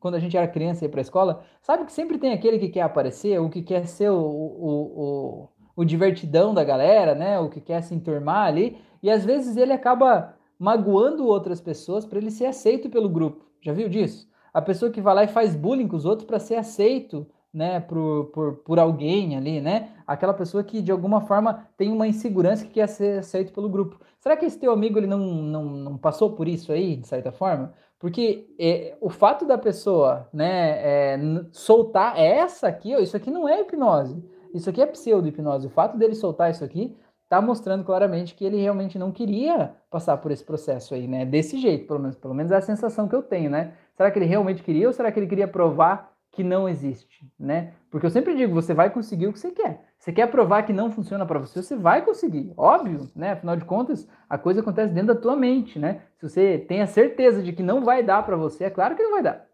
Quando 0.00 0.14
a 0.14 0.18
gente 0.18 0.36
era 0.36 0.48
criança 0.48 0.84
e 0.84 0.86
ia 0.86 0.90
pra 0.90 1.02
escola, 1.02 1.44
sabe 1.60 1.84
que 1.84 1.92
sempre 1.92 2.18
tem 2.18 2.32
aquele 2.32 2.58
que 2.58 2.70
quer 2.70 2.80
aparecer, 2.80 3.38
o 3.38 3.50
que 3.50 3.62
quer 3.62 3.86
ser 3.86 4.10
o, 4.10 4.18
o, 4.18 5.02
o, 5.02 5.48
o 5.76 5.84
divertidão 5.84 6.54
da 6.54 6.64
galera, 6.64 7.14
né? 7.14 7.38
O 7.38 7.50
que 7.50 7.60
quer 7.60 7.82
se 7.82 7.94
enturmar 7.94 8.46
ali, 8.48 8.78
e 9.02 9.10
às 9.10 9.24
vezes 9.24 9.56
ele 9.56 9.72
acaba 9.72 10.34
magoando 10.58 11.26
outras 11.26 11.60
pessoas 11.60 12.06
para 12.06 12.18
ele 12.18 12.30
ser 12.30 12.46
aceito 12.46 12.88
pelo 12.88 13.08
grupo. 13.08 13.44
Já 13.60 13.72
viu 13.72 13.88
disso? 13.88 14.28
A 14.54 14.62
pessoa 14.62 14.90
que 14.90 15.00
vai 15.00 15.14
lá 15.14 15.24
e 15.24 15.28
faz 15.28 15.54
bullying 15.54 15.88
com 15.88 15.96
os 15.96 16.04
outros 16.04 16.26
para 16.26 16.38
ser 16.38 16.56
aceito 16.56 17.26
né, 17.52 17.80
por, 17.80 18.26
por, 18.32 18.52
por 18.58 18.78
alguém 18.78 19.36
ali, 19.36 19.60
né? 19.60 19.90
Aquela 20.06 20.32
pessoa 20.32 20.64
que 20.64 20.80
de 20.80 20.90
alguma 20.90 21.20
forma 21.20 21.66
tem 21.76 21.92
uma 21.92 22.06
insegurança 22.06 22.64
que 22.64 22.72
quer 22.72 22.86
ser 22.88 23.18
aceito 23.18 23.52
pelo 23.52 23.68
grupo. 23.68 24.00
Será 24.18 24.36
que 24.36 24.46
esse 24.46 24.58
teu 24.58 24.72
amigo 24.72 24.98
ele 24.98 25.06
não, 25.06 25.18
não, 25.18 25.64
não 25.64 25.98
passou 25.98 26.32
por 26.32 26.48
isso 26.48 26.72
aí, 26.72 26.96
de 26.96 27.06
certa 27.06 27.30
forma? 27.30 27.74
Porque 27.98 28.52
é, 28.58 28.96
o 29.00 29.10
fato 29.10 29.44
da 29.44 29.58
pessoa, 29.58 30.28
né, 30.32 31.14
é, 31.14 31.20
soltar 31.52 32.18
essa 32.18 32.68
aqui, 32.68 32.94
ó, 32.96 32.98
isso 32.98 33.16
aqui 33.16 33.30
não 33.30 33.48
é 33.48 33.60
hipnose, 33.60 34.24
isso 34.54 34.68
aqui 34.70 34.80
é 34.80 34.86
pseudo-hipnose. 34.86 35.66
O 35.66 35.70
fato 35.70 35.96
dele 35.96 36.14
soltar 36.14 36.50
isso 36.50 36.64
aqui 36.64 36.96
está 37.24 37.40
mostrando 37.40 37.84
claramente 37.84 38.34
que 38.34 38.44
ele 38.44 38.58
realmente 38.58 38.98
não 38.98 39.10
queria 39.10 39.74
passar 39.90 40.18
por 40.18 40.30
esse 40.30 40.44
processo 40.44 40.94
aí, 40.94 41.08
né? 41.08 41.24
Desse 41.24 41.58
jeito, 41.58 41.86
pelo 41.86 42.00
menos, 42.00 42.16
pelo 42.16 42.34
menos 42.34 42.52
é 42.52 42.56
a 42.56 42.60
sensação 42.60 43.08
que 43.08 43.14
eu 43.14 43.22
tenho, 43.22 43.50
né? 43.50 43.72
Será 43.94 44.10
que 44.10 44.18
ele 44.18 44.26
realmente 44.26 44.62
queria 44.62 44.86
ou 44.86 44.92
será 44.92 45.10
que 45.10 45.18
ele 45.18 45.26
queria 45.26 45.48
provar 45.48 46.11
que 46.32 46.42
não 46.42 46.68
existe, 46.68 47.30
né? 47.38 47.74
Porque 47.90 48.06
eu 48.06 48.10
sempre 48.10 48.34
digo, 48.34 48.54
você 48.54 48.74
vai 48.74 48.90
conseguir 48.90 49.26
o 49.26 49.32
que 49.32 49.38
você 49.38 49.50
quer. 49.50 49.84
Você 49.98 50.12
quer 50.12 50.26
provar 50.28 50.62
que 50.64 50.72
não 50.72 50.90
funciona 50.90 51.24
para 51.24 51.38
você, 51.38 51.62
você 51.62 51.76
vai 51.76 52.04
conseguir, 52.04 52.52
óbvio, 52.56 53.10
né? 53.14 53.32
Afinal 53.32 53.54
de 53.54 53.64
contas, 53.64 54.08
a 54.28 54.36
coisa 54.36 54.60
acontece 54.60 54.92
dentro 54.92 55.14
da 55.14 55.20
tua 55.20 55.36
mente, 55.36 55.78
né? 55.78 56.02
Se 56.16 56.28
você 56.28 56.58
tem 56.58 56.80
a 56.80 56.86
certeza 56.86 57.42
de 57.42 57.52
que 57.52 57.62
não 57.62 57.84
vai 57.84 58.02
dar 58.02 58.24
para 58.24 58.36
você, 58.36 58.64
é 58.64 58.70
claro 58.70 58.96
que 58.96 59.02
não 59.02 59.12
vai 59.12 59.22
dar. 59.22 59.46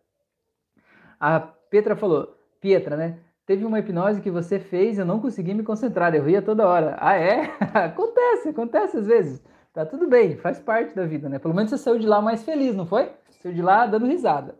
A 1.20 1.40
Petra 1.40 1.96
falou, 1.96 2.34
Pietra, 2.60 2.96
né? 2.96 3.18
teve 3.48 3.64
uma 3.64 3.78
hipnose 3.78 4.20
que 4.20 4.30
você 4.30 4.58
fez, 4.58 4.98
eu 4.98 5.06
não 5.06 5.20
consegui 5.20 5.54
me 5.54 5.62
concentrar, 5.62 6.14
eu 6.14 6.22
ria 6.22 6.42
toda 6.42 6.68
hora. 6.68 6.98
Ah, 7.00 7.16
é? 7.16 7.50
acontece, 7.72 8.50
acontece 8.50 8.98
às 8.98 9.06
vezes. 9.06 9.42
Tá 9.72 9.86
tudo 9.86 10.06
bem, 10.06 10.36
faz 10.36 10.60
parte 10.60 10.94
da 10.94 11.06
vida, 11.06 11.30
né? 11.30 11.38
Pelo 11.38 11.54
menos 11.54 11.70
você 11.70 11.78
saiu 11.78 11.98
de 11.98 12.06
lá 12.06 12.20
mais 12.20 12.44
feliz, 12.44 12.76
não 12.76 12.84
foi? 12.84 13.10
Saiu 13.42 13.54
de 13.54 13.62
lá 13.62 13.86
dando 13.86 14.06
risada. 14.06 14.54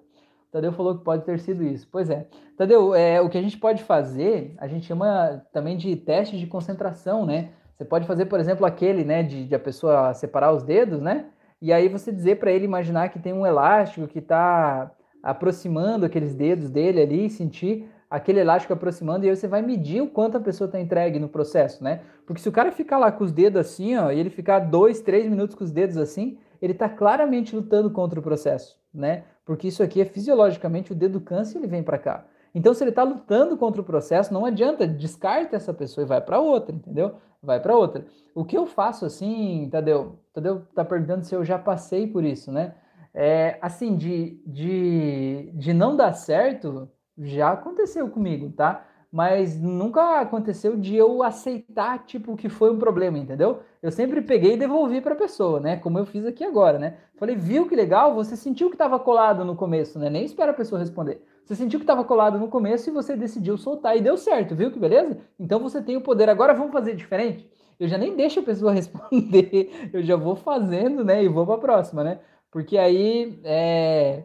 Tadeu 0.51 0.73
falou 0.73 0.99
que 0.99 1.05
pode 1.05 1.25
ter 1.25 1.39
sido 1.39 1.63
isso. 1.63 1.87
Pois 1.91 2.09
é. 2.11 2.27
Tadeu, 2.57 2.95
é, 2.95 3.21
o 3.21 3.29
que 3.29 3.39
a 3.39 3.43
gente 3.43 3.59
pode 3.59 3.83
fazer, 3.85 4.55
a 4.59 4.67
gente 4.67 4.87
chama 4.87 5.43
também 5.53 5.77
de 5.77 5.95
teste 5.97 6.39
de 6.39 6.47
concentração, 6.47 7.27
né? 7.27 7.51
Você 7.77 7.85
pode 7.85 8.07
fazer, 8.07 8.27
por 8.27 8.41
exemplo, 8.41 8.67
aquele, 8.67 9.05
né, 9.05 9.23
de, 9.23 9.47
de 9.47 9.55
a 9.55 9.59
pessoa 9.59 10.13
separar 10.13 10.53
os 10.53 10.63
dedos, 10.63 11.01
né? 11.01 11.27
E 11.61 11.73
aí 11.73 11.89
você 11.89 12.11
dizer 12.11 12.39
para 12.39 12.51
ele 12.51 12.65
imaginar 12.65 13.09
que 13.09 13.19
tem 13.19 13.33
um 13.33 13.47
elástico 13.47 14.09
que 14.09 14.19
está 14.19 14.91
aproximando 15.23 16.07
aqueles 16.07 16.35
dedos 16.35 16.71
dele 16.71 17.01
ali 17.01 17.31
sentir 17.31 17.89
aquele 18.11 18.41
elástico 18.41 18.73
aproximando 18.73 19.27
e 19.27 19.29
aí 19.29 19.37
você 19.37 19.47
vai 19.47 19.61
medir 19.61 20.01
o 20.01 20.09
quanto 20.09 20.37
a 20.37 20.41
pessoa 20.41 20.67
está 20.67 20.81
entregue 20.81 21.19
no 21.19 21.29
processo, 21.29 21.85
né? 21.85 22.01
Porque 22.27 22.41
se 22.41 22.49
o 22.49 22.53
cara 22.53 22.73
ficar 22.73 22.99
lá 22.99 23.13
com 23.13 23.25
os 23.25 23.33
dedos 23.33 23.61
assim, 23.61 23.97
ó, 23.97 24.11
e 24.11 24.19
ele 24.19 24.31
ficar 24.31 24.61
dois, 24.61 25.01
três 25.01 25.29
minutos 25.29 25.55
com 25.55 25.65
os 25.65 25.71
dedos 25.71 25.97
assim, 25.97 26.39
ele 26.61 26.73
está 26.73 26.89
claramente 26.89 27.55
lutando 27.55 27.91
contra 27.91 28.19
o 28.19 28.23
processo, 28.23 28.79
né? 28.93 29.25
Porque 29.49 29.69
isso 29.69 29.83
aqui 29.83 29.99
é 29.99 30.05
fisiologicamente 30.05 30.93
o 30.93 30.95
dedo 30.95 31.23
e 31.27 31.57
ele 31.57 31.67
vem 31.67 31.83
para 31.83 31.97
cá. 31.97 32.27
Então, 32.55 32.75
se 32.75 32.85
ele 32.85 32.91
está 32.91 33.03
lutando 33.03 33.57
contra 33.57 33.81
o 33.81 33.85
processo, 33.85 34.31
não 34.31 34.45
adianta, 34.45 34.87
descarta 34.87 35.57
essa 35.57 35.73
pessoa 35.73 36.05
e 36.05 36.07
vai 36.07 36.21
para 36.21 36.39
outra, 36.39 36.75
entendeu? 36.75 37.15
Vai 37.43 37.59
para 37.59 37.75
outra. 37.75 38.05
O 38.35 38.45
que 38.45 38.59
eu 38.59 38.67
faço 38.67 39.07
assim, 39.07 39.67
Tadeu? 39.73 40.19
Tadeu 40.35 40.67
tá 40.75 40.85
perguntando 40.85 41.25
se 41.25 41.35
eu 41.35 41.43
já 41.47 41.59
passei 41.59 42.07
por 42.07 42.25
isso, 42.25 42.53
né? 42.53 42.75
É, 43.15 43.59
assim, 43.63 43.97
de, 43.97 44.39
de, 44.47 45.51
de 45.55 45.73
não 45.73 45.97
dar 45.97 46.13
certo, 46.13 46.87
já 47.17 47.53
aconteceu 47.53 48.07
comigo, 48.11 48.51
tá? 48.51 48.87
Mas 49.11 49.59
nunca 49.59 50.21
aconteceu 50.21 50.77
de 50.77 50.95
eu 50.95 51.23
aceitar, 51.23 52.05
tipo, 52.05 52.37
que 52.37 52.49
foi 52.49 52.71
um 52.71 52.79
problema, 52.79 53.17
entendeu? 53.19 53.61
Eu 53.83 53.91
sempre 53.91 54.21
peguei 54.21 54.53
e 54.53 54.57
devolvi 54.59 55.01
para 55.01 55.15
a 55.15 55.19
pessoa, 55.19 55.61
né? 55.61 55.77
Como 55.79 55.99
eu 55.99 56.05
fiz 56.05 56.27
aqui 56.27 56.45
agora, 56.45 56.79
né? 56.79 56.99
Falei, 57.17 57.35
viu 57.35 57.67
que 57.67 57.75
legal? 57.75 58.15
Você 58.15 58.37
sentiu 58.37 58.69
que 58.69 58.75
estava 58.75 58.99
colado 58.99 59.45
no 59.47 59.57
começo, 59.57 59.99
né? 59.99 60.11
Nem 60.11 60.25
espera 60.25 60.51
a 60.51 60.55
pessoa 60.55 60.79
responder. 60.79 61.25
Você 61.45 61.55
sentiu 61.57 61.79
que 61.79 61.85
estava 61.85 62.05
colado 62.05 62.39
no 62.39 62.49
começo 62.49 62.91
e 62.91 62.93
você 62.93 63.17
decidiu 63.17 63.57
soltar 63.57 63.97
e 63.97 64.03
deu 64.03 64.19
certo, 64.19 64.55
viu 64.55 64.71
que 64.71 64.79
beleza? 64.79 65.19
Então 65.41 65.59
você 65.59 65.81
tem 65.81 65.97
o 65.97 66.03
poder. 66.03 66.29
Agora 66.29 66.53
vamos 66.53 66.73
fazer 66.73 66.95
diferente? 66.95 67.49
Eu 67.81 67.89
já 67.89 67.97
nem 67.97 68.15
deixo 68.15 68.41
a 68.41 68.43
pessoa 68.43 68.73
responder, 68.75 69.91
eu 69.93 70.03
já 70.03 70.17
vou 70.17 70.37
fazendo, 70.37 71.03
né? 71.03 71.25
E 71.25 71.29
vou 71.29 71.47
para 71.47 71.55
a 71.55 71.59
próxima, 71.59 72.05
né? 72.05 72.21
Porque 72.51 72.77
aí 72.77 73.41
é 73.45 74.25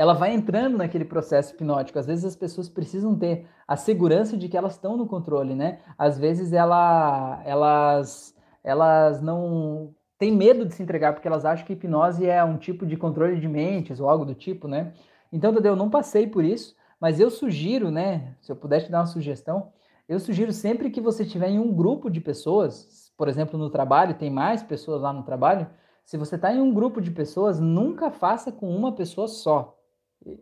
ela 0.00 0.14
vai 0.14 0.32
entrando 0.32 0.78
naquele 0.78 1.04
processo 1.04 1.52
hipnótico. 1.52 1.98
Às 1.98 2.06
vezes 2.06 2.24
as 2.24 2.34
pessoas 2.34 2.70
precisam 2.70 3.14
ter 3.14 3.46
a 3.68 3.76
segurança 3.76 4.34
de 4.34 4.48
que 4.48 4.56
elas 4.56 4.72
estão 4.72 4.96
no 4.96 5.06
controle, 5.06 5.54
né? 5.54 5.80
Às 5.98 6.18
vezes 6.18 6.54
ela, 6.54 7.42
elas, 7.44 8.34
elas 8.64 9.20
não 9.20 9.94
têm 10.16 10.34
medo 10.34 10.64
de 10.64 10.72
se 10.72 10.82
entregar 10.82 11.12
porque 11.12 11.28
elas 11.28 11.44
acham 11.44 11.66
que 11.66 11.74
hipnose 11.74 12.24
é 12.24 12.42
um 12.42 12.56
tipo 12.56 12.86
de 12.86 12.96
controle 12.96 13.38
de 13.38 13.46
mentes 13.46 14.00
ou 14.00 14.08
algo 14.08 14.24
do 14.24 14.34
tipo, 14.34 14.66
né? 14.66 14.94
Então, 15.30 15.52
Tadeu, 15.52 15.72
eu 15.72 15.76
não 15.76 15.90
passei 15.90 16.26
por 16.26 16.46
isso, 16.46 16.74
mas 16.98 17.20
eu 17.20 17.28
sugiro, 17.28 17.90
né? 17.90 18.34
Se 18.40 18.50
eu 18.50 18.56
puder 18.56 18.82
te 18.82 18.90
dar 18.90 19.00
uma 19.00 19.06
sugestão, 19.06 19.70
eu 20.08 20.18
sugiro 20.18 20.50
sempre 20.50 20.88
que 20.88 21.02
você 21.02 21.24
estiver 21.24 21.50
em 21.50 21.58
um 21.58 21.74
grupo 21.74 22.08
de 22.08 22.22
pessoas, 22.22 23.12
por 23.18 23.28
exemplo, 23.28 23.58
no 23.58 23.68
trabalho, 23.68 24.14
tem 24.14 24.30
mais 24.30 24.62
pessoas 24.62 25.02
lá 25.02 25.12
no 25.12 25.24
trabalho. 25.24 25.66
Se 26.06 26.16
você 26.16 26.36
está 26.36 26.50
em 26.50 26.58
um 26.58 26.72
grupo 26.72 27.02
de 27.02 27.10
pessoas, 27.10 27.60
nunca 27.60 28.10
faça 28.10 28.50
com 28.50 28.74
uma 28.74 28.92
pessoa 28.92 29.28
só 29.28 29.76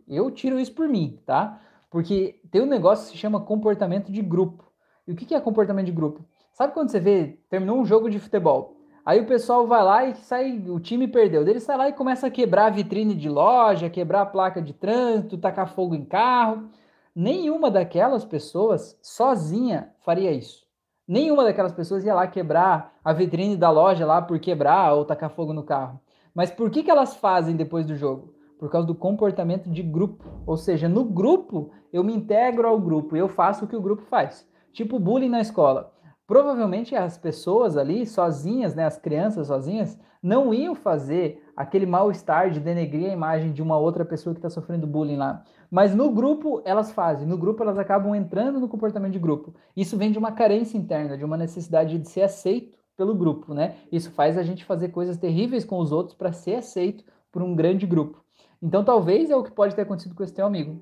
eu 0.07 0.29
tiro 0.31 0.59
isso 0.59 0.73
por 0.73 0.87
mim, 0.87 1.19
tá? 1.25 1.61
Porque 1.89 2.39
tem 2.51 2.61
um 2.61 2.65
negócio 2.65 3.05
que 3.05 3.11
se 3.11 3.17
chama 3.17 3.39
comportamento 3.39 4.11
de 4.11 4.21
grupo. 4.21 4.71
E 5.07 5.11
o 5.11 5.15
que 5.15 5.33
é 5.33 5.39
comportamento 5.39 5.87
de 5.87 5.91
grupo? 5.91 6.23
Sabe 6.53 6.73
quando 6.73 6.89
você 6.89 6.99
vê, 6.99 7.39
terminou 7.49 7.79
um 7.79 7.85
jogo 7.85 8.09
de 8.09 8.19
futebol, 8.19 8.77
aí 9.05 9.19
o 9.21 9.25
pessoal 9.25 9.65
vai 9.65 9.83
lá 9.83 10.05
e 10.05 10.15
sai, 10.15 10.61
o 10.67 10.79
time 10.79 11.07
perdeu, 11.07 11.41
ele 11.41 11.59
sai 11.59 11.77
lá 11.77 11.89
e 11.89 11.93
começa 11.93 12.27
a 12.27 12.31
quebrar 12.31 12.65
a 12.65 12.69
vitrine 12.69 13.15
de 13.15 13.29
loja, 13.29 13.89
quebrar 13.89 14.21
a 14.21 14.25
placa 14.25 14.61
de 14.61 14.73
trânsito, 14.73 15.37
tacar 15.37 15.73
fogo 15.73 15.95
em 15.95 16.05
carro. 16.05 16.69
Nenhuma 17.15 17.71
daquelas 17.71 18.23
pessoas 18.23 18.99
sozinha 19.01 19.93
faria 20.01 20.31
isso. 20.31 20.67
Nenhuma 21.07 21.43
daquelas 21.43 21.71
pessoas 21.71 22.05
ia 22.05 22.13
lá 22.13 22.27
quebrar 22.27 22.93
a 23.03 23.11
vitrine 23.11 23.57
da 23.57 23.71
loja 23.71 24.05
lá 24.05 24.21
por 24.21 24.37
quebrar 24.39 24.93
ou 24.93 25.05
tacar 25.05 25.31
fogo 25.31 25.53
no 25.53 25.63
carro. 25.63 25.99
Mas 26.35 26.51
por 26.51 26.69
que, 26.69 26.83
que 26.83 26.91
elas 26.91 27.15
fazem 27.15 27.55
depois 27.55 27.85
do 27.85 27.95
jogo? 27.95 28.35
Por 28.59 28.69
causa 28.69 28.85
do 28.85 28.93
comportamento 28.93 29.69
de 29.71 29.81
grupo. 29.81 30.25
Ou 30.45 30.57
seja, 30.57 30.89
no 30.89 31.05
grupo, 31.05 31.71
eu 31.91 32.03
me 32.03 32.13
integro 32.13 32.67
ao 32.67 32.79
grupo 32.79 33.15
e 33.15 33.19
eu 33.19 33.29
faço 33.29 33.63
o 33.63 33.67
que 33.67 33.75
o 33.75 33.81
grupo 33.81 34.03
faz. 34.03 34.47
Tipo 34.73 34.99
bullying 34.99 35.29
na 35.29 35.39
escola. 35.39 35.93
Provavelmente 36.27 36.95
as 36.95 37.17
pessoas 37.17 37.75
ali, 37.75 38.05
sozinhas, 38.05 38.75
né, 38.75 38.85
as 38.85 38.99
crianças 38.99 39.47
sozinhas, 39.47 39.97
não 40.21 40.53
iam 40.53 40.75
fazer 40.75 41.41
aquele 41.55 41.85
mal-estar 41.85 42.51
de 42.51 42.59
denegrir 42.59 43.09
a 43.09 43.13
imagem 43.13 43.53
de 43.53 43.63
uma 43.63 43.77
outra 43.77 44.03
pessoa 44.05 44.33
que 44.33 44.39
está 44.39 44.49
sofrendo 44.49 44.85
bullying 44.85 45.15
lá. 45.15 45.43
Mas 45.71 45.95
no 45.95 46.11
grupo 46.11 46.61
elas 46.65 46.91
fazem, 46.91 47.27
no 47.27 47.37
grupo 47.37 47.63
elas 47.63 47.79
acabam 47.79 48.13
entrando 48.13 48.59
no 48.59 48.67
comportamento 48.67 49.13
de 49.13 49.19
grupo. 49.19 49.55
Isso 49.75 49.97
vem 49.97 50.11
de 50.11 50.19
uma 50.19 50.33
carência 50.33 50.77
interna, 50.77 51.17
de 51.17 51.23
uma 51.23 51.37
necessidade 51.37 51.97
de 51.97 52.07
ser 52.07 52.21
aceito 52.21 52.77
pelo 52.97 53.15
grupo, 53.15 53.53
né? 53.53 53.77
Isso 53.91 54.11
faz 54.11 54.37
a 54.37 54.43
gente 54.43 54.65
fazer 54.65 54.89
coisas 54.89 55.17
terríveis 55.17 55.63
com 55.63 55.79
os 55.79 55.91
outros 55.91 56.15
para 56.15 56.33
ser 56.33 56.55
aceito 56.55 57.05
por 57.31 57.41
um 57.41 57.55
grande 57.55 57.87
grupo. 57.87 58.21
Então, 58.61 58.83
talvez 58.83 59.29
é 59.29 59.35
o 59.35 59.43
que 59.43 59.51
pode 59.51 59.75
ter 59.75 59.83
acontecido 59.83 60.15
com 60.15 60.23
esse 60.23 60.33
teu 60.33 60.45
amigo. 60.45 60.81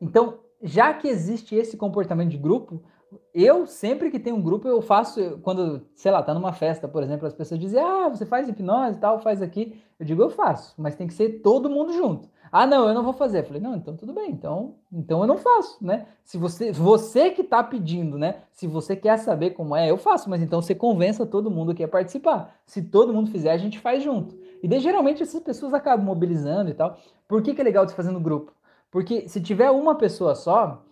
Então, 0.00 0.40
já 0.62 0.92
que 0.92 1.08
existe 1.08 1.54
esse 1.54 1.76
comportamento 1.76 2.30
de 2.30 2.36
grupo, 2.36 2.82
eu 3.34 3.66
sempre 3.66 4.10
que 4.10 4.18
tenho 4.18 4.36
um 4.36 4.42
grupo, 4.42 4.68
eu 4.68 4.80
faço, 4.80 5.38
quando, 5.42 5.86
sei 5.94 6.10
lá, 6.10 6.22
tá 6.22 6.32
numa 6.32 6.52
festa, 6.52 6.88
por 6.88 7.02
exemplo, 7.02 7.26
as 7.26 7.34
pessoas 7.34 7.60
dizem, 7.60 7.80
ah, 7.80 8.08
você 8.08 8.24
faz 8.24 8.48
hipnose 8.48 8.96
e 8.96 9.00
tal, 9.00 9.18
faz 9.20 9.42
aqui. 9.42 9.80
Eu 9.98 10.06
digo, 10.06 10.22
eu 10.22 10.30
faço, 10.30 10.74
mas 10.78 10.94
tem 10.94 11.06
que 11.06 11.14
ser 11.14 11.40
todo 11.40 11.70
mundo 11.70 11.92
junto. 11.92 12.28
Ah, 12.50 12.66
não, 12.66 12.86
eu 12.86 12.94
não 12.94 13.02
vou 13.02 13.14
fazer. 13.14 13.40
Eu 13.40 13.44
falei, 13.44 13.62
não, 13.62 13.74
então 13.74 13.96
tudo 13.96 14.12
bem, 14.12 14.30
então, 14.30 14.74
então 14.92 15.22
eu 15.22 15.26
não 15.26 15.38
faço, 15.38 15.82
né? 15.82 16.06
Se 16.22 16.36
você, 16.36 16.70
você 16.70 17.30
que 17.30 17.42
tá 17.42 17.62
pedindo, 17.62 18.18
né? 18.18 18.42
Se 18.50 18.66
você 18.66 18.94
quer 18.94 19.16
saber 19.18 19.50
como 19.50 19.74
é, 19.74 19.90
eu 19.90 19.96
faço, 19.96 20.28
mas 20.28 20.42
então 20.42 20.60
você 20.60 20.74
convença 20.74 21.24
todo 21.24 21.50
mundo 21.50 21.72
que 21.72 21.82
quer 21.82 21.88
participar. 21.88 22.54
Se 22.66 22.82
todo 22.82 23.12
mundo 23.12 23.30
fizer, 23.30 23.52
a 23.52 23.56
gente 23.56 23.78
faz 23.78 24.02
junto. 24.02 24.36
E 24.62 24.68
daí, 24.68 24.78
geralmente, 24.80 25.22
essas 25.22 25.42
pessoas 25.42 25.74
acabam 25.74 26.06
mobilizando 26.06 26.70
e 26.70 26.74
tal. 26.74 26.96
Por 27.26 27.42
que, 27.42 27.52
que 27.52 27.60
é 27.60 27.64
legal 27.64 27.88
se 27.88 27.94
fazer 27.94 28.10
no 28.12 28.20
grupo? 28.20 28.52
Porque 28.90 29.28
se 29.28 29.40
tiver 29.40 29.70
uma 29.70 29.96
pessoa 29.96 30.34
só, 30.34 30.84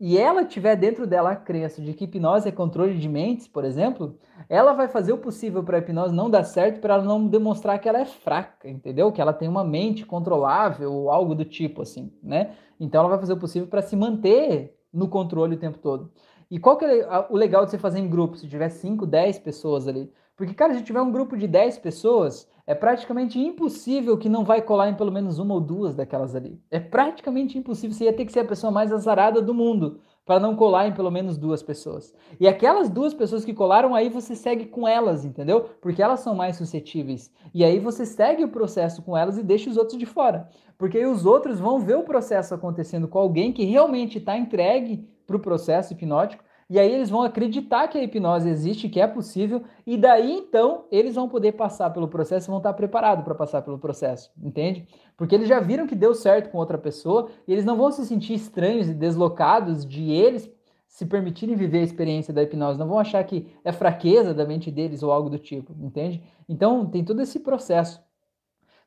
e 0.00 0.16
ela 0.16 0.46
tiver 0.46 0.76
dentro 0.76 1.06
dela 1.06 1.32
a 1.32 1.36
crença 1.36 1.82
de 1.82 1.92
que 1.92 2.04
hipnose 2.04 2.48
é 2.48 2.52
controle 2.52 2.96
de 2.96 3.06
mentes, 3.06 3.46
por 3.46 3.66
exemplo, 3.66 4.16
ela 4.48 4.72
vai 4.72 4.88
fazer 4.88 5.12
o 5.12 5.18
possível 5.18 5.62
para 5.62 5.76
a 5.76 5.80
hipnose 5.80 6.14
não 6.14 6.30
dar 6.30 6.44
certo 6.44 6.80
para 6.80 6.94
ela 6.94 7.04
não 7.04 7.26
demonstrar 7.26 7.78
que 7.78 7.86
ela 7.86 8.00
é 8.00 8.06
fraca, 8.06 8.66
entendeu? 8.66 9.12
Que 9.12 9.20
ela 9.20 9.34
tem 9.34 9.46
uma 9.46 9.62
mente 9.62 10.06
controlável 10.06 10.90
ou 10.90 11.10
algo 11.10 11.34
do 11.34 11.44
tipo 11.44 11.82
assim, 11.82 12.10
né? 12.22 12.54
Então 12.80 13.00
ela 13.00 13.10
vai 13.10 13.18
fazer 13.18 13.34
o 13.34 13.38
possível 13.38 13.68
para 13.68 13.82
se 13.82 13.94
manter 13.94 14.74
no 14.90 15.06
controle 15.06 15.56
o 15.56 15.58
tempo 15.58 15.76
todo. 15.76 16.10
E 16.50 16.58
qual 16.58 16.78
que 16.78 16.86
é 16.86 17.26
o 17.28 17.36
legal 17.36 17.66
de 17.66 17.70
você 17.70 17.78
fazer 17.78 17.98
em 17.98 18.08
grupo, 18.08 18.38
se 18.38 18.48
tiver 18.48 18.70
5, 18.70 19.06
10 19.06 19.38
pessoas 19.40 19.86
ali? 19.86 20.10
Porque, 20.34 20.54
cara, 20.54 20.72
se 20.72 20.82
tiver 20.82 21.02
um 21.02 21.12
grupo 21.12 21.36
de 21.36 21.46
10 21.46 21.78
pessoas, 21.78 22.48
é 22.70 22.74
praticamente 22.74 23.36
impossível 23.36 24.16
que 24.16 24.28
não 24.28 24.44
vai 24.44 24.62
colar 24.62 24.88
em 24.88 24.94
pelo 24.94 25.10
menos 25.10 25.40
uma 25.40 25.54
ou 25.54 25.60
duas 25.60 25.96
daquelas 25.96 26.36
ali. 26.36 26.56
É 26.70 26.78
praticamente 26.78 27.58
impossível. 27.58 27.92
Você 27.96 28.04
ia 28.04 28.12
ter 28.12 28.24
que 28.24 28.30
ser 28.30 28.38
a 28.38 28.44
pessoa 28.44 28.70
mais 28.70 28.92
azarada 28.92 29.42
do 29.42 29.52
mundo 29.52 29.98
para 30.24 30.38
não 30.38 30.54
colar 30.54 30.86
em 30.86 30.92
pelo 30.92 31.10
menos 31.10 31.36
duas 31.36 31.64
pessoas. 31.64 32.14
E 32.38 32.46
aquelas 32.46 32.88
duas 32.88 33.12
pessoas 33.12 33.44
que 33.44 33.52
colaram, 33.52 33.92
aí 33.92 34.08
você 34.08 34.36
segue 34.36 34.66
com 34.66 34.86
elas, 34.86 35.24
entendeu? 35.24 35.68
Porque 35.80 36.00
elas 36.00 36.20
são 36.20 36.32
mais 36.32 36.54
suscetíveis. 36.54 37.32
E 37.52 37.64
aí 37.64 37.80
você 37.80 38.06
segue 38.06 38.44
o 38.44 38.52
processo 38.52 39.02
com 39.02 39.16
elas 39.16 39.36
e 39.36 39.42
deixa 39.42 39.68
os 39.68 39.76
outros 39.76 39.98
de 39.98 40.06
fora. 40.06 40.48
Porque 40.78 40.96
aí 40.96 41.06
os 41.06 41.26
outros 41.26 41.58
vão 41.58 41.80
ver 41.80 41.96
o 41.96 42.04
processo 42.04 42.54
acontecendo 42.54 43.08
com 43.08 43.18
alguém 43.18 43.52
que 43.52 43.64
realmente 43.64 44.18
está 44.18 44.38
entregue 44.38 45.08
para 45.26 45.36
o 45.36 45.40
processo 45.40 45.92
hipnótico 45.92 46.44
e 46.70 46.78
aí 46.78 46.94
eles 46.94 47.10
vão 47.10 47.22
acreditar 47.22 47.88
que 47.88 47.98
a 47.98 48.02
hipnose 48.02 48.48
existe, 48.48 48.88
que 48.88 49.00
é 49.00 49.06
possível, 49.08 49.64
e 49.84 49.96
daí 49.96 50.30
então 50.30 50.84
eles 50.88 51.16
vão 51.16 51.28
poder 51.28 51.52
passar 51.52 51.90
pelo 51.90 52.06
processo, 52.06 52.46
vão 52.46 52.58
estar 52.58 52.72
preparados 52.74 53.24
para 53.24 53.34
passar 53.34 53.60
pelo 53.62 53.76
processo, 53.76 54.30
entende? 54.40 54.86
Porque 55.16 55.34
eles 55.34 55.48
já 55.48 55.58
viram 55.58 55.88
que 55.88 55.96
deu 55.96 56.14
certo 56.14 56.48
com 56.48 56.58
outra 56.58 56.78
pessoa, 56.78 57.28
e 57.48 57.52
eles 57.52 57.64
não 57.64 57.76
vão 57.76 57.90
se 57.90 58.06
sentir 58.06 58.34
estranhos 58.34 58.88
e 58.88 58.94
deslocados 58.94 59.84
de 59.84 60.12
eles 60.12 60.48
se 60.86 61.04
permitirem 61.06 61.56
viver 61.56 61.80
a 61.80 61.82
experiência 61.82 62.32
da 62.32 62.42
hipnose, 62.44 62.78
não 62.78 62.86
vão 62.86 63.00
achar 63.00 63.24
que 63.24 63.52
é 63.64 63.72
fraqueza 63.72 64.32
da 64.32 64.46
mente 64.46 64.70
deles 64.70 65.02
ou 65.02 65.10
algo 65.10 65.28
do 65.28 65.40
tipo, 65.40 65.74
entende? 65.80 66.22
Então 66.48 66.86
tem 66.86 67.04
todo 67.04 67.20
esse 67.20 67.40
processo. 67.40 68.00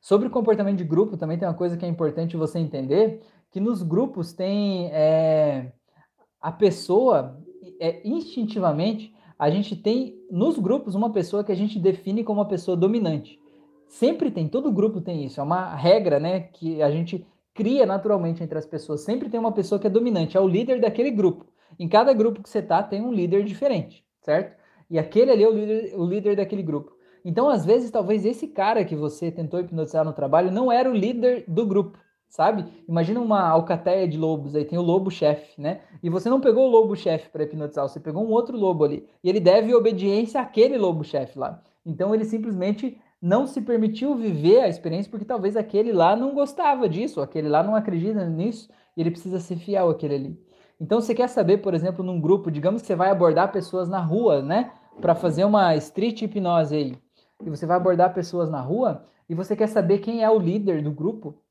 Sobre 0.00 0.30
comportamento 0.30 0.78
de 0.78 0.84
grupo, 0.84 1.18
também 1.18 1.38
tem 1.38 1.46
uma 1.46 1.54
coisa 1.54 1.76
que 1.76 1.84
é 1.84 1.88
importante 1.88 2.34
você 2.34 2.58
entender, 2.58 3.20
que 3.50 3.60
nos 3.60 3.82
grupos 3.82 4.32
tem 4.32 4.90
é, 4.90 5.72
a 6.40 6.52
pessoa 6.52 7.42
é, 7.84 8.00
instintivamente, 8.02 9.14
a 9.38 9.50
gente 9.50 9.76
tem 9.76 10.18
nos 10.30 10.58
grupos 10.58 10.94
uma 10.94 11.12
pessoa 11.12 11.44
que 11.44 11.52
a 11.52 11.54
gente 11.54 11.78
define 11.78 12.24
como 12.24 12.40
uma 12.40 12.48
pessoa 12.48 12.74
dominante. 12.74 13.38
Sempre 13.86 14.30
tem, 14.30 14.48
todo 14.48 14.72
grupo 14.72 15.02
tem 15.02 15.22
isso, 15.22 15.38
é 15.38 15.42
uma 15.42 15.74
regra, 15.74 16.18
né, 16.18 16.40
que 16.40 16.80
a 16.80 16.90
gente 16.90 17.26
cria 17.52 17.84
naturalmente 17.84 18.42
entre 18.42 18.58
as 18.58 18.64
pessoas. 18.64 19.02
Sempre 19.02 19.28
tem 19.28 19.38
uma 19.38 19.52
pessoa 19.52 19.78
que 19.78 19.86
é 19.86 19.90
dominante, 19.90 20.34
é 20.34 20.40
o 20.40 20.48
líder 20.48 20.80
daquele 20.80 21.10
grupo. 21.10 21.44
Em 21.78 21.86
cada 21.86 22.14
grupo 22.14 22.42
que 22.42 22.48
você 22.48 22.62
tá, 22.62 22.82
tem 22.82 23.02
um 23.02 23.12
líder 23.12 23.44
diferente, 23.44 24.02
certo? 24.22 24.56
E 24.88 24.98
aquele 24.98 25.30
ali 25.30 25.42
é 25.42 25.48
o 25.48 25.52
líder, 25.52 25.94
o 25.94 26.06
líder 26.06 26.36
daquele 26.36 26.62
grupo. 26.62 26.92
Então, 27.22 27.50
às 27.50 27.66
vezes, 27.66 27.90
talvez 27.90 28.24
esse 28.24 28.48
cara 28.48 28.84
que 28.84 28.96
você 28.96 29.30
tentou 29.30 29.60
hipnotizar 29.60 30.04
no 30.04 30.12
trabalho 30.12 30.50
não 30.50 30.72
era 30.72 30.90
o 30.90 30.94
líder 30.94 31.44
do 31.46 31.66
grupo 31.66 31.98
sabe? 32.34 32.64
Imagina 32.88 33.20
uma 33.20 33.48
alcateia 33.48 34.08
de 34.08 34.18
lobos, 34.18 34.56
aí 34.56 34.64
tem 34.64 34.76
o 34.76 34.82
lobo-chefe, 34.82 35.60
né? 35.60 35.82
E 36.02 36.10
você 36.10 36.28
não 36.28 36.40
pegou 36.40 36.66
o 36.66 36.70
lobo-chefe 36.70 37.30
para 37.30 37.44
hipnotizar, 37.44 37.88
você 37.88 38.00
pegou 38.00 38.24
um 38.24 38.30
outro 38.32 38.58
lobo 38.58 38.82
ali. 38.82 39.06
E 39.22 39.28
ele 39.28 39.38
deve 39.38 39.72
obediência 39.72 40.40
àquele 40.40 40.76
lobo-chefe 40.76 41.38
lá. 41.38 41.62
Então 41.86 42.12
ele 42.12 42.24
simplesmente 42.24 42.98
não 43.22 43.46
se 43.46 43.60
permitiu 43.60 44.16
viver 44.16 44.62
a 44.62 44.68
experiência 44.68 45.08
porque 45.08 45.24
talvez 45.24 45.56
aquele 45.56 45.92
lá 45.92 46.16
não 46.16 46.34
gostava 46.34 46.88
disso, 46.88 47.20
aquele 47.20 47.48
lá 47.48 47.62
não 47.62 47.76
acredita 47.76 48.26
nisso, 48.26 48.68
e 48.96 49.00
ele 49.00 49.12
precisa 49.12 49.38
ser 49.38 49.54
fiel 49.54 49.88
àquele 49.88 50.16
ali. 50.16 50.40
Então 50.80 51.00
você 51.00 51.14
quer 51.14 51.28
saber, 51.28 51.58
por 51.58 51.72
exemplo, 51.72 52.04
num 52.04 52.20
grupo, 52.20 52.50
digamos 52.50 52.82
que 52.82 52.88
você 52.88 52.96
vai 52.96 53.10
abordar 53.10 53.52
pessoas 53.52 53.88
na 53.88 54.00
rua, 54.00 54.42
né? 54.42 54.72
Para 55.00 55.14
fazer 55.14 55.44
uma 55.44 55.76
street 55.76 56.22
hipnose 56.22 56.74
aí. 56.74 56.98
E 57.44 57.48
você 57.48 57.64
vai 57.64 57.76
abordar 57.76 58.12
pessoas 58.12 58.50
na 58.50 58.60
rua 58.60 59.04
e 59.28 59.36
você 59.36 59.54
quer 59.54 59.68
saber 59.68 59.98
quem 59.98 60.24
é 60.24 60.28
o 60.28 60.38
líder 60.38 60.82
do 60.82 60.90
grupo 60.90 61.43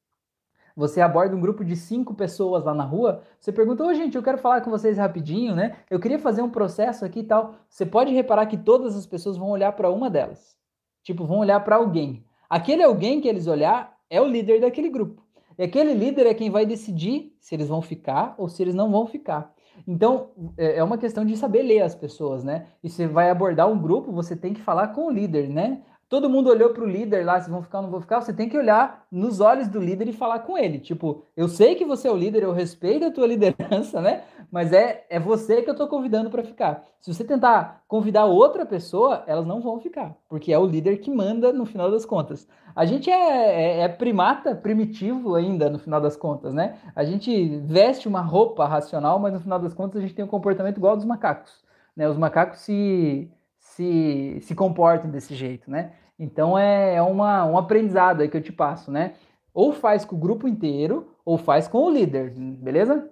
você 0.75 1.01
aborda 1.01 1.35
um 1.35 1.39
grupo 1.39 1.63
de 1.63 1.75
cinco 1.75 2.13
pessoas 2.13 2.63
lá 2.63 2.73
na 2.73 2.83
rua, 2.83 3.21
você 3.39 3.51
pergunta, 3.51 3.83
ô 3.83 3.93
gente, 3.93 4.15
eu 4.15 4.23
quero 4.23 4.37
falar 4.37 4.61
com 4.61 4.71
vocês 4.71 4.97
rapidinho, 4.97 5.55
né? 5.55 5.77
Eu 5.89 5.99
queria 5.99 6.19
fazer 6.19 6.41
um 6.41 6.49
processo 6.49 7.05
aqui 7.05 7.19
e 7.19 7.23
tal. 7.23 7.55
Você 7.69 7.85
pode 7.85 8.13
reparar 8.13 8.45
que 8.47 8.57
todas 8.57 8.95
as 8.95 9.05
pessoas 9.05 9.37
vão 9.37 9.49
olhar 9.49 9.71
para 9.73 9.89
uma 9.89 10.09
delas. 10.09 10.57
Tipo, 11.03 11.25
vão 11.25 11.39
olhar 11.39 11.59
para 11.59 11.75
alguém. 11.75 12.23
Aquele 12.49 12.83
alguém 12.83 13.21
que 13.21 13.27
eles 13.27 13.47
olhar 13.47 13.97
é 14.09 14.21
o 14.21 14.27
líder 14.27 14.61
daquele 14.61 14.89
grupo. 14.89 15.23
E 15.57 15.63
aquele 15.63 15.93
líder 15.93 16.25
é 16.25 16.33
quem 16.33 16.49
vai 16.49 16.65
decidir 16.65 17.35
se 17.39 17.53
eles 17.53 17.67
vão 17.67 17.81
ficar 17.81 18.33
ou 18.37 18.49
se 18.49 18.61
eles 18.61 18.73
não 18.73 18.91
vão 18.91 19.05
ficar. 19.05 19.53
Então, 19.87 20.29
é, 20.57 20.77
é 20.77 20.83
uma 20.83 20.97
questão 20.97 21.25
de 21.25 21.35
saber 21.35 21.63
ler 21.63 21.81
as 21.81 21.95
pessoas, 21.95 22.43
né? 22.43 22.67
E 22.83 22.89
você 22.89 23.07
vai 23.07 23.29
abordar 23.29 23.67
um 23.69 23.79
grupo, 23.79 24.11
você 24.11 24.35
tem 24.35 24.53
que 24.53 24.61
falar 24.61 24.89
com 24.89 25.07
o 25.07 25.11
líder, 25.11 25.49
né? 25.49 25.81
Todo 26.13 26.29
mundo 26.29 26.51
olhou 26.51 26.69
para 26.69 26.83
o 26.83 26.87
líder 26.87 27.25
lá, 27.25 27.41
se 27.41 27.49
vão 27.49 27.63
ficar 27.63 27.79
ou 27.79 27.85
não 27.85 27.89
vão 27.89 27.99
ficar, 27.99 28.21
você 28.21 28.31
tem 28.31 28.47
que 28.47 28.55
olhar 28.55 29.03
nos 29.11 29.39
olhos 29.39 29.67
do 29.67 29.79
líder 29.79 30.07
e 30.07 30.13
falar 30.13 30.41
com 30.41 30.55
ele. 30.55 30.77
Tipo, 30.77 31.23
eu 31.35 31.47
sei 31.47 31.73
que 31.73 31.83
você 31.83 32.07
é 32.07 32.11
o 32.11 32.15
líder, 32.15 32.43
eu 32.43 32.51
respeito 32.51 33.03
a 33.03 33.11
tua 33.11 33.25
liderança, 33.25 33.99
né? 33.99 34.21
Mas 34.51 34.71
é, 34.71 35.07
é 35.09 35.19
você 35.19 35.63
que 35.63 35.69
eu 35.71 35.71
estou 35.71 35.87
convidando 35.87 36.29
para 36.29 36.43
ficar. 36.43 36.85
Se 37.01 37.11
você 37.11 37.23
tentar 37.23 37.81
convidar 37.87 38.25
outra 38.25 38.63
pessoa, 38.63 39.23
elas 39.25 39.47
não 39.47 39.59
vão 39.59 39.79
ficar, 39.79 40.15
porque 40.29 40.53
é 40.53 40.59
o 40.59 40.67
líder 40.67 40.97
que 40.97 41.09
manda 41.09 41.51
no 41.51 41.65
final 41.65 41.89
das 41.89 42.05
contas. 42.05 42.47
A 42.75 42.85
gente 42.85 43.09
é, 43.09 43.79
é, 43.79 43.79
é 43.79 43.87
primata, 43.87 44.53
primitivo 44.53 45.33
ainda 45.33 45.67
no 45.67 45.79
final 45.79 45.99
das 45.99 46.15
contas, 46.15 46.53
né? 46.53 46.77
A 46.95 47.03
gente 47.03 47.57
veste 47.65 48.07
uma 48.07 48.21
roupa 48.21 48.67
racional, 48.67 49.17
mas 49.17 49.33
no 49.33 49.39
final 49.39 49.57
das 49.57 49.73
contas 49.73 49.97
a 49.97 50.01
gente 50.01 50.13
tem 50.13 50.23
um 50.23 50.27
comportamento 50.27 50.77
igual 50.77 50.91
ao 50.91 50.97
dos 50.97 51.07
macacos. 51.07 51.63
Né? 51.97 52.07
Os 52.07 52.19
macacos 52.19 52.59
se, 52.59 53.31
se, 53.57 54.37
se 54.43 54.53
comportam 54.53 55.09
desse 55.09 55.33
jeito, 55.33 55.71
né? 55.71 55.93
Então 56.17 56.57
é, 56.57 56.95
é 56.95 57.01
uma, 57.01 57.45
um 57.45 57.57
aprendizado 57.57 58.21
aí 58.21 58.29
que 58.29 58.37
eu 58.37 58.41
te 58.41 58.51
passo, 58.51 58.91
né? 58.91 59.13
Ou 59.53 59.73
faz 59.73 60.05
com 60.05 60.15
o 60.15 60.19
grupo 60.19 60.47
inteiro, 60.47 61.07
ou 61.25 61.37
faz 61.37 61.67
com 61.67 61.79
o 61.79 61.89
líder, 61.89 62.31
beleza? 62.31 63.09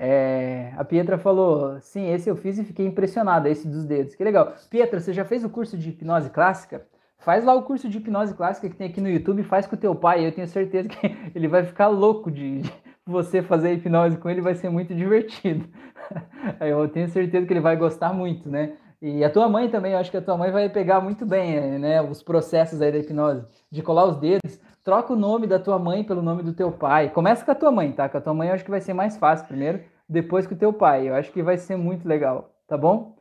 É, 0.00 0.72
a 0.76 0.84
Pietra 0.84 1.18
falou, 1.18 1.80
sim, 1.80 2.08
esse 2.08 2.28
eu 2.30 2.36
fiz 2.36 2.56
e 2.56 2.64
fiquei 2.64 2.86
impressionada, 2.86 3.50
esse 3.50 3.66
dos 3.66 3.84
dedos. 3.84 4.14
Que 4.14 4.22
legal. 4.22 4.54
Pietra, 4.70 5.00
você 5.00 5.12
já 5.12 5.24
fez 5.24 5.44
o 5.44 5.50
curso 5.50 5.76
de 5.76 5.90
hipnose 5.90 6.30
clássica? 6.30 6.86
Faz 7.18 7.44
lá 7.44 7.52
o 7.52 7.62
curso 7.64 7.88
de 7.88 7.98
hipnose 7.98 8.32
clássica 8.34 8.68
que 8.68 8.76
tem 8.76 8.88
aqui 8.88 9.00
no 9.00 9.08
YouTube, 9.08 9.42
faz 9.42 9.66
com 9.66 9.74
o 9.74 9.78
teu 9.78 9.94
pai, 9.96 10.24
eu 10.24 10.30
tenho 10.32 10.46
certeza 10.46 10.88
que 10.88 11.16
ele 11.34 11.48
vai 11.48 11.64
ficar 11.64 11.88
louco 11.88 12.30
de, 12.30 12.60
de 12.60 12.72
você 13.04 13.42
fazer 13.42 13.72
hipnose 13.74 14.16
com 14.18 14.30
ele, 14.30 14.40
vai 14.40 14.54
ser 14.54 14.70
muito 14.70 14.94
divertido. 14.94 15.68
Eu 16.60 16.88
tenho 16.88 17.08
certeza 17.08 17.46
que 17.46 17.52
ele 17.52 17.60
vai 17.60 17.76
gostar 17.76 18.12
muito, 18.14 18.48
né? 18.48 18.76
E 19.00 19.22
a 19.22 19.30
tua 19.30 19.48
mãe 19.48 19.68
também, 19.70 19.92
eu 19.92 19.98
acho 19.98 20.10
que 20.10 20.16
a 20.16 20.22
tua 20.22 20.36
mãe 20.36 20.50
vai 20.50 20.68
pegar 20.68 21.00
muito 21.00 21.24
bem, 21.24 21.78
né, 21.78 22.02
os 22.02 22.20
processos 22.22 22.82
aí 22.82 22.90
da 22.90 22.98
hipnose, 22.98 23.46
de 23.70 23.80
colar 23.80 24.06
os 24.06 24.16
dedos. 24.16 24.60
Troca 24.82 25.12
o 25.12 25.16
nome 25.16 25.46
da 25.46 25.58
tua 25.58 25.78
mãe 25.78 26.02
pelo 26.02 26.22
nome 26.22 26.42
do 26.42 26.52
teu 26.52 26.72
pai. 26.72 27.10
Começa 27.10 27.44
com 27.44 27.50
a 27.52 27.54
tua 27.54 27.70
mãe, 27.70 27.92
tá? 27.92 28.08
Com 28.08 28.18
a 28.18 28.20
tua 28.20 28.34
mãe 28.34 28.48
eu 28.48 28.54
acho 28.54 28.64
que 28.64 28.70
vai 28.70 28.80
ser 28.80 28.94
mais 28.94 29.16
fácil 29.16 29.46
primeiro, 29.46 29.84
depois 30.08 30.46
com 30.46 30.54
o 30.54 30.58
teu 30.58 30.72
pai. 30.72 31.08
Eu 31.08 31.14
acho 31.14 31.30
que 31.30 31.42
vai 31.42 31.58
ser 31.58 31.76
muito 31.76 32.08
legal, 32.08 32.54
tá 32.66 32.76
bom? 32.76 33.16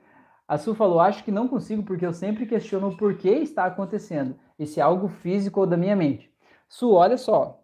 A 0.47 0.57
Su 0.57 0.73
falou: 0.73 0.99
Acho 0.99 1.23
que 1.23 1.31
não 1.31 1.47
consigo 1.47 1.83
porque 1.83 2.05
eu 2.05 2.13
sempre 2.13 2.45
questiono 2.45 2.87
o 2.87 2.97
porquê 2.97 3.31
está 3.31 3.65
acontecendo. 3.65 4.35
E 4.57 4.65
se 4.65 4.79
é 4.79 4.83
algo 4.83 5.09
físico 5.09 5.59
ou 5.59 5.67
da 5.67 5.75
minha 5.75 5.95
mente. 5.95 6.31
Su, 6.69 6.93
olha 6.93 7.17
só. 7.17 7.61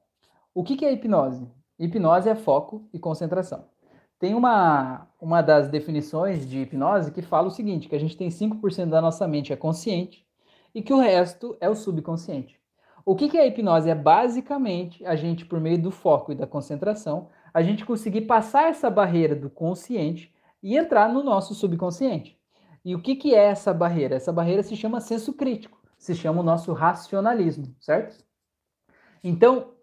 O 0.53 0.63
que 0.63 0.85
é 0.85 0.91
hipnose? 0.91 1.49
Hipnose 1.79 2.29
é 2.29 2.35
foco 2.35 2.87
e 2.93 2.99
concentração. 2.99 3.72
Tem 4.19 4.33
uma, 4.33 5.07
uma 5.19 5.41
das 5.41 5.69
definições 5.69 6.47
de 6.47 6.59
hipnose 6.59 7.11
que 7.11 7.21
fala 7.21 7.47
o 7.47 7.51
seguinte, 7.51 7.89
que 7.89 7.95
a 7.95 7.99
gente 7.99 8.15
tem 8.15 8.29
5% 8.29 8.89
da 8.89 9.01
nossa 9.01 9.27
mente 9.27 9.51
é 9.51 9.55
consciente 9.55 10.25
e 10.73 10.81
que 10.81 10.93
o 10.93 10.99
resto 10.99 11.57
é 11.59 11.69
o 11.69 11.75
subconsciente. 11.75 12.59
O 13.05 13.15
que, 13.15 13.27
que 13.27 13.37
é 13.37 13.41
a 13.41 13.47
hipnose? 13.47 13.89
É 13.89 13.95
basicamente 13.95 15.05
a 15.05 15.15
gente, 15.15 15.45
por 15.45 15.59
meio 15.59 15.81
do 15.81 15.91
foco 15.91 16.31
e 16.31 16.35
da 16.35 16.47
concentração, 16.47 17.29
a 17.53 17.61
gente 17.61 17.85
conseguir 17.85 18.21
passar 18.21 18.69
essa 18.69 18.89
barreira 18.89 19.35
do 19.35 19.49
consciente 19.49 20.33
e 20.61 20.77
entrar 20.77 21.11
no 21.11 21.21
nosso 21.21 21.53
subconsciente. 21.53 22.39
E 22.85 22.95
o 22.95 23.01
que, 23.01 23.15
que 23.15 23.35
é 23.35 23.45
essa 23.45 23.73
barreira? 23.73 24.15
Essa 24.15 24.31
barreira 24.31 24.63
se 24.63 24.75
chama 24.75 25.01
senso 25.01 25.33
crítico, 25.33 25.81
se 25.97 26.15
chama 26.15 26.39
o 26.39 26.43
nosso 26.43 26.71
racionalismo, 26.73 27.75
certo? 27.79 28.23
Então, 29.23 29.73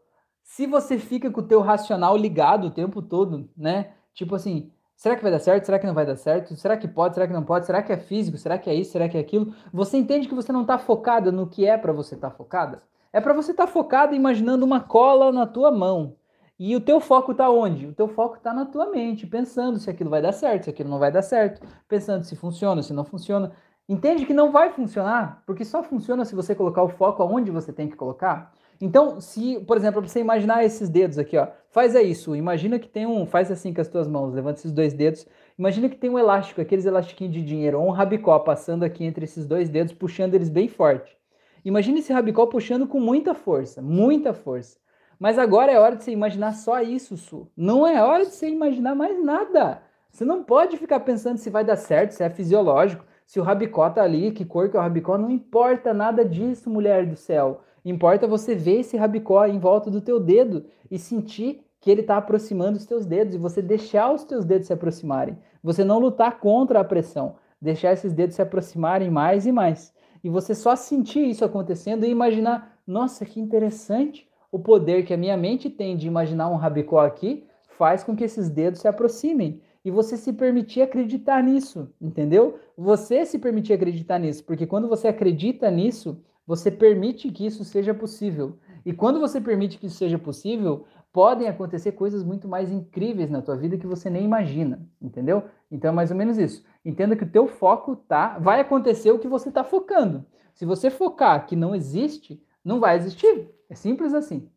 se 0.42 0.66
você 0.66 0.98
fica 0.98 1.30
com 1.30 1.40
o 1.40 1.46
teu 1.46 1.60
racional 1.60 2.16
ligado 2.16 2.66
o 2.66 2.70
tempo 2.70 3.00
todo, 3.00 3.48
né? 3.56 3.94
Tipo 4.14 4.34
assim, 4.34 4.70
será 4.96 5.16
que 5.16 5.22
vai 5.22 5.30
dar 5.32 5.38
certo? 5.38 5.64
Será 5.64 5.78
que 5.78 5.86
não 5.86 5.94
vai 5.94 6.06
dar 6.06 6.16
certo? 6.16 6.54
Será 6.56 6.76
que 6.76 6.88
pode? 6.88 7.14
Será 7.14 7.26
que 7.26 7.32
não 7.32 7.44
pode? 7.44 7.66
Será 7.66 7.82
que 7.82 7.92
é 7.92 7.96
físico? 7.96 8.36
Será 8.36 8.58
que 8.58 8.70
é 8.70 8.74
isso? 8.74 8.92
Será 8.92 9.08
que 9.08 9.16
é 9.16 9.20
aquilo? 9.20 9.54
Você 9.72 9.96
entende 9.96 10.28
que 10.28 10.34
você 10.34 10.52
não 10.52 10.62
está 10.62 10.78
focada 10.78 11.32
no 11.32 11.46
que 11.46 11.66
é 11.66 11.76
para 11.78 11.92
você 11.92 12.14
estar 12.14 12.30
tá 12.30 12.36
focada? 12.36 12.82
É 13.12 13.20
para 13.20 13.32
você 13.32 13.50
estar 13.52 13.66
tá 13.66 13.72
focada 13.72 14.14
imaginando 14.14 14.64
uma 14.64 14.80
cola 14.80 15.32
na 15.32 15.46
tua 15.46 15.70
mão. 15.70 16.16
E 16.58 16.76
o 16.76 16.80
teu 16.80 17.00
foco 17.00 17.32
está 17.32 17.48
onde? 17.48 17.86
O 17.86 17.94
teu 17.94 18.06
foco 18.06 18.36
está 18.36 18.52
na 18.52 18.66
tua 18.66 18.90
mente, 18.90 19.26
pensando 19.26 19.78
se 19.78 19.88
aquilo 19.88 20.10
vai 20.10 20.20
dar 20.20 20.32
certo, 20.32 20.64
se 20.64 20.70
aquilo 20.70 20.90
não 20.90 20.98
vai 20.98 21.10
dar 21.10 21.22
certo, 21.22 21.66
pensando 21.88 22.22
se 22.24 22.36
funciona, 22.36 22.82
se 22.82 22.92
não 22.92 23.02
funciona. 23.02 23.52
Entende 23.88 24.26
que 24.26 24.34
não 24.34 24.52
vai 24.52 24.70
funcionar, 24.70 25.42
porque 25.46 25.64
só 25.64 25.82
funciona 25.82 26.24
se 26.24 26.34
você 26.34 26.54
colocar 26.54 26.82
o 26.82 26.88
foco 26.90 27.22
aonde 27.22 27.50
você 27.50 27.72
tem 27.72 27.88
que 27.88 27.96
colocar. 27.96 28.52
Então, 28.80 29.20
se, 29.20 29.60
por 29.66 29.76
exemplo, 29.76 30.00
você 30.00 30.20
imaginar 30.20 30.64
esses 30.64 30.88
dedos 30.88 31.18
aqui, 31.18 31.36
ó, 31.36 31.48
faz 31.68 31.94
é 31.94 32.02
isso, 32.02 32.34
imagina 32.34 32.78
que 32.78 32.88
tem 32.88 33.06
um, 33.06 33.26
faz 33.26 33.50
assim 33.50 33.74
com 33.74 33.80
as 33.80 33.88
tuas 33.88 34.08
mãos, 34.08 34.32
levanta 34.32 34.58
esses 34.58 34.72
dois 34.72 34.94
dedos, 34.94 35.26
imagina 35.58 35.88
que 35.88 35.96
tem 35.96 36.08
um 36.08 36.18
elástico, 36.18 36.62
aqueles 36.62 36.86
elastiquinhos 36.86 37.34
de 37.34 37.42
dinheiro, 37.42 37.78
ou 37.78 37.88
um 37.88 37.90
rabicó 37.90 38.38
passando 38.38 38.82
aqui 38.82 39.04
entre 39.04 39.24
esses 39.24 39.44
dois 39.44 39.68
dedos, 39.68 39.92
puxando 39.92 40.34
eles 40.34 40.48
bem 40.48 40.66
forte. 40.66 41.14
Imagina 41.62 41.98
esse 41.98 42.10
rabicó 42.10 42.46
puxando 42.46 42.86
com 42.86 42.98
muita 42.98 43.34
força, 43.34 43.82
muita 43.82 44.32
força. 44.32 44.78
Mas 45.18 45.38
agora 45.38 45.70
é 45.70 45.78
hora 45.78 45.96
de 45.96 46.04
você 46.04 46.12
imaginar 46.12 46.52
só 46.54 46.80
isso, 46.80 47.18
Su. 47.18 47.46
Não 47.54 47.86
é 47.86 48.02
hora 48.02 48.24
de 48.24 48.30
você 48.30 48.48
imaginar 48.48 48.94
mais 48.94 49.22
nada. 49.22 49.82
Você 50.10 50.24
não 50.24 50.42
pode 50.42 50.78
ficar 50.78 51.00
pensando 51.00 51.36
se 51.36 51.50
vai 51.50 51.62
dar 51.62 51.76
certo, 51.76 52.12
se 52.12 52.22
é 52.22 52.30
fisiológico, 52.30 53.04
se 53.26 53.38
o 53.38 53.42
rabicó 53.42 53.90
tá 53.90 54.02
ali, 54.02 54.32
que 54.32 54.44
cor 54.44 54.70
que 54.70 54.76
é 54.76 54.80
o 54.80 54.82
rabicó, 54.82 55.18
não 55.18 55.30
importa 55.30 55.92
nada 55.92 56.24
disso, 56.24 56.70
mulher 56.70 57.06
do 57.06 57.14
céu. 57.14 57.60
Importa 57.84 58.26
você 58.26 58.54
ver 58.54 58.80
esse 58.80 58.96
rabicó 58.96 59.46
em 59.46 59.58
volta 59.58 59.90
do 59.90 60.00
teu 60.00 60.20
dedo 60.20 60.66
e 60.90 60.98
sentir 60.98 61.64
que 61.80 61.90
ele 61.90 62.02
está 62.02 62.18
aproximando 62.18 62.76
os 62.76 62.84
teus 62.84 63.06
dedos 63.06 63.34
e 63.34 63.38
você 63.38 63.62
deixar 63.62 64.12
os 64.12 64.24
teus 64.24 64.44
dedos 64.44 64.66
se 64.66 64.72
aproximarem. 64.72 65.38
Você 65.62 65.82
não 65.82 65.98
lutar 65.98 66.38
contra 66.38 66.80
a 66.80 66.84
pressão, 66.84 67.36
deixar 67.60 67.92
esses 67.92 68.12
dedos 68.12 68.36
se 68.36 68.42
aproximarem 68.42 69.10
mais 69.10 69.46
e 69.46 69.52
mais. 69.52 69.92
E 70.22 70.28
você 70.28 70.54
só 70.54 70.76
sentir 70.76 71.26
isso 71.26 71.44
acontecendo 71.44 72.04
e 72.04 72.10
imaginar, 72.10 72.78
nossa, 72.86 73.24
que 73.24 73.40
interessante, 73.40 74.28
o 74.52 74.58
poder 74.58 75.04
que 75.04 75.14
a 75.14 75.16
minha 75.16 75.36
mente 75.36 75.70
tem 75.70 75.96
de 75.96 76.06
imaginar 76.06 76.48
um 76.48 76.56
rabicó 76.56 77.00
aqui 77.00 77.44
faz 77.78 78.04
com 78.04 78.14
que 78.14 78.24
esses 78.24 78.50
dedos 78.50 78.80
se 78.80 78.88
aproximem 78.88 79.62
e 79.82 79.90
você 79.90 80.16
se 80.16 80.32
permitir 80.32 80.82
acreditar 80.82 81.42
nisso, 81.42 81.88
entendeu? 81.98 82.58
Você 82.76 83.24
se 83.24 83.38
permitir 83.38 83.72
acreditar 83.72 84.18
nisso, 84.18 84.44
porque 84.44 84.66
quando 84.66 84.88
você 84.88 85.08
acredita 85.08 85.70
nisso, 85.70 86.20
você 86.46 86.70
permite 86.70 87.30
que 87.30 87.46
isso 87.46 87.64
seja 87.64 87.94
possível. 87.94 88.58
E 88.84 88.92
quando 88.92 89.20
você 89.20 89.40
permite 89.40 89.78
que 89.78 89.86
isso 89.86 89.96
seja 89.96 90.18
possível, 90.18 90.84
podem 91.12 91.48
acontecer 91.48 91.92
coisas 91.92 92.22
muito 92.22 92.48
mais 92.48 92.70
incríveis 92.70 93.30
na 93.30 93.42
tua 93.42 93.56
vida 93.56 93.76
que 93.76 93.86
você 93.86 94.08
nem 94.08 94.24
imagina, 94.24 94.86
entendeu? 95.00 95.44
Então 95.70 95.90
é 95.90 95.94
mais 95.94 96.10
ou 96.10 96.16
menos 96.16 96.38
isso. 96.38 96.64
Entenda 96.84 97.16
que 97.16 97.24
o 97.24 97.30
teu 97.30 97.46
foco 97.46 97.96
tá, 97.96 98.38
vai 98.38 98.60
acontecer 98.60 99.10
o 99.10 99.18
que 99.18 99.28
você 99.28 99.48
está 99.48 99.64
focando. 99.64 100.24
Se 100.54 100.64
você 100.64 100.90
focar 100.90 101.46
que 101.46 101.56
não 101.56 101.74
existe, 101.74 102.42
não 102.64 102.80
vai 102.80 102.96
existir. 102.96 103.50
É 103.68 103.74
simples 103.74 104.14
assim. 104.14 104.48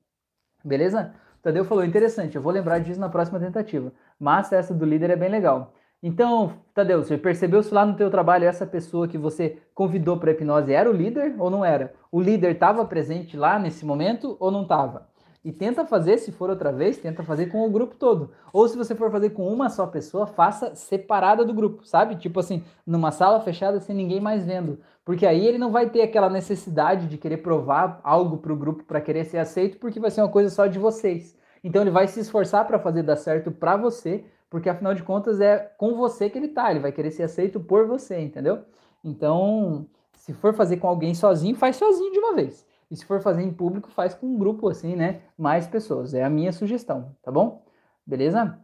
Beleza? 0.64 1.14
Tadeu 1.42 1.66
falou, 1.66 1.84
interessante, 1.84 2.36
eu 2.36 2.42
vou 2.42 2.54
lembrar 2.54 2.80
disso 2.80 3.00
na 3.00 3.10
próxima 3.10 3.40
tentativa. 3.40 3.92
Mas 4.20 4.52
essa 4.52 4.74
do 4.74 4.86
líder 4.86 5.10
é 5.10 5.16
bem 5.16 5.30
legal. 5.30 5.74
Então, 6.06 6.56
Tadeu, 6.74 7.02
você 7.02 7.18
percebeu 7.18 7.64
se 7.64 7.74
lá 7.74 7.86
no 7.86 7.96
teu 7.96 8.12
trabalho 8.12 8.44
essa 8.44 8.68
pessoa 8.68 9.08
que 9.08 9.18
você 9.18 9.58
convidou 9.74 10.18
para 10.18 10.32
hipnose 10.32 10.74
era 10.74 10.92
o 10.92 10.94
líder 10.94 11.34
ou 11.40 11.50
não 11.50 11.64
era? 11.64 11.94
O 12.12 12.20
líder 12.20 12.52
estava 12.52 12.84
presente 12.84 13.38
lá 13.38 13.58
nesse 13.58 13.86
momento 13.86 14.36
ou 14.38 14.52
não 14.52 14.64
estava? 14.64 15.08
E 15.46 15.52
tenta 15.54 15.86
fazer, 15.86 16.18
se 16.18 16.30
for 16.30 16.50
outra 16.50 16.74
vez, 16.74 16.98
tenta 16.98 17.24
fazer 17.24 17.46
com 17.46 17.66
o 17.66 17.72
grupo 17.72 17.96
todo. 17.96 18.32
Ou 18.52 18.68
se 18.68 18.78
você 18.78 18.94
for 18.94 19.10
fazer 19.12 19.30
com 19.30 19.48
uma 19.48 19.70
só 19.70 19.88
pessoa, 19.88 20.28
faça 20.28 20.76
separada 20.76 21.46
do 21.46 21.54
grupo, 21.54 21.86
sabe? 21.86 22.18
Tipo 22.18 22.42
assim, 22.42 22.66
numa 22.86 23.12
sala 23.12 23.40
fechada 23.40 23.80
sem 23.80 23.96
ninguém 23.96 24.20
mais 24.20 24.46
vendo. 24.46 24.80
Porque 25.06 25.26
aí 25.26 25.48
ele 25.48 25.58
não 25.58 25.72
vai 25.72 25.90
ter 25.90 26.02
aquela 26.02 26.30
necessidade 26.30 27.08
de 27.08 27.18
querer 27.18 27.38
provar 27.38 28.02
algo 28.04 28.38
para 28.38 28.52
o 28.52 28.58
grupo 28.58 28.84
para 28.84 29.00
querer 29.00 29.24
ser 29.24 29.38
aceito, 29.38 29.78
porque 29.78 30.02
vai 30.02 30.12
ser 30.12 30.22
uma 30.22 30.30
coisa 30.30 30.50
só 30.50 30.68
de 30.68 30.80
vocês. 30.80 31.34
Então 31.64 31.82
ele 31.82 31.92
vai 31.92 32.10
se 32.10 32.20
esforçar 32.20 32.68
para 32.68 32.78
fazer 32.78 33.04
dar 33.04 33.16
certo 33.16 33.52
para 33.52 33.78
você, 33.78 34.26
porque 34.54 34.70
afinal 34.70 34.94
de 34.94 35.02
contas 35.02 35.42
é 35.42 35.58
com 35.80 35.96
você 35.96 36.30
que 36.30 36.38
ele 36.38 36.48
tá, 36.48 36.70
ele 36.70 36.80
vai 36.80 36.92
querer 36.92 37.10
ser 37.10 37.24
aceito 37.24 37.60
por 37.60 37.88
você, 37.88 38.20
entendeu? 38.20 38.64
Então, 39.04 39.90
se 40.14 40.32
for 40.32 40.54
fazer 40.54 40.78
com 40.78 40.88
alguém 40.88 41.16
sozinho, 41.16 41.56
faz 41.56 41.76
sozinho 41.76 42.12
de 42.12 42.20
uma 42.20 42.36
vez. 42.36 42.64
E 42.92 42.96
se 42.96 43.04
for 43.04 43.20
fazer 43.20 43.42
em 43.42 43.52
público, 43.52 43.90
faz 43.90 44.14
com 44.14 44.28
um 44.28 44.38
grupo 44.38 44.70
assim, 44.70 44.96
né? 44.96 45.24
Mais 45.36 45.66
pessoas. 45.66 46.14
É 46.14 46.24
a 46.24 46.30
minha 46.30 46.54
sugestão, 46.54 47.16
tá 47.24 47.32
bom? 47.32 47.66
Beleza? 48.06 48.64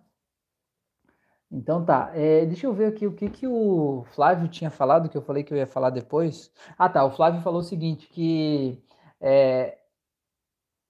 Então 1.52 1.84
tá. 1.84 2.12
É, 2.14 2.46
deixa 2.46 2.68
eu 2.68 2.74
ver 2.74 2.86
aqui 2.90 3.08
o 3.08 3.14
que, 3.16 3.28
que 3.28 3.48
o 3.48 4.04
Flávio 4.14 4.48
tinha 4.48 4.70
falado, 4.70 5.10
que 5.10 5.18
eu 5.18 5.24
falei 5.24 5.44
que 5.44 5.52
eu 5.52 5.58
ia 5.58 5.66
falar 5.66 5.90
depois. 5.90 6.52
Ah 6.78 6.88
tá, 6.88 7.04
o 7.04 7.10
Flávio 7.10 7.42
falou 7.42 7.62
o 7.62 7.64
seguinte, 7.64 8.08
que 8.10 8.80
é, 9.20 9.76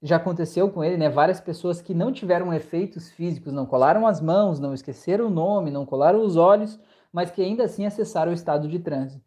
já 0.01 0.15
aconteceu 0.15 0.69
com 0.69 0.83
ele, 0.83 0.97
né? 0.97 1.09
Várias 1.09 1.41
pessoas 1.41 1.81
que 1.81 1.93
não 1.93 2.11
tiveram 2.11 2.53
efeitos 2.53 3.09
físicos, 3.09 3.51
não 3.51 3.65
colaram 3.65 4.07
as 4.07 4.21
mãos, 4.21 4.59
não 4.59 4.73
esqueceram 4.73 5.27
o 5.27 5.29
nome, 5.29 5.71
não 5.71 5.85
colaram 5.85 6.21
os 6.21 6.35
olhos, 6.35 6.79
mas 7.11 7.31
que 7.31 7.41
ainda 7.41 7.63
assim 7.65 7.85
acessaram 7.85 8.31
o 8.31 8.35
estado 8.35 8.67
de 8.67 8.79
transe. 8.79 9.21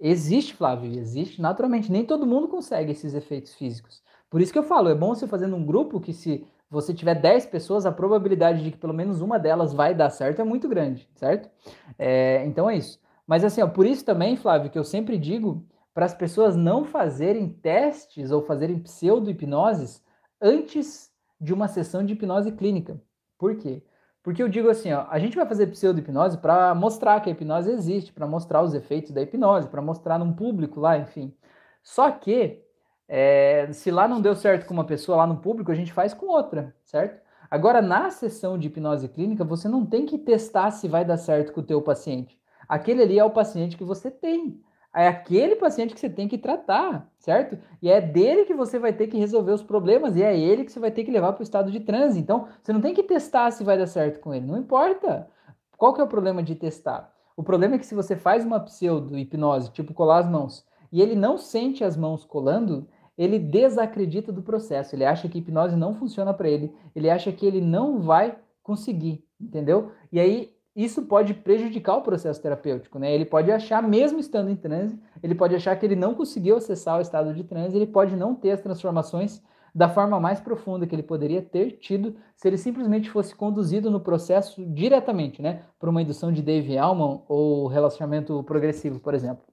Existe, 0.00 0.54
Flávio, 0.54 0.92
existe 0.98 1.42
naturalmente. 1.42 1.90
Nem 1.90 2.04
todo 2.04 2.26
mundo 2.26 2.48
consegue 2.48 2.92
esses 2.92 3.14
efeitos 3.14 3.54
físicos. 3.54 4.02
Por 4.30 4.40
isso 4.40 4.52
que 4.52 4.58
eu 4.58 4.62
falo, 4.62 4.88
é 4.88 4.94
bom 4.94 5.14
você 5.14 5.26
fazer 5.26 5.46
num 5.46 5.64
grupo 5.64 6.00
que 6.00 6.12
se 6.12 6.46
você 6.70 6.92
tiver 6.94 7.14
10 7.14 7.46
pessoas, 7.46 7.86
a 7.86 7.92
probabilidade 7.92 8.62
de 8.62 8.70
que 8.70 8.76
pelo 8.76 8.92
menos 8.92 9.20
uma 9.20 9.38
delas 9.38 9.72
vai 9.72 9.94
dar 9.94 10.10
certo 10.10 10.40
é 10.40 10.44
muito 10.44 10.68
grande, 10.68 11.08
certo? 11.16 11.50
É, 11.98 12.44
então 12.46 12.68
é 12.68 12.76
isso. 12.76 13.00
Mas 13.26 13.42
assim, 13.44 13.62
ó, 13.62 13.66
por 13.66 13.86
isso 13.86 14.04
também, 14.04 14.36
Flávio, 14.36 14.70
que 14.70 14.78
eu 14.78 14.84
sempre 14.84 15.18
digo 15.18 15.66
para 15.98 16.06
as 16.06 16.14
pessoas 16.14 16.54
não 16.54 16.84
fazerem 16.84 17.48
testes 17.48 18.30
ou 18.30 18.40
fazerem 18.40 18.78
pseudo-hipnoses 18.78 20.00
antes 20.40 21.10
de 21.40 21.52
uma 21.52 21.66
sessão 21.66 22.06
de 22.06 22.12
hipnose 22.12 22.52
clínica. 22.52 23.02
Por 23.36 23.56
quê? 23.56 23.82
Porque 24.22 24.40
eu 24.40 24.48
digo 24.48 24.70
assim, 24.70 24.92
ó, 24.92 25.08
a 25.10 25.18
gente 25.18 25.34
vai 25.34 25.44
fazer 25.44 25.66
pseudo-hipnose 25.66 26.38
para 26.38 26.72
mostrar 26.72 27.20
que 27.20 27.28
a 27.28 27.32
hipnose 27.32 27.72
existe, 27.72 28.12
para 28.12 28.28
mostrar 28.28 28.62
os 28.62 28.74
efeitos 28.74 29.10
da 29.10 29.22
hipnose, 29.22 29.66
para 29.66 29.82
mostrar 29.82 30.20
num 30.20 30.32
público 30.32 30.78
lá, 30.78 30.96
enfim. 30.96 31.34
Só 31.82 32.12
que, 32.12 32.62
é, 33.08 33.68
se 33.72 33.90
lá 33.90 34.06
não 34.06 34.20
deu 34.20 34.36
certo 34.36 34.66
com 34.66 34.74
uma 34.74 34.86
pessoa 34.86 35.18
lá 35.18 35.26
no 35.26 35.38
público, 35.38 35.72
a 35.72 35.74
gente 35.74 35.92
faz 35.92 36.14
com 36.14 36.26
outra, 36.26 36.76
certo? 36.84 37.20
Agora, 37.50 37.82
na 37.82 38.08
sessão 38.12 38.56
de 38.56 38.68
hipnose 38.68 39.08
clínica, 39.08 39.42
você 39.42 39.68
não 39.68 39.84
tem 39.84 40.06
que 40.06 40.16
testar 40.16 40.70
se 40.70 40.86
vai 40.86 41.04
dar 41.04 41.16
certo 41.16 41.52
com 41.52 41.60
o 41.60 41.66
teu 41.66 41.82
paciente. 41.82 42.38
Aquele 42.68 43.02
ali 43.02 43.18
é 43.18 43.24
o 43.24 43.32
paciente 43.32 43.76
que 43.76 43.82
você 43.82 44.12
tem 44.12 44.62
é 45.02 45.06
aquele 45.06 45.54
paciente 45.56 45.94
que 45.94 46.00
você 46.00 46.10
tem 46.10 46.26
que 46.26 46.36
tratar, 46.36 47.08
certo? 47.18 47.58
E 47.80 47.88
é 47.88 48.00
dele 48.00 48.44
que 48.44 48.54
você 48.54 48.78
vai 48.78 48.92
ter 48.92 49.06
que 49.06 49.16
resolver 49.16 49.52
os 49.52 49.62
problemas 49.62 50.16
e 50.16 50.22
é 50.22 50.36
ele 50.36 50.64
que 50.64 50.72
você 50.72 50.80
vai 50.80 50.90
ter 50.90 51.04
que 51.04 51.10
levar 51.10 51.32
para 51.32 51.40
o 51.40 51.44
estado 51.44 51.70
de 51.70 51.80
transe. 51.80 52.18
Então, 52.18 52.48
você 52.62 52.72
não 52.72 52.80
tem 52.80 52.92
que 52.92 53.02
testar 53.02 53.50
se 53.52 53.62
vai 53.62 53.78
dar 53.78 53.86
certo 53.86 54.18
com 54.18 54.34
ele, 54.34 54.46
não 54.46 54.58
importa. 54.58 55.28
Qual 55.76 55.94
que 55.94 56.00
é 56.00 56.04
o 56.04 56.08
problema 56.08 56.42
de 56.42 56.56
testar? 56.56 57.12
O 57.36 57.42
problema 57.44 57.76
é 57.76 57.78
que 57.78 57.86
se 57.86 57.94
você 57.94 58.16
faz 58.16 58.44
uma 58.44 58.58
pseudo-hipnose, 58.58 59.70
tipo 59.70 59.94
colar 59.94 60.18
as 60.18 60.28
mãos, 60.28 60.66
e 60.90 61.00
ele 61.00 61.14
não 61.14 61.38
sente 61.38 61.84
as 61.84 61.96
mãos 61.96 62.24
colando, 62.24 62.88
ele 63.16 63.38
desacredita 63.38 64.32
do 64.32 64.42
processo, 64.42 64.96
ele 64.96 65.04
acha 65.04 65.28
que 65.28 65.38
hipnose 65.38 65.76
não 65.76 65.94
funciona 65.94 66.34
para 66.34 66.48
ele, 66.48 66.74
ele 66.96 67.08
acha 67.08 67.30
que 67.30 67.46
ele 67.46 67.60
não 67.60 68.00
vai 68.00 68.36
conseguir, 68.64 69.24
entendeu? 69.40 69.92
E 70.10 70.18
aí 70.18 70.57
isso 70.74 71.02
pode 71.02 71.34
prejudicar 71.34 71.96
o 71.96 72.02
processo 72.02 72.40
terapêutico, 72.40 72.98
né? 72.98 73.12
Ele 73.12 73.24
pode 73.24 73.50
achar, 73.50 73.82
mesmo 73.82 74.20
estando 74.20 74.50
em 74.50 74.56
transe, 74.56 74.98
ele 75.22 75.34
pode 75.34 75.54
achar 75.54 75.74
que 75.76 75.84
ele 75.84 75.96
não 75.96 76.14
conseguiu 76.14 76.56
acessar 76.56 76.98
o 76.98 77.00
estado 77.00 77.34
de 77.34 77.42
transe, 77.42 77.76
ele 77.76 77.86
pode 77.86 78.14
não 78.14 78.34
ter 78.34 78.52
as 78.52 78.60
transformações 78.60 79.42
da 79.74 79.88
forma 79.88 80.18
mais 80.18 80.40
profunda 80.40 80.86
que 80.86 80.94
ele 80.94 81.02
poderia 81.02 81.42
ter 81.42 81.72
tido 81.72 82.16
se 82.36 82.48
ele 82.48 82.56
simplesmente 82.56 83.10
fosse 83.10 83.34
conduzido 83.34 83.90
no 83.90 84.00
processo 84.00 84.64
diretamente, 84.66 85.42
né? 85.42 85.62
Por 85.78 85.88
uma 85.88 86.02
indução 86.02 86.32
de 86.32 86.42
Dave 86.42 86.78
Allman 86.78 87.22
ou 87.28 87.66
relacionamento 87.66 88.42
progressivo, 88.44 89.00
por 89.00 89.14
exemplo. 89.14 89.44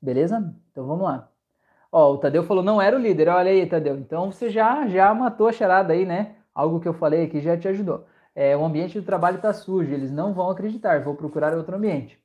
Beleza? 0.00 0.54
Então 0.70 0.86
vamos 0.86 1.04
lá. 1.04 1.28
Ó, 1.90 2.14
o 2.14 2.18
Tadeu 2.18 2.42
falou, 2.44 2.62
não 2.62 2.80
era 2.80 2.96
o 2.96 3.00
líder. 3.00 3.28
Olha 3.28 3.50
aí, 3.50 3.66
Tadeu. 3.66 3.96
Então 3.96 4.30
você 4.30 4.50
já, 4.50 4.86
já 4.86 5.12
matou 5.14 5.48
a 5.48 5.52
charada 5.52 5.92
aí, 5.92 6.04
né? 6.04 6.36
Algo 6.54 6.80
que 6.80 6.88
eu 6.88 6.94
falei 6.94 7.24
aqui 7.24 7.40
já 7.40 7.56
te 7.56 7.68
ajudou 7.68 8.04
é, 8.34 8.56
o 8.56 8.64
ambiente 8.64 8.98
do 8.98 9.06
trabalho 9.06 9.36
está 9.36 9.52
sujo, 9.52 9.92
eles 9.92 10.10
não 10.10 10.32
vão 10.34 10.50
acreditar, 10.50 11.02
vou 11.02 11.14
procurar 11.14 11.56
outro 11.56 11.76
ambiente. 11.76 12.18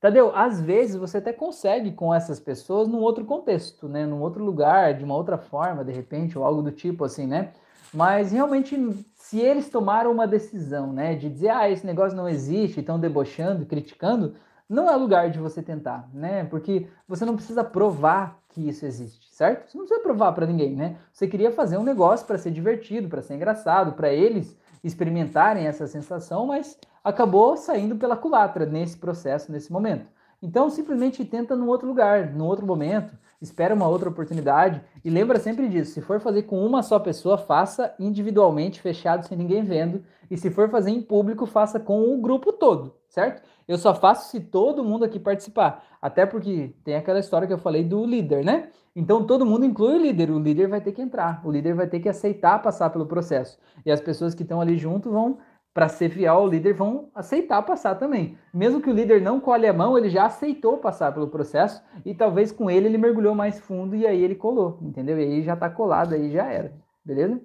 Tadeu, 0.00 0.30
às 0.34 0.60
vezes 0.60 0.94
você 0.94 1.18
até 1.18 1.32
consegue 1.32 1.90
com 1.90 2.14
essas 2.14 2.38
pessoas 2.38 2.86
num 2.86 3.00
outro 3.00 3.24
contexto, 3.24 3.88
né? 3.88 4.06
Num 4.06 4.20
outro 4.20 4.44
lugar, 4.44 4.94
de 4.94 5.04
uma 5.04 5.16
outra 5.16 5.36
forma, 5.36 5.84
de 5.84 5.92
repente, 5.92 6.38
ou 6.38 6.44
algo 6.44 6.62
do 6.62 6.70
tipo 6.70 7.04
assim, 7.04 7.26
né? 7.26 7.50
Mas 7.92 8.30
realmente, 8.30 8.76
se 9.14 9.40
eles 9.40 9.68
tomaram 9.68 10.12
uma 10.12 10.26
decisão, 10.26 10.92
né, 10.92 11.14
de 11.14 11.28
dizer, 11.28 11.48
ah, 11.48 11.68
esse 11.68 11.86
negócio 11.86 12.16
não 12.16 12.28
existe, 12.28 12.80
estão 12.80 13.00
debochando, 13.00 13.66
criticando, 13.66 14.34
não 14.68 14.88
é 14.88 14.94
lugar 14.94 15.30
de 15.30 15.38
você 15.38 15.62
tentar, 15.62 16.08
né? 16.12 16.44
Porque 16.44 16.86
você 17.08 17.24
não 17.24 17.34
precisa 17.34 17.64
provar 17.64 18.38
que 18.50 18.68
isso 18.68 18.84
existe, 18.84 19.34
certo? 19.34 19.70
Você 19.70 19.78
não 19.78 19.84
precisa 19.86 20.02
provar 20.06 20.32
para 20.32 20.46
ninguém, 20.46 20.76
né? 20.76 20.96
Você 21.12 21.26
queria 21.26 21.50
fazer 21.50 21.78
um 21.78 21.82
negócio 21.82 22.26
para 22.26 22.38
ser 22.38 22.50
divertido, 22.50 23.08
para 23.08 23.22
ser 23.22 23.34
engraçado, 23.34 23.92
para 23.92 24.12
eles 24.12 24.56
experimentarem 24.82 25.66
essa 25.66 25.86
sensação, 25.86 26.46
mas 26.46 26.78
acabou 27.02 27.56
saindo 27.56 27.96
pela 27.96 28.16
culatra 28.16 28.66
nesse 28.66 28.96
processo, 28.96 29.50
nesse 29.50 29.72
momento. 29.72 30.06
Então, 30.42 30.70
simplesmente 30.70 31.24
tenta 31.24 31.56
num 31.56 31.66
outro 31.68 31.88
lugar, 31.88 32.32
num 32.32 32.44
outro 32.46 32.66
momento, 32.66 33.16
espera 33.40 33.74
uma 33.74 33.86
outra 33.86 34.08
oportunidade 34.08 34.82
e 35.04 35.10
lembra 35.10 35.38
sempre 35.38 35.68
disso. 35.68 35.92
Se 35.92 36.00
for 36.00 36.20
fazer 36.20 36.42
com 36.42 36.64
uma 36.64 36.82
só 36.82 36.98
pessoa, 36.98 37.38
faça 37.38 37.94
individualmente, 37.98 38.80
fechado, 38.80 39.26
sem 39.26 39.38
ninguém 39.38 39.62
vendo. 39.62 40.02
E 40.30 40.36
se 40.36 40.50
for 40.50 40.68
fazer 40.68 40.90
em 40.90 41.00
público, 41.00 41.46
faça 41.46 41.78
com 41.78 42.14
o 42.14 42.20
grupo 42.20 42.52
todo, 42.52 42.94
certo? 43.08 43.42
Eu 43.66 43.78
só 43.78 43.94
faço 43.94 44.30
se 44.30 44.40
todo 44.40 44.84
mundo 44.84 45.04
aqui 45.04 45.18
participar. 45.18 45.84
Até 46.00 46.26
porque 46.26 46.74
tem 46.84 46.96
aquela 46.96 47.18
história 47.18 47.46
que 47.46 47.52
eu 47.52 47.58
falei 47.58 47.84
do 47.84 48.04
líder, 48.04 48.44
né? 48.44 48.70
Então 48.94 49.24
todo 49.24 49.46
mundo 49.46 49.64
inclui 49.64 49.94
o 49.94 50.02
líder, 50.02 50.30
o 50.30 50.40
líder 50.40 50.66
vai 50.66 50.80
ter 50.80 50.90
que 50.90 51.00
entrar, 51.00 51.40
o 51.44 51.50
líder 51.52 51.74
vai 51.74 51.86
ter 51.86 52.00
que 52.00 52.08
aceitar 52.08 52.60
passar 52.60 52.90
pelo 52.90 53.06
processo. 53.06 53.56
E 53.86 53.92
as 53.92 54.00
pessoas 54.00 54.34
que 54.34 54.42
estão 54.42 54.60
ali 54.60 54.76
junto 54.76 55.10
vão, 55.10 55.38
para 55.78 55.88
ser 55.88 56.10
fiel 56.10 56.34
ao 56.34 56.48
líder, 56.48 56.74
vão 56.74 57.08
aceitar 57.14 57.62
passar 57.62 57.94
também. 57.94 58.36
Mesmo 58.52 58.80
que 58.80 58.90
o 58.90 58.92
líder 58.92 59.22
não 59.22 59.38
colhe 59.38 59.64
a 59.64 59.72
mão, 59.72 59.96
ele 59.96 60.10
já 60.10 60.26
aceitou 60.26 60.78
passar 60.78 61.14
pelo 61.14 61.28
processo 61.28 61.80
e 62.04 62.12
talvez 62.12 62.50
com 62.50 62.68
ele 62.68 62.88
ele 62.88 62.98
mergulhou 62.98 63.32
mais 63.32 63.60
fundo 63.60 63.94
e 63.94 64.04
aí 64.04 64.20
ele 64.20 64.34
colou, 64.34 64.80
entendeu? 64.82 65.16
E 65.20 65.22
aí 65.22 65.42
já 65.44 65.54
está 65.54 65.70
colado, 65.70 66.16
aí 66.16 66.32
já 66.32 66.46
era, 66.46 66.72
beleza? 67.04 67.40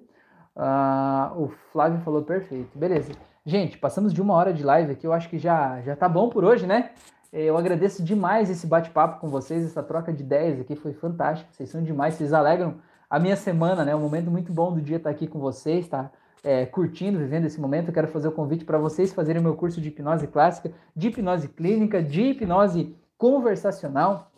Uh, 0.56 1.44
o 1.44 1.48
Flávio 1.70 2.00
falou 2.00 2.22
perfeito, 2.22 2.76
beleza. 2.76 3.12
Gente, 3.46 3.78
passamos 3.78 4.12
de 4.12 4.20
uma 4.20 4.34
hora 4.34 4.52
de 4.52 4.64
live 4.64 4.90
aqui, 4.90 5.06
eu 5.06 5.12
acho 5.12 5.28
que 5.28 5.38
já, 5.38 5.80
já 5.82 5.94
tá 5.94 6.08
bom 6.08 6.28
por 6.28 6.42
hoje, 6.42 6.66
né? 6.66 6.90
Eu 7.32 7.56
agradeço 7.56 8.02
demais 8.02 8.50
esse 8.50 8.66
bate-papo 8.66 9.20
com 9.20 9.28
vocês, 9.28 9.64
essa 9.64 9.80
troca 9.80 10.12
de 10.12 10.24
ideias 10.24 10.58
aqui 10.58 10.74
foi 10.74 10.92
fantástica. 10.92 11.48
Vocês 11.52 11.70
são 11.70 11.84
demais, 11.84 12.14
vocês 12.14 12.32
alegram 12.32 12.78
a 13.08 13.20
minha 13.20 13.36
semana, 13.36 13.84
né? 13.84 13.94
Um 13.94 14.00
momento 14.00 14.28
muito 14.28 14.52
bom 14.52 14.72
do 14.72 14.82
dia 14.82 14.96
estar 14.96 15.10
aqui 15.10 15.28
com 15.28 15.38
vocês, 15.38 15.86
tá? 15.86 16.10
É, 16.44 16.66
curtindo, 16.66 17.18
vivendo 17.18 17.46
esse 17.46 17.58
momento, 17.58 17.88
eu 17.88 17.94
quero 17.94 18.06
fazer 18.08 18.28
o 18.28 18.32
convite 18.32 18.64
para 18.64 18.78
vocês 18.78 19.12
fazerem 19.12 19.40
o 19.40 19.44
meu 19.44 19.56
curso 19.56 19.80
de 19.80 19.88
hipnose 19.88 20.26
clássica, 20.26 20.70
de 20.94 21.08
hipnose 21.08 21.48
clínica, 21.48 22.02
de 22.02 22.22
hipnose 22.22 22.94
conversacional, 23.16 24.30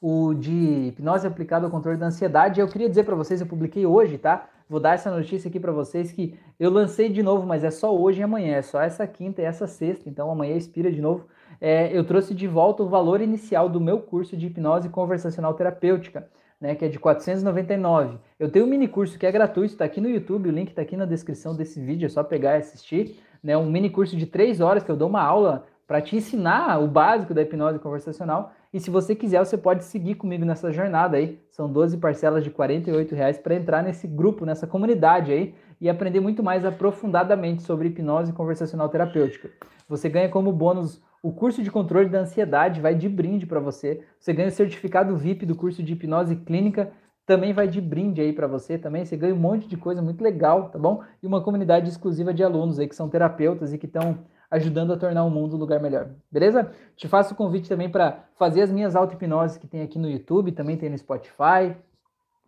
o 0.00 0.34
de 0.34 0.88
hipnose 0.88 1.26
aplicada 1.26 1.64
ao 1.64 1.70
controle 1.70 1.96
da 1.96 2.06
ansiedade. 2.06 2.60
Eu 2.60 2.68
queria 2.68 2.88
dizer 2.88 3.04
para 3.04 3.16
vocês, 3.16 3.40
eu 3.40 3.46
publiquei 3.46 3.86
hoje, 3.86 4.18
tá? 4.18 4.48
Vou 4.68 4.80
dar 4.80 4.94
essa 4.94 5.10
notícia 5.10 5.48
aqui 5.48 5.58
para 5.58 5.72
vocês 5.72 6.12
que 6.12 6.38
eu 6.58 6.70
lancei 6.70 7.08
de 7.08 7.22
novo, 7.22 7.46
mas 7.46 7.64
é 7.64 7.70
só 7.70 7.94
hoje 7.94 8.20
e 8.20 8.22
amanhã, 8.22 8.56
é 8.56 8.62
só 8.62 8.80
essa 8.80 9.06
quinta 9.06 9.40
e 9.40 9.44
essa 9.44 9.66
sexta, 9.66 10.08
então 10.08 10.30
amanhã 10.30 10.56
expira 10.56 10.90
de 10.90 11.00
novo. 11.00 11.26
É, 11.60 11.96
eu 11.96 12.04
trouxe 12.04 12.34
de 12.34 12.46
volta 12.46 12.82
o 12.82 12.88
valor 12.88 13.20
inicial 13.20 13.68
do 13.68 13.80
meu 13.80 14.00
curso 14.00 14.36
de 14.36 14.46
hipnose 14.46 14.88
conversacional 14.88 15.54
terapêutica, 15.54 16.28
né, 16.62 16.76
que 16.76 16.84
é 16.84 16.88
de 16.88 16.96
499. 16.96 18.18
Eu 18.38 18.48
tenho 18.48 18.64
um 18.64 18.68
mini 18.68 18.86
curso 18.86 19.18
que 19.18 19.26
é 19.26 19.32
gratuito, 19.32 19.72
está 19.72 19.84
aqui 19.84 20.00
no 20.00 20.08
YouTube, 20.08 20.48
o 20.48 20.52
link 20.52 20.68
está 20.68 20.80
aqui 20.80 20.96
na 20.96 21.04
descrição 21.04 21.56
desse 21.56 21.80
vídeo, 21.80 22.06
é 22.06 22.08
só 22.08 22.22
pegar 22.22 22.54
e 22.54 22.58
assistir. 22.58 23.18
Né, 23.42 23.58
um 23.58 23.68
mini 23.68 23.90
curso 23.90 24.16
de 24.16 24.26
três 24.26 24.60
horas 24.60 24.84
que 24.84 24.90
eu 24.90 24.96
dou 24.96 25.08
uma 25.08 25.20
aula 25.20 25.66
para 25.88 26.00
te 26.00 26.14
ensinar 26.14 26.80
o 26.80 26.86
básico 26.86 27.34
da 27.34 27.42
hipnose 27.42 27.80
conversacional. 27.80 28.52
E 28.72 28.78
se 28.78 28.90
você 28.90 29.12
quiser, 29.12 29.44
você 29.44 29.58
pode 29.58 29.82
seguir 29.82 30.14
comigo 30.14 30.44
nessa 30.44 30.70
jornada 30.70 31.16
aí. 31.16 31.40
São 31.50 31.68
12 31.68 31.98
parcelas 31.98 32.44
de 32.44 32.50
R$ 32.50 33.06
reais 33.10 33.38
para 33.38 33.56
entrar 33.56 33.82
nesse 33.82 34.06
grupo, 34.06 34.46
nessa 34.46 34.64
comunidade 34.64 35.32
aí 35.32 35.54
e 35.80 35.90
aprender 35.90 36.20
muito 36.20 36.44
mais 36.44 36.64
aprofundadamente 36.64 37.62
sobre 37.62 37.88
hipnose 37.88 38.32
conversacional 38.32 38.88
terapêutica. 38.88 39.50
Você 39.88 40.08
ganha 40.08 40.28
como 40.28 40.52
bônus 40.52 41.02
o 41.22 41.32
curso 41.32 41.62
de 41.62 41.70
controle 41.70 42.08
da 42.08 42.18
ansiedade, 42.18 42.80
vai 42.80 42.94
de 42.94 43.08
brinde 43.08 43.46
para 43.46 43.60
você. 43.60 44.04
Você 44.18 44.32
ganha 44.32 44.48
o 44.48 44.52
certificado 44.52 45.16
VIP 45.16 45.46
do 45.46 45.54
curso 45.54 45.82
de 45.82 45.92
hipnose 45.92 46.34
clínica, 46.36 46.90
também 47.24 47.52
vai 47.52 47.68
de 47.68 47.80
brinde 47.80 48.20
aí 48.20 48.32
para 48.32 48.48
você 48.48 48.76
também. 48.76 49.04
Você 49.04 49.16
ganha 49.16 49.32
um 49.32 49.38
monte 49.38 49.68
de 49.68 49.76
coisa 49.76 50.02
muito 50.02 50.22
legal, 50.22 50.68
tá 50.70 50.78
bom? 50.78 51.02
E 51.22 51.26
uma 51.26 51.40
comunidade 51.40 51.88
exclusiva 51.88 52.34
de 52.34 52.42
alunos 52.42 52.78
aí 52.78 52.88
que 52.88 52.96
são 52.96 53.08
terapeutas 53.08 53.72
e 53.72 53.78
que 53.78 53.86
estão 53.86 54.18
ajudando 54.50 54.92
a 54.92 54.96
tornar 54.96 55.24
o 55.24 55.30
mundo 55.30 55.56
um 55.56 55.58
lugar 55.58 55.80
melhor. 55.80 56.10
Beleza? 56.30 56.72
Te 56.96 57.06
faço 57.08 57.32
o 57.32 57.36
convite 57.36 57.68
também 57.68 57.88
para 57.88 58.24
fazer 58.36 58.62
as 58.62 58.72
minhas 58.72 58.96
auto-hipnoses 58.96 59.56
que 59.56 59.66
tem 59.66 59.80
aqui 59.80 59.98
no 59.98 60.10
YouTube, 60.10 60.52
também 60.52 60.76
tem 60.76 60.90
no 60.90 60.98
Spotify, 60.98 61.74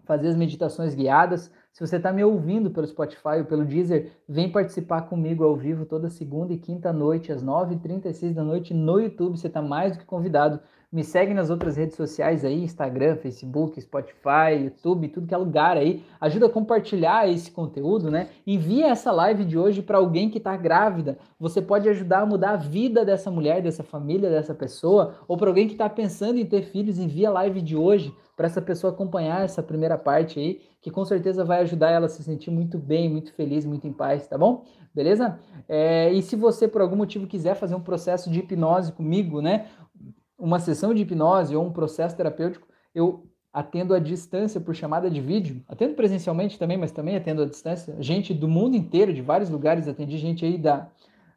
fazer 0.04 0.28
as 0.28 0.36
meditações 0.36 0.94
guiadas. 0.94 1.50
Se 1.74 1.84
você 1.84 1.96
está 1.96 2.12
me 2.12 2.22
ouvindo 2.22 2.70
pelo 2.70 2.86
Spotify 2.86 3.38
ou 3.40 3.46
pelo 3.46 3.64
Deezer, 3.64 4.12
vem 4.28 4.48
participar 4.48 5.08
comigo 5.08 5.42
ao 5.42 5.56
vivo 5.56 5.84
toda 5.84 6.08
segunda 6.08 6.52
e 6.52 6.56
quinta 6.56 6.92
noite, 6.92 7.32
às 7.32 7.42
9h36 7.42 8.32
da 8.32 8.44
noite 8.44 8.72
no 8.72 9.00
YouTube. 9.00 9.36
Você 9.36 9.48
está 9.48 9.60
mais 9.60 9.92
do 9.92 9.98
que 9.98 10.04
convidado. 10.04 10.60
Me 10.94 11.02
segue 11.02 11.34
nas 11.34 11.50
outras 11.50 11.76
redes 11.76 11.96
sociais 11.96 12.44
aí, 12.44 12.62
Instagram, 12.62 13.16
Facebook, 13.16 13.80
Spotify, 13.80 14.62
YouTube, 14.62 15.08
tudo 15.08 15.26
que 15.26 15.34
é 15.34 15.36
lugar 15.36 15.76
aí. 15.76 16.04
Ajuda 16.20 16.46
a 16.46 16.48
compartilhar 16.48 17.28
esse 17.28 17.50
conteúdo, 17.50 18.12
né? 18.12 18.28
Envia 18.46 18.86
essa 18.86 19.10
live 19.10 19.44
de 19.44 19.58
hoje 19.58 19.82
para 19.82 19.98
alguém 19.98 20.30
que 20.30 20.38
está 20.38 20.56
grávida. 20.56 21.18
Você 21.36 21.60
pode 21.60 21.88
ajudar 21.88 22.20
a 22.20 22.26
mudar 22.26 22.50
a 22.50 22.56
vida 22.56 23.04
dessa 23.04 23.28
mulher, 23.28 23.60
dessa 23.60 23.82
família, 23.82 24.30
dessa 24.30 24.54
pessoa. 24.54 25.16
Ou 25.26 25.36
para 25.36 25.48
alguém 25.48 25.66
que 25.66 25.74
está 25.74 25.90
pensando 25.90 26.38
em 26.38 26.46
ter 26.46 26.62
filhos, 26.62 26.96
envia 26.96 27.28
a 27.28 27.32
live 27.32 27.60
de 27.60 27.76
hoje 27.76 28.14
para 28.36 28.46
essa 28.46 28.62
pessoa 28.62 28.92
acompanhar 28.92 29.44
essa 29.44 29.64
primeira 29.64 29.98
parte 29.98 30.38
aí, 30.38 30.60
que 30.80 30.92
com 30.92 31.04
certeza 31.04 31.44
vai 31.44 31.62
ajudar 31.62 31.90
ela 31.90 32.06
a 32.06 32.08
se 32.08 32.22
sentir 32.22 32.52
muito 32.52 32.78
bem, 32.78 33.08
muito 33.08 33.32
feliz, 33.32 33.64
muito 33.64 33.84
em 33.84 33.92
paz, 33.92 34.28
tá 34.28 34.38
bom? 34.38 34.64
Beleza? 34.94 35.40
É, 35.68 36.12
e 36.12 36.22
se 36.22 36.36
você 36.36 36.68
por 36.68 36.80
algum 36.80 36.94
motivo 36.94 37.26
quiser 37.26 37.56
fazer 37.56 37.74
um 37.74 37.80
processo 37.80 38.30
de 38.30 38.38
hipnose 38.38 38.92
comigo, 38.92 39.42
né? 39.42 39.66
Uma 40.38 40.58
sessão 40.58 40.92
de 40.92 41.02
hipnose 41.02 41.54
ou 41.54 41.64
um 41.64 41.72
processo 41.72 42.16
terapêutico, 42.16 42.66
eu 42.94 43.26
atendo 43.52 43.94
à 43.94 44.00
distância 44.00 44.60
por 44.60 44.74
chamada 44.74 45.08
de 45.08 45.20
vídeo, 45.20 45.62
atendo 45.68 45.94
presencialmente 45.94 46.58
também, 46.58 46.76
mas 46.76 46.90
também 46.90 47.14
atendo 47.14 47.42
à 47.42 47.46
distância, 47.46 47.94
gente 48.00 48.34
do 48.34 48.48
mundo 48.48 48.76
inteiro, 48.76 49.14
de 49.14 49.22
vários 49.22 49.48
lugares, 49.48 49.86
atendi 49.86 50.18
gente 50.18 50.44
aí 50.44 50.58
da, 50.58 50.88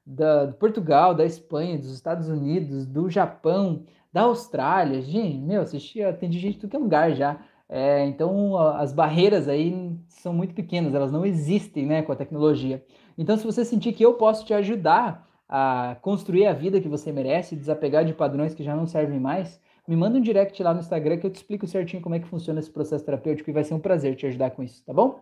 da 0.04 0.48
Portugal, 0.60 1.14
da 1.14 1.24
Espanha, 1.24 1.78
dos 1.78 1.93
Estados 1.93 2.28
Unidos, 2.28 2.88
do 2.88 3.08
Japão, 3.08 3.84
da 4.12 4.22
Austrália, 4.22 5.00
gente, 5.00 5.38
meu, 5.38 5.62
assisti, 5.62 6.02
atendi 6.02 6.39
gente 6.39 6.56
de 6.56 6.62
todo 6.62 6.76
é 6.76 6.80
lugar 6.80 7.12
já, 7.14 7.39
é, 7.70 8.06
então 8.08 8.58
as 8.58 8.91
barreiras 8.91 9.48
aí 9.48 9.95
são 10.08 10.34
muito 10.34 10.56
pequenas, 10.56 10.95
elas 10.95 11.12
não 11.12 11.24
existem, 11.24 11.86
né, 11.86 12.02
com 12.02 12.12
a 12.12 12.16
tecnologia. 12.16 12.84
Então 13.16 13.38
se 13.38 13.45
você 13.45 13.64
sentir 13.64 13.93
que 13.93 14.04
eu 14.04 14.16
posso 14.16 14.43
te 14.43 14.56
ajudar 14.56 15.26
a 15.50 15.98
construir 16.02 16.45
a 16.45 16.54
vida 16.54 16.82
que 16.82 16.89
você 16.89 17.12
merece, 17.12 17.56
desapegar 17.56 18.04
de 18.06 18.14
padrões 18.14 18.54
que 18.54 18.64
já 18.64 18.76
não 18.76 18.86
servem 18.86 19.20
mais, 19.20 19.62
me 19.88 19.95
manda 19.95 20.18
um 20.18 20.22
direct 20.22 20.62
lá 20.62 20.74
no 20.74 20.82
Instagram 20.82 21.18
que 21.18 21.26
eu 21.26 21.32
te 21.32 21.38
explico 21.38 21.66
certinho 21.66 22.02
como 22.02 22.16
é 22.16 22.20
que 22.20 22.28
funciona 22.28 22.60
esse 22.60 22.70
processo 22.70 23.06
terapêutico 23.06 23.50
e 23.50 23.54
vai 23.54 23.64
ser 23.64 23.74
um 23.74 23.80
prazer 23.80 24.16
te 24.16 24.26
ajudar 24.26 24.52
com 24.52 24.62
isso, 24.62 24.84
tá 24.86 24.93
bom? 24.93 25.22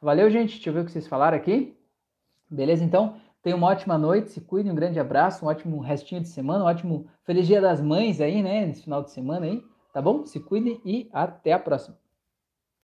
Valeu, 0.00 0.30
gente. 0.30 0.54
Deixa 0.54 0.70
eu 0.70 0.74
ver 0.74 0.80
o 0.80 0.84
que 0.84 0.92
vocês 0.92 1.08
falaram 1.08 1.36
aqui. 1.36 1.76
Beleza, 2.48 2.84
então? 2.84 3.16
Tenha 3.42 3.56
uma 3.56 3.66
ótima 3.66 3.98
noite, 3.98 4.30
se 4.30 4.40
cuide, 4.40 4.70
um 4.70 4.74
grande 4.74 5.00
abraço, 5.00 5.44
um 5.44 5.48
ótimo 5.48 5.80
restinho 5.80 6.20
de 6.20 6.28
semana, 6.28 6.64
um 6.64 6.66
ótimo 6.66 7.06
Feliz 7.24 7.46
Dia 7.46 7.60
das 7.60 7.80
Mães 7.80 8.20
aí, 8.20 8.42
né? 8.42 8.66
Nesse 8.66 8.82
final 8.82 9.02
de 9.02 9.10
semana 9.10 9.46
aí, 9.46 9.62
tá 9.92 10.00
bom? 10.00 10.24
Se 10.24 10.38
cuidem 10.40 10.80
e 10.84 11.08
até 11.12 11.52
a 11.52 11.58
próxima. 11.58 12.03